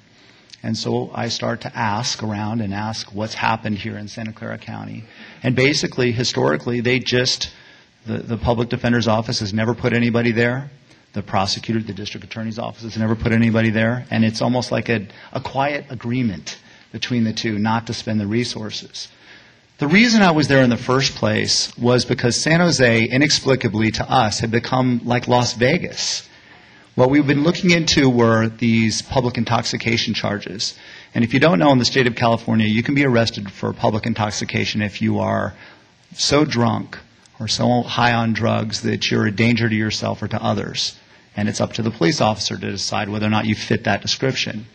And 0.62 0.76
so 0.76 1.10
I 1.14 1.28
start 1.28 1.62
to 1.62 1.74
ask 1.74 2.22
around 2.22 2.60
and 2.60 2.74
ask 2.74 3.14
what's 3.14 3.32
happened 3.32 3.78
here 3.78 3.96
in 3.96 4.08
Santa 4.08 4.32
Clara 4.32 4.58
County. 4.58 5.04
And 5.42 5.56
basically, 5.56 6.12
historically, 6.12 6.82
they 6.82 6.98
just 6.98 7.50
the, 8.10 8.18
the 8.18 8.36
public 8.36 8.68
defender's 8.68 9.08
office 9.08 9.40
has 9.40 9.54
never 9.54 9.74
put 9.74 9.92
anybody 9.92 10.32
there. 10.32 10.70
The 11.12 11.22
prosecutor, 11.22 11.80
the 11.80 11.92
district 11.92 12.24
attorney's 12.24 12.58
office 12.58 12.82
has 12.82 12.96
never 12.96 13.16
put 13.16 13.32
anybody 13.32 13.70
there. 13.70 14.06
And 14.10 14.24
it's 14.24 14.42
almost 14.42 14.70
like 14.70 14.88
a, 14.88 15.06
a 15.32 15.40
quiet 15.40 15.86
agreement 15.90 16.58
between 16.92 17.24
the 17.24 17.32
two 17.32 17.58
not 17.58 17.86
to 17.86 17.94
spend 17.94 18.20
the 18.20 18.26
resources. 18.26 19.08
The 19.78 19.88
reason 19.88 20.22
I 20.22 20.32
was 20.32 20.48
there 20.48 20.62
in 20.62 20.70
the 20.70 20.76
first 20.76 21.14
place 21.14 21.76
was 21.78 22.04
because 22.04 22.36
San 22.36 22.60
Jose, 22.60 23.04
inexplicably 23.04 23.90
to 23.92 24.10
us, 24.10 24.40
had 24.40 24.50
become 24.50 25.00
like 25.04 25.26
Las 25.26 25.54
Vegas. 25.54 26.28
What 26.96 27.10
we've 27.10 27.26
been 27.26 27.44
looking 27.44 27.70
into 27.70 28.10
were 28.10 28.48
these 28.48 29.00
public 29.00 29.38
intoxication 29.38 30.12
charges. 30.12 30.78
And 31.14 31.24
if 31.24 31.32
you 31.32 31.40
don't 31.40 31.58
know, 31.58 31.72
in 31.72 31.78
the 31.78 31.84
state 31.84 32.06
of 32.06 32.14
California, 32.14 32.66
you 32.66 32.82
can 32.82 32.94
be 32.94 33.04
arrested 33.04 33.50
for 33.50 33.72
public 33.72 34.04
intoxication 34.04 34.82
if 34.82 35.00
you 35.00 35.20
are 35.20 35.54
so 36.14 36.44
drunk 36.44 36.98
or 37.40 37.48
so 37.48 37.82
high 37.82 38.12
on 38.12 38.34
drugs 38.34 38.82
that 38.82 39.10
you're 39.10 39.26
a 39.26 39.32
danger 39.32 39.68
to 39.68 39.74
yourself 39.74 40.22
or 40.22 40.28
to 40.28 40.40
others. 40.42 40.96
And 41.34 41.48
it's 41.48 41.60
up 41.60 41.72
to 41.74 41.82
the 41.82 41.90
police 41.90 42.20
officer 42.20 42.56
to 42.56 42.70
decide 42.70 43.08
whether 43.08 43.26
or 43.26 43.30
not 43.30 43.46
you 43.46 43.54
fit 43.54 43.84
that 43.84 44.02
description. 44.02 44.66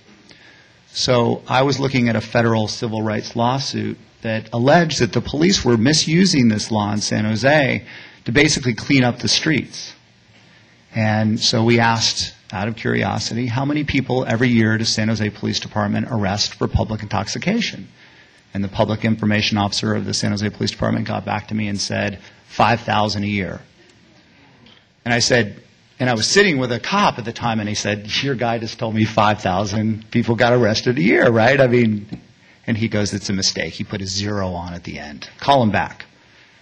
So 0.88 1.44
I 1.48 1.62
was 1.62 1.80
looking 1.80 2.10
at 2.10 2.16
a 2.16 2.22
federal 2.22 2.68
civil 2.68 3.02
rights 3.02 3.36
lawsuit 3.36 3.98
that 4.22 4.50
alleged 4.52 5.00
that 5.00 5.14
the 5.14 5.22
police 5.22 5.64
were 5.64 5.78
misusing 5.78 6.48
this 6.48 6.72
law 6.72 6.92
in 6.92 7.02
San 7.02 7.26
Jose 7.26 7.86
to 8.26 8.32
basically 8.32 8.74
clean 8.74 9.04
up 9.04 9.20
the 9.20 9.28
streets. 9.28 9.94
And 10.96 11.40
so 11.40 11.64
we 11.64 11.80
asked, 11.80 12.34
out 12.52 12.68
of 12.68 12.76
curiosity, 12.76 13.48
how 13.48 13.66
many 13.66 13.84
people 13.84 14.26
every 14.26 14.48
year 14.48 14.78
does 14.78 14.90
San 14.90 15.10
Jose 15.10 15.30
Police 15.32 15.60
Department 15.60 16.08
arrest 16.10 16.56
for 16.56 16.68
public 16.68 17.04
intoxication? 17.04 17.90
And 18.56 18.64
the 18.64 18.70
public 18.70 19.04
information 19.04 19.58
officer 19.58 19.96
of 19.96 20.06
the 20.06 20.14
San 20.14 20.32
Jose 20.32 20.50
Police 20.50 20.72
Department 20.72 21.06
got 21.06 21.26
back 21.26 21.50
to 21.50 21.54
me 21.54 21.68
and 21.68 21.78
said 21.78 22.22
5,000 22.48 23.22
a 23.22 23.28
year. 23.28 23.60
And 25.04 25.14
I 25.14 25.20
said, 25.20 25.62
and 26.00 26.10
I 26.10 26.14
was 26.14 26.26
sitting 26.26 26.58
with 26.58 26.72
a 26.72 26.80
cop 26.80 27.20
at 27.20 27.26
the 27.26 27.34
time, 27.34 27.60
and 27.60 27.68
he 27.68 27.76
said, 27.76 28.08
Your 28.24 28.34
guy 28.34 28.60
just 28.60 28.80
told 28.80 28.96
me 28.96 29.04
5,000 29.04 30.10
people 30.10 30.38
got 30.38 30.54
arrested 30.54 30.98
a 30.98 31.02
year, 31.02 31.30
right? 31.30 31.60
I 31.60 31.68
mean, 31.68 32.08
and 32.66 32.78
he 32.78 32.88
goes, 32.88 33.14
It's 33.14 33.30
a 33.30 33.34
mistake. 33.34 33.74
He 33.74 33.84
put 33.84 34.02
a 34.02 34.08
zero 34.08 34.54
on 34.54 34.74
at 34.74 34.86
the 34.86 35.00
end. 35.00 35.30
Call 35.42 35.62
him 35.62 35.72
back. 35.72 36.06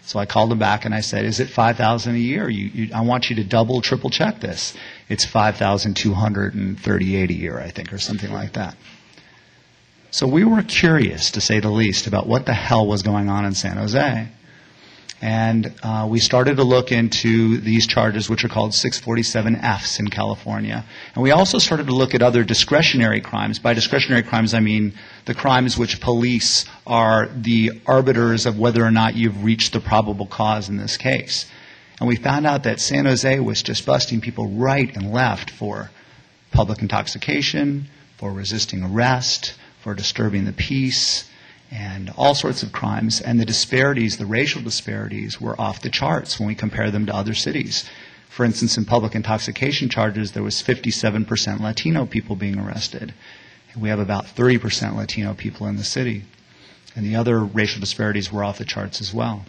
So 0.02 0.18
I 0.18 0.26
called 0.26 0.52
him 0.52 0.58
back 0.58 0.86
and 0.86 0.96
I 0.96 1.02
said, 1.02 1.26
Is 1.26 1.40
it 1.40 1.48
5,000 1.48 2.16
a 2.16 2.18
year? 2.18 2.50
You, 2.50 2.72
you, 2.74 2.90
I 2.92 3.02
want 3.02 3.30
you 3.30 3.36
to 3.36 3.44
double, 3.44 3.82
triple 3.82 4.10
check 4.10 4.40
this. 4.40 4.74
It's 5.10 5.26
5,238 5.26 7.30
a 7.30 7.34
year, 7.34 7.60
I 7.60 7.70
think, 7.70 7.94
or 7.94 8.00
something 8.00 8.34
like 8.34 8.54
that. 8.54 8.76
So 10.14 10.28
we 10.28 10.44
were 10.44 10.62
curious, 10.62 11.32
to 11.32 11.42
say 11.42 11.60
the 11.60 11.72
least, 11.72 12.06
about 12.06 12.28
what 12.28 12.46
the 12.46 12.54
hell 12.54 12.86
was 12.86 13.02
going 13.02 13.30
on 13.30 13.46
in 13.46 13.56
San 13.56 13.78
Jose. 13.78 14.28
And 15.24 15.74
uh, 15.82 16.08
we 16.08 16.20
started 16.20 16.58
to 16.58 16.64
look 16.64 16.92
into 16.92 17.58
these 17.58 17.88
charges, 17.88 18.30
which 18.30 18.46
are 18.46 18.48
called 18.48 18.74
647Fs 18.74 20.00
in 20.00 20.10
California. 20.10 20.86
And 21.16 21.24
we 21.24 21.32
also 21.32 21.58
started 21.58 21.88
to 21.88 21.96
look 21.96 22.14
at 22.14 22.22
other 22.22 22.44
discretionary 22.44 23.22
crimes. 23.22 23.58
By 23.58 23.74
discretionary 23.74 24.22
crimes, 24.22 24.54
I 24.54 24.60
mean 24.60 24.94
the 25.26 25.34
crimes 25.34 25.80
which 25.80 26.00
police 26.00 26.66
are 26.86 27.28
the 27.36 27.82
arbiters 27.88 28.46
of 28.46 28.60
whether 28.60 28.86
or 28.86 28.92
not 28.92 29.16
you've 29.16 29.44
reached 29.44 29.74
the 29.74 29.80
probable 29.80 30.28
cause 30.28 30.70
in 30.70 30.78
this 30.78 30.96
case. 30.96 31.48
And 32.00 32.08
we 32.08 32.18
found 32.18 32.46
out 32.46 32.62
that 32.66 32.80
San 32.80 33.06
Jose 33.06 33.40
was 33.40 33.64
just 33.64 33.84
busting 33.84 34.22
people 34.22 34.48
right 34.48 34.96
and 34.96 35.12
left 35.12 35.50
for 35.50 35.90
public 36.52 36.84
intoxication, 36.84 37.88
for 38.20 38.32
resisting 38.32 38.84
arrest, 38.84 39.56
for 39.84 39.94
disturbing 39.94 40.46
the 40.46 40.54
peace, 40.54 41.30
and 41.70 42.10
all 42.16 42.34
sorts 42.34 42.64
of 42.64 42.72
crimes. 42.72 43.20
And 43.20 43.40
the 43.40 43.46
disparities, 43.46 44.18
the 44.18 44.26
racial 44.26 44.62
disparities, 44.62 45.42
were 45.42 45.60
off 45.60 45.82
the 45.82 45.90
charts 45.90 46.40
when 46.40 46.48
we 46.48 46.56
compare 46.56 46.90
them 46.90 47.06
to 47.08 47.16
other 47.16 47.34
cities. 47.34 47.90
For 48.30 48.46
instance, 48.46 48.78
in 48.78 48.86
public 48.86 49.14
intoxication 49.14 49.90
charges, 49.90 50.32
there 50.32 50.42
was 50.42 50.64
57% 50.64 51.60
Latino 51.60 52.06
people 52.06 52.36
being 52.36 52.58
arrested. 52.58 53.14
We 53.78 53.90
have 53.90 54.00
about 54.00 54.26
30% 54.26 54.96
Latino 54.96 55.34
people 55.34 55.68
in 55.68 55.76
the 55.76 55.84
city. 55.84 56.24
And 56.96 57.06
the 57.06 57.16
other 57.16 57.44
racial 57.44 57.82
disparities 57.82 58.32
were 58.32 58.44
off 58.44 58.60
the 58.60 58.66
charts 58.66 59.02
as 59.02 59.14
well. 59.14 59.44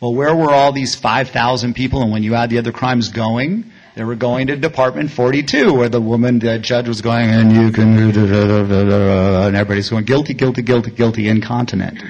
Well, 0.00 0.14
where 0.14 0.34
were 0.34 0.50
all 0.50 0.72
these 0.72 0.94
5,000 0.94 1.74
people? 1.74 2.02
And 2.02 2.10
when 2.10 2.22
you 2.22 2.34
add 2.34 2.50
the 2.50 2.58
other 2.58 2.72
crimes 2.72 3.08
going, 3.08 3.70
they 3.94 4.04
were 4.04 4.14
going 4.14 4.46
to 4.46 4.56
Department 4.56 5.10
42, 5.10 5.74
where 5.74 5.88
the 5.88 6.00
woman, 6.00 6.38
the 6.38 6.58
judge 6.58 6.88
was 6.88 7.02
going, 7.02 7.28
and 7.28 7.52
you 7.52 7.70
can, 7.70 7.98
and 7.98 9.56
everybody's 9.56 9.90
going, 9.90 10.04
guilty, 10.04 10.32
guilty, 10.32 10.62
guilty, 10.62 10.90
guilty, 10.90 11.28
incontinent. 11.28 12.02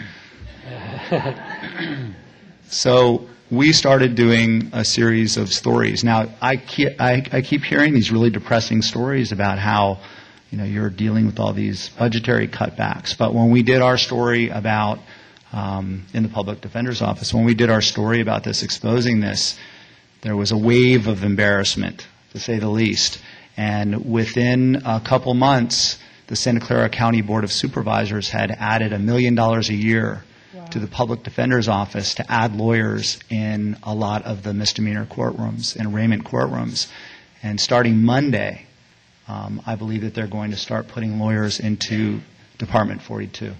so 2.68 3.28
we 3.50 3.72
started 3.72 4.14
doing 4.14 4.70
a 4.72 4.84
series 4.84 5.36
of 5.36 5.52
stories. 5.52 6.04
Now, 6.04 6.32
I 6.40 6.56
keep, 6.56 7.00
I, 7.00 7.26
I 7.32 7.42
keep 7.42 7.64
hearing 7.64 7.94
these 7.94 8.12
really 8.12 8.30
depressing 8.30 8.80
stories 8.82 9.32
about 9.32 9.58
how, 9.58 9.98
you 10.50 10.58
know, 10.58 10.64
you're 10.64 10.88
dealing 10.88 11.26
with 11.26 11.40
all 11.40 11.52
these 11.52 11.88
budgetary 11.90 12.46
cutbacks. 12.46 13.18
But 13.18 13.34
when 13.34 13.50
we 13.50 13.62
did 13.64 13.82
our 13.82 13.98
story 13.98 14.50
about, 14.50 15.00
um, 15.52 16.06
in 16.14 16.22
the 16.22 16.28
public 16.28 16.60
defender's 16.60 17.02
office, 17.02 17.34
when 17.34 17.44
we 17.44 17.54
did 17.54 17.70
our 17.70 17.82
story 17.82 18.20
about 18.20 18.44
this, 18.44 18.62
exposing 18.62 19.20
this, 19.20 19.58
there 20.22 20.36
was 20.36 20.52
a 20.52 20.56
wave 20.56 21.08
of 21.08 21.24
embarrassment, 21.24 22.06
to 22.30 22.38
say 22.38 22.58
the 22.58 22.68
least. 22.68 23.18
And 23.56 24.10
within 24.10 24.82
a 24.84 25.00
couple 25.00 25.34
months, 25.34 25.98
the 26.28 26.36
Santa 26.36 26.60
Clara 26.60 26.88
County 26.88 27.20
Board 27.20 27.44
of 27.44 27.52
Supervisors 27.52 28.30
had 28.30 28.52
added 28.52 28.92
a 28.92 28.98
million 28.98 29.34
dollars 29.34 29.68
a 29.68 29.74
year 29.74 30.22
wow. 30.54 30.64
to 30.66 30.78
the 30.78 30.86
public 30.86 31.24
defender's 31.24 31.68
office 31.68 32.14
to 32.14 32.32
add 32.32 32.56
lawyers 32.56 33.18
in 33.30 33.76
a 33.82 33.94
lot 33.94 34.22
of 34.22 34.44
the 34.44 34.54
misdemeanor 34.54 35.06
courtrooms 35.06 35.76
and 35.76 35.92
arraignment 35.92 36.24
courtrooms. 36.24 36.88
And 37.42 37.60
starting 37.60 38.00
Monday, 38.00 38.66
um, 39.26 39.60
I 39.66 39.74
believe 39.74 40.02
that 40.02 40.14
they're 40.14 40.28
going 40.28 40.52
to 40.52 40.56
start 40.56 40.88
putting 40.88 41.18
lawyers 41.18 41.58
into 41.58 42.20
Department 42.58 43.02
42. 43.02 43.52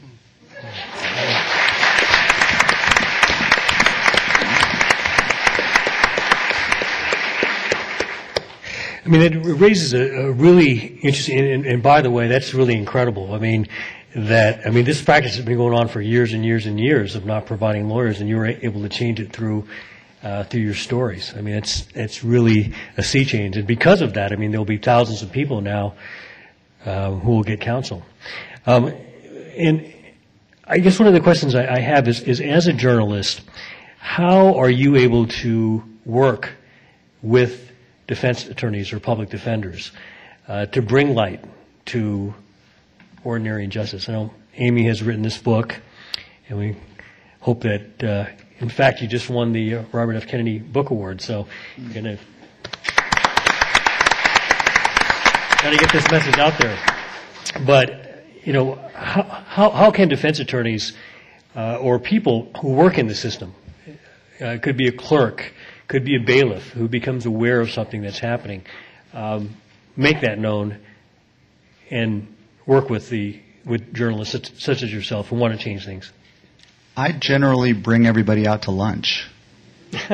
I 9.04 9.08
mean, 9.08 9.20
it 9.20 9.36
raises 9.60 9.94
a, 9.94 10.26
a 10.26 10.32
really 10.32 10.78
interesting, 11.02 11.38
and, 11.38 11.66
and 11.66 11.82
by 11.82 12.02
the 12.02 12.10
way, 12.10 12.28
that's 12.28 12.54
really 12.54 12.76
incredible. 12.76 13.34
I 13.34 13.38
mean, 13.38 13.66
that, 14.14 14.64
I 14.64 14.70
mean, 14.70 14.84
this 14.84 15.02
practice 15.02 15.34
has 15.34 15.44
been 15.44 15.56
going 15.56 15.74
on 15.74 15.88
for 15.88 16.00
years 16.00 16.32
and 16.32 16.44
years 16.44 16.66
and 16.66 16.78
years 16.78 17.16
of 17.16 17.24
not 17.24 17.46
providing 17.46 17.88
lawyers, 17.88 18.20
and 18.20 18.28
you 18.28 18.36
were 18.36 18.46
able 18.46 18.82
to 18.82 18.88
change 18.88 19.18
it 19.18 19.32
through, 19.32 19.66
uh, 20.22 20.44
through 20.44 20.60
your 20.60 20.74
stories. 20.74 21.34
I 21.36 21.40
mean, 21.40 21.56
it's, 21.56 21.88
it's 21.96 22.22
really 22.22 22.74
a 22.96 23.02
sea 23.02 23.24
change. 23.24 23.56
And 23.56 23.66
because 23.66 24.02
of 24.02 24.14
that, 24.14 24.30
I 24.30 24.36
mean, 24.36 24.52
there'll 24.52 24.64
be 24.64 24.78
thousands 24.78 25.22
of 25.22 25.32
people 25.32 25.60
now 25.60 25.94
uh, 26.84 27.10
who 27.10 27.32
will 27.32 27.42
get 27.42 27.60
counsel. 27.60 28.04
Um, 28.66 28.94
and 29.56 29.92
I 30.64 30.78
guess 30.78 31.00
one 31.00 31.08
of 31.08 31.14
the 31.14 31.20
questions 31.20 31.56
I, 31.56 31.66
I 31.66 31.80
have 31.80 32.06
is, 32.06 32.20
is 32.20 32.40
as 32.40 32.68
a 32.68 32.72
journalist, 32.72 33.40
how 33.98 34.54
are 34.54 34.70
you 34.70 34.94
able 34.94 35.26
to 35.26 35.82
work 36.04 36.50
with 37.20 37.72
defense 38.06 38.46
attorneys 38.46 38.92
or 38.92 39.00
public 39.00 39.30
defenders 39.30 39.92
uh, 40.48 40.66
to 40.66 40.82
bring 40.82 41.14
light 41.14 41.44
to 41.86 42.34
ordinary 43.24 43.64
injustice? 43.64 44.08
I 44.08 44.12
know 44.12 44.34
Amy 44.56 44.84
has 44.86 45.02
written 45.02 45.22
this 45.22 45.38
book, 45.38 45.80
and 46.48 46.58
we 46.58 46.76
hope 47.40 47.62
that, 47.62 48.04
uh, 48.04 48.26
in 48.58 48.68
fact, 48.68 49.00
you 49.00 49.08
just 49.08 49.28
won 49.28 49.52
the 49.52 49.76
uh, 49.76 49.84
Robert 49.92 50.14
F. 50.14 50.26
Kennedy 50.26 50.58
Book 50.58 50.90
Award, 50.90 51.20
so 51.20 51.46
you're 51.76 51.92
going 51.92 52.16
to 52.16 52.18
got 55.62 55.70
to 55.70 55.76
get 55.76 55.92
this 55.92 56.10
message 56.10 56.38
out 56.38 56.58
there. 56.58 56.76
But, 57.64 58.26
you 58.44 58.52
know, 58.52 58.74
how, 58.94 59.22
how, 59.22 59.70
how 59.70 59.90
can 59.92 60.08
defense 60.08 60.40
attorneys 60.40 60.92
uh, 61.54 61.76
or 61.76 62.00
people 62.00 62.50
who 62.60 62.72
work 62.72 62.98
in 62.98 63.06
the 63.06 63.14
system, 63.14 63.54
uh, 64.40 64.58
could 64.60 64.76
be 64.76 64.88
a 64.88 64.92
clerk, 64.92 65.52
could 65.88 66.04
be 66.04 66.16
a 66.16 66.20
bailiff 66.20 66.70
who 66.70 66.88
becomes 66.88 67.26
aware 67.26 67.60
of 67.60 67.70
something 67.70 68.02
that's 68.02 68.18
happening, 68.18 68.64
um, 69.12 69.56
make 69.96 70.20
that 70.20 70.38
known 70.38 70.78
and 71.90 72.34
work 72.66 72.88
with 72.88 73.09
the 73.10 73.40
with 73.64 73.94
journalists 73.94 74.32
such, 74.32 74.60
such 74.60 74.82
as 74.82 74.92
yourself 74.92 75.28
who 75.28 75.36
want 75.36 75.56
to 75.56 75.62
change 75.62 75.84
things? 75.84 76.12
I 76.96 77.12
generally 77.12 77.72
bring 77.72 78.06
everybody 78.06 78.46
out 78.46 78.62
to 78.62 78.70
lunch 78.70 79.28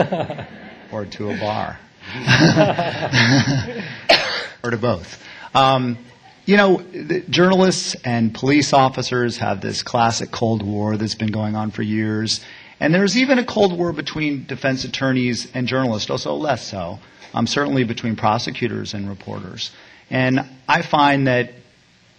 or 0.93 1.07
to 1.07 1.31
a 1.31 1.39
bar 1.39 1.79
or 4.63 4.71
to 4.71 4.77
both. 4.77 5.23
Um, 5.55 5.99
you 6.47 6.57
know, 6.57 6.79
the 6.79 7.21
journalists 7.29 7.97
and 8.05 8.33
police 8.33 8.73
officers 8.73 9.39
have 9.39 9.61
this 9.61 9.83
classic 9.83 10.31
Cold 10.31 10.63
War 10.63 10.97
that's 10.97 11.15
been 11.15 11.33
going 11.33 11.57
on 11.57 11.71
for 11.71 11.83
years. 11.83 12.41
And 12.81 12.95
there's 12.95 13.17
even 13.17 13.39
a 13.39 13.45
Cold 13.45 13.77
War 13.77 13.93
between 13.93 14.47
defense 14.47 14.85
attorneys 14.85 15.51
and 15.53 15.67
journalists, 15.67 16.11
also 16.11 16.35
less 16.35 16.69
so, 16.69 16.99
um, 17.35 17.47
certainly 17.47 17.85
between 17.85 18.17
prosecutors 18.17 18.95
and 18.95 19.09
reporters. 19.09 19.73
And 20.11 20.41
I 20.69 20.83
find 20.83 21.27
that 21.27 21.51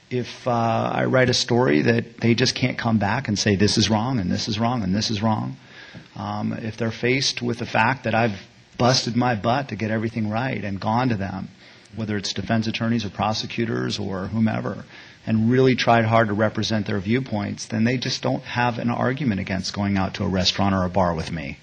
if 0.09 0.47
uh, 0.47 0.51
I 0.51 1.05
write 1.05 1.29
a 1.29 1.33
story 1.33 1.83
that 1.83 2.17
they 2.17 2.33
just 2.35 2.55
can't 2.55 2.77
come 2.77 2.97
back 2.97 3.27
and 3.27 3.37
say 3.37 3.55
this 3.55 3.77
is 3.77 3.89
wrong 3.89 4.19
and 4.19 4.31
this 4.31 4.47
is 4.47 4.59
wrong 4.59 4.83
and 4.83 4.93
this 4.93 5.09
is 5.09 5.21
wrong, 5.21 5.55
um, 6.15 6.53
if 6.53 6.77
they're 6.77 6.91
faced 6.91 7.41
with 7.41 7.59
the 7.59 7.65
fact 7.65 8.03
that 8.03 8.15
I've 8.15 8.37
busted 8.77 9.15
my 9.15 9.35
butt 9.35 9.69
to 9.69 9.75
get 9.75 9.91
everything 9.91 10.29
right 10.29 10.63
and 10.63 10.79
gone 10.79 11.09
to 11.09 11.15
them, 11.15 11.49
whether 11.95 12.17
it's 12.17 12.33
defense 12.33 12.67
attorneys 12.67 13.05
or 13.05 13.09
prosecutors 13.09 13.99
or 13.99 14.27
whomever, 14.27 14.85
and 15.29 15.51
really 15.51 15.75
tried 15.75 16.05
hard 16.05 16.27
to 16.27 16.33
represent 16.33 16.87
their 16.87 16.99
viewpoints, 16.99 17.67
then 17.67 17.83
they 17.83 17.97
just 17.97 18.23
don't 18.23 18.41
have 18.41 18.79
an 18.79 18.89
argument 18.89 19.39
against 19.39 19.75
going 19.75 19.95
out 19.95 20.15
to 20.15 20.23
a 20.23 20.27
restaurant 20.27 20.73
or 20.73 20.83
a 20.85 20.89
bar 20.89 21.13
with 21.13 21.31
me. 21.31 21.59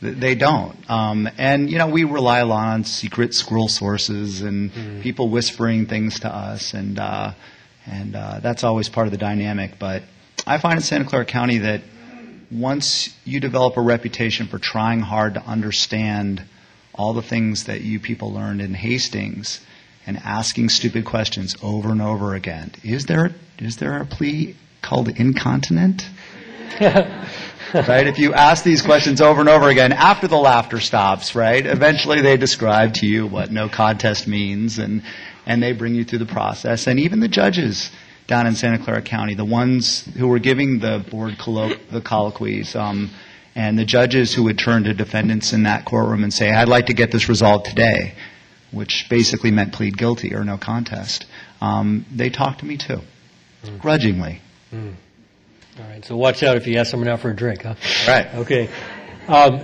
They 0.00 0.36
don't. 0.36 0.78
Um, 0.88 1.28
and, 1.36 1.68
you 1.68 1.78
know, 1.78 1.88
we 1.88 2.04
rely 2.04 2.38
a 2.38 2.46
lot 2.46 2.68
on 2.68 2.84
secret 2.84 3.34
squirrel 3.34 3.66
sources 3.66 4.40
and 4.42 4.70
mm. 4.70 5.02
people 5.02 5.30
whispering 5.30 5.86
things 5.86 6.20
to 6.20 6.28
us, 6.28 6.74
and, 6.74 7.00
uh, 7.00 7.32
and 7.86 8.14
uh, 8.14 8.38
that's 8.40 8.62
always 8.62 8.88
part 8.88 9.08
of 9.08 9.10
the 9.10 9.18
dynamic. 9.18 9.80
But 9.80 10.04
I 10.46 10.58
find 10.58 10.76
in 10.76 10.82
Santa 10.82 11.04
Clara 11.04 11.24
County 11.24 11.58
that 11.58 11.82
once 12.52 13.12
you 13.24 13.40
develop 13.40 13.76
a 13.76 13.82
reputation 13.82 14.46
for 14.46 14.60
trying 14.60 15.00
hard 15.00 15.34
to 15.34 15.42
understand 15.42 16.44
all 16.94 17.14
the 17.14 17.22
things 17.22 17.64
that 17.64 17.80
you 17.80 17.98
people 17.98 18.32
learned 18.32 18.60
in 18.60 18.74
Hastings, 18.74 19.58
and 20.08 20.16
asking 20.24 20.70
stupid 20.70 21.04
questions 21.04 21.54
over 21.62 21.90
and 21.90 22.00
over 22.00 22.34
again. 22.34 22.72
Is 22.82 23.04
there 23.04 23.30
is 23.58 23.76
there 23.76 24.00
a 24.00 24.06
plea 24.06 24.56
called 24.80 25.08
incontinent? 25.10 26.08
right? 26.80 28.06
If 28.06 28.18
you 28.18 28.32
ask 28.32 28.64
these 28.64 28.80
questions 28.80 29.20
over 29.20 29.40
and 29.40 29.50
over 29.50 29.68
again 29.68 29.92
after 29.92 30.26
the 30.26 30.38
laughter 30.38 30.80
stops, 30.80 31.34
right? 31.34 31.64
Eventually 31.64 32.22
they 32.22 32.38
describe 32.38 32.94
to 32.94 33.06
you 33.06 33.26
what 33.26 33.52
no 33.52 33.68
contest 33.68 34.26
means 34.26 34.78
and 34.78 35.02
and 35.44 35.62
they 35.62 35.72
bring 35.72 35.94
you 35.94 36.04
through 36.04 36.20
the 36.20 36.26
process. 36.26 36.86
And 36.86 36.98
even 36.98 37.20
the 37.20 37.28
judges 37.28 37.90
down 38.26 38.46
in 38.46 38.54
Santa 38.54 38.82
Clara 38.82 39.02
County, 39.02 39.34
the 39.34 39.44
ones 39.44 40.06
who 40.16 40.26
were 40.26 40.38
giving 40.38 40.78
the 40.78 41.04
board 41.10 41.36
the 41.36 42.00
colloquies, 42.02 42.74
um, 42.74 43.10
and 43.54 43.78
the 43.78 43.84
judges 43.84 44.34
who 44.34 44.44
would 44.44 44.58
turn 44.58 44.84
to 44.84 44.94
defendants 44.94 45.52
in 45.52 45.64
that 45.64 45.84
courtroom 45.84 46.22
and 46.24 46.32
say, 46.32 46.50
I'd 46.50 46.68
like 46.68 46.86
to 46.86 46.94
get 46.94 47.10
this 47.10 47.28
resolved 47.28 47.66
today 47.66 48.14
which 48.70 49.06
basically 49.08 49.50
meant 49.50 49.72
plead 49.72 49.96
guilty 49.96 50.34
or 50.34 50.44
no 50.44 50.58
contest, 50.58 51.26
um, 51.60 52.04
they 52.14 52.30
talked 52.30 52.60
to 52.60 52.66
me 52.66 52.76
too, 52.76 53.00
mm. 53.64 53.78
grudgingly. 53.80 54.40
Mm. 54.72 54.94
All 55.78 55.84
right, 55.86 56.04
so 56.04 56.16
watch 56.16 56.42
out 56.42 56.56
if 56.56 56.66
you 56.66 56.76
ask 56.78 56.90
someone 56.90 57.08
out 57.08 57.20
for 57.20 57.30
a 57.30 57.36
drink, 57.36 57.62
huh? 57.62 57.74
Right. 58.06 58.26
Okay. 58.34 58.68
Um, 59.28 59.60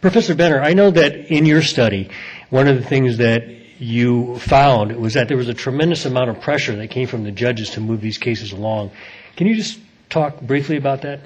Professor 0.00 0.34
Benner, 0.34 0.60
I 0.60 0.72
know 0.74 0.90
that 0.90 1.32
in 1.32 1.46
your 1.46 1.62
study, 1.62 2.10
one 2.50 2.68
of 2.68 2.76
the 2.76 2.84
things 2.84 3.18
that 3.18 3.44
you 3.78 4.38
found 4.38 4.96
was 4.96 5.14
that 5.14 5.28
there 5.28 5.36
was 5.36 5.48
a 5.48 5.54
tremendous 5.54 6.04
amount 6.04 6.30
of 6.30 6.40
pressure 6.40 6.74
that 6.76 6.88
came 6.88 7.06
from 7.06 7.24
the 7.24 7.30
judges 7.30 7.70
to 7.70 7.80
move 7.80 8.00
these 8.00 8.18
cases 8.18 8.52
along. 8.52 8.90
Can 9.36 9.46
you 9.46 9.54
just 9.54 9.78
talk 10.10 10.40
briefly 10.40 10.76
about 10.76 11.02
that? 11.02 11.20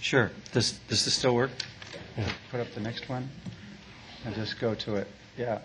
Sure. 0.00 0.30
Does, 0.52 0.72
does 0.88 1.04
this 1.04 1.14
still 1.14 1.34
work? 1.34 1.50
Yeah. 2.16 2.28
Put 2.50 2.60
up 2.60 2.72
the 2.74 2.80
next 2.80 3.08
one 3.08 3.28
and 4.24 4.34
just 4.34 4.60
go 4.60 4.74
to 4.74 4.96
it. 4.96 5.08
Yeah. 5.36 5.60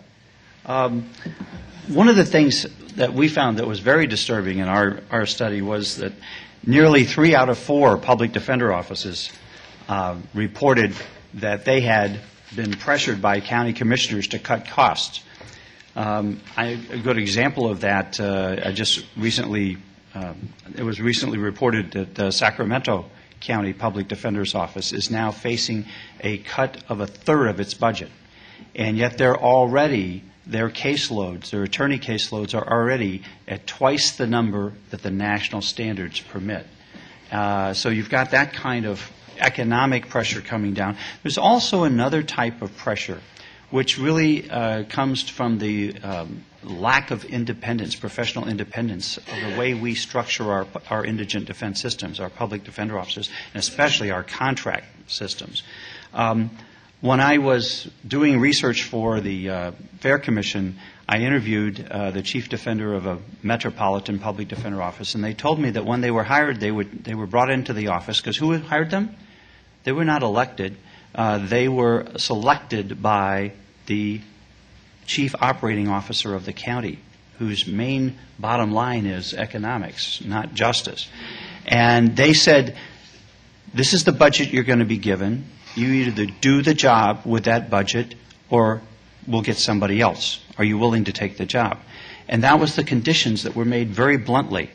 Um, 0.64 1.10
one 1.88 2.08
of 2.08 2.14
the 2.14 2.24
things 2.24 2.66
that 2.96 3.12
we 3.12 3.28
found 3.28 3.58
that 3.58 3.66
was 3.66 3.80
very 3.80 4.06
disturbing 4.06 4.58
in 4.58 4.68
our, 4.68 5.00
our 5.10 5.26
study 5.26 5.60
was 5.60 5.96
that 5.96 6.12
nearly 6.64 7.04
three 7.04 7.34
out 7.34 7.48
of 7.48 7.58
four 7.58 7.96
public 7.96 8.32
defender 8.32 8.72
offices 8.72 9.30
uh, 9.88 10.16
reported 10.34 10.94
that 11.34 11.64
they 11.64 11.80
had 11.80 12.20
been 12.54 12.72
pressured 12.72 13.20
by 13.20 13.40
county 13.40 13.72
commissioners 13.72 14.28
to 14.28 14.38
cut 14.38 14.66
costs. 14.68 15.24
Um, 15.96 16.40
I, 16.56 16.80
a 16.90 16.98
good 16.98 17.18
example 17.18 17.68
of 17.68 17.80
that, 17.80 18.20
uh, 18.20 18.56
I 18.64 18.72
just 18.72 19.04
recently, 19.16 19.78
um, 20.14 20.52
it 20.76 20.84
was 20.84 21.00
recently 21.00 21.38
reported 21.38 21.90
that 21.92 22.14
the 22.14 22.30
Sacramento 22.30 23.06
County 23.40 23.72
Public 23.72 24.06
Defender's 24.06 24.54
Office 24.54 24.92
is 24.92 25.10
now 25.10 25.32
facing 25.32 25.86
a 26.20 26.38
cut 26.38 26.82
of 26.88 27.00
a 27.00 27.06
third 27.06 27.48
of 27.48 27.58
its 27.58 27.74
budget. 27.74 28.10
And 28.74 28.96
yet 28.96 29.18
they're 29.18 29.36
already 29.36 30.22
their 30.46 30.68
caseloads, 30.68 31.50
their 31.50 31.62
attorney 31.62 31.98
caseloads, 31.98 32.54
are 32.54 32.68
already 32.68 33.22
at 33.46 33.66
twice 33.66 34.16
the 34.16 34.26
number 34.26 34.72
that 34.90 35.02
the 35.02 35.10
national 35.10 35.62
standards 35.62 36.20
permit. 36.20 36.66
Uh, 37.30 37.72
so 37.72 37.88
you've 37.88 38.10
got 38.10 38.32
that 38.32 38.52
kind 38.52 38.86
of 38.86 39.10
economic 39.38 40.08
pressure 40.08 40.40
coming 40.40 40.74
down. 40.74 40.96
There's 41.22 41.38
also 41.38 41.84
another 41.84 42.22
type 42.22 42.62
of 42.62 42.76
pressure, 42.76 43.20
which 43.70 43.98
really 43.98 44.50
uh, 44.50 44.84
comes 44.84 45.28
from 45.28 45.58
the 45.58 45.96
um, 46.02 46.44
lack 46.62 47.10
of 47.10 47.24
independence, 47.24 47.94
professional 47.94 48.48
independence, 48.48 49.16
of 49.16 49.24
the 49.50 49.58
way 49.58 49.74
we 49.74 49.94
structure 49.94 50.50
our, 50.52 50.66
our 50.90 51.04
indigent 51.04 51.46
defense 51.46 51.80
systems, 51.80 52.20
our 52.20 52.30
public 52.30 52.64
defender 52.64 52.98
officers, 52.98 53.30
and 53.54 53.60
especially 53.60 54.10
our 54.10 54.22
contract 54.22 54.86
systems. 55.06 55.62
Um, 56.12 56.50
when 57.02 57.18
I 57.18 57.38
was 57.38 57.90
doing 58.06 58.38
research 58.38 58.84
for 58.84 59.20
the 59.20 59.50
uh, 59.50 59.72
Fair 59.98 60.20
Commission, 60.20 60.78
I 61.08 61.18
interviewed 61.18 61.84
uh, 61.90 62.12
the 62.12 62.22
chief 62.22 62.48
defender 62.48 62.94
of 62.94 63.06
a 63.06 63.18
metropolitan 63.42 64.20
public 64.20 64.46
defender 64.46 64.80
office, 64.80 65.16
and 65.16 65.22
they 65.22 65.34
told 65.34 65.58
me 65.58 65.70
that 65.70 65.84
when 65.84 66.00
they 66.00 66.12
were 66.12 66.22
hired, 66.22 66.60
they 66.60 66.70
would 66.70 67.02
they 67.02 67.14
were 67.14 67.26
brought 67.26 67.50
into 67.50 67.72
the 67.72 67.88
office 67.88 68.20
because 68.20 68.36
who 68.36 68.56
hired 68.56 68.92
them? 68.92 69.16
They 69.82 69.90
were 69.90 70.04
not 70.04 70.22
elected. 70.22 70.76
Uh, 71.12 71.38
they 71.38 71.68
were 71.68 72.06
selected 72.18 73.02
by 73.02 73.52
the 73.86 74.20
chief 75.04 75.34
operating 75.40 75.88
officer 75.88 76.36
of 76.36 76.44
the 76.44 76.52
county, 76.52 77.00
whose 77.40 77.66
main 77.66 78.16
bottom 78.38 78.70
line 78.70 79.06
is 79.06 79.34
economics, 79.34 80.24
not 80.24 80.54
justice. 80.54 81.08
And 81.66 82.16
they 82.16 82.32
said, 82.32 82.76
"This 83.74 83.92
is 83.92 84.04
the 84.04 84.12
budget 84.12 84.52
you're 84.52 84.62
going 84.62 84.78
to 84.78 84.84
be 84.84 84.98
given." 84.98 85.46
You 85.74 85.88
either 85.88 86.26
do 86.40 86.62
the 86.62 86.74
job 86.74 87.22
with 87.24 87.44
that 87.44 87.70
budget 87.70 88.14
or 88.50 88.82
we'll 89.26 89.42
get 89.42 89.56
somebody 89.56 90.00
else. 90.00 90.40
Are 90.58 90.64
you 90.64 90.78
willing 90.78 91.04
to 91.04 91.12
take 91.12 91.36
the 91.36 91.46
job? 91.46 91.78
And 92.28 92.44
that 92.44 92.60
was 92.60 92.76
the 92.76 92.84
conditions 92.84 93.44
that 93.44 93.54
were 93.54 93.64
made 93.64 93.90
very 93.90 94.16
bluntly. 94.16 94.70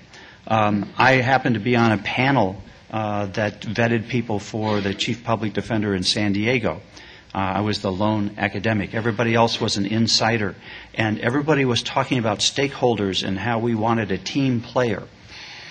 Um, 0.48 0.92
I 0.98 1.14
happened 1.14 1.56
to 1.56 1.60
be 1.62 1.76
on 1.76 1.92
a 1.92 1.98
panel 1.98 2.62
uh, 2.90 3.28
that 3.28 3.62
vetted 3.62 4.08
people 4.08 4.40
for 4.40 4.82
the 4.82 4.94
chief 4.94 5.24
public 5.24 5.54
defender 5.54 5.94
in 5.94 6.04
San 6.04 6.34
Diego. 6.34 6.82
Uh, 7.36 7.40
I 7.40 7.62
was 7.62 7.82
the 7.82 7.92
lone 7.92 8.36
academic. 8.38 8.96
Everybody 8.96 9.36
else 9.36 9.60
was 9.60 9.78
an 9.78 9.86
insider. 9.86 10.56
And 10.94 11.20
everybody 11.20 11.66
was 11.66 11.84
talking 11.84 12.18
about 12.18 12.40
stakeholders 12.40 13.28
and 13.28 13.38
how 13.38 13.60
we 13.60 13.76
wanted 13.76 14.12
a 14.12 14.18
team 14.18 14.62
player. 14.62 15.04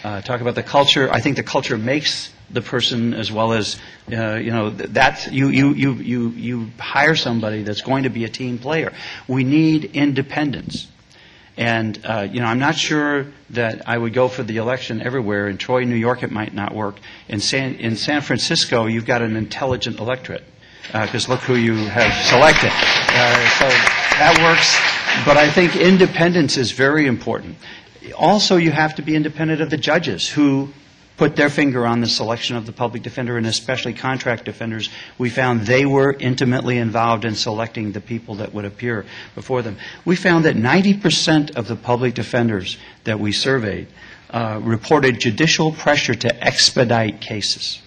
Uh, 0.05 0.21
talk 0.21 0.41
about 0.41 0.55
the 0.55 0.63
culture. 0.63 1.11
I 1.11 1.21
think 1.21 1.37
the 1.37 1.43
culture 1.43 1.79
makes 1.79 2.31
the 2.51 2.63
person 2.63 3.15
as 3.15 3.31
well 3.33 3.53
as, 3.53 3.77
uh, 4.13 4.35
you 4.35 4.51
know, 4.51 4.71
th- 4.71 4.91
that 4.91 5.33
you, 5.33 5.49
you, 5.49 5.75
you, 5.75 5.93
you, 5.95 6.29
you 6.31 6.71
hire 6.79 7.17
somebody 7.17 7.63
that's 7.63 7.81
going 7.83 8.05
to 8.05 8.11
be 8.11 8.25
a 8.25 8.29
team 8.29 8.59
player. 8.59 8.93
We 9.27 9.45
need 9.45 9.97
independence. 9.97 10.89
And, 11.57 11.99
uh, 12.05 12.29
you 12.31 12.41
know, 12.41 12.47
I'm 12.47 12.59
not 12.59 12.77
sure 12.77 13.27
that 13.51 13.89
I 13.89 13.97
would 13.97 14.13
go 14.13 14.29
for 14.29 14.43
the 14.43 14.59
election 14.59 15.01
everywhere. 15.01 15.49
In 15.49 15.57
Troy, 15.57 15.85
New 15.85 15.97
York, 15.97 16.23
it 16.23 16.31
might 16.31 16.53
not 16.53 16.75
work. 16.75 16.99
In 17.29 17.41
San, 17.41 17.77
in 17.77 17.97
San 17.97 18.21
Francisco, 18.21 18.87
you've 18.87 19.07
got 19.07 19.23
an 19.23 19.37
intelligent 19.37 19.99
electorate, 19.99 20.45
because 20.93 21.29
look 21.29 21.41
who 21.41 21.55
you 21.55 21.75
have 21.75 22.13
selected. 22.27 22.71
Uh, 22.71 23.49
so 23.59 23.69
that 24.19 24.37
works. 24.43 24.77
But 25.25 25.39
I 25.39 25.51
think 25.51 25.77
independence 25.77 26.59
is 26.59 26.73
very 26.73 27.07
important. 27.07 27.57
Also, 28.17 28.57
you 28.57 28.71
have 28.71 28.95
to 28.97 29.03
be 29.03 29.17
independent 29.17 29.63
of 29.63 29.71
the 29.71 29.79
judges 29.79 30.29
who 30.29 30.69
put 31.17 31.37
their 31.37 31.49
finger 31.49 31.87
on 31.87 32.01
the 32.01 32.07
selection 32.07 32.57
of 32.57 32.67
the 32.67 32.73
public 32.73 33.03
defender, 33.03 33.37
and 33.37 33.47
especially 33.47 33.95
contract 33.95 34.45
defenders. 34.45 34.91
We 35.19 35.31
found 35.31 35.63
they 35.63 35.87
were 35.87 36.13
intimately 36.13 36.79
involved 36.79 37.25
in 37.25 37.35
selecting 37.35 37.93
the 37.93 38.01
people 38.01 38.37
that 38.37 38.53
would 38.53 38.65
appear 38.65 39.07
before 39.35 39.63
them. 39.63 39.77
We 40.05 40.17
found 40.17 40.45
that 40.45 40.57
90% 40.57 41.57
of 41.57 41.69
the 41.69 41.77
public 41.77 42.15
defenders 42.15 42.77
that 43.05 43.19
we 43.19 43.33
surveyed 43.33 43.89
uh, 44.31 44.61
reported 44.63 45.21
judicial 45.21 45.73
pressure 45.73 46.15
to 46.15 46.45
expedite 46.45 47.21
cases. 47.21 47.81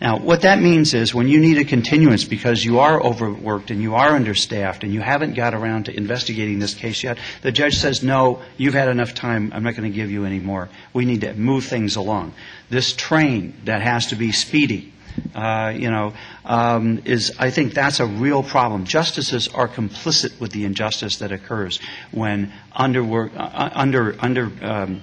Now, 0.00 0.18
what 0.18 0.42
that 0.42 0.60
means 0.60 0.94
is 0.94 1.12
when 1.12 1.26
you 1.26 1.40
need 1.40 1.58
a 1.58 1.64
continuance 1.64 2.24
because 2.24 2.64
you 2.64 2.78
are 2.78 3.02
overworked 3.02 3.72
and 3.72 3.82
you 3.82 3.96
are 3.96 4.10
understaffed 4.10 4.84
and 4.84 4.94
you 4.94 5.00
haven't 5.00 5.34
got 5.34 5.54
around 5.54 5.86
to 5.86 5.96
investigating 5.96 6.60
this 6.60 6.74
case 6.74 7.02
yet, 7.02 7.18
the 7.42 7.50
judge 7.50 7.74
says, 7.74 8.02
no, 8.02 8.40
you've 8.56 8.74
had 8.74 8.88
enough 8.88 9.14
time, 9.14 9.52
I'm 9.52 9.64
not 9.64 9.74
going 9.74 9.90
to 9.90 9.94
give 9.94 10.10
you 10.10 10.24
any 10.24 10.38
more. 10.38 10.68
We 10.92 11.04
need 11.04 11.22
to 11.22 11.34
move 11.34 11.64
things 11.64 11.96
along. 11.96 12.34
This 12.70 12.92
train 12.92 13.54
that 13.64 13.82
has 13.82 14.06
to 14.08 14.16
be 14.16 14.30
speedy, 14.30 14.92
uh, 15.34 15.72
you 15.74 15.90
know, 15.90 16.12
um, 16.44 17.02
is, 17.04 17.34
I 17.36 17.50
think 17.50 17.74
that's 17.74 17.98
a 17.98 18.06
real 18.06 18.44
problem. 18.44 18.84
Justices 18.84 19.48
are 19.48 19.66
complicit 19.66 20.38
with 20.38 20.52
the 20.52 20.64
injustice 20.64 21.18
that 21.18 21.32
occurs 21.32 21.80
when 22.12 22.52
underwork, 22.72 23.36
uh, 23.36 23.70
under, 23.74 24.14
under, 24.20 24.52
um, 24.62 25.02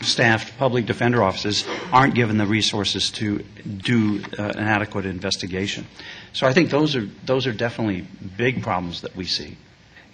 staffed 0.00 0.56
public 0.58 0.86
defender 0.86 1.22
offices 1.22 1.64
aren't 1.92 2.14
given 2.14 2.38
the 2.38 2.46
resources 2.46 3.10
to 3.10 3.38
do 3.64 4.22
uh, 4.38 4.42
an 4.42 4.66
adequate 4.66 5.06
investigation. 5.06 5.86
So 6.32 6.46
I 6.46 6.52
think 6.52 6.70
those 6.70 6.96
are 6.96 7.06
those 7.24 7.46
are 7.46 7.52
definitely 7.52 8.06
big 8.36 8.62
problems 8.62 9.00
that 9.02 9.16
we 9.16 9.24
see. 9.24 9.56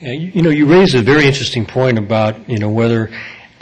Yeah, 0.00 0.12
you, 0.12 0.32
you 0.34 0.42
know, 0.42 0.50
you 0.50 0.66
raised 0.66 0.94
a 0.94 1.02
very 1.02 1.26
interesting 1.26 1.66
point 1.66 1.98
about 1.98 2.48
you 2.48 2.58
know 2.58 2.70
whether 2.70 3.10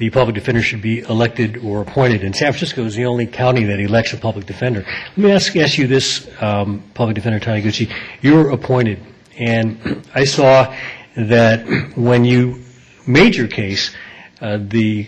the 0.00 0.08
public 0.08 0.34
defender 0.34 0.62
should 0.62 0.80
be 0.80 1.00
elected 1.00 1.58
or 1.58 1.82
appointed. 1.82 2.24
And 2.24 2.34
San 2.34 2.52
Francisco 2.52 2.84
is 2.86 2.96
the 2.96 3.04
only 3.04 3.26
county 3.26 3.64
that 3.64 3.78
elects 3.78 4.14
a 4.14 4.16
public 4.16 4.46
defender. 4.46 4.80
Let 4.80 5.18
me 5.18 5.30
ask, 5.30 5.54
ask 5.56 5.76
you 5.76 5.86
this, 5.86 6.26
um, 6.40 6.82
public 6.94 7.16
defender 7.16 7.38
Taniguchi. 7.38 7.92
You're 8.22 8.50
appointed, 8.50 8.98
and 9.36 10.02
I 10.14 10.24
saw 10.24 10.74
that 11.16 11.92
when 11.96 12.24
you 12.24 12.62
made 13.06 13.34
your 13.34 13.48
case, 13.48 13.94
uh, 14.40 14.58
the 14.58 15.06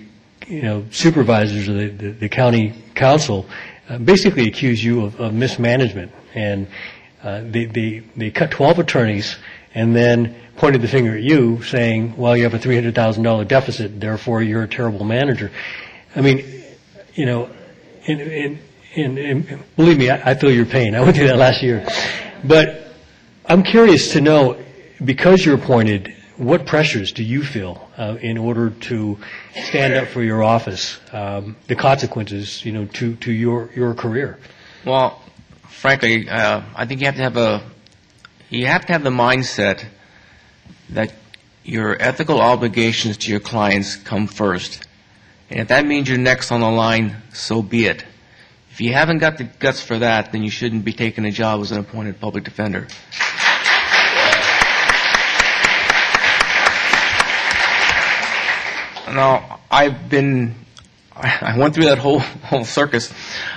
you 0.53 0.61
know, 0.61 0.85
supervisors 0.91 1.67
of 1.67 1.77
the, 1.77 1.89
the, 1.89 2.11
the 2.11 2.29
county 2.29 2.75
council 2.95 3.47
uh, 3.89 3.97
basically 3.97 4.47
accuse 4.47 4.85
you 4.85 5.07
of, 5.07 5.19
of 5.19 5.33
mismanagement. 5.33 6.13
And 6.35 6.67
uh, 7.23 7.41
they, 7.43 7.65
they, 7.65 8.03
they 8.15 8.31
cut 8.31 8.51
12 8.51 8.81
attorneys 8.81 9.37
and 9.75 9.97
then 9.97 10.37
pointed 10.59 10.83
the 10.83 10.89
finger 10.89 11.17
at 11.17 11.23
you, 11.23 11.63
saying, 11.63 12.19
well, 12.19 12.37
you 12.37 12.43
have 12.43 12.53
a 12.53 12.59
$300,000 12.59 13.49
deficit, 13.49 13.99
therefore 13.99 14.43
you're 14.43 14.65
a 14.65 14.69
terrible 14.69 15.07
manager. 15.07 15.51
I 16.15 16.21
mean, 16.21 16.45
you 17.15 17.25
know, 17.25 17.49
and, 18.07 18.21
and, 18.21 18.59
and, 18.95 19.19
and 19.19 19.63
believe 19.77 19.97
me, 19.97 20.11
I, 20.11 20.33
I 20.33 20.35
feel 20.35 20.53
your 20.53 20.67
pain. 20.67 20.95
I 20.95 21.01
went 21.01 21.17
through 21.17 21.29
that 21.29 21.39
last 21.39 21.63
year. 21.63 21.87
But 22.45 22.93
I'm 23.47 23.63
curious 23.63 24.13
to 24.13 24.21
know, 24.21 24.63
because 25.03 25.47
you're 25.47 25.55
appointed, 25.55 26.15
what 26.37 26.67
pressures 26.67 27.13
do 27.13 27.23
you 27.23 27.43
feel 27.43 27.91
uh, 27.97 28.17
in 28.21 28.39
order 28.39 28.71
to 28.71 29.19
stand 29.55 29.95
up 29.95 30.09
for 30.09 30.23
your 30.23 30.43
office, 30.43 31.01
um, 31.13 31.57
the 31.69 31.77
consequences, 31.77 32.65
you 32.65 32.73
know, 32.73 32.87
to, 32.87 33.17
to 33.17 33.33
your, 33.33 33.71
your 33.75 33.95
career? 33.95 34.39
Well, 34.85 35.23
frankly, 35.69 36.29
uh, 36.29 36.63
I 36.75 36.87
think 36.87 37.01
you 37.01 37.07
have 37.07 37.17
to 37.17 37.23
have 37.23 37.37
a 37.37 37.63
you 38.51 38.67
have 38.67 38.85
to 38.85 38.93
have 38.93 39.03
the 39.03 39.11
mindset 39.11 39.83
that 40.91 41.15
your 41.65 41.97
ethical 42.01 42.41
obligations 42.41 43.17
to 43.17 43.31
your 43.31 43.41
clients 43.41 43.97
come 43.97 44.27
first. 44.27 44.87
And 45.49 45.61
if 45.61 45.69
that 45.69 45.87
means 45.87 46.09
you're 46.09 46.19
next 46.19 46.53
on 46.53 46.61
the 46.61 46.71
line, 46.71 47.17
so 47.33 47.63
be 47.63 47.87
it. 47.87 48.05
If 48.71 48.81
you 48.81 48.93
haven't 48.93 49.19
got 49.19 49.39
the 49.39 49.45
guts 49.45 49.83
for 49.83 49.99
that, 49.99 50.33
then 50.33 50.43
you 50.43 50.51
shouldn't 50.51 50.85
be 50.85 50.93
taking 50.93 51.25
a 51.25 51.31
job 51.31 51.61
as 51.63 51.73
an 51.73 51.79
appointed 51.79 52.21
public 52.21 52.45
defender. 52.45 52.89
Now, 59.13 59.61
I've 59.71 60.09
been, 60.09 60.55
I 61.15 61.59
went 61.59 61.75
through 61.75 61.85
that 61.85 61.99
whole, 61.99 62.19
whole 62.49 62.65
circus. 62.65 63.13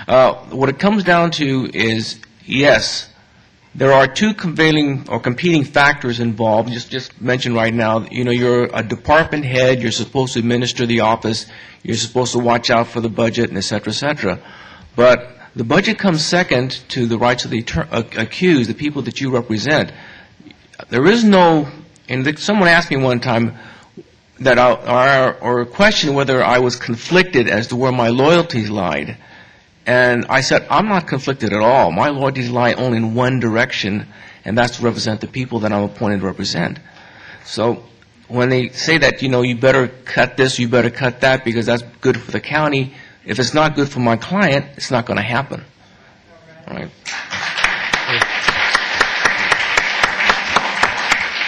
Uh, 0.05 0.35
what 0.49 0.67
it 0.67 0.79
comes 0.79 1.05
down 1.05 1.31
to 1.31 1.69
is, 1.73 2.19
yes, 2.45 3.09
there 3.73 3.93
are 3.93 4.05
two 4.05 4.33
convailing 4.33 5.07
or 5.07 5.19
competing 5.21 5.63
factors 5.63 6.19
involved. 6.19 6.71
Just, 6.71 6.91
just 6.91 7.21
mention 7.21 7.53
right 7.53 7.73
now, 7.73 8.05
you 8.11 8.25
know, 8.25 8.31
you're 8.31 8.69
a 8.73 8.83
department 8.83 9.45
head, 9.45 9.81
you're 9.81 9.91
supposed 9.93 10.33
to 10.33 10.39
administer 10.39 10.85
the 10.85 10.99
office, 10.99 11.45
you're 11.83 11.95
supposed 11.95 12.33
to 12.33 12.39
watch 12.39 12.69
out 12.69 12.87
for 12.87 12.99
the 12.99 13.09
budget, 13.09 13.47
and 13.47 13.57
et 13.57 13.61
cetera, 13.61 13.93
et 13.93 13.95
cetera. 13.95 14.39
But 14.97 15.29
the 15.55 15.63
budget 15.63 15.97
comes 15.97 16.25
second 16.25 16.71
to 16.89 17.05
the 17.05 17.17
rights 17.17 17.45
of 17.45 17.51
the 17.51 17.65
uh, 17.91 18.03
accused, 18.17 18.69
the 18.69 18.73
people 18.73 19.03
that 19.03 19.21
you 19.21 19.31
represent. 19.31 19.93
There 20.89 21.05
is 21.05 21.23
no, 21.23 21.69
and 22.09 22.37
someone 22.39 22.67
asked 22.67 22.91
me 22.91 22.97
one 22.97 23.21
time, 23.21 23.57
that 24.39 24.59
I, 24.59 25.29
or, 25.29 25.59
or 25.59 25.65
question 25.65 26.13
whether 26.13 26.43
I 26.43 26.59
was 26.59 26.75
conflicted 26.75 27.47
as 27.47 27.67
to 27.67 27.75
where 27.75 27.91
my 27.91 28.09
loyalties 28.09 28.69
lied. 28.69 29.17
And 29.85 30.25
I 30.25 30.41
said, 30.41 30.67
I'm 30.69 30.87
not 30.87 31.07
conflicted 31.07 31.53
at 31.53 31.61
all. 31.61 31.91
My 31.91 32.09
loyalties 32.09 32.49
lie 32.49 32.73
only 32.73 32.97
in 32.97 33.13
one 33.13 33.39
direction, 33.39 34.07
and 34.43 34.57
that's 34.57 34.77
to 34.77 34.83
represent 34.83 35.21
the 35.21 35.27
people 35.27 35.59
that 35.59 35.71
I'm 35.71 35.83
appointed 35.83 36.21
to 36.21 36.25
represent. 36.25 36.79
So 37.45 37.83
when 38.27 38.49
they 38.49 38.69
say 38.69 38.97
that, 38.97 39.21
you 39.21 39.29
know, 39.29 39.43
you 39.43 39.55
better 39.55 39.87
cut 39.87 40.37
this, 40.37 40.57
you 40.57 40.67
better 40.67 40.89
cut 40.89 41.21
that 41.21 41.45
because 41.45 41.67
that's 41.67 41.83
good 42.01 42.19
for 42.19 42.31
the 42.31 42.39
county, 42.39 42.93
if 43.25 43.39
it's 43.39 43.53
not 43.53 43.75
good 43.75 43.89
for 43.89 43.99
my 43.99 44.17
client, 44.17 44.65
it's 44.75 44.91
not 44.91 45.05
going 45.05 45.17
to 45.17 45.23
happen. 45.23 45.63
All 46.67 46.75
right? 46.75 46.91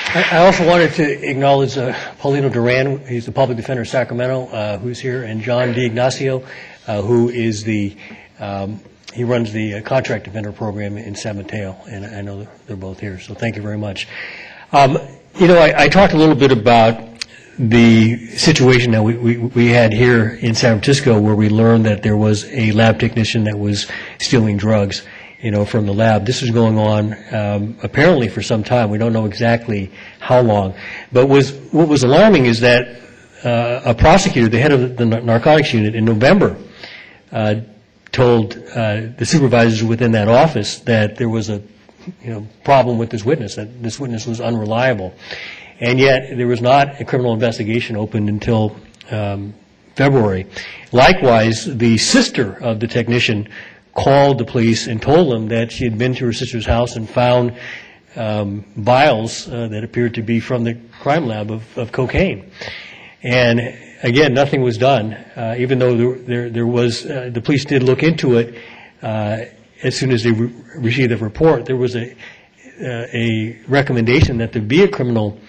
I 0.09 0.37
also 0.37 0.65
wanted 0.65 0.93
to 0.93 1.29
acknowledge 1.29 1.77
uh, 1.77 1.93
Paulino 2.21 2.51
Duran, 2.51 3.05
he's 3.05 3.25
the 3.25 3.31
public 3.33 3.57
defender 3.57 3.81
of 3.81 3.89
Sacramento, 3.89 4.47
uh, 4.47 4.77
who's 4.77 4.99
here, 4.99 5.23
and 5.23 5.41
John 5.41 5.73
D'Ignacio, 5.73 6.45
uh, 6.87 7.01
who 7.01 7.27
is 7.27 7.65
the, 7.65 7.97
um, 8.39 8.79
he 9.13 9.25
runs 9.25 9.51
the 9.51 9.75
uh, 9.75 9.81
contract 9.81 10.23
defender 10.23 10.53
program 10.53 10.97
in 10.97 11.13
San 11.13 11.35
Mateo, 11.35 11.75
and 11.89 12.05
I 12.05 12.21
know 12.21 12.47
they're 12.67 12.77
both 12.77 13.01
here, 13.01 13.19
so 13.19 13.33
thank 13.33 13.57
you 13.57 13.61
very 13.61 13.77
much. 13.77 14.07
Um, 14.71 14.97
you 15.35 15.47
know, 15.47 15.57
I, 15.57 15.83
I 15.83 15.87
talked 15.89 16.13
a 16.13 16.17
little 16.17 16.35
bit 16.35 16.53
about 16.53 17.01
the 17.59 18.27
situation 18.37 18.91
that 18.91 19.03
we, 19.03 19.17
we, 19.17 19.37
we 19.37 19.67
had 19.67 19.91
here 19.91 20.29
in 20.41 20.55
San 20.55 20.77
Francisco 20.77 21.19
where 21.19 21.35
we 21.35 21.49
learned 21.49 21.85
that 21.85 22.01
there 22.01 22.15
was 22.15 22.45
a 22.45 22.71
lab 22.71 22.97
technician 22.97 23.43
that 23.43 23.59
was 23.59 23.87
stealing 24.19 24.55
drugs 24.55 25.05
you 25.41 25.51
know, 25.51 25.65
from 25.65 25.85
the 25.85 25.93
lab. 25.93 26.25
This 26.25 26.41
is 26.41 26.51
going 26.51 26.77
on 26.77 27.13
um, 27.33 27.77
apparently 27.83 28.27
for 28.27 28.41
some 28.41 28.63
time. 28.63 28.89
We 28.89 28.97
don't 28.97 29.13
know 29.13 29.25
exactly 29.25 29.91
how 30.19 30.41
long. 30.41 30.73
But 31.11 31.27
was, 31.27 31.51
what 31.71 31.87
was 31.87 32.03
alarming 32.03 32.45
is 32.45 32.61
that 32.61 32.99
uh, 33.43 33.81
a 33.85 33.93
prosecutor, 33.93 34.49
the 34.49 34.59
head 34.59 34.71
of 34.71 34.97
the 34.97 35.05
narcotics 35.05 35.73
unit, 35.73 35.95
in 35.95 36.05
November, 36.05 36.57
uh, 37.31 37.55
told 38.11 38.57
uh, 38.57 39.07
the 39.17 39.25
supervisors 39.25 39.83
within 39.83 40.11
that 40.13 40.27
office 40.27 40.79
that 40.79 41.17
there 41.17 41.29
was 41.29 41.49
a 41.49 41.61
you 42.23 42.31
know, 42.31 42.47
problem 42.63 42.97
with 42.97 43.09
this 43.09 43.23
witness, 43.23 43.55
that 43.55 43.83
this 43.83 43.99
witness 43.99 44.25
was 44.25 44.41
unreliable. 44.41 45.13
And 45.79 45.99
yet, 45.99 46.35
there 46.35 46.47
was 46.47 46.61
not 46.61 46.99
a 46.99 47.05
criminal 47.05 47.33
investigation 47.33 47.95
opened 47.95 48.29
until 48.29 48.75
um, 49.11 49.53
February. 49.95 50.47
Likewise, 50.91 51.65
the 51.65 51.97
sister 51.97 52.53
of 52.63 52.79
the 52.79 52.87
technician 52.87 53.49
called 53.97 54.37
the 54.37 54.45
police 54.45 54.85
and 54.85 55.01
told 55.01 55.33
them 55.33 55.47
that 55.47 55.71
she 55.71 55.83
had 55.83 55.97
been 55.97 56.13
to 56.13 56.25
her 56.25 56.33
sister's 56.33 56.67
house 56.67 56.95
and 56.95 57.09
found 57.09 57.57
um, 58.15 58.63
vials 58.75 59.49
uh, 59.49 59.67
that 59.67 59.83
appeared 59.83 60.13
to 60.13 60.21
be 60.21 60.39
from 60.39 60.63
the 60.63 60.75
crime 61.01 61.25
lab 61.25 61.49
of, 61.49 61.77
of 61.77 61.91
cocaine. 61.91 62.51
And 63.23 63.59
again, 64.03 64.35
nothing 64.35 64.61
was 64.61 64.77
done, 64.77 65.13
uh, 65.13 65.55
even 65.57 65.79
though 65.79 65.97
there, 65.97 66.15
there, 66.15 66.49
there 66.49 66.67
was, 66.67 67.05
uh, 67.07 67.31
the 67.33 67.41
police 67.41 67.65
did 67.65 67.81
look 67.81 68.03
into 68.03 68.37
it 68.37 68.55
uh, 69.01 69.45
as 69.81 69.97
soon 69.97 70.11
as 70.11 70.23
they 70.23 70.31
re- 70.31 70.53
received 70.77 71.11
the 71.11 71.17
report. 71.17 71.65
There 71.65 71.75
was 71.75 71.95
a, 71.95 72.11
uh, 72.11 73.07
a 73.13 73.59
recommendation 73.67 74.37
that 74.37 74.51
there 74.51 74.61
be 74.61 74.83
a 74.83 74.87
criminal 74.87 75.39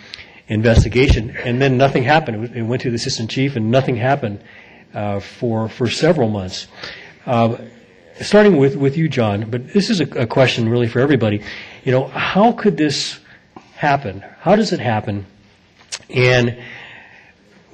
investigation, 0.48 1.36
and 1.44 1.60
then 1.60 1.76
nothing 1.76 2.02
happened. 2.02 2.56
It 2.56 2.62
went 2.62 2.80
to 2.82 2.88
the 2.88 2.96
assistant 2.96 3.28
chief, 3.28 3.56
and 3.56 3.70
nothing 3.70 3.96
happened 3.96 4.42
uh, 4.94 5.20
for, 5.20 5.68
for 5.68 5.90
several 5.90 6.30
months. 6.30 6.66
Starting 8.20 8.56
with, 8.56 8.74
with 8.74 8.96
you, 8.96 9.08
John, 9.08 9.48
but 9.48 9.72
this 9.72 9.90
is 9.90 10.00
a, 10.00 10.04
a 10.22 10.26
question 10.26 10.68
really 10.68 10.88
for 10.88 10.98
everybody. 10.98 11.40
You 11.84 11.92
know, 11.92 12.08
how 12.08 12.50
could 12.52 12.76
this 12.76 13.20
happen? 13.76 14.24
How 14.40 14.56
does 14.56 14.72
it 14.72 14.80
happen? 14.80 15.24
And 16.10 16.58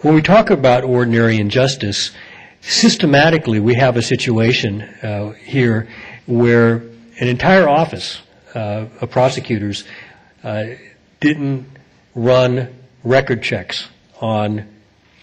when 0.02 0.14
we 0.14 0.20
talk 0.20 0.50
about 0.50 0.84
ordinary 0.84 1.38
injustice, 1.38 2.10
systematically 2.60 3.58
we 3.58 3.74
have 3.76 3.96
a 3.96 4.02
situation 4.02 4.82
uh, 4.82 5.30
here 5.30 5.88
where 6.26 6.74
an 7.20 7.28
entire 7.28 7.66
office 7.66 8.20
uh, 8.54 8.86
of 9.00 9.10
prosecutors 9.10 9.84
uh, 10.42 10.64
didn't 11.20 11.66
run 12.14 12.68
record 13.02 13.42
checks 13.42 13.88
on 14.20 14.68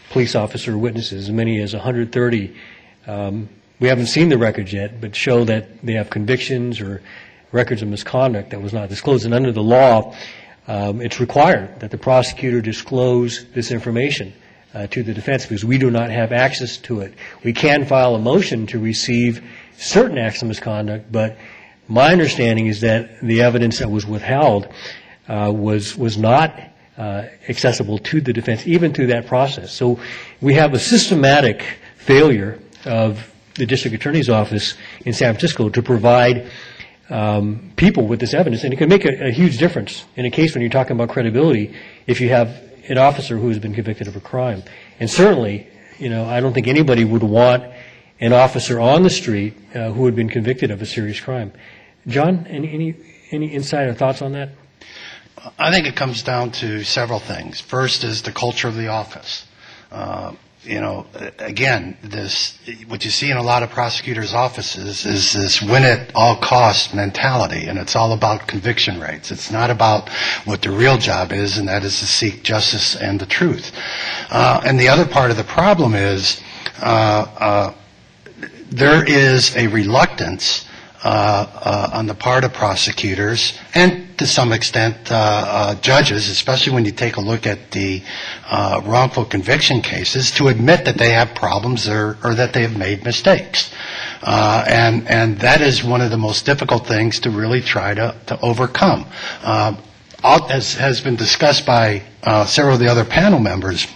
police 0.09 0.33
officer 0.33 0.75
witnesses, 0.77 1.25
as 1.25 1.31
many 1.31 1.61
as 1.61 1.73
130. 1.73 2.55
Um, 3.05 3.49
we 3.81 3.87
haven't 3.87 4.05
seen 4.05 4.29
the 4.29 4.37
records 4.37 4.71
yet, 4.71 5.01
but 5.01 5.15
show 5.15 5.43
that 5.43 5.81
they 5.83 5.93
have 5.93 6.11
convictions 6.11 6.79
or 6.79 7.01
records 7.51 7.81
of 7.81 7.87
misconduct 7.87 8.51
that 8.51 8.61
was 8.61 8.73
not 8.73 8.89
disclosed. 8.89 9.25
And 9.25 9.33
under 9.33 9.51
the 9.51 9.63
law, 9.63 10.15
um, 10.67 11.01
it's 11.01 11.19
required 11.19 11.79
that 11.79 11.89
the 11.89 11.97
prosecutor 11.97 12.61
disclose 12.61 13.43
this 13.55 13.71
information 13.71 14.33
uh, 14.75 14.85
to 14.87 15.01
the 15.01 15.15
defense 15.15 15.47
because 15.47 15.65
we 15.65 15.79
do 15.79 15.89
not 15.89 16.11
have 16.11 16.31
access 16.31 16.77
to 16.77 17.01
it. 17.01 17.15
We 17.43 17.53
can 17.53 17.85
file 17.85 18.13
a 18.13 18.19
motion 18.19 18.67
to 18.67 18.79
receive 18.79 19.43
certain 19.77 20.19
acts 20.19 20.43
of 20.43 20.47
misconduct, 20.47 21.11
but 21.11 21.35
my 21.87 22.11
understanding 22.11 22.67
is 22.67 22.81
that 22.81 23.19
the 23.21 23.41
evidence 23.41 23.79
that 23.79 23.89
was 23.89 24.05
withheld 24.05 24.67
uh, 25.27 25.51
was 25.53 25.97
was 25.97 26.17
not 26.17 26.57
uh, 26.97 27.23
accessible 27.49 27.97
to 27.97 28.21
the 28.21 28.31
defense, 28.31 28.67
even 28.67 28.93
through 28.93 29.07
that 29.07 29.25
process. 29.25 29.73
So 29.73 29.99
we 30.39 30.53
have 30.53 30.73
a 30.75 30.79
systematic 30.79 31.63
failure 31.97 32.59
of 32.85 33.30
the 33.55 33.65
district 33.65 33.95
attorney's 33.95 34.29
office 34.29 34.75
in 35.05 35.13
San 35.13 35.33
Francisco 35.33 35.69
to 35.69 35.81
provide 35.81 36.49
um, 37.09 37.71
people 37.75 38.07
with 38.07 38.19
this 38.19 38.33
evidence, 38.33 38.63
and 38.63 38.73
it 38.73 38.77
can 38.77 38.89
make 38.89 39.05
a, 39.05 39.27
a 39.27 39.31
huge 39.31 39.57
difference 39.57 40.05
in 40.15 40.25
a 40.25 40.31
case 40.31 40.53
when 40.53 40.61
you're 40.61 40.71
talking 40.71 40.95
about 40.95 41.09
credibility 41.09 41.75
if 42.07 42.21
you 42.21 42.29
have 42.29 42.49
an 42.87 42.97
officer 42.97 43.37
who 43.37 43.49
has 43.49 43.59
been 43.59 43.73
convicted 43.73 44.07
of 44.07 44.15
a 44.15 44.21
crime. 44.21 44.63
And 44.99 45.09
certainly, 45.09 45.67
you 45.99 46.09
know, 46.09 46.25
I 46.25 46.39
don't 46.39 46.53
think 46.53 46.67
anybody 46.67 47.03
would 47.03 47.23
want 47.23 47.63
an 48.19 48.33
officer 48.33 48.79
on 48.79 49.03
the 49.03 49.09
street 49.09 49.55
uh, 49.75 49.91
who 49.91 50.05
had 50.05 50.15
been 50.15 50.29
convicted 50.29 50.71
of 50.71 50.81
a 50.81 50.85
serious 50.85 51.19
crime. 51.19 51.51
John, 52.07 52.47
any 52.47 52.71
any 52.71 52.95
any 53.31 53.47
insight 53.47 53.87
or 53.87 53.93
thoughts 53.93 54.21
on 54.21 54.31
that? 54.33 54.49
I 55.57 55.71
think 55.71 55.87
it 55.87 55.95
comes 55.95 56.23
down 56.23 56.51
to 56.51 56.83
several 56.83 57.19
things. 57.19 57.59
First 57.59 58.03
is 58.03 58.21
the 58.21 58.31
culture 58.31 58.67
of 58.67 58.75
the 58.75 58.87
office. 58.87 59.45
Uh, 59.91 60.33
you 60.63 60.79
know, 60.79 61.07
again, 61.39 61.97
this 62.03 62.57
what 62.87 63.03
you 63.03 63.09
see 63.09 63.31
in 63.31 63.37
a 63.37 63.41
lot 63.41 63.63
of 63.63 63.71
prosecutors' 63.71 64.33
offices 64.33 65.05
is 65.05 65.33
this 65.33 65.61
win 65.61 65.83
at 65.83 66.11
all 66.13 66.35
cost 66.35 66.93
mentality, 66.93 67.65
and 67.65 67.79
it's 67.79 67.95
all 67.95 68.13
about 68.13 68.47
conviction 68.47 68.99
rates. 68.99 69.31
It's 69.31 69.49
not 69.49 69.71
about 69.71 70.09
what 70.45 70.61
the 70.61 70.69
real 70.69 70.99
job 70.99 71.31
is, 71.31 71.57
and 71.57 71.67
that 71.67 71.83
is 71.83 71.99
to 71.99 72.05
seek 72.05 72.43
justice 72.43 72.95
and 72.95 73.19
the 73.19 73.25
truth. 73.25 73.71
Uh, 74.29 74.61
and 74.63 74.79
the 74.79 74.89
other 74.89 75.05
part 75.05 75.31
of 75.31 75.37
the 75.37 75.43
problem 75.43 75.95
is 75.95 76.39
uh, 76.79 76.85
uh, 76.85 77.73
there 78.69 79.03
is 79.03 79.55
a 79.57 79.65
reluctance 79.67 80.67
on 81.03 82.07
the 82.07 82.15
part 82.15 82.43
of 82.43 82.53
prosecutors 82.53 83.57
and 83.73 84.11
to 84.21 84.27
some 84.27 84.53
extent 84.53 85.11
uh, 85.11 85.15
uh, 85.15 85.75
judges, 85.81 86.29
especially 86.29 86.71
when 86.73 86.85
you 86.85 86.91
take 86.91 87.15
a 87.15 87.21
look 87.21 87.47
at 87.47 87.71
the 87.71 88.03
uh, 88.47 88.79
wrongful 88.85 89.25
conviction 89.25 89.81
cases, 89.81 90.29
to 90.29 90.47
admit 90.47 90.85
that 90.85 90.95
they 90.95 91.09
have 91.09 91.33
problems 91.33 91.89
or, 91.89 92.17
or 92.23 92.35
that 92.35 92.53
they 92.53 92.61
have 92.61 92.77
made 92.77 93.03
mistakes. 93.03 93.73
Uh, 94.21 94.63
and, 94.67 95.07
and 95.07 95.39
that 95.39 95.61
is 95.61 95.83
one 95.83 96.01
of 96.01 96.11
the 96.11 96.17
most 96.17 96.45
difficult 96.45 96.85
things 96.85 97.19
to 97.21 97.31
really 97.31 97.61
try 97.61 97.95
to, 97.95 98.15
overcome. 98.43 99.07
Uh, 99.41 99.75
as 100.23 100.75
has 100.75 101.01
been 101.01 101.15
discussed 101.15 101.65
by 101.65 102.03
uh, 102.21 102.45
several 102.45 102.75
of 102.75 102.79
the 102.79 102.87
other 102.87 103.03
panel 103.03 103.39
members, 103.39 103.87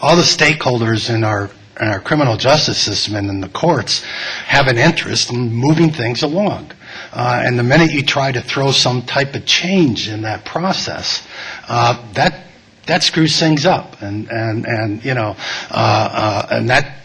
all 0.00 0.14
the 0.14 0.22
stakeholders 0.22 1.12
in 1.12 1.24
our 1.24 1.50
our 1.80 2.00
criminal 2.00 2.36
justice 2.36 2.78
system 2.78 3.14
and 3.14 3.28
in 3.28 3.40
the 3.40 3.48
courts 3.48 4.02
have 4.46 4.66
an 4.66 4.78
interest 4.78 5.32
in 5.32 5.52
moving 5.52 5.90
things 5.90 6.22
along. 6.22 6.70
Uh, 7.12 7.42
and 7.44 7.58
the 7.58 7.62
minute 7.62 7.92
you 7.92 8.02
try 8.02 8.32
to 8.32 8.40
throw 8.40 8.70
some 8.70 9.02
type 9.02 9.34
of 9.34 9.44
change 9.46 10.08
in 10.08 10.22
that 10.22 10.44
process, 10.44 11.26
uh, 11.68 12.12
that 12.12 12.44
that 12.86 13.02
screws 13.02 13.38
things 13.38 13.66
up, 13.66 14.00
and 14.00 14.28
and 14.30 14.66
and 14.66 15.04
you 15.04 15.14
know, 15.14 15.36
uh, 15.70 15.72
uh, 15.72 16.46
and 16.50 16.70
that 16.70 16.98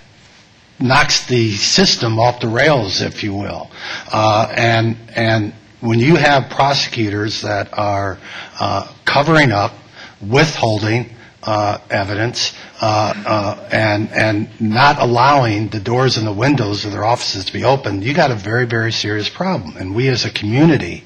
knocks 0.79 1.25
the 1.27 1.51
system 1.51 2.19
off 2.19 2.39
the 2.39 2.47
rails, 2.47 3.01
if 3.01 3.23
you 3.23 3.33
will. 3.33 3.69
Uh, 4.11 4.51
and 4.55 4.97
and 5.15 5.53
when 5.81 5.99
you 5.99 6.15
have 6.15 6.49
prosecutors 6.49 7.41
that 7.41 7.77
are 7.77 8.17
uh, 8.59 8.91
covering 9.05 9.51
up, 9.51 9.73
withholding 10.21 11.09
uh, 11.43 11.77
evidence, 11.89 12.53
uh, 12.53 12.72
uh, 12.72 12.72
and 12.83 14.09
and 14.11 14.61
not 14.61 14.99
allowing 14.99 15.69
the 15.69 15.79
doors 15.79 16.17
and 16.17 16.27
the 16.27 16.33
windows 16.33 16.85
of 16.85 16.91
their 16.91 17.03
offices 17.03 17.45
to 17.45 17.53
be 17.53 17.63
open, 17.63 18.01
you 18.01 18.13
got 18.13 18.31
a 18.31 18.35
very 18.35 18.65
very 18.65 18.91
serious 18.91 19.29
problem. 19.29 19.77
And 19.77 19.95
we 19.95 20.09
as 20.09 20.25
a 20.25 20.31
community, 20.31 21.03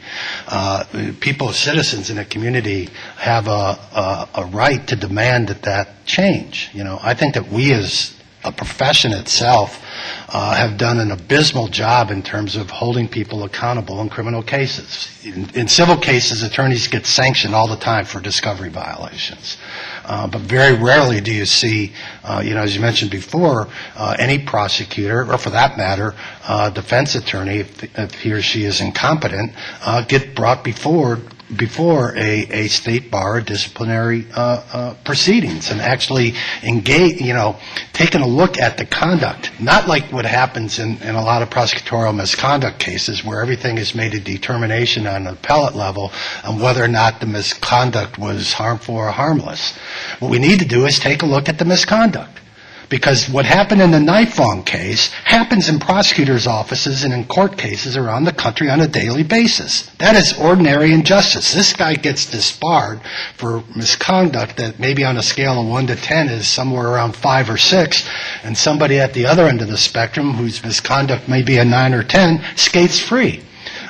uh, 0.47 0.85
people, 1.19 1.53
citizens 1.53 2.09
in 2.09 2.17
a 2.17 2.25
community, 2.25 2.89
have 3.17 3.47
a, 3.47 3.51
a 3.51 4.29
a 4.35 4.45
right 4.45 4.85
to 4.87 4.95
demand 4.95 5.49
that 5.49 5.63
that 5.63 6.05
change. 6.05 6.69
You 6.73 6.83
know, 6.83 6.99
I 7.01 7.13
think 7.13 7.35
that 7.35 7.49
we 7.49 7.73
as 7.73 8.16
a 8.47 8.51
profession 8.51 9.11
itself 9.11 9.83
uh, 10.29 10.55
have 10.55 10.77
done 10.77 10.99
an 10.99 11.11
abysmal 11.11 11.67
job 11.67 12.11
in 12.11 12.23
terms 12.23 12.55
of 12.55 12.69
holding 12.69 13.07
people 13.07 13.43
accountable 13.43 14.01
in 14.01 14.09
criminal 14.09 14.41
cases. 14.41 15.09
In, 15.23 15.49
in 15.55 15.67
civil 15.67 15.97
cases, 15.97 16.43
attorneys 16.43 16.87
get 16.87 17.05
sanctioned 17.05 17.53
all 17.53 17.67
the 17.67 17.75
time 17.77 18.05
for 18.05 18.19
discovery 18.19 18.69
violations. 18.69 19.57
Uh, 20.05 20.27
but 20.27 20.41
very 20.41 20.77
rarely 20.77 21.19
do 21.19 21.33
you 21.33 21.45
see, 21.45 21.93
uh, 22.23 22.41
you 22.43 22.53
know, 22.53 22.61
as 22.61 22.73
you 22.73 22.81
mentioned 22.81 23.11
before, 23.11 23.67
uh, 23.95 24.15
any 24.17 24.39
prosecutor, 24.39 25.31
or 25.31 25.37
for 25.37 25.49
that 25.49 25.77
matter, 25.77 26.15
uh, 26.47 26.69
defense 26.69 27.15
attorney, 27.15 27.57
if, 27.57 27.97
if 27.97 28.13
he 28.15 28.31
or 28.31 28.41
she 28.41 28.63
is 28.63 28.79
incompetent, 28.79 29.51
uh, 29.81 30.01
get 30.03 30.35
brought 30.35 30.63
before 30.63 31.19
before 31.55 32.15
a, 32.17 32.45
a 32.49 32.67
state 32.67 33.09
bar 33.09 33.39
disciplinary 33.41 34.25
uh, 34.33 34.63
uh, 34.71 34.93
proceedings 35.05 35.71
and 35.71 35.79
actually 35.79 36.33
engage, 36.63 37.21
you 37.21 37.33
know, 37.33 37.57
taking 37.93 38.21
a 38.21 38.27
look 38.27 38.57
at 38.57 38.77
the 38.77 38.85
conduct, 38.85 39.51
not 39.59 39.87
like 39.87 40.11
what 40.11 40.25
happens 40.25 40.79
in, 40.79 40.97
in 41.01 41.15
a 41.15 41.23
lot 41.23 41.41
of 41.41 41.49
prosecutorial 41.49 42.15
misconduct 42.15 42.79
cases 42.79 43.23
where 43.23 43.41
everything 43.41 43.77
is 43.77 43.95
made 43.95 44.13
a 44.13 44.19
determination 44.19 45.07
on 45.07 45.27
an 45.27 45.33
appellate 45.33 45.75
level 45.75 46.11
on 46.43 46.59
whether 46.59 46.83
or 46.83 46.89
not 46.89 47.19
the 47.19 47.25
misconduct 47.25 48.17
was 48.17 48.53
harmful 48.53 48.95
or 48.95 49.09
harmless. 49.09 49.77
What 50.19 50.31
we 50.31 50.39
need 50.39 50.59
to 50.59 50.65
do 50.67 50.85
is 50.85 50.99
take 50.99 51.21
a 51.21 51.25
look 51.25 51.47
at 51.47 51.57
the 51.57 51.65
misconduct. 51.65 52.41
Because 52.89 53.29
what 53.29 53.45
happened 53.45 53.81
in 53.81 53.91
the 53.91 53.97
Nifong 53.97 54.65
case 54.65 55.09
happens 55.09 55.67
in 55.67 55.79
prosecutors' 55.79 56.47
offices 56.47 57.03
and 57.03 57.13
in 57.13 57.25
court 57.25 57.57
cases 57.57 57.97
around 57.97 58.23
the 58.23 58.31
country 58.31 58.69
on 58.69 58.79
a 58.79 58.87
daily 58.87 59.23
basis. 59.23 59.89
That 59.97 60.15
is 60.15 60.37
ordinary 60.39 60.93
injustice. 60.93 61.53
This 61.53 61.73
guy 61.73 61.95
gets 61.95 62.25
disbarred 62.25 63.01
for 63.35 63.63
misconduct 63.75 64.57
that 64.57 64.79
maybe 64.79 65.03
on 65.03 65.17
a 65.17 65.23
scale 65.23 65.59
of 65.59 65.67
1 65.67 65.87
to 65.87 65.95
10 65.95 66.29
is 66.29 66.47
somewhere 66.47 66.87
around 66.87 67.15
5 67.15 67.49
or 67.49 67.57
6, 67.57 68.09
and 68.43 68.57
somebody 68.57 68.99
at 68.99 69.13
the 69.13 69.25
other 69.25 69.47
end 69.47 69.61
of 69.61 69.67
the 69.67 69.77
spectrum 69.77 70.33
whose 70.33 70.63
misconduct 70.63 71.27
may 71.27 71.41
be 71.41 71.57
a 71.57 71.65
9 71.65 71.93
or 71.93 72.03
10 72.03 72.41
skates 72.55 72.99
free. 72.99 73.43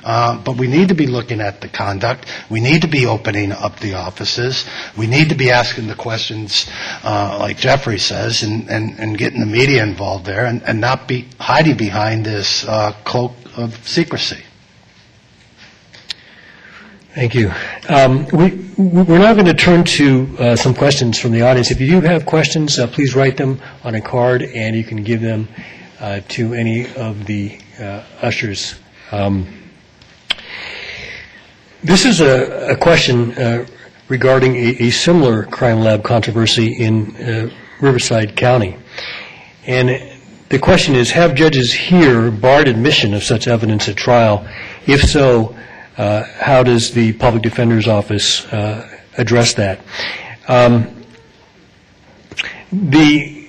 Uh, 0.08 0.42
but 0.42 0.56
we 0.56 0.68
need 0.68 0.88
to 0.88 0.96
be 0.96 1.06
looking 1.06 1.42
at 1.42 1.60
the 1.60 1.68
conduct. 1.68 2.26
We 2.50 2.62
need 2.62 2.82
to 2.84 2.88
be 2.88 3.06
opening 3.06 3.52
up 3.52 3.78
the 3.82 3.96
offices. 3.96 4.64
We 4.96 5.06
need 5.06 5.28
to 5.30 5.36
be 5.36 5.52
asking 5.52 5.88
the 5.88 5.96
questions, 5.96 6.66
uh, 7.04 7.36
like 7.42 7.58
Jeffrey 7.58 8.00
says, 8.00 8.42
and, 8.42 8.70
and, 8.70 8.98
and 9.00 9.18
getting 9.18 9.42
the 9.42 9.46
media 9.46 9.84
involved 9.84 10.26
there, 10.26 10.46
and, 10.46 10.64
and 10.64 10.80
not 10.80 11.10
be 11.10 11.28
hiding 11.42 11.76
behind 11.76 12.26
this 12.26 12.66
uh, 12.66 12.94
cloak 13.04 13.34
of 13.58 13.86
secrecy. 13.86 14.42
Thank 17.14 17.36
you. 17.36 17.52
Um, 17.90 18.28
we, 18.28 18.52
we're 18.78 19.20
now 19.20 19.34
going 19.34 19.48
to 19.48 19.54
turn 19.54 19.84
to 19.84 20.38
uh, 20.40 20.56
some 20.56 20.74
questions 20.74 21.20
from 21.20 21.34
the 21.34 21.42
audience. 21.42 21.70
If 21.70 21.82
you 21.82 21.88
do 21.88 22.08
have 22.08 22.26
questions, 22.26 22.80
uh, 22.80 22.88
please 22.88 23.14
write 23.14 23.36
them 23.36 23.60
on 23.84 23.94
a 23.94 24.00
card, 24.00 24.42
and 24.42 24.74
you 24.74 24.86
can 24.86 25.04
give 25.04 25.20
them 25.20 25.50
uh, 26.00 26.22
to 26.30 26.54
any 26.54 26.88
of 26.96 27.26
the 27.26 27.60
uh, 27.78 28.04
ushers. 28.22 28.76
Um, 29.12 29.67
This 31.84 32.06
is 32.06 32.22
a, 32.22 32.72
a 32.72 32.76
question 32.76 33.34
uh, 33.34 33.66
regarding 34.10 34.56
a, 34.56 34.86
a 34.86 34.90
similar 34.90 35.44
crime 35.46 35.82
lab 35.82 36.04
controversy 36.04 36.74
in 36.74 37.16
uh, 37.18 37.50
Riverside 37.80 38.36
County. 38.36 38.76
And 39.68 40.18
the 40.50 40.58
question 40.58 40.96
is, 40.96 41.12
have 41.12 41.36
judges 41.36 41.72
here 41.72 42.32
barred 42.32 42.68
admission 42.68 43.14
of 43.14 43.24
such 43.24 43.48
evidence 43.48 43.88
at 43.88 43.96
trial? 43.96 44.48
If 44.88 45.04
so, 45.04 45.56
uh, 45.98 46.24
how 46.40 46.64
does 46.64 46.94
the 46.94 47.14
Public 47.14 47.44
Defender's 47.44 47.88
Office 47.88 48.46
uh, 48.52 48.90
address 49.18 49.54
that? 49.54 49.80
Um, 50.48 51.04
the 52.72 53.46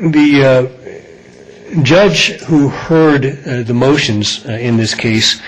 the 0.00 0.44
uh, 1.74 1.82
judge 1.82 2.28
who 2.42 2.68
heard 2.68 3.26
uh, 3.26 3.62
the 3.64 3.74
motions 3.74 4.44
in 4.46 4.76
this 4.76 4.94
case 4.94 5.42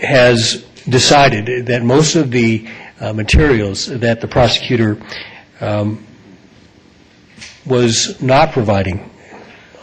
has 0.00 0.64
decided 0.88 1.66
that 1.66 1.82
most 1.82 2.14
of 2.14 2.30
the 2.30 2.66
uh, 3.00 3.12
materials 3.12 3.86
that 3.86 4.20
the 4.20 4.28
prosecutor 4.28 5.00
um, 5.60 6.04
was 7.66 8.20
not 8.22 8.52
providing 8.52 9.10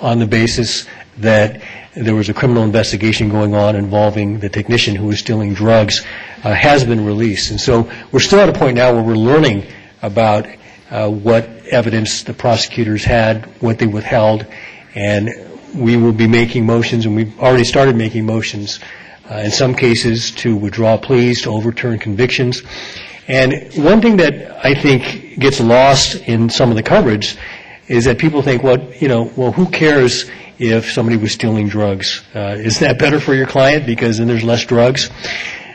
on 0.02 0.20
the 0.20 0.28
basis 0.28 0.88
that 1.18 1.62
there 1.96 2.16
was 2.16 2.28
a 2.28 2.34
criminal 2.34 2.64
investigation 2.64 3.30
going 3.30 3.56
on 3.56 3.76
involving 3.76 4.40
the 4.40 4.50
technician 4.50 4.96
who 4.96 5.08
was 5.08 5.20
stealing 5.20 5.54
drugs 5.54 6.06
uh, 6.44 6.54
has 6.54 6.84
been 6.84 7.06
released. 7.06 7.52
And 7.52 7.60
so 7.60 7.90
we're 8.12 8.20
still 8.20 8.40
at 8.40 8.50
a 8.50 8.54
point 8.54 8.76
now 8.76 8.94
where 8.94 9.04
we're 9.04 9.16
learning 9.16 9.66
about 10.02 10.46
uh, 10.90 11.10
what 11.10 11.48
evidence 11.68 12.24
the 12.24 12.34
prosecutors 12.34 13.04
had, 13.04 13.46
what 13.62 13.80
they 13.80 13.88
withheld, 13.88 14.46
and 14.94 15.30
we 15.74 15.98
will 15.98 16.14
be 16.14 16.28
making 16.28 16.66
motions, 16.66 17.06
and 17.06 17.16
we've 17.16 17.40
already 17.40 17.64
started 17.64 17.96
making 17.96 18.26
motions 18.26 18.80
uh, 19.30 19.36
in 19.36 19.52
some 19.52 19.74
cases 19.74 20.32
to 20.32 20.56
withdraw 20.56 20.98
pleas, 20.98 21.42
to 21.44 21.50
overturn 21.50 22.00
convictions. 22.00 22.62
And 23.28 23.74
one 23.76 24.02
thing 24.02 24.18
that 24.18 24.66
I 24.66 24.80
think 24.80 25.40
gets 25.40 25.60
lost 25.60 26.16
in 26.28 26.50
some 26.50 26.70
of 26.70 26.76
the 26.76 26.84
coverage 26.84 27.38
is 27.88 28.06
that 28.06 28.18
people 28.18 28.42
think, 28.42 28.64
well, 28.64 28.78
you 29.00 29.08
know, 29.08 29.32
well, 29.36 29.52
who 29.52 29.70
cares 29.70 30.30
if 30.58 30.92
somebody 30.92 31.18
was 31.18 31.32
stealing 31.32 31.68
drugs? 31.68 32.24
Uh, 32.36 32.56
is 32.58 32.80
that 32.80 33.00
better 33.00 33.20
for 33.20 33.34
your 33.34 33.48
client 33.48 33.86
because 33.86 34.18
then 34.18 34.28
there's 34.28 34.44
less 34.44 34.66
drugs? 34.66 35.10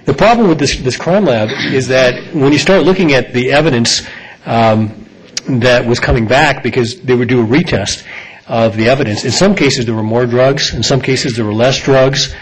The 0.06 0.14
problem 0.14 0.48
with 0.48 0.59
this, 0.59 0.77
this 0.78 0.97
crime 0.97 1.24
lab 1.24 1.51
is 1.72 1.89
that 1.89 2.35
when 2.35 2.52
you 2.52 2.59
start 2.59 2.85
looking 2.85 3.12
at 3.12 3.32
the 3.32 3.52
evidence 3.52 4.02
um, 4.47 5.06
that 5.47 5.86
was 5.86 6.01
coming 6.01 6.27
back 6.27 6.62
because 6.62 7.01
they 7.02 7.14
would 7.14 7.28
do 7.28 7.43
a 7.43 7.47
retest 7.47 8.06
of 8.47 8.77
the 8.77 8.89
evidence, 8.89 9.24
in 9.24 9.31
some 9.31 9.55
cases 9.55 9.86
there 9.86 9.94
were 9.94 10.02
more 10.02 10.27
drugs, 10.27 10.74
in 10.74 10.82
some 10.82 11.01
cases 11.01 11.36
there 11.36 11.44
were 11.44 11.55
less 11.55 11.81
drugs. 11.82 12.35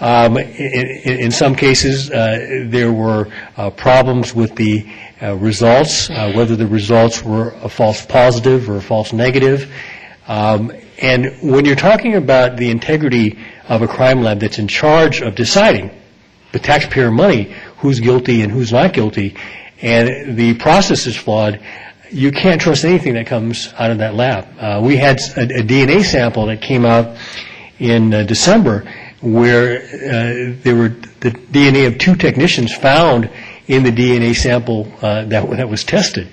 Um, 0.00 0.36
in, 0.36 1.20
in, 1.20 1.30
some 1.30 1.54
cases, 1.54 2.10
uh, 2.10 2.66
there 2.66 2.92
were 2.92 3.28
uh, 3.56 3.70
problems 3.70 4.34
with 4.34 4.56
the 4.56 4.86
uh, 5.22 5.36
results, 5.36 6.10
uh, 6.10 6.32
whether 6.34 6.56
the 6.56 6.66
results 6.66 7.22
were 7.22 7.50
a 7.62 7.68
false 7.68 8.04
positive 8.04 8.68
or 8.68 8.76
a 8.76 8.82
false 8.82 9.12
negative. 9.12 9.72
Um, 10.26 10.72
and 10.98 11.26
when 11.42 11.64
you're 11.64 11.76
talking 11.76 12.16
about 12.16 12.56
the 12.56 12.70
integrity 12.70 13.38
of 13.68 13.82
a 13.82 13.88
crime 13.88 14.22
lab 14.22 14.40
that's 14.40 14.58
in 14.58 14.68
charge 14.68 15.22
of 15.22 15.36
deciding 15.36 15.90
the 16.52 16.58
taxpayer 16.58 17.10
money 17.10 17.54
who's 17.78 18.00
guilty 18.00 18.42
and 18.42 18.50
who's 18.50 18.72
not 18.72 18.92
guilty, 18.94 19.36
and 19.80 20.36
the 20.36 20.54
process 20.54 21.06
is 21.06 21.16
flawed, 21.16 21.60
you 22.10 22.32
can't 22.32 22.60
trust 22.60 22.84
anything 22.84 23.14
that 23.14 23.26
comes 23.26 23.72
out 23.78 23.90
of 23.90 23.98
that 23.98 24.14
lab. 24.14 24.46
Uh, 24.58 24.80
we 24.82 24.96
had 24.96 25.20
a, 25.36 25.42
a, 25.42 25.62
DNA 25.62 26.02
sample 26.02 26.46
that 26.46 26.60
came 26.60 26.84
out 26.84 27.16
in 27.78 28.14
uh, 28.14 28.22
December 28.22 28.84
where 29.24 29.78
uh, 29.78 30.54
there 30.62 30.76
were 30.76 30.90
the 31.20 31.30
DNA 31.30 31.86
of 31.86 31.98
two 31.98 32.14
technicians 32.14 32.74
found 32.74 33.30
in 33.66 33.82
the 33.82 33.90
DNA 33.90 34.36
sample 34.36 34.92
uh, 35.00 35.24
that 35.24 35.48
that 35.50 35.68
was 35.68 35.84
tested. 35.84 36.28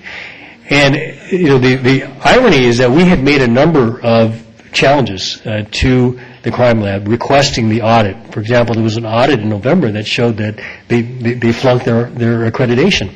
And 0.68 0.94
you 1.30 1.48
know 1.48 1.58
the 1.58 1.76
the 1.76 2.04
irony 2.24 2.64
is 2.64 2.78
that 2.78 2.90
we 2.90 3.04
had 3.04 3.22
made 3.22 3.42
a 3.42 3.48
number 3.48 4.00
of 4.02 4.38
challenges 4.72 5.44
uh, 5.46 5.64
to 5.70 6.20
the 6.42 6.50
crime 6.50 6.80
lab 6.80 7.08
requesting 7.08 7.68
the 7.68 7.82
audit. 7.82 8.16
For 8.32 8.40
example, 8.40 8.74
there 8.74 8.84
was 8.84 8.96
an 8.96 9.06
audit 9.06 9.40
in 9.40 9.48
November 9.48 9.90
that 9.92 10.06
showed 10.06 10.36
that 10.38 10.60
they 10.88 11.02
they, 11.02 11.34
they 11.34 11.52
flunked 11.52 11.84
their 11.84 12.10
their 12.10 12.50
accreditation, 12.50 13.10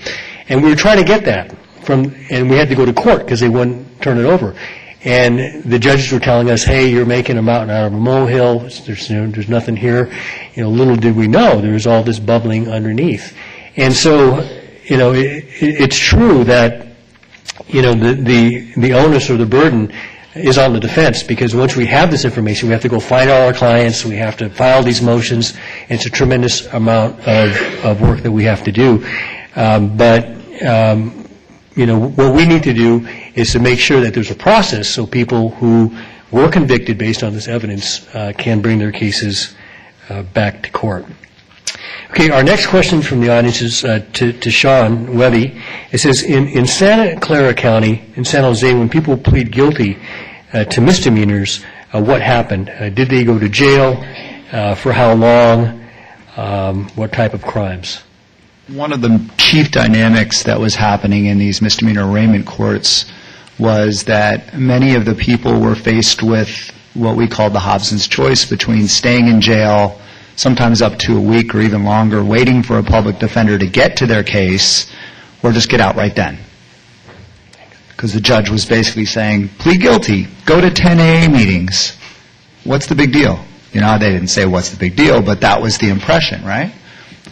and 0.48 0.62
we 0.62 0.70
were 0.70 0.76
trying 0.76 0.98
to 0.98 1.04
get 1.04 1.24
that 1.24 1.54
from, 1.84 2.14
and 2.30 2.50
we 2.50 2.56
had 2.56 2.68
to 2.68 2.74
go 2.74 2.84
to 2.84 2.92
court 2.92 3.20
because 3.20 3.40
they 3.40 3.48
wouldn't 3.48 4.02
turn 4.02 4.18
it 4.18 4.24
over. 4.24 4.56
And 5.06 5.62
the 5.62 5.78
judges 5.78 6.10
were 6.10 6.18
telling 6.18 6.50
us, 6.50 6.64
hey, 6.64 6.90
you're 6.90 7.06
making 7.06 7.38
a 7.38 7.42
mountain 7.42 7.70
out 7.70 7.86
of 7.86 7.92
a 7.92 7.96
molehill. 7.96 8.58
There's, 8.58 9.08
you 9.08 9.22
know, 9.22 9.30
there's 9.30 9.48
nothing 9.48 9.76
here. 9.76 10.12
You 10.54 10.64
know, 10.64 10.68
little 10.68 10.96
did 10.96 11.14
we 11.14 11.28
know 11.28 11.60
there 11.60 11.74
was 11.74 11.86
all 11.86 12.02
this 12.02 12.18
bubbling 12.18 12.68
underneath. 12.68 13.32
And 13.76 13.94
so, 13.94 14.40
you 14.82 14.96
know, 14.96 15.12
it, 15.12 15.44
it's 15.60 15.96
true 15.96 16.42
that, 16.44 16.88
you 17.68 17.82
know, 17.82 17.94
the, 17.94 18.14
the, 18.14 18.72
the 18.76 18.92
onus 18.94 19.30
or 19.30 19.36
the 19.36 19.46
burden 19.46 19.92
is 20.34 20.58
on 20.58 20.72
the 20.72 20.80
defense 20.80 21.22
because 21.22 21.54
once 21.54 21.76
we 21.76 21.86
have 21.86 22.10
this 22.10 22.24
information, 22.24 22.68
we 22.68 22.72
have 22.72 22.82
to 22.82 22.88
go 22.88 22.98
find 22.98 23.30
all 23.30 23.46
our 23.46 23.54
clients, 23.54 24.04
we 24.04 24.16
have 24.16 24.36
to 24.38 24.50
file 24.50 24.82
these 24.82 25.00
motions. 25.00 25.56
It's 25.88 26.06
a 26.06 26.10
tremendous 26.10 26.66
amount 26.66 27.20
of, 27.28 27.84
of 27.84 28.00
work 28.00 28.22
that 28.22 28.32
we 28.32 28.42
have 28.42 28.64
to 28.64 28.72
do. 28.72 29.06
Um, 29.54 29.96
but, 29.96 30.26
um, 30.64 31.25
you 31.76 31.84
know, 31.84 32.08
what 32.08 32.34
we 32.34 32.46
need 32.46 32.62
to 32.64 32.72
do 32.72 33.06
is 33.34 33.52
to 33.52 33.60
make 33.60 33.78
sure 33.78 34.00
that 34.00 34.14
there's 34.14 34.30
a 34.30 34.34
process 34.34 34.88
so 34.88 35.06
people 35.06 35.50
who 35.50 35.94
were 36.30 36.50
convicted 36.50 36.98
based 36.98 37.22
on 37.22 37.32
this 37.34 37.48
evidence 37.48 38.06
uh, 38.14 38.32
can 38.36 38.60
bring 38.60 38.78
their 38.78 38.90
cases 38.90 39.54
uh, 40.08 40.22
back 40.22 40.62
to 40.62 40.70
court. 40.70 41.04
Okay, 42.10 42.30
our 42.30 42.42
next 42.42 42.68
question 42.68 43.02
from 43.02 43.20
the 43.20 43.28
audience 43.28 43.60
is 43.60 43.84
uh, 43.84 44.04
to, 44.14 44.32
to 44.32 44.50
Sean 44.50 45.18
Webby. 45.18 45.60
It 45.92 45.98
says, 45.98 46.22
in, 46.22 46.48
in 46.48 46.66
Santa 46.66 47.20
Clara 47.20 47.52
County, 47.52 48.02
in 48.14 48.24
San 48.24 48.42
Jose, 48.42 48.72
when 48.72 48.88
people 48.88 49.16
plead 49.16 49.52
guilty 49.52 49.98
uh, 50.52 50.64
to 50.64 50.80
misdemeanors, 50.80 51.64
uh, 51.92 52.02
what 52.02 52.22
happened? 52.22 52.70
Uh, 52.70 52.88
did 52.88 53.10
they 53.10 53.24
go 53.24 53.38
to 53.38 53.48
jail? 53.48 54.02
for 54.76 54.92
how 54.92 55.12
long? 55.12 55.84
Um, 56.36 56.88
what 56.90 57.12
type 57.12 57.34
of 57.34 57.42
crimes? 57.42 58.02
One 58.68 58.92
of 58.92 59.00
the 59.00 59.30
chief 59.38 59.70
dynamics 59.70 60.42
that 60.42 60.58
was 60.58 60.74
happening 60.74 61.26
in 61.26 61.38
these 61.38 61.62
misdemeanor 61.62 62.10
arraignment 62.10 62.46
courts 62.46 63.04
was 63.58 64.04
that 64.04 64.58
many 64.58 64.96
of 64.96 65.04
the 65.04 65.14
people 65.14 65.60
were 65.60 65.76
faced 65.76 66.22
with 66.22 66.72
what 66.94 67.16
we 67.16 67.28
call 67.28 67.48
the 67.48 67.60
Hobson's 67.60 68.08
choice 68.08 68.44
between 68.44 68.88
staying 68.88 69.28
in 69.28 69.40
jail, 69.40 70.00
sometimes 70.34 70.82
up 70.82 70.98
to 70.98 71.16
a 71.16 71.20
week 71.20 71.54
or 71.54 71.60
even 71.60 71.84
longer, 71.84 72.24
waiting 72.24 72.62
for 72.62 72.78
a 72.78 72.82
public 72.82 73.18
defender 73.18 73.56
to 73.56 73.66
get 73.66 73.98
to 73.98 74.06
their 74.06 74.24
case, 74.24 74.90
or 75.42 75.52
just 75.52 75.68
get 75.68 75.80
out 75.80 75.94
right 75.94 76.14
then. 76.14 76.38
Because 77.90 78.12
the 78.12 78.20
judge 78.20 78.50
was 78.50 78.66
basically 78.66 79.06
saying, 79.06 79.48
plead 79.58 79.80
guilty, 79.80 80.26
go 80.44 80.60
to 80.60 80.70
10 80.70 80.98
AA 80.98 81.30
meetings. 81.32 81.96
What's 82.64 82.86
the 82.86 82.94
big 82.96 83.12
deal? 83.12 83.38
You 83.72 83.80
know, 83.80 83.96
they 83.98 84.10
didn't 84.10 84.28
say 84.28 84.44
what's 84.44 84.70
the 84.70 84.76
big 84.76 84.96
deal, 84.96 85.22
but 85.22 85.42
that 85.42 85.62
was 85.62 85.78
the 85.78 85.88
impression, 85.88 86.44
right? 86.44 86.74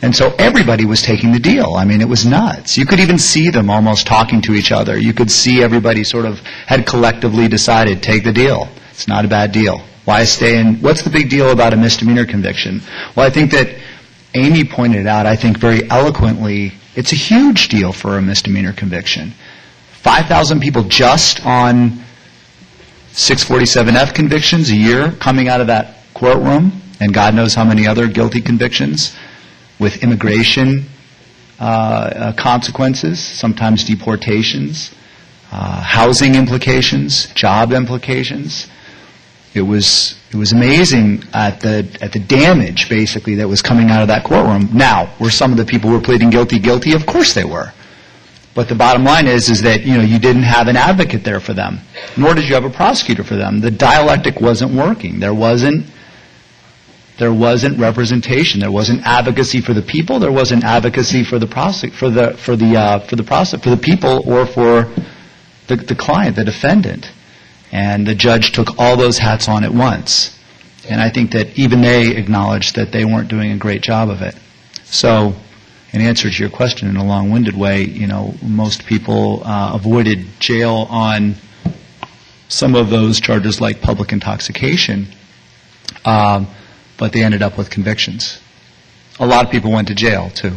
And 0.05 0.15
so 0.15 0.35
everybody 0.39 0.85
was 0.85 1.01
taking 1.01 1.33
the 1.33 1.39
deal. 1.39 1.77
I 1.77 1.87
mean, 1.87 2.03
it 2.03 2.09
was 2.11 2.27
nuts. 2.27 2.77
You 2.77 2.85
could 2.85 3.01
even 3.01 3.17
see 3.17 3.49
them 3.49 3.71
almost 3.71 4.07
talking 4.07 4.43
to 4.43 4.53
each 4.53 4.71
other. 4.71 4.99
You 4.99 5.15
could 5.15 5.31
see 5.31 5.63
everybody 5.63 6.05
sort 6.05 6.27
of 6.27 6.41
had 6.41 6.87
collectively 6.87 7.49
decided, 7.49 8.03
take 8.03 8.23
the 8.23 8.31
deal. 8.31 8.69
It's 8.91 9.09
not 9.09 9.25
a 9.25 9.29
bad 9.29 9.51
deal. 9.53 9.81
Why 10.05 10.25
stay 10.25 10.59
in? 10.59 10.83
What's 10.83 11.01
the 11.01 11.09
big 11.09 11.31
deal 11.31 11.51
about 11.53 11.73
a 11.73 11.79
misdemeanor 11.79 12.27
conviction? 12.27 12.83
Well, 13.17 13.27
I 13.27 13.31
think 13.31 13.51
that 13.53 13.75
Amy 14.35 14.65
pointed 14.65 15.07
out, 15.07 15.25
I 15.25 15.37
think 15.37 15.57
very 15.57 15.89
eloquently, 15.89 16.75
it's 16.95 17.13
a 17.13 17.17
huge 17.17 17.69
deal 17.69 17.91
for 17.91 18.19
a 18.19 18.23
misdemeanor 18.23 18.75
conviction. 18.75 19.33
5,000 20.03 20.61
people 20.61 20.83
just 20.83 21.47
on 21.47 22.05
647F 23.13 24.15
convictions 24.15 24.69
a 24.69 24.77
year 24.77 25.13
coming 25.13 25.49
out 25.49 25.63
of 25.63 25.69
that 25.69 25.97
courtroom, 26.13 26.83
and 27.01 27.15
God 27.15 27.35
knows 27.35 27.55
how 27.55 27.65
many 27.65 27.87
other 27.87 28.07
guilty 28.07 28.43
convictions 28.43 29.17
with 29.85 30.03
immigration 30.03 30.87
uh, 31.61 31.63
uh, 31.63 32.33
consequences, 32.33 33.21
sometimes 33.21 33.85
deportations, 33.85 34.95
uh, 35.53 35.83
housing 35.83 36.35
implications, 36.35 37.27
job 37.35 37.71
implications. 37.71 38.67
It 39.53 39.61
was 39.61 40.19
it 40.33 40.37
was 40.37 40.53
amazing 40.53 41.23
at 41.35 41.61
the 41.61 41.77
at 42.01 42.13
the 42.13 42.19
damage 42.19 42.89
basically 42.89 43.35
that 43.37 43.47
was 43.47 43.61
coming 43.61 43.91
out 43.91 44.01
of 44.01 44.09
that 44.09 44.25
courtroom. 44.25 44.71
Now, 44.73 45.15
were 45.21 45.31
some 45.31 45.53
of 45.53 45.59
the 45.59 45.67
people 45.67 45.91
who 45.91 45.97
were 45.97 46.03
pleading 46.03 46.31
guilty 46.31 46.59
guilty? 46.59 46.95
Of 46.95 47.05
course 47.05 47.35
they 47.35 47.45
were. 47.45 47.71
But 48.55 48.69
the 48.71 48.75
bottom 48.75 49.05
line 49.05 49.27
is 49.27 49.51
is 49.51 49.61
that 49.63 49.83
you 49.83 49.95
know 49.99 50.03
you 50.03 50.19
didn't 50.19 50.45
have 50.45 50.67
an 50.67 50.77
advocate 50.77 51.25
there 51.25 51.41
for 51.41 51.53
them, 51.53 51.81
nor 52.17 52.35
did 52.35 52.49
you 52.49 52.55
have 52.55 52.65
a 52.65 52.71
prosecutor 52.71 53.23
for 53.23 53.37
them. 53.37 53.61
The 53.61 53.71
dialectic 53.71 54.41
wasn't 54.41 54.73
working. 54.73 55.21
There 55.21 55.35
wasn't 55.35 55.85
there 57.19 57.33
wasn't 57.33 57.79
representation. 57.79 58.61
There 58.61 58.73
wasn't 58.73 59.03
advocacy 59.07 59.61
for 59.61 59.73
the 59.73 59.83
people. 59.83 60.19
There 60.19 60.33
wasn't 60.33 60.65
advocacy 60.65 61.25
for 61.25 61.39
the 61.39 61.47
prosec- 61.47 61.93
for 61.93 62.11
the 62.11 62.37
for 62.37 62.57
the 62.57 62.77
uh, 62.77 62.99
for 63.01 63.17
the 63.17 63.23
process 63.23 63.63
for 63.63 63.71
the 63.71 63.77
people 63.77 64.29
or 64.29 64.47
for 64.47 64.93
the, 65.69 65.77
the 65.77 65.95
client, 65.95 66.37
the 66.37 66.45
defendant. 66.45 67.11
And 67.73 68.07
the 68.07 68.15
judge 68.15 68.53
took 68.53 68.79
all 68.79 68.97
those 68.97 69.19
hats 69.19 69.49
on 69.49 69.65
at 69.65 69.73
once. 69.73 70.39
And 70.89 71.01
I 71.01 71.11
think 71.11 71.33
that 71.33 71.59
even 71.59 71.81
they 71.81 72.17
acknowledged 72.17 72.77
that 72.77 72.93
they 72.93 73.05
weren't 73.05 73.29
doing 73.29 73.53
a 73.53 73.57
great 73.57 73.83
job 73.83 74.11
of 74.11 74.21
it. 74.21 74.35
So, 74.85 75.35
in 75.93 76.01
answer 76.01 76.31
to 76.31 76.37
your 76.37 76.51
question 76.51 76.89
in 76.89 76.97
a 76.97 77.05
long-winded 77.05 77.57
way, 77.57 77.85
you 77.85 78.07
know, 78.07 78.35
most 78.43 78.85
people 78.85 79.43
uh, 79.45 79.73
avoided 79.75 80.27
jail 80.41 80.87
on 80.91 81.37
some 82.49 82.75
of 82.75 82.91
those 82.91 83.21
charges 83.21 83.61
like 83.61 83.81
public 83.81 84.13
intoxication, 84.13 85.09
um, 86.05 86.49
but 86.99 87.13
they 87.13 87.23
ended 87.23 87.43
up 87.43 87.57
with 87.59 87.71
convictions. 87.71 88.41
A 89.19 89.27
lot 89.27 89.45
of 89.45 89.51
people 89.51 89.71
went 89.71 89.89
to 89.89 89.95
jail, 89.95 90.31
too. 90.31 90.57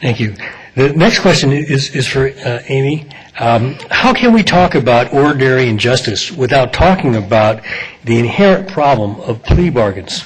Thank 0.00 0.20
you. 0.20 0.34
The 0.76 0.92
next 0.92 1.20
question 1.20 1.52
is, 1.52 1.94
is 1.94 2.06
for 2.06 2.28
uh, 2.28 2.62
Amy. 2.66 3.06
Um, 3.38 3.74
how 3.90 4.14
can 4.14 4.32
we 4.32 4.42
talk 4.42 4.74
about 4.74 5.12
ordinary 5.12 5.68
injustice 5.68 6.30
without 6.30 6.72
talking 6.72 7.16
about 7.16 7.62
the 8.04 8.18
inherent 8.18 8.68
problem 8.68 9.20
of 9.20 9.42
plea 9.42 9.70
bargains 9.70 10.24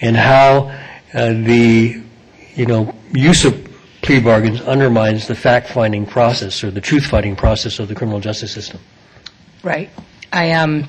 and 0.00 0.16
how 0.16 0.68
uh, 1.14 1.32
the, 1.32 2.02
you 2.54 2.66
know, 2.66 2.94
use 3.12 3.44
of 3.44 3.66
plea 4.02 4.20
bargains 4.20 4.60
undermines 4.60 5.26
the 5.26 5.34
fact-finding 5.34 6.06
process 6.06 6.62
or 6.62 6.70
the 6.70 6.80
truth-finding 6.80 7.34
process 7.34 7.78
of 7.78 7.88
the 7.88 7.94
criminal 7.94 8.20
justice 8.20 8.52
system? 8.52 8.80
Right. 9.62 9.90
I 10.32 10.52
um, 10.52 10.86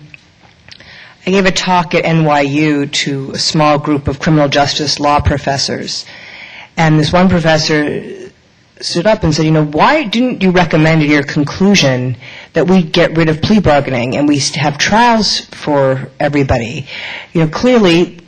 I 1.27 1.29
gave 1.31 1.45
a 1.45 1.51
talk 1.51 1.93
at 1.93 2.05
NYU 2.05 2.89
to 3.03 3.31
a 3.31 3.37
small 3.37 3.77
group 3.79 4.07
of 4.07 4.17
criminal 4.17 4.47
justice 4.47 4.97
law 4.97 5.19
professors, 5.19 6.05
and 6.77 6.97
this 6.97 7.11
one 7.11 7.27
professor 7.27 8.31
stood 8.79 9.05
up 9.05 9.25
and 9.25 9.35
said, 9.35 9.43
you 9.43 9.51
know, 9.51 9.65
why 9.65 10.05
didn't 10.05 10.41
you 10.41 10.51
recommend 10.51 11.03
in 11.03 11.11
your 11.11 11.23
conclusion 11.23 12.15
that 12.53 12.67
we 12.69 12.81
get 12.81 13.17
rid 13.17 13.27
of 13.27 13.41
plea 13.41 13.59
bargaining 13.59 14.15
and 14.15 14.25
we 14.25 14.39
have 14.55 14.77
trials 14.77 15.41
for 15.47 16.09
everybody? 16.17 16.87
You 17.33 17.41
know, 17.41 17.49
clearly, 17.49 18.21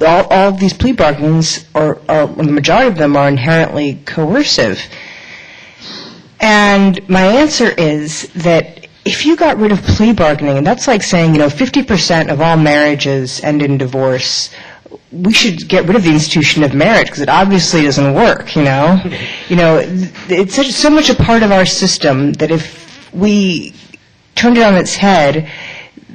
all, 0.00 0.24
all 0.30 0.52
these 0.52 0.72
plea 0.72 0.92
bargains, 0.92 1.66
or, 1.74 2.00
or 2.08 2.26
the 2.28 2.44
majority 2.44 2.88
of 2.88 2.96
them, 2.96 3.18
are 3.18 3.28
inherently 3.28 4.00
coercive. 4.06 4.80
And 6.40 7.06
my 7.06 7.22
answer 7.22 7.68
is 7.68 8.30
that 8.32 8.83
if 9.04 9.26
you 9.26 9.36
got 9.36 9.58
rid 9.58 9.72
of 9.72 9.82
plea 9.82 10.12
bargaining, 10.12 10.56
and 10.56 10.66
that's 10.66 10.86
like 10.86 11.02
saying, 11.02 11.34
you 11.34 11.38
know, 11.38 11.48
50% 11.48 12.30
of 12.32 12.40
all 12.40 12.56
marriages 12.56 13.40
end 13.42 13.62
in 13.62 13.76
divorce, 13.78 14.50
we 15.12 15.32
should 15.32 15.68
get 15.68 15.84
rid 15.84 15.96
of 15.96 16.02
the 16.02 16.12
institution 16.12 16.62
of 16.62 16.74
marriage 16.74 17.06
because 17.06 17.20
it 17.20 17.28
obviously 17.28 17.82
doesn't 17.82 18.14
work, 18.14 18.56
you 18.56 18.62
know? 18.62 19.00
You 19.48 19.56
know, 19.56 19.78
it's 20.28 20.54
such, 20.54 20.72
so 20.72 20.88
much 20.88 21.10
a 21.10 21.14
part 21.14 21.42
of 21.42 21.52
our 21.52 21.66
system 21.66 22.32
that 22.34 22.50
if 22.50 23.12
we 23.12 23.74
turned 24.34 24.56
it 24.56 24.62
on 24.62 24.74
its 24.74 24.96
head, 24.96 25.50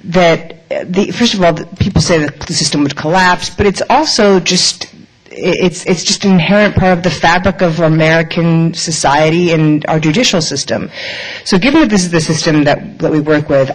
that 0.05 0.67
the, 0.69 1.11
first 1.11 1.35
of 1.35 1.43
all, 1.43 1.53
people 1.75 2.01
say 2.01 2.17
that 2.17 2.39
the 2.39 2.53
system 2.53 2.81
would 2.81 2.95
collapse, 2.95 3.49
but 3.51 3.67
it's 3.67 3.83
also 3.87 4.39
just 4.39 4.93
it's 5.31 5.85
it's 5.85 6.03
just 6.03 6.25
an 6.25 6.31
inherent 6.31 6.75
part 6.75 6.97
of 6.97 7.03
the 7.03 7.11
fabric 7.11 7.61
of 7.61 7.79
American 7.79 8.73
society 8.73 9.51
and 9.51 9.85
our 9.87 9.99
judicial 9.99 10.41
system. 10.41 10.89
So, 11.45 11.57
given 11.57 11.81
that 11.81 11.89
this 11.89 12.03
is 12.03 12.11
the 12.11 12.21
system 12.21 12.63
that 12.63 12.99
that 12.99 13.11
we 13.11 13.19
work 13.19 13.49
with, 13.49 13.69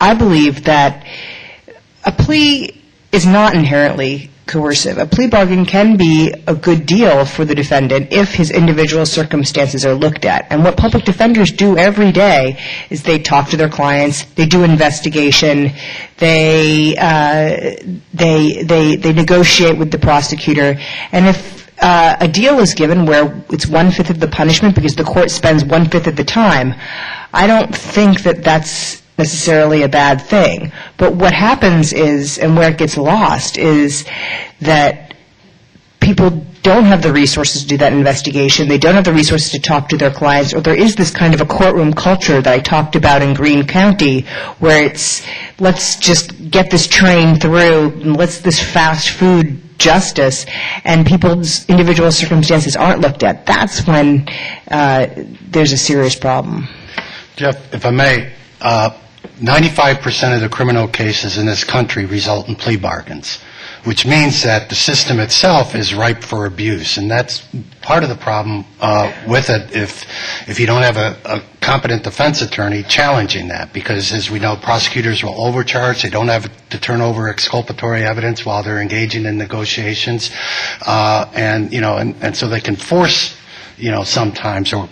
I 0.00 0.14
believe 0.14 0.64
that 0.64 1.06
a 2.04 2.12
plea 2.12 2.80
is 3.12 3.26
not 3.26 3.54
inherently 3.54 4.30
coercive. 4.48 4.98
A 4.98 5.06
plea 5.06 5.28
bargain 5.28 5.64
can 5.66 5.96
be 5.96 6.34
a 6.46 6.54
good 6.54 6.86
deal 6.86 7.24
for 7.24 7.44
the 7.44 7.54
defendant 7.54 8.12
if 8.12 8.34
his 8.34 8.50
individual 8.50 9.06
circumstances 9.06 9.84
are 9.86 9.94
looked 9.94 10.24
at. 10.24 10.46
And 10.50 10.64
what 10.64 10.76
public 10.76 11.04
defenders 11.04 11.52
do 11.52 11.76
every 11.76 12.10
day 12.10 12.58
is 12.90 13.02
they 13.02 13.18
talk 13.18 13.50
to 13.50 13.56
their 13.56 13.68
clients, 13.68 14.24
they 14.34 14.46
do 14.46 14.64
investigation, 14.64 15.70
they 16.16 16.96
uh, 16.96 17.76
they 18.14 18.62
they 18.64 18.96
they 18.96 19.12
negotiate 19.12 19.78
with 19.78 19.90
the 19.92 19.98
prosecutor, 19.98 20.76
and 21.12 21.26
if 21.26 21.58
uh, 21.80 22.16
a 22.20 22.26
deal 22.26 22.58
is 22.58 22.74
given 22.74 23.06
where 23.06 23.40
it's 23.50 23.66
one 23.66 23.90
fifth 23.90 24.10
of 24.10 24.18
the 24.18 24.28
punishment 24.28 24.74
because 24.74 24.96
the 24.96 25.04
court 25.04 25.30
spends 25.30 25.64
one 25.64 25.88
fifth 25.88 26.06
of 26.08 26.16
the 26.16 26.24
time, 26.24 26.74
I 27.32 27.46
don't 27.46 27.74
think 27.74 28.22
that 28.22 28.42
that's 28.42 29.02
necessarily 29.18 29.82
a 29.82 29.88
bad 29.88 30.22
thing. 30.22 30.72
But 30.96 31.14
what 31.14 31.32
happens 31.32 31.92
is, 31.92 32.38
and 32.38 32.56
where 32.56 32.70
it 32.70 32.78
gets 32.78 32.96
lost, 32.96 33.58
is 33.58 34.06
that 34.60 35.14
people 36.00 36.30
don't 36.62 36.84
have 36.84 37.02
the 37.02 37.12
resources 37.12 37.62
to 37.62 37.68
do 37.68 37.76
that 37.78 37.92
investigation. 37.92 38.68
They 38.68 38.78
don't 38.78 38.94
have 38.94 39.04
the 39.04 39.12
resources 39.12 39.50
to 39.52 39.60
talk 39.60 39.88
to 39.90 39.96
their 39.96 40.10
clients, 40.10 40.54
or 40.54 40.60
there 40.60 40.74
is 40.74 40.94
this 40.96 41.10
kind 41.10 41.34
of 41.34 41.40
a 41.40 41.46
courtroom 41.46 41.92
culture 41.92 42.40
that 42.40 42.52
I 42.52 42.60
talked 42.60 42.96
about 42.96 43.22
in 43.22 43.34
Greene 43.34 43.66
County, 43.66 44.22
where 44.58 44.84
it's 44.84 45.26
let's 45.58 45.96
just 45.96 46.50
get 46.50 46.70
this 46.70 46.86
train 46.86 47.36
through, 47.36 47.92
and 48.02 48.16
let's 48.16 48.40
this 48.40 48.60
fast 48.60 49.10
food 49.10 49.60
justice, 49.78 50.44
and 50.84 51.06
people's 51.06 51.68
individual 51.68 52.10
circumstances 52.10 52.76
aren't 52.76 53.00
looked 53.00 53.22
at. 53.22 53.46
That's 53.46 53.86
when 53.86 54.28
uh, 54.70 55.06
there's 55.42 55.72
a 55.72 55.78
serious 55.78 56.16
problem. 56.16 56.68
Jeff, 57.36 57.72
if 57.72 57.86
I 57.86 57.90
may, 57.90 58.32
uh, 58.60 58.90
95% 59.38 60.34
of 60.34 60.40
the 60.40 60.48
criminal 60.48 60.88
cases 60.88 61.38
in 61.38 61.46
this 61.46 61.62
country 61.62 62.04
result 62.04 62.48
in 62.48 62.56
plea 62.56 62.76
bargains, 62.76 63.38
which 63.84 64.04
means 64.04 64.42
that 64.42 64.68
the 64.68 64.74
system 64.74 65.20
itself 65.20 65.76
is 65.76 65.94
ripe 65.94 66.24
for 66.24 66.44
abuse. 66.46 66.98
And 66.98 67.08
that's 67.08 67.46
part 67.80 68.02
of 68.02 68.08
the 68.08 68.16
problem 68.16 68.64
uh, 68.80 69.12
with 69.28 69.48
it 69.48 69.76
if, 69.76 70.04
if 70.48 70.58
you 70.58 70.66
don't 70.66 70.82
have 70.82 70.96
a, 70.96 71.16
a, 71.24 71.42
competent 71.60 72.02
defense 72.02 72.40
attorney 72.40 72.82
challenging 72.82 73.48
that. 73.48 73.72
Because 73.72 74.12
as 74.12 74.30
we 74.30 74.38
know, 74.38 74.56
prosecutors 74.56 75.22
will 75.22 75.40
overcharge. 75.40 76.02
They 76.02 76.08
don't 76.08 76.28
have 76.28 76.50
to 76.70 76.80
turn 76.80 77.00
over 77.00 77.28
exculpatory 77.28 78.04
evidence 78.04 78.44
while 78.44 78.62
they're 78.62 78.80
engaging 78.80 79.26
in 79.26 79.36
negotiations. 79.36 80.30
Uh, 80.84 81.30
and, 81.34 81.72
you 81.72 81.80
know, 81.80 81.96
and, 81.98 82.16
and 82.22 82.36
so 82.36 82.48
they 82.48 82.60
can 82.60 82.74
force 82.74 83.36
you 83.78 83.90
know, 83.90 84.02
sometimes, 84.04 84.72
or, 84.72 84.88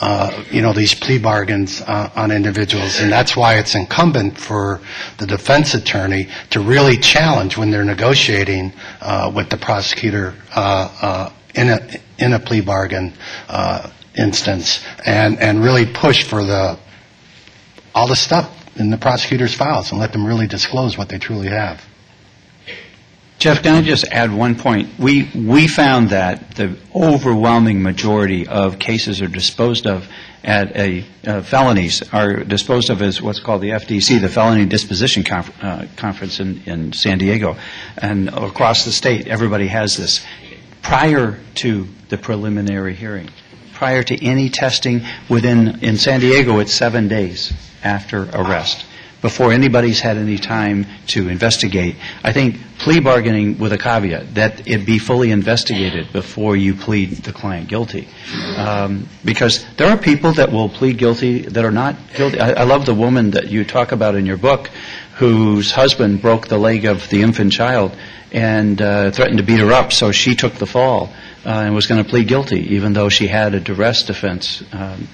uh, 0.00 0.44
you 0.50 0.62
know, 0.62 0.72
these 0.72 0.94
plea 0.94 1.18
bargains 1.18 1.80
uh, 1.82 2.10
on 2.14 2.30
individuals. 2.30 3.00
And 3.00 3.10
that's 3.10 3.36
why 3.36 3.58
it's 3.58 3.74
incumbent 3.74 4.38
for 4.38 4.80
the 5.18 5.26
defense 5.26 5.74
attorney 5.74 6.28
to 6.50 6.60
really 6.60 6.96
challenge 6.96 7.56
when 7.56 7.70
they're 7.70 7.84
negotiating 7.84 8.72
uh, 9.00 9.32
with 9.34 9.50
the 9.50 9.56
prosecutor 9.56 10.34
uh, 10.54 10.88
uh, 11.02 11.32
in, 11.54 11.68
a, 11.68 12.00
in 12.18 12.32
a 12.32 12.38
plea 12.38 12.60
bargain 12.60 13.12
uh, 13.48 13.90
instance 14.16 14.84
and, 15.04 15.38
and 15.40 15.62
really 15.62 15.86
push 15.86 16.24
for 16.24 16.44
the, 16.44 16.78
all 17.94 18.06
the 18.06 18.16
stuff 18.16 18.54
in 18.76 18.90
the 18.90 18.98
prosecutor's 18.98 19.54
files 19.54 19.90
and 19.90 20.00
let 20.00 20.12
them 20.12 20.24
really 20.24 20.46
disclose 20.46 20.96
what 20.96 21.08
they 21.08 21.18
truly 21.18 21.48
have. 21.48 21.84
Jeff, 23.38 23.62
can 23.62 23.76
I 23.76 23.82
just 23.82 24.04
add 24.08 24.32
one 24.32 24.56
point? 24.56 24.98
We, 24.98 25.30
we 25.32 25.68
found 25.68 26.10
that 26.10 26.56
the 26.56 26.76
overwhelming 26.92 27.80
majority 27.84 28.48
of 28.48 28.80
cases 28.80 29.22
are 29.22 29.28
disposed 29.28 29.86
of 29.86 30.08
at 30.42 30.76
a, 30.76 31.04
uh, 31.24 31.42
felonies 31.42 32.02
are 32.12 32.42
disposed 32.42 32.90
of 32.90 33.00
as 33.00 33.22
what's 33.22 33.38
called 33.38 33.62
the 33.62 33.70
FDC, 33.70 34.20
the 34.20 34.28
Felony 34.28 34.66
Disposition 34.66 35.22
Conf- 35.22 35.52
uh, 35.62 35.86
Conference 35.96 36.40
in, 36.40 36.62
in 36.66 36.92
San 36.92 37.18
Diego. 37.18 37.56
And 37.96 38.28
across 38.28 38.84
the 38.84 38.90
state, 38.90 39.28
everybody 39.28 39.68
has 39.68 39.96
this. 39.96 40.26
Prior 40.82 41.38
to 41.56 41.86
the 42.08 42.18
preliminary 42.18 42.94
hearing, 42.94 43.30
prior 43.72 44.02
to 44.02 44.24
any 44.24 44.48
testing 44.48 45.02
within, 45.28 45.84
in 45.84 45.96
San 45.96 46.18
Diego, 46.18 46.58
it's 46.58 46.72
seven 46.72 47.06
days 47.06 47.52
after 47.84 48.28
arrest 48.32 48.84
before 49.20 49.52
anybody's 49.52 50.00
had 50.00 50.16
any 50.16 50.38
time 50.38 50.86
to 51.08 51.28
investigate. 51.28 51.96
I 52.22 52.32
think 52.32 52.56
plea 52.78 53.00
bargaining 53.00 53.58
with 53.58 53.72
a 53.72 53.78
caveat 53.78 54.34
that 54.36 54.68
it 54.68 54.86
be 54.86 54.98
fully 54.98 55.30
investigated 55.32 56.12
before 56.12 56.56
you 56.56 56.74
plead 56.74 57.10
the 57.10 57.32
client 57.32 57.68
guilty. 57.68 58.08
Um, 58.56 59.08
because 59.24 59.66
there 59.76 59.90
are 59.90 59.96
people 59.96 60.32
that 60.34 60.52
will 60.52 60.68
plead 60.68 60.98
guilty 60.98 61.42
that 61.42 61.64
are 61.64 61.72
not 61.72 61.96
guilty. 62.14 62.38
I, 62.38 62.60
I 62.60 62.64
love 62.64 62.86
the 62.86 62.94
woman 62.94 63.32
that 63.32 63.48
you 63.48 63.64
talk 63.64 63.92
about 63.92 64.14
in 64.14 64.26
your 64.26 64.36
book 64.36 64.70
whose 65.16 65.72
husband 65.72 66.22
broke 66.22 66.46
the 66.46 66.58
leg 66.58 66.84
of 66.84 67.08
the 67.08 67.22
infant 67.22 67.52
child 67.52 67.96
and 68.30 68.80
uh, 68.80 69.10
threatened 69.10 69.38
to 69.38 69.44
beat 69.44 69.58
her 69.58 69.72
up, 69.72 69.92
so 69.92 70.12
she 70.12 70.36
took 70.36 70.54
the 70.54 70.66
fall 70.66 71.12
uh, 71.44 71.48
and 71.48 71.74
was 71.74 71.86
going 71.86 72.02
to 72.02 72.08
plead 72.08 72.28
guilty, 72.28 72.74
even 72.74 72.92
though 72.92 73.08
she 73.08 73.26
had 73.26 73.54
a 73.54 73.60
duress 73.60 74.04
defense. 74.04 74.62
Um, 74.72 75.08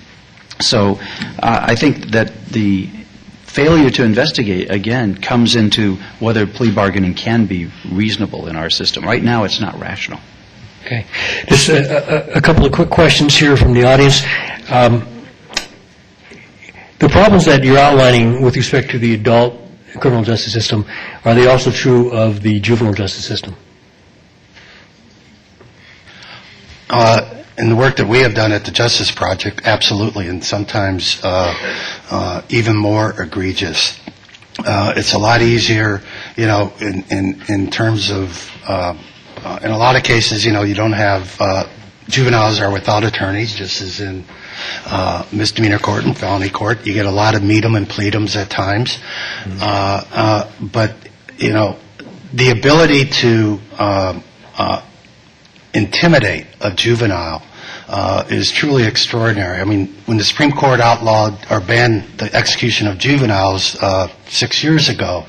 so 0.60 0.98
uh, 1.39 1.64
I 1.68 1.74
think 1.74 2.10
that 2.10 2.47
the 2.47 2.90
failure 3.55 3.89
to 3.89 4.02
investigate, 4.02 4.70
again, 4.70 5.16
comes 5.16 5.55
into 5.55 5.97
whether 6.18 6.44
plea 6.47 6.74
bargaining 6.74 7.14
can 7.14 7.47
be 7.47 7.70
reasonable 7.90 8.48
in 8.48 8.56
our 8.56 8.68
system. 8.68 9.05
Right 9.05 9.22
now, 9.22 9.44
it's 9.44 9.60
not 9.60 9.78
rational. 9.78 10.18
Okay. 10.85 11.06
Just 11.47 11.68
a, 11.68 12.35
a, 12.35 12.39
a 12.39 12.40
couple 12.40 12.66
of 12.66 12.72
quick 12.72 12.90
questions 12.90 13.35
here 13.39 13.56
from 13.56 13.72
the 13.72 13.85
audience. 13.85 14.22
Um, 14.68 15.06
the 16.98 17.09
problems 17.09 17.44
that 17.47 17.62
you're 17.62 17.78
outlining 17.78 18.43
with 18.43 18.56
respect 18.56 18.90
to 18.90 18.98
the 18.98 19.14
adult 19.14 19.60
criminal 20.01 20.24
justice 20.24 20.52
system, 20.52 20.85
are 21.24 21.35
they 21.35 21.47
also 21.47 21.70
true 21.70 22.10
of 22.10 22.43
the 22.43 22.59
juvenile 22.59 22.93
justice 22.93 23.24
system? 23.24 23.55
Uh, 26.90 27.43
in 27.56 27.68
the 27.68 27.76
work 27.76 27.97
that 27.97 28.06
we 28.09 28.18
have 28.20 28.35
done 28.35 28.52
at 28.52 28.64
the 28.64 28.70
Justice 28.70 29.10
Project, 29.10 29.62
absolutely, 29.64 30.28
and 30.28 30.44
sometimes 30.44 31.20
uh, 31.22 31.55
uh, 32.10 32.43
even 32.48 32.76
more 32.76 33.20
egregious. 33.20 34.01
Uh, 34.59 34.93
it's 34.97 35.14
a 35.14 35.18
lot 35.18 35.43
easier, 35.43 36.01
you 36.36 36.47
know, 36.47 36.72
in, 36.81 37.05
in, 37.10 37.43
in 37.48 37.70
terms 37.70 38.10
of 38.10 38.51
uh, 38.68 38.97
uh, 39.44 39.59
in 39.62 39.70
a 39.70 39.76
lot 39.76 39.94
of 39.97 40.02
cases, 40.02 40.44
you 40.44 40.52
know, 40.52 40.62
you 40.62 40.74
don't 40.74 40.93
have, 40.93 41.36
uh, 41.40 41.68
juveniles 42.09 42.60
are 42.60 42.72
without 42.72 43.05
attorneys, 43.05 43.55
just 43.55 43.82
as 43.82 44.01
in 44.01 44.24
uh, 44.86 45.26
misdemeanor 45.32 45.78
court 45.78 46.05
and 46.05 46.16
felony 46.16 46.48
court. 46.48 46.86
You 46.86 46.94
get 46.94 47.05
a 47.05 47.10
lot 47.10 47.35
of 47.35 47.43
meet 47.43 47.64
'em 47.64 47.74
and 47.74 47.86
plead 47.89 48.14
'ems 48.14 48.36
at 48.36 48.48
times. 48.48 48.98
Uh, 49.60 50.02
uh, 50.12 50.47
But, 50.60 50.94
you 51.36 51.52
know, 51.52 51.76
the 52.32 52.51
ability 52.51 53.05
to 53.06 53.60
um, 53.78 54.24
uh, 54.56 54.81
intimidate 55.74 56.46
a 56.60 56.70
juvenile 56.70 57.42
uh, 57.88 58.24
is 58.28 58.51
truly 58.51 58.84
extraordinary. 58.84 59.60
I 59.60 59.64
mean, 59.64 59.94
when 60.06 60.16
the 60.16 60.24
Supreme 60.24 60.52
Court 60.52 60.80
outlawed 60.80 61.46
or 61.51 61.60
banned 61.60 62.05
the 62.18 62.34
execution 62.34 62.86
of 62.86 62.98
juveniles 62.98 63.76
uh, 63.80 64.09
six 64.28 64.64
years 64.64 64.88
ago, 64.88 65.26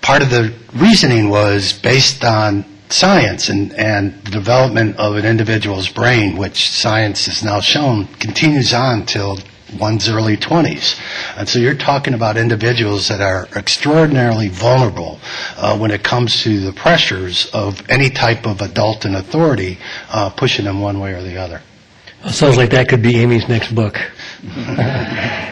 part 0.00 0.22
of 0.22 0.30
the 0.30 0.54
reasoning 0.74 1.28
was 1.28 1.72
based 1.72 2.24
on 2.24 2.64
science 2.88 3.48
and, 3.48 3.72
and 3.74 4.14
the 4.24 4.30
development 4.30 4.96
of 4.96 5.16
an 5.16 5.24
individual's 5.24 5.88
brain, 5.88 6.36
which 6.36 6.70
science 6.70 7.26
has 7.26 7.42
now 7.42 7.60
shown 7.60 8.06
continues 8.14 8.72
on 8.72 9.06
till 9.06 9.38
one's 9.78 10.08
early 10.08 10.36
20s. 10.36 11.00
And 11.36 11.48
so 11.48 11.58
you're 11.58 11.74
talking 11.74 12.14
about 12.14 12.36
individuals 12.36 13.08
that 13.08 13.20
are 13.20 13.48
extraordinarily 13.56 14.48
vulnerable 14.48 15.20
uh, 15.56 15.78
when 15.78 15.90
it 15.90 16.02
comes 16.02 16.42
to 16.42 16.60
the 16.60 16.72
pressures 16.72 17.46
of 17.46 17.88
any 17.90 18.10
type 18.10 18.46
of 18.46 18.60
adult 18.60 19.04
in 19.04 19.14
authority 19.14 19.78
uh, 20.10 20.30
pushing 20.30 20.64
them 20.64 20.80
one 20.80 21.00
way 21.00 21.12
or 21.12 21.22
the 21.22 21.38
other. 21.38 21.62
Sounds 22.30 22.56
like 22.56 22.70
that 22.70 22.88
could 22.88 23.02
be 23.02 23.16
Amy's 23.16 23.48
next 23.48 23.74
book. 23.74 23.96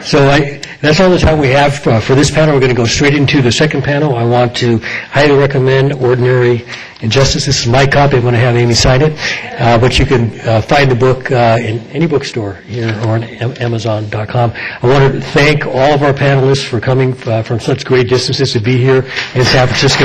So 0.04 0.28
I, 0.28 0.60
that's 0.80 0.98
all 1.00 1.10
the 1.10 1.18
time 1.18 1.38
we 1.38 1.48
have 1.48 1.84
uh, 1.86 2.00
for 2.00 2.14
this 2.14 2.30
panel. 2.30 2.54
We're 2.54 2.60
going 2.60 2.74
to 2.74 2.76
go 2.76 2.86
straight 2.86 3.14
into 3.14 3.42
the 3.42 3.52
second 3.52 3.82
panel. 3.82 4.14
I 4.16 4.24
want 4.24 4.56
to 4.58 4.78
highly 4.78 5.36
recommend 5.36 5.92
Ordinary 5.94 6.64
Injustice. 7.00 7.46
This 7.46 7.60
is 7.60 7.66
my 7.66 7.86
copy. 7.86 8.16
I'm 8.16 8.22
going 8.22 8.34
to 8.34 8.40
have 8.40 8.56
Amy 8.56 8.74
sign 8.74 9.02
it. 9.02 9.12
Uh, 9.60 9.78
But 9.78 9.98
you 9.98 10.06
can 10.06 10.38
uh, 10.40 10.62
find 10.62 10.90
the 10.90 10.94
book 10.94 11.30
uh, 11.30 11.58
in 11.60 11.80
any 11.90 12.06
bookstore 12.06 12.54
here 12.66 12.94
or 13.04 13.14
on 13.16 13.24
Amazon.com. 13.24 14.52
I 14.54 14.86
want 14.86 15.12
to 15.14 15.20
thank 15.20 15.66
all 15.66 15.92
of 15.94 16.02
our 16.02 16.12
panelists 16.14 16.64
for 16.66 16.80
coming 16.80 17.12
uh, 17.28 17.42
from 17.42 17.60
such 17.60 17.84
great 17.84 18.08
distances 18.08 18.52
to 18.52 18.60
be 18.60 18.76
here 18.78 19.04
in 19.34 19.44
San 19.44 19.66
Francisco. 19.66 20.04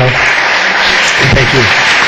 Thank 1.33 1.53
you. 1.53 2.04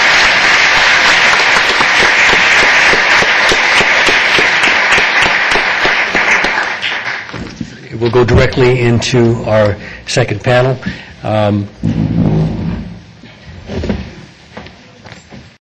We'll 7.99 8.11
go 8.11 8.23
directly 8.23 8.79
into 8.81 9.43
our 9.45 9.75
second 10.07 10.43
panel. 10.43 10.77
Um, 11.23 11.67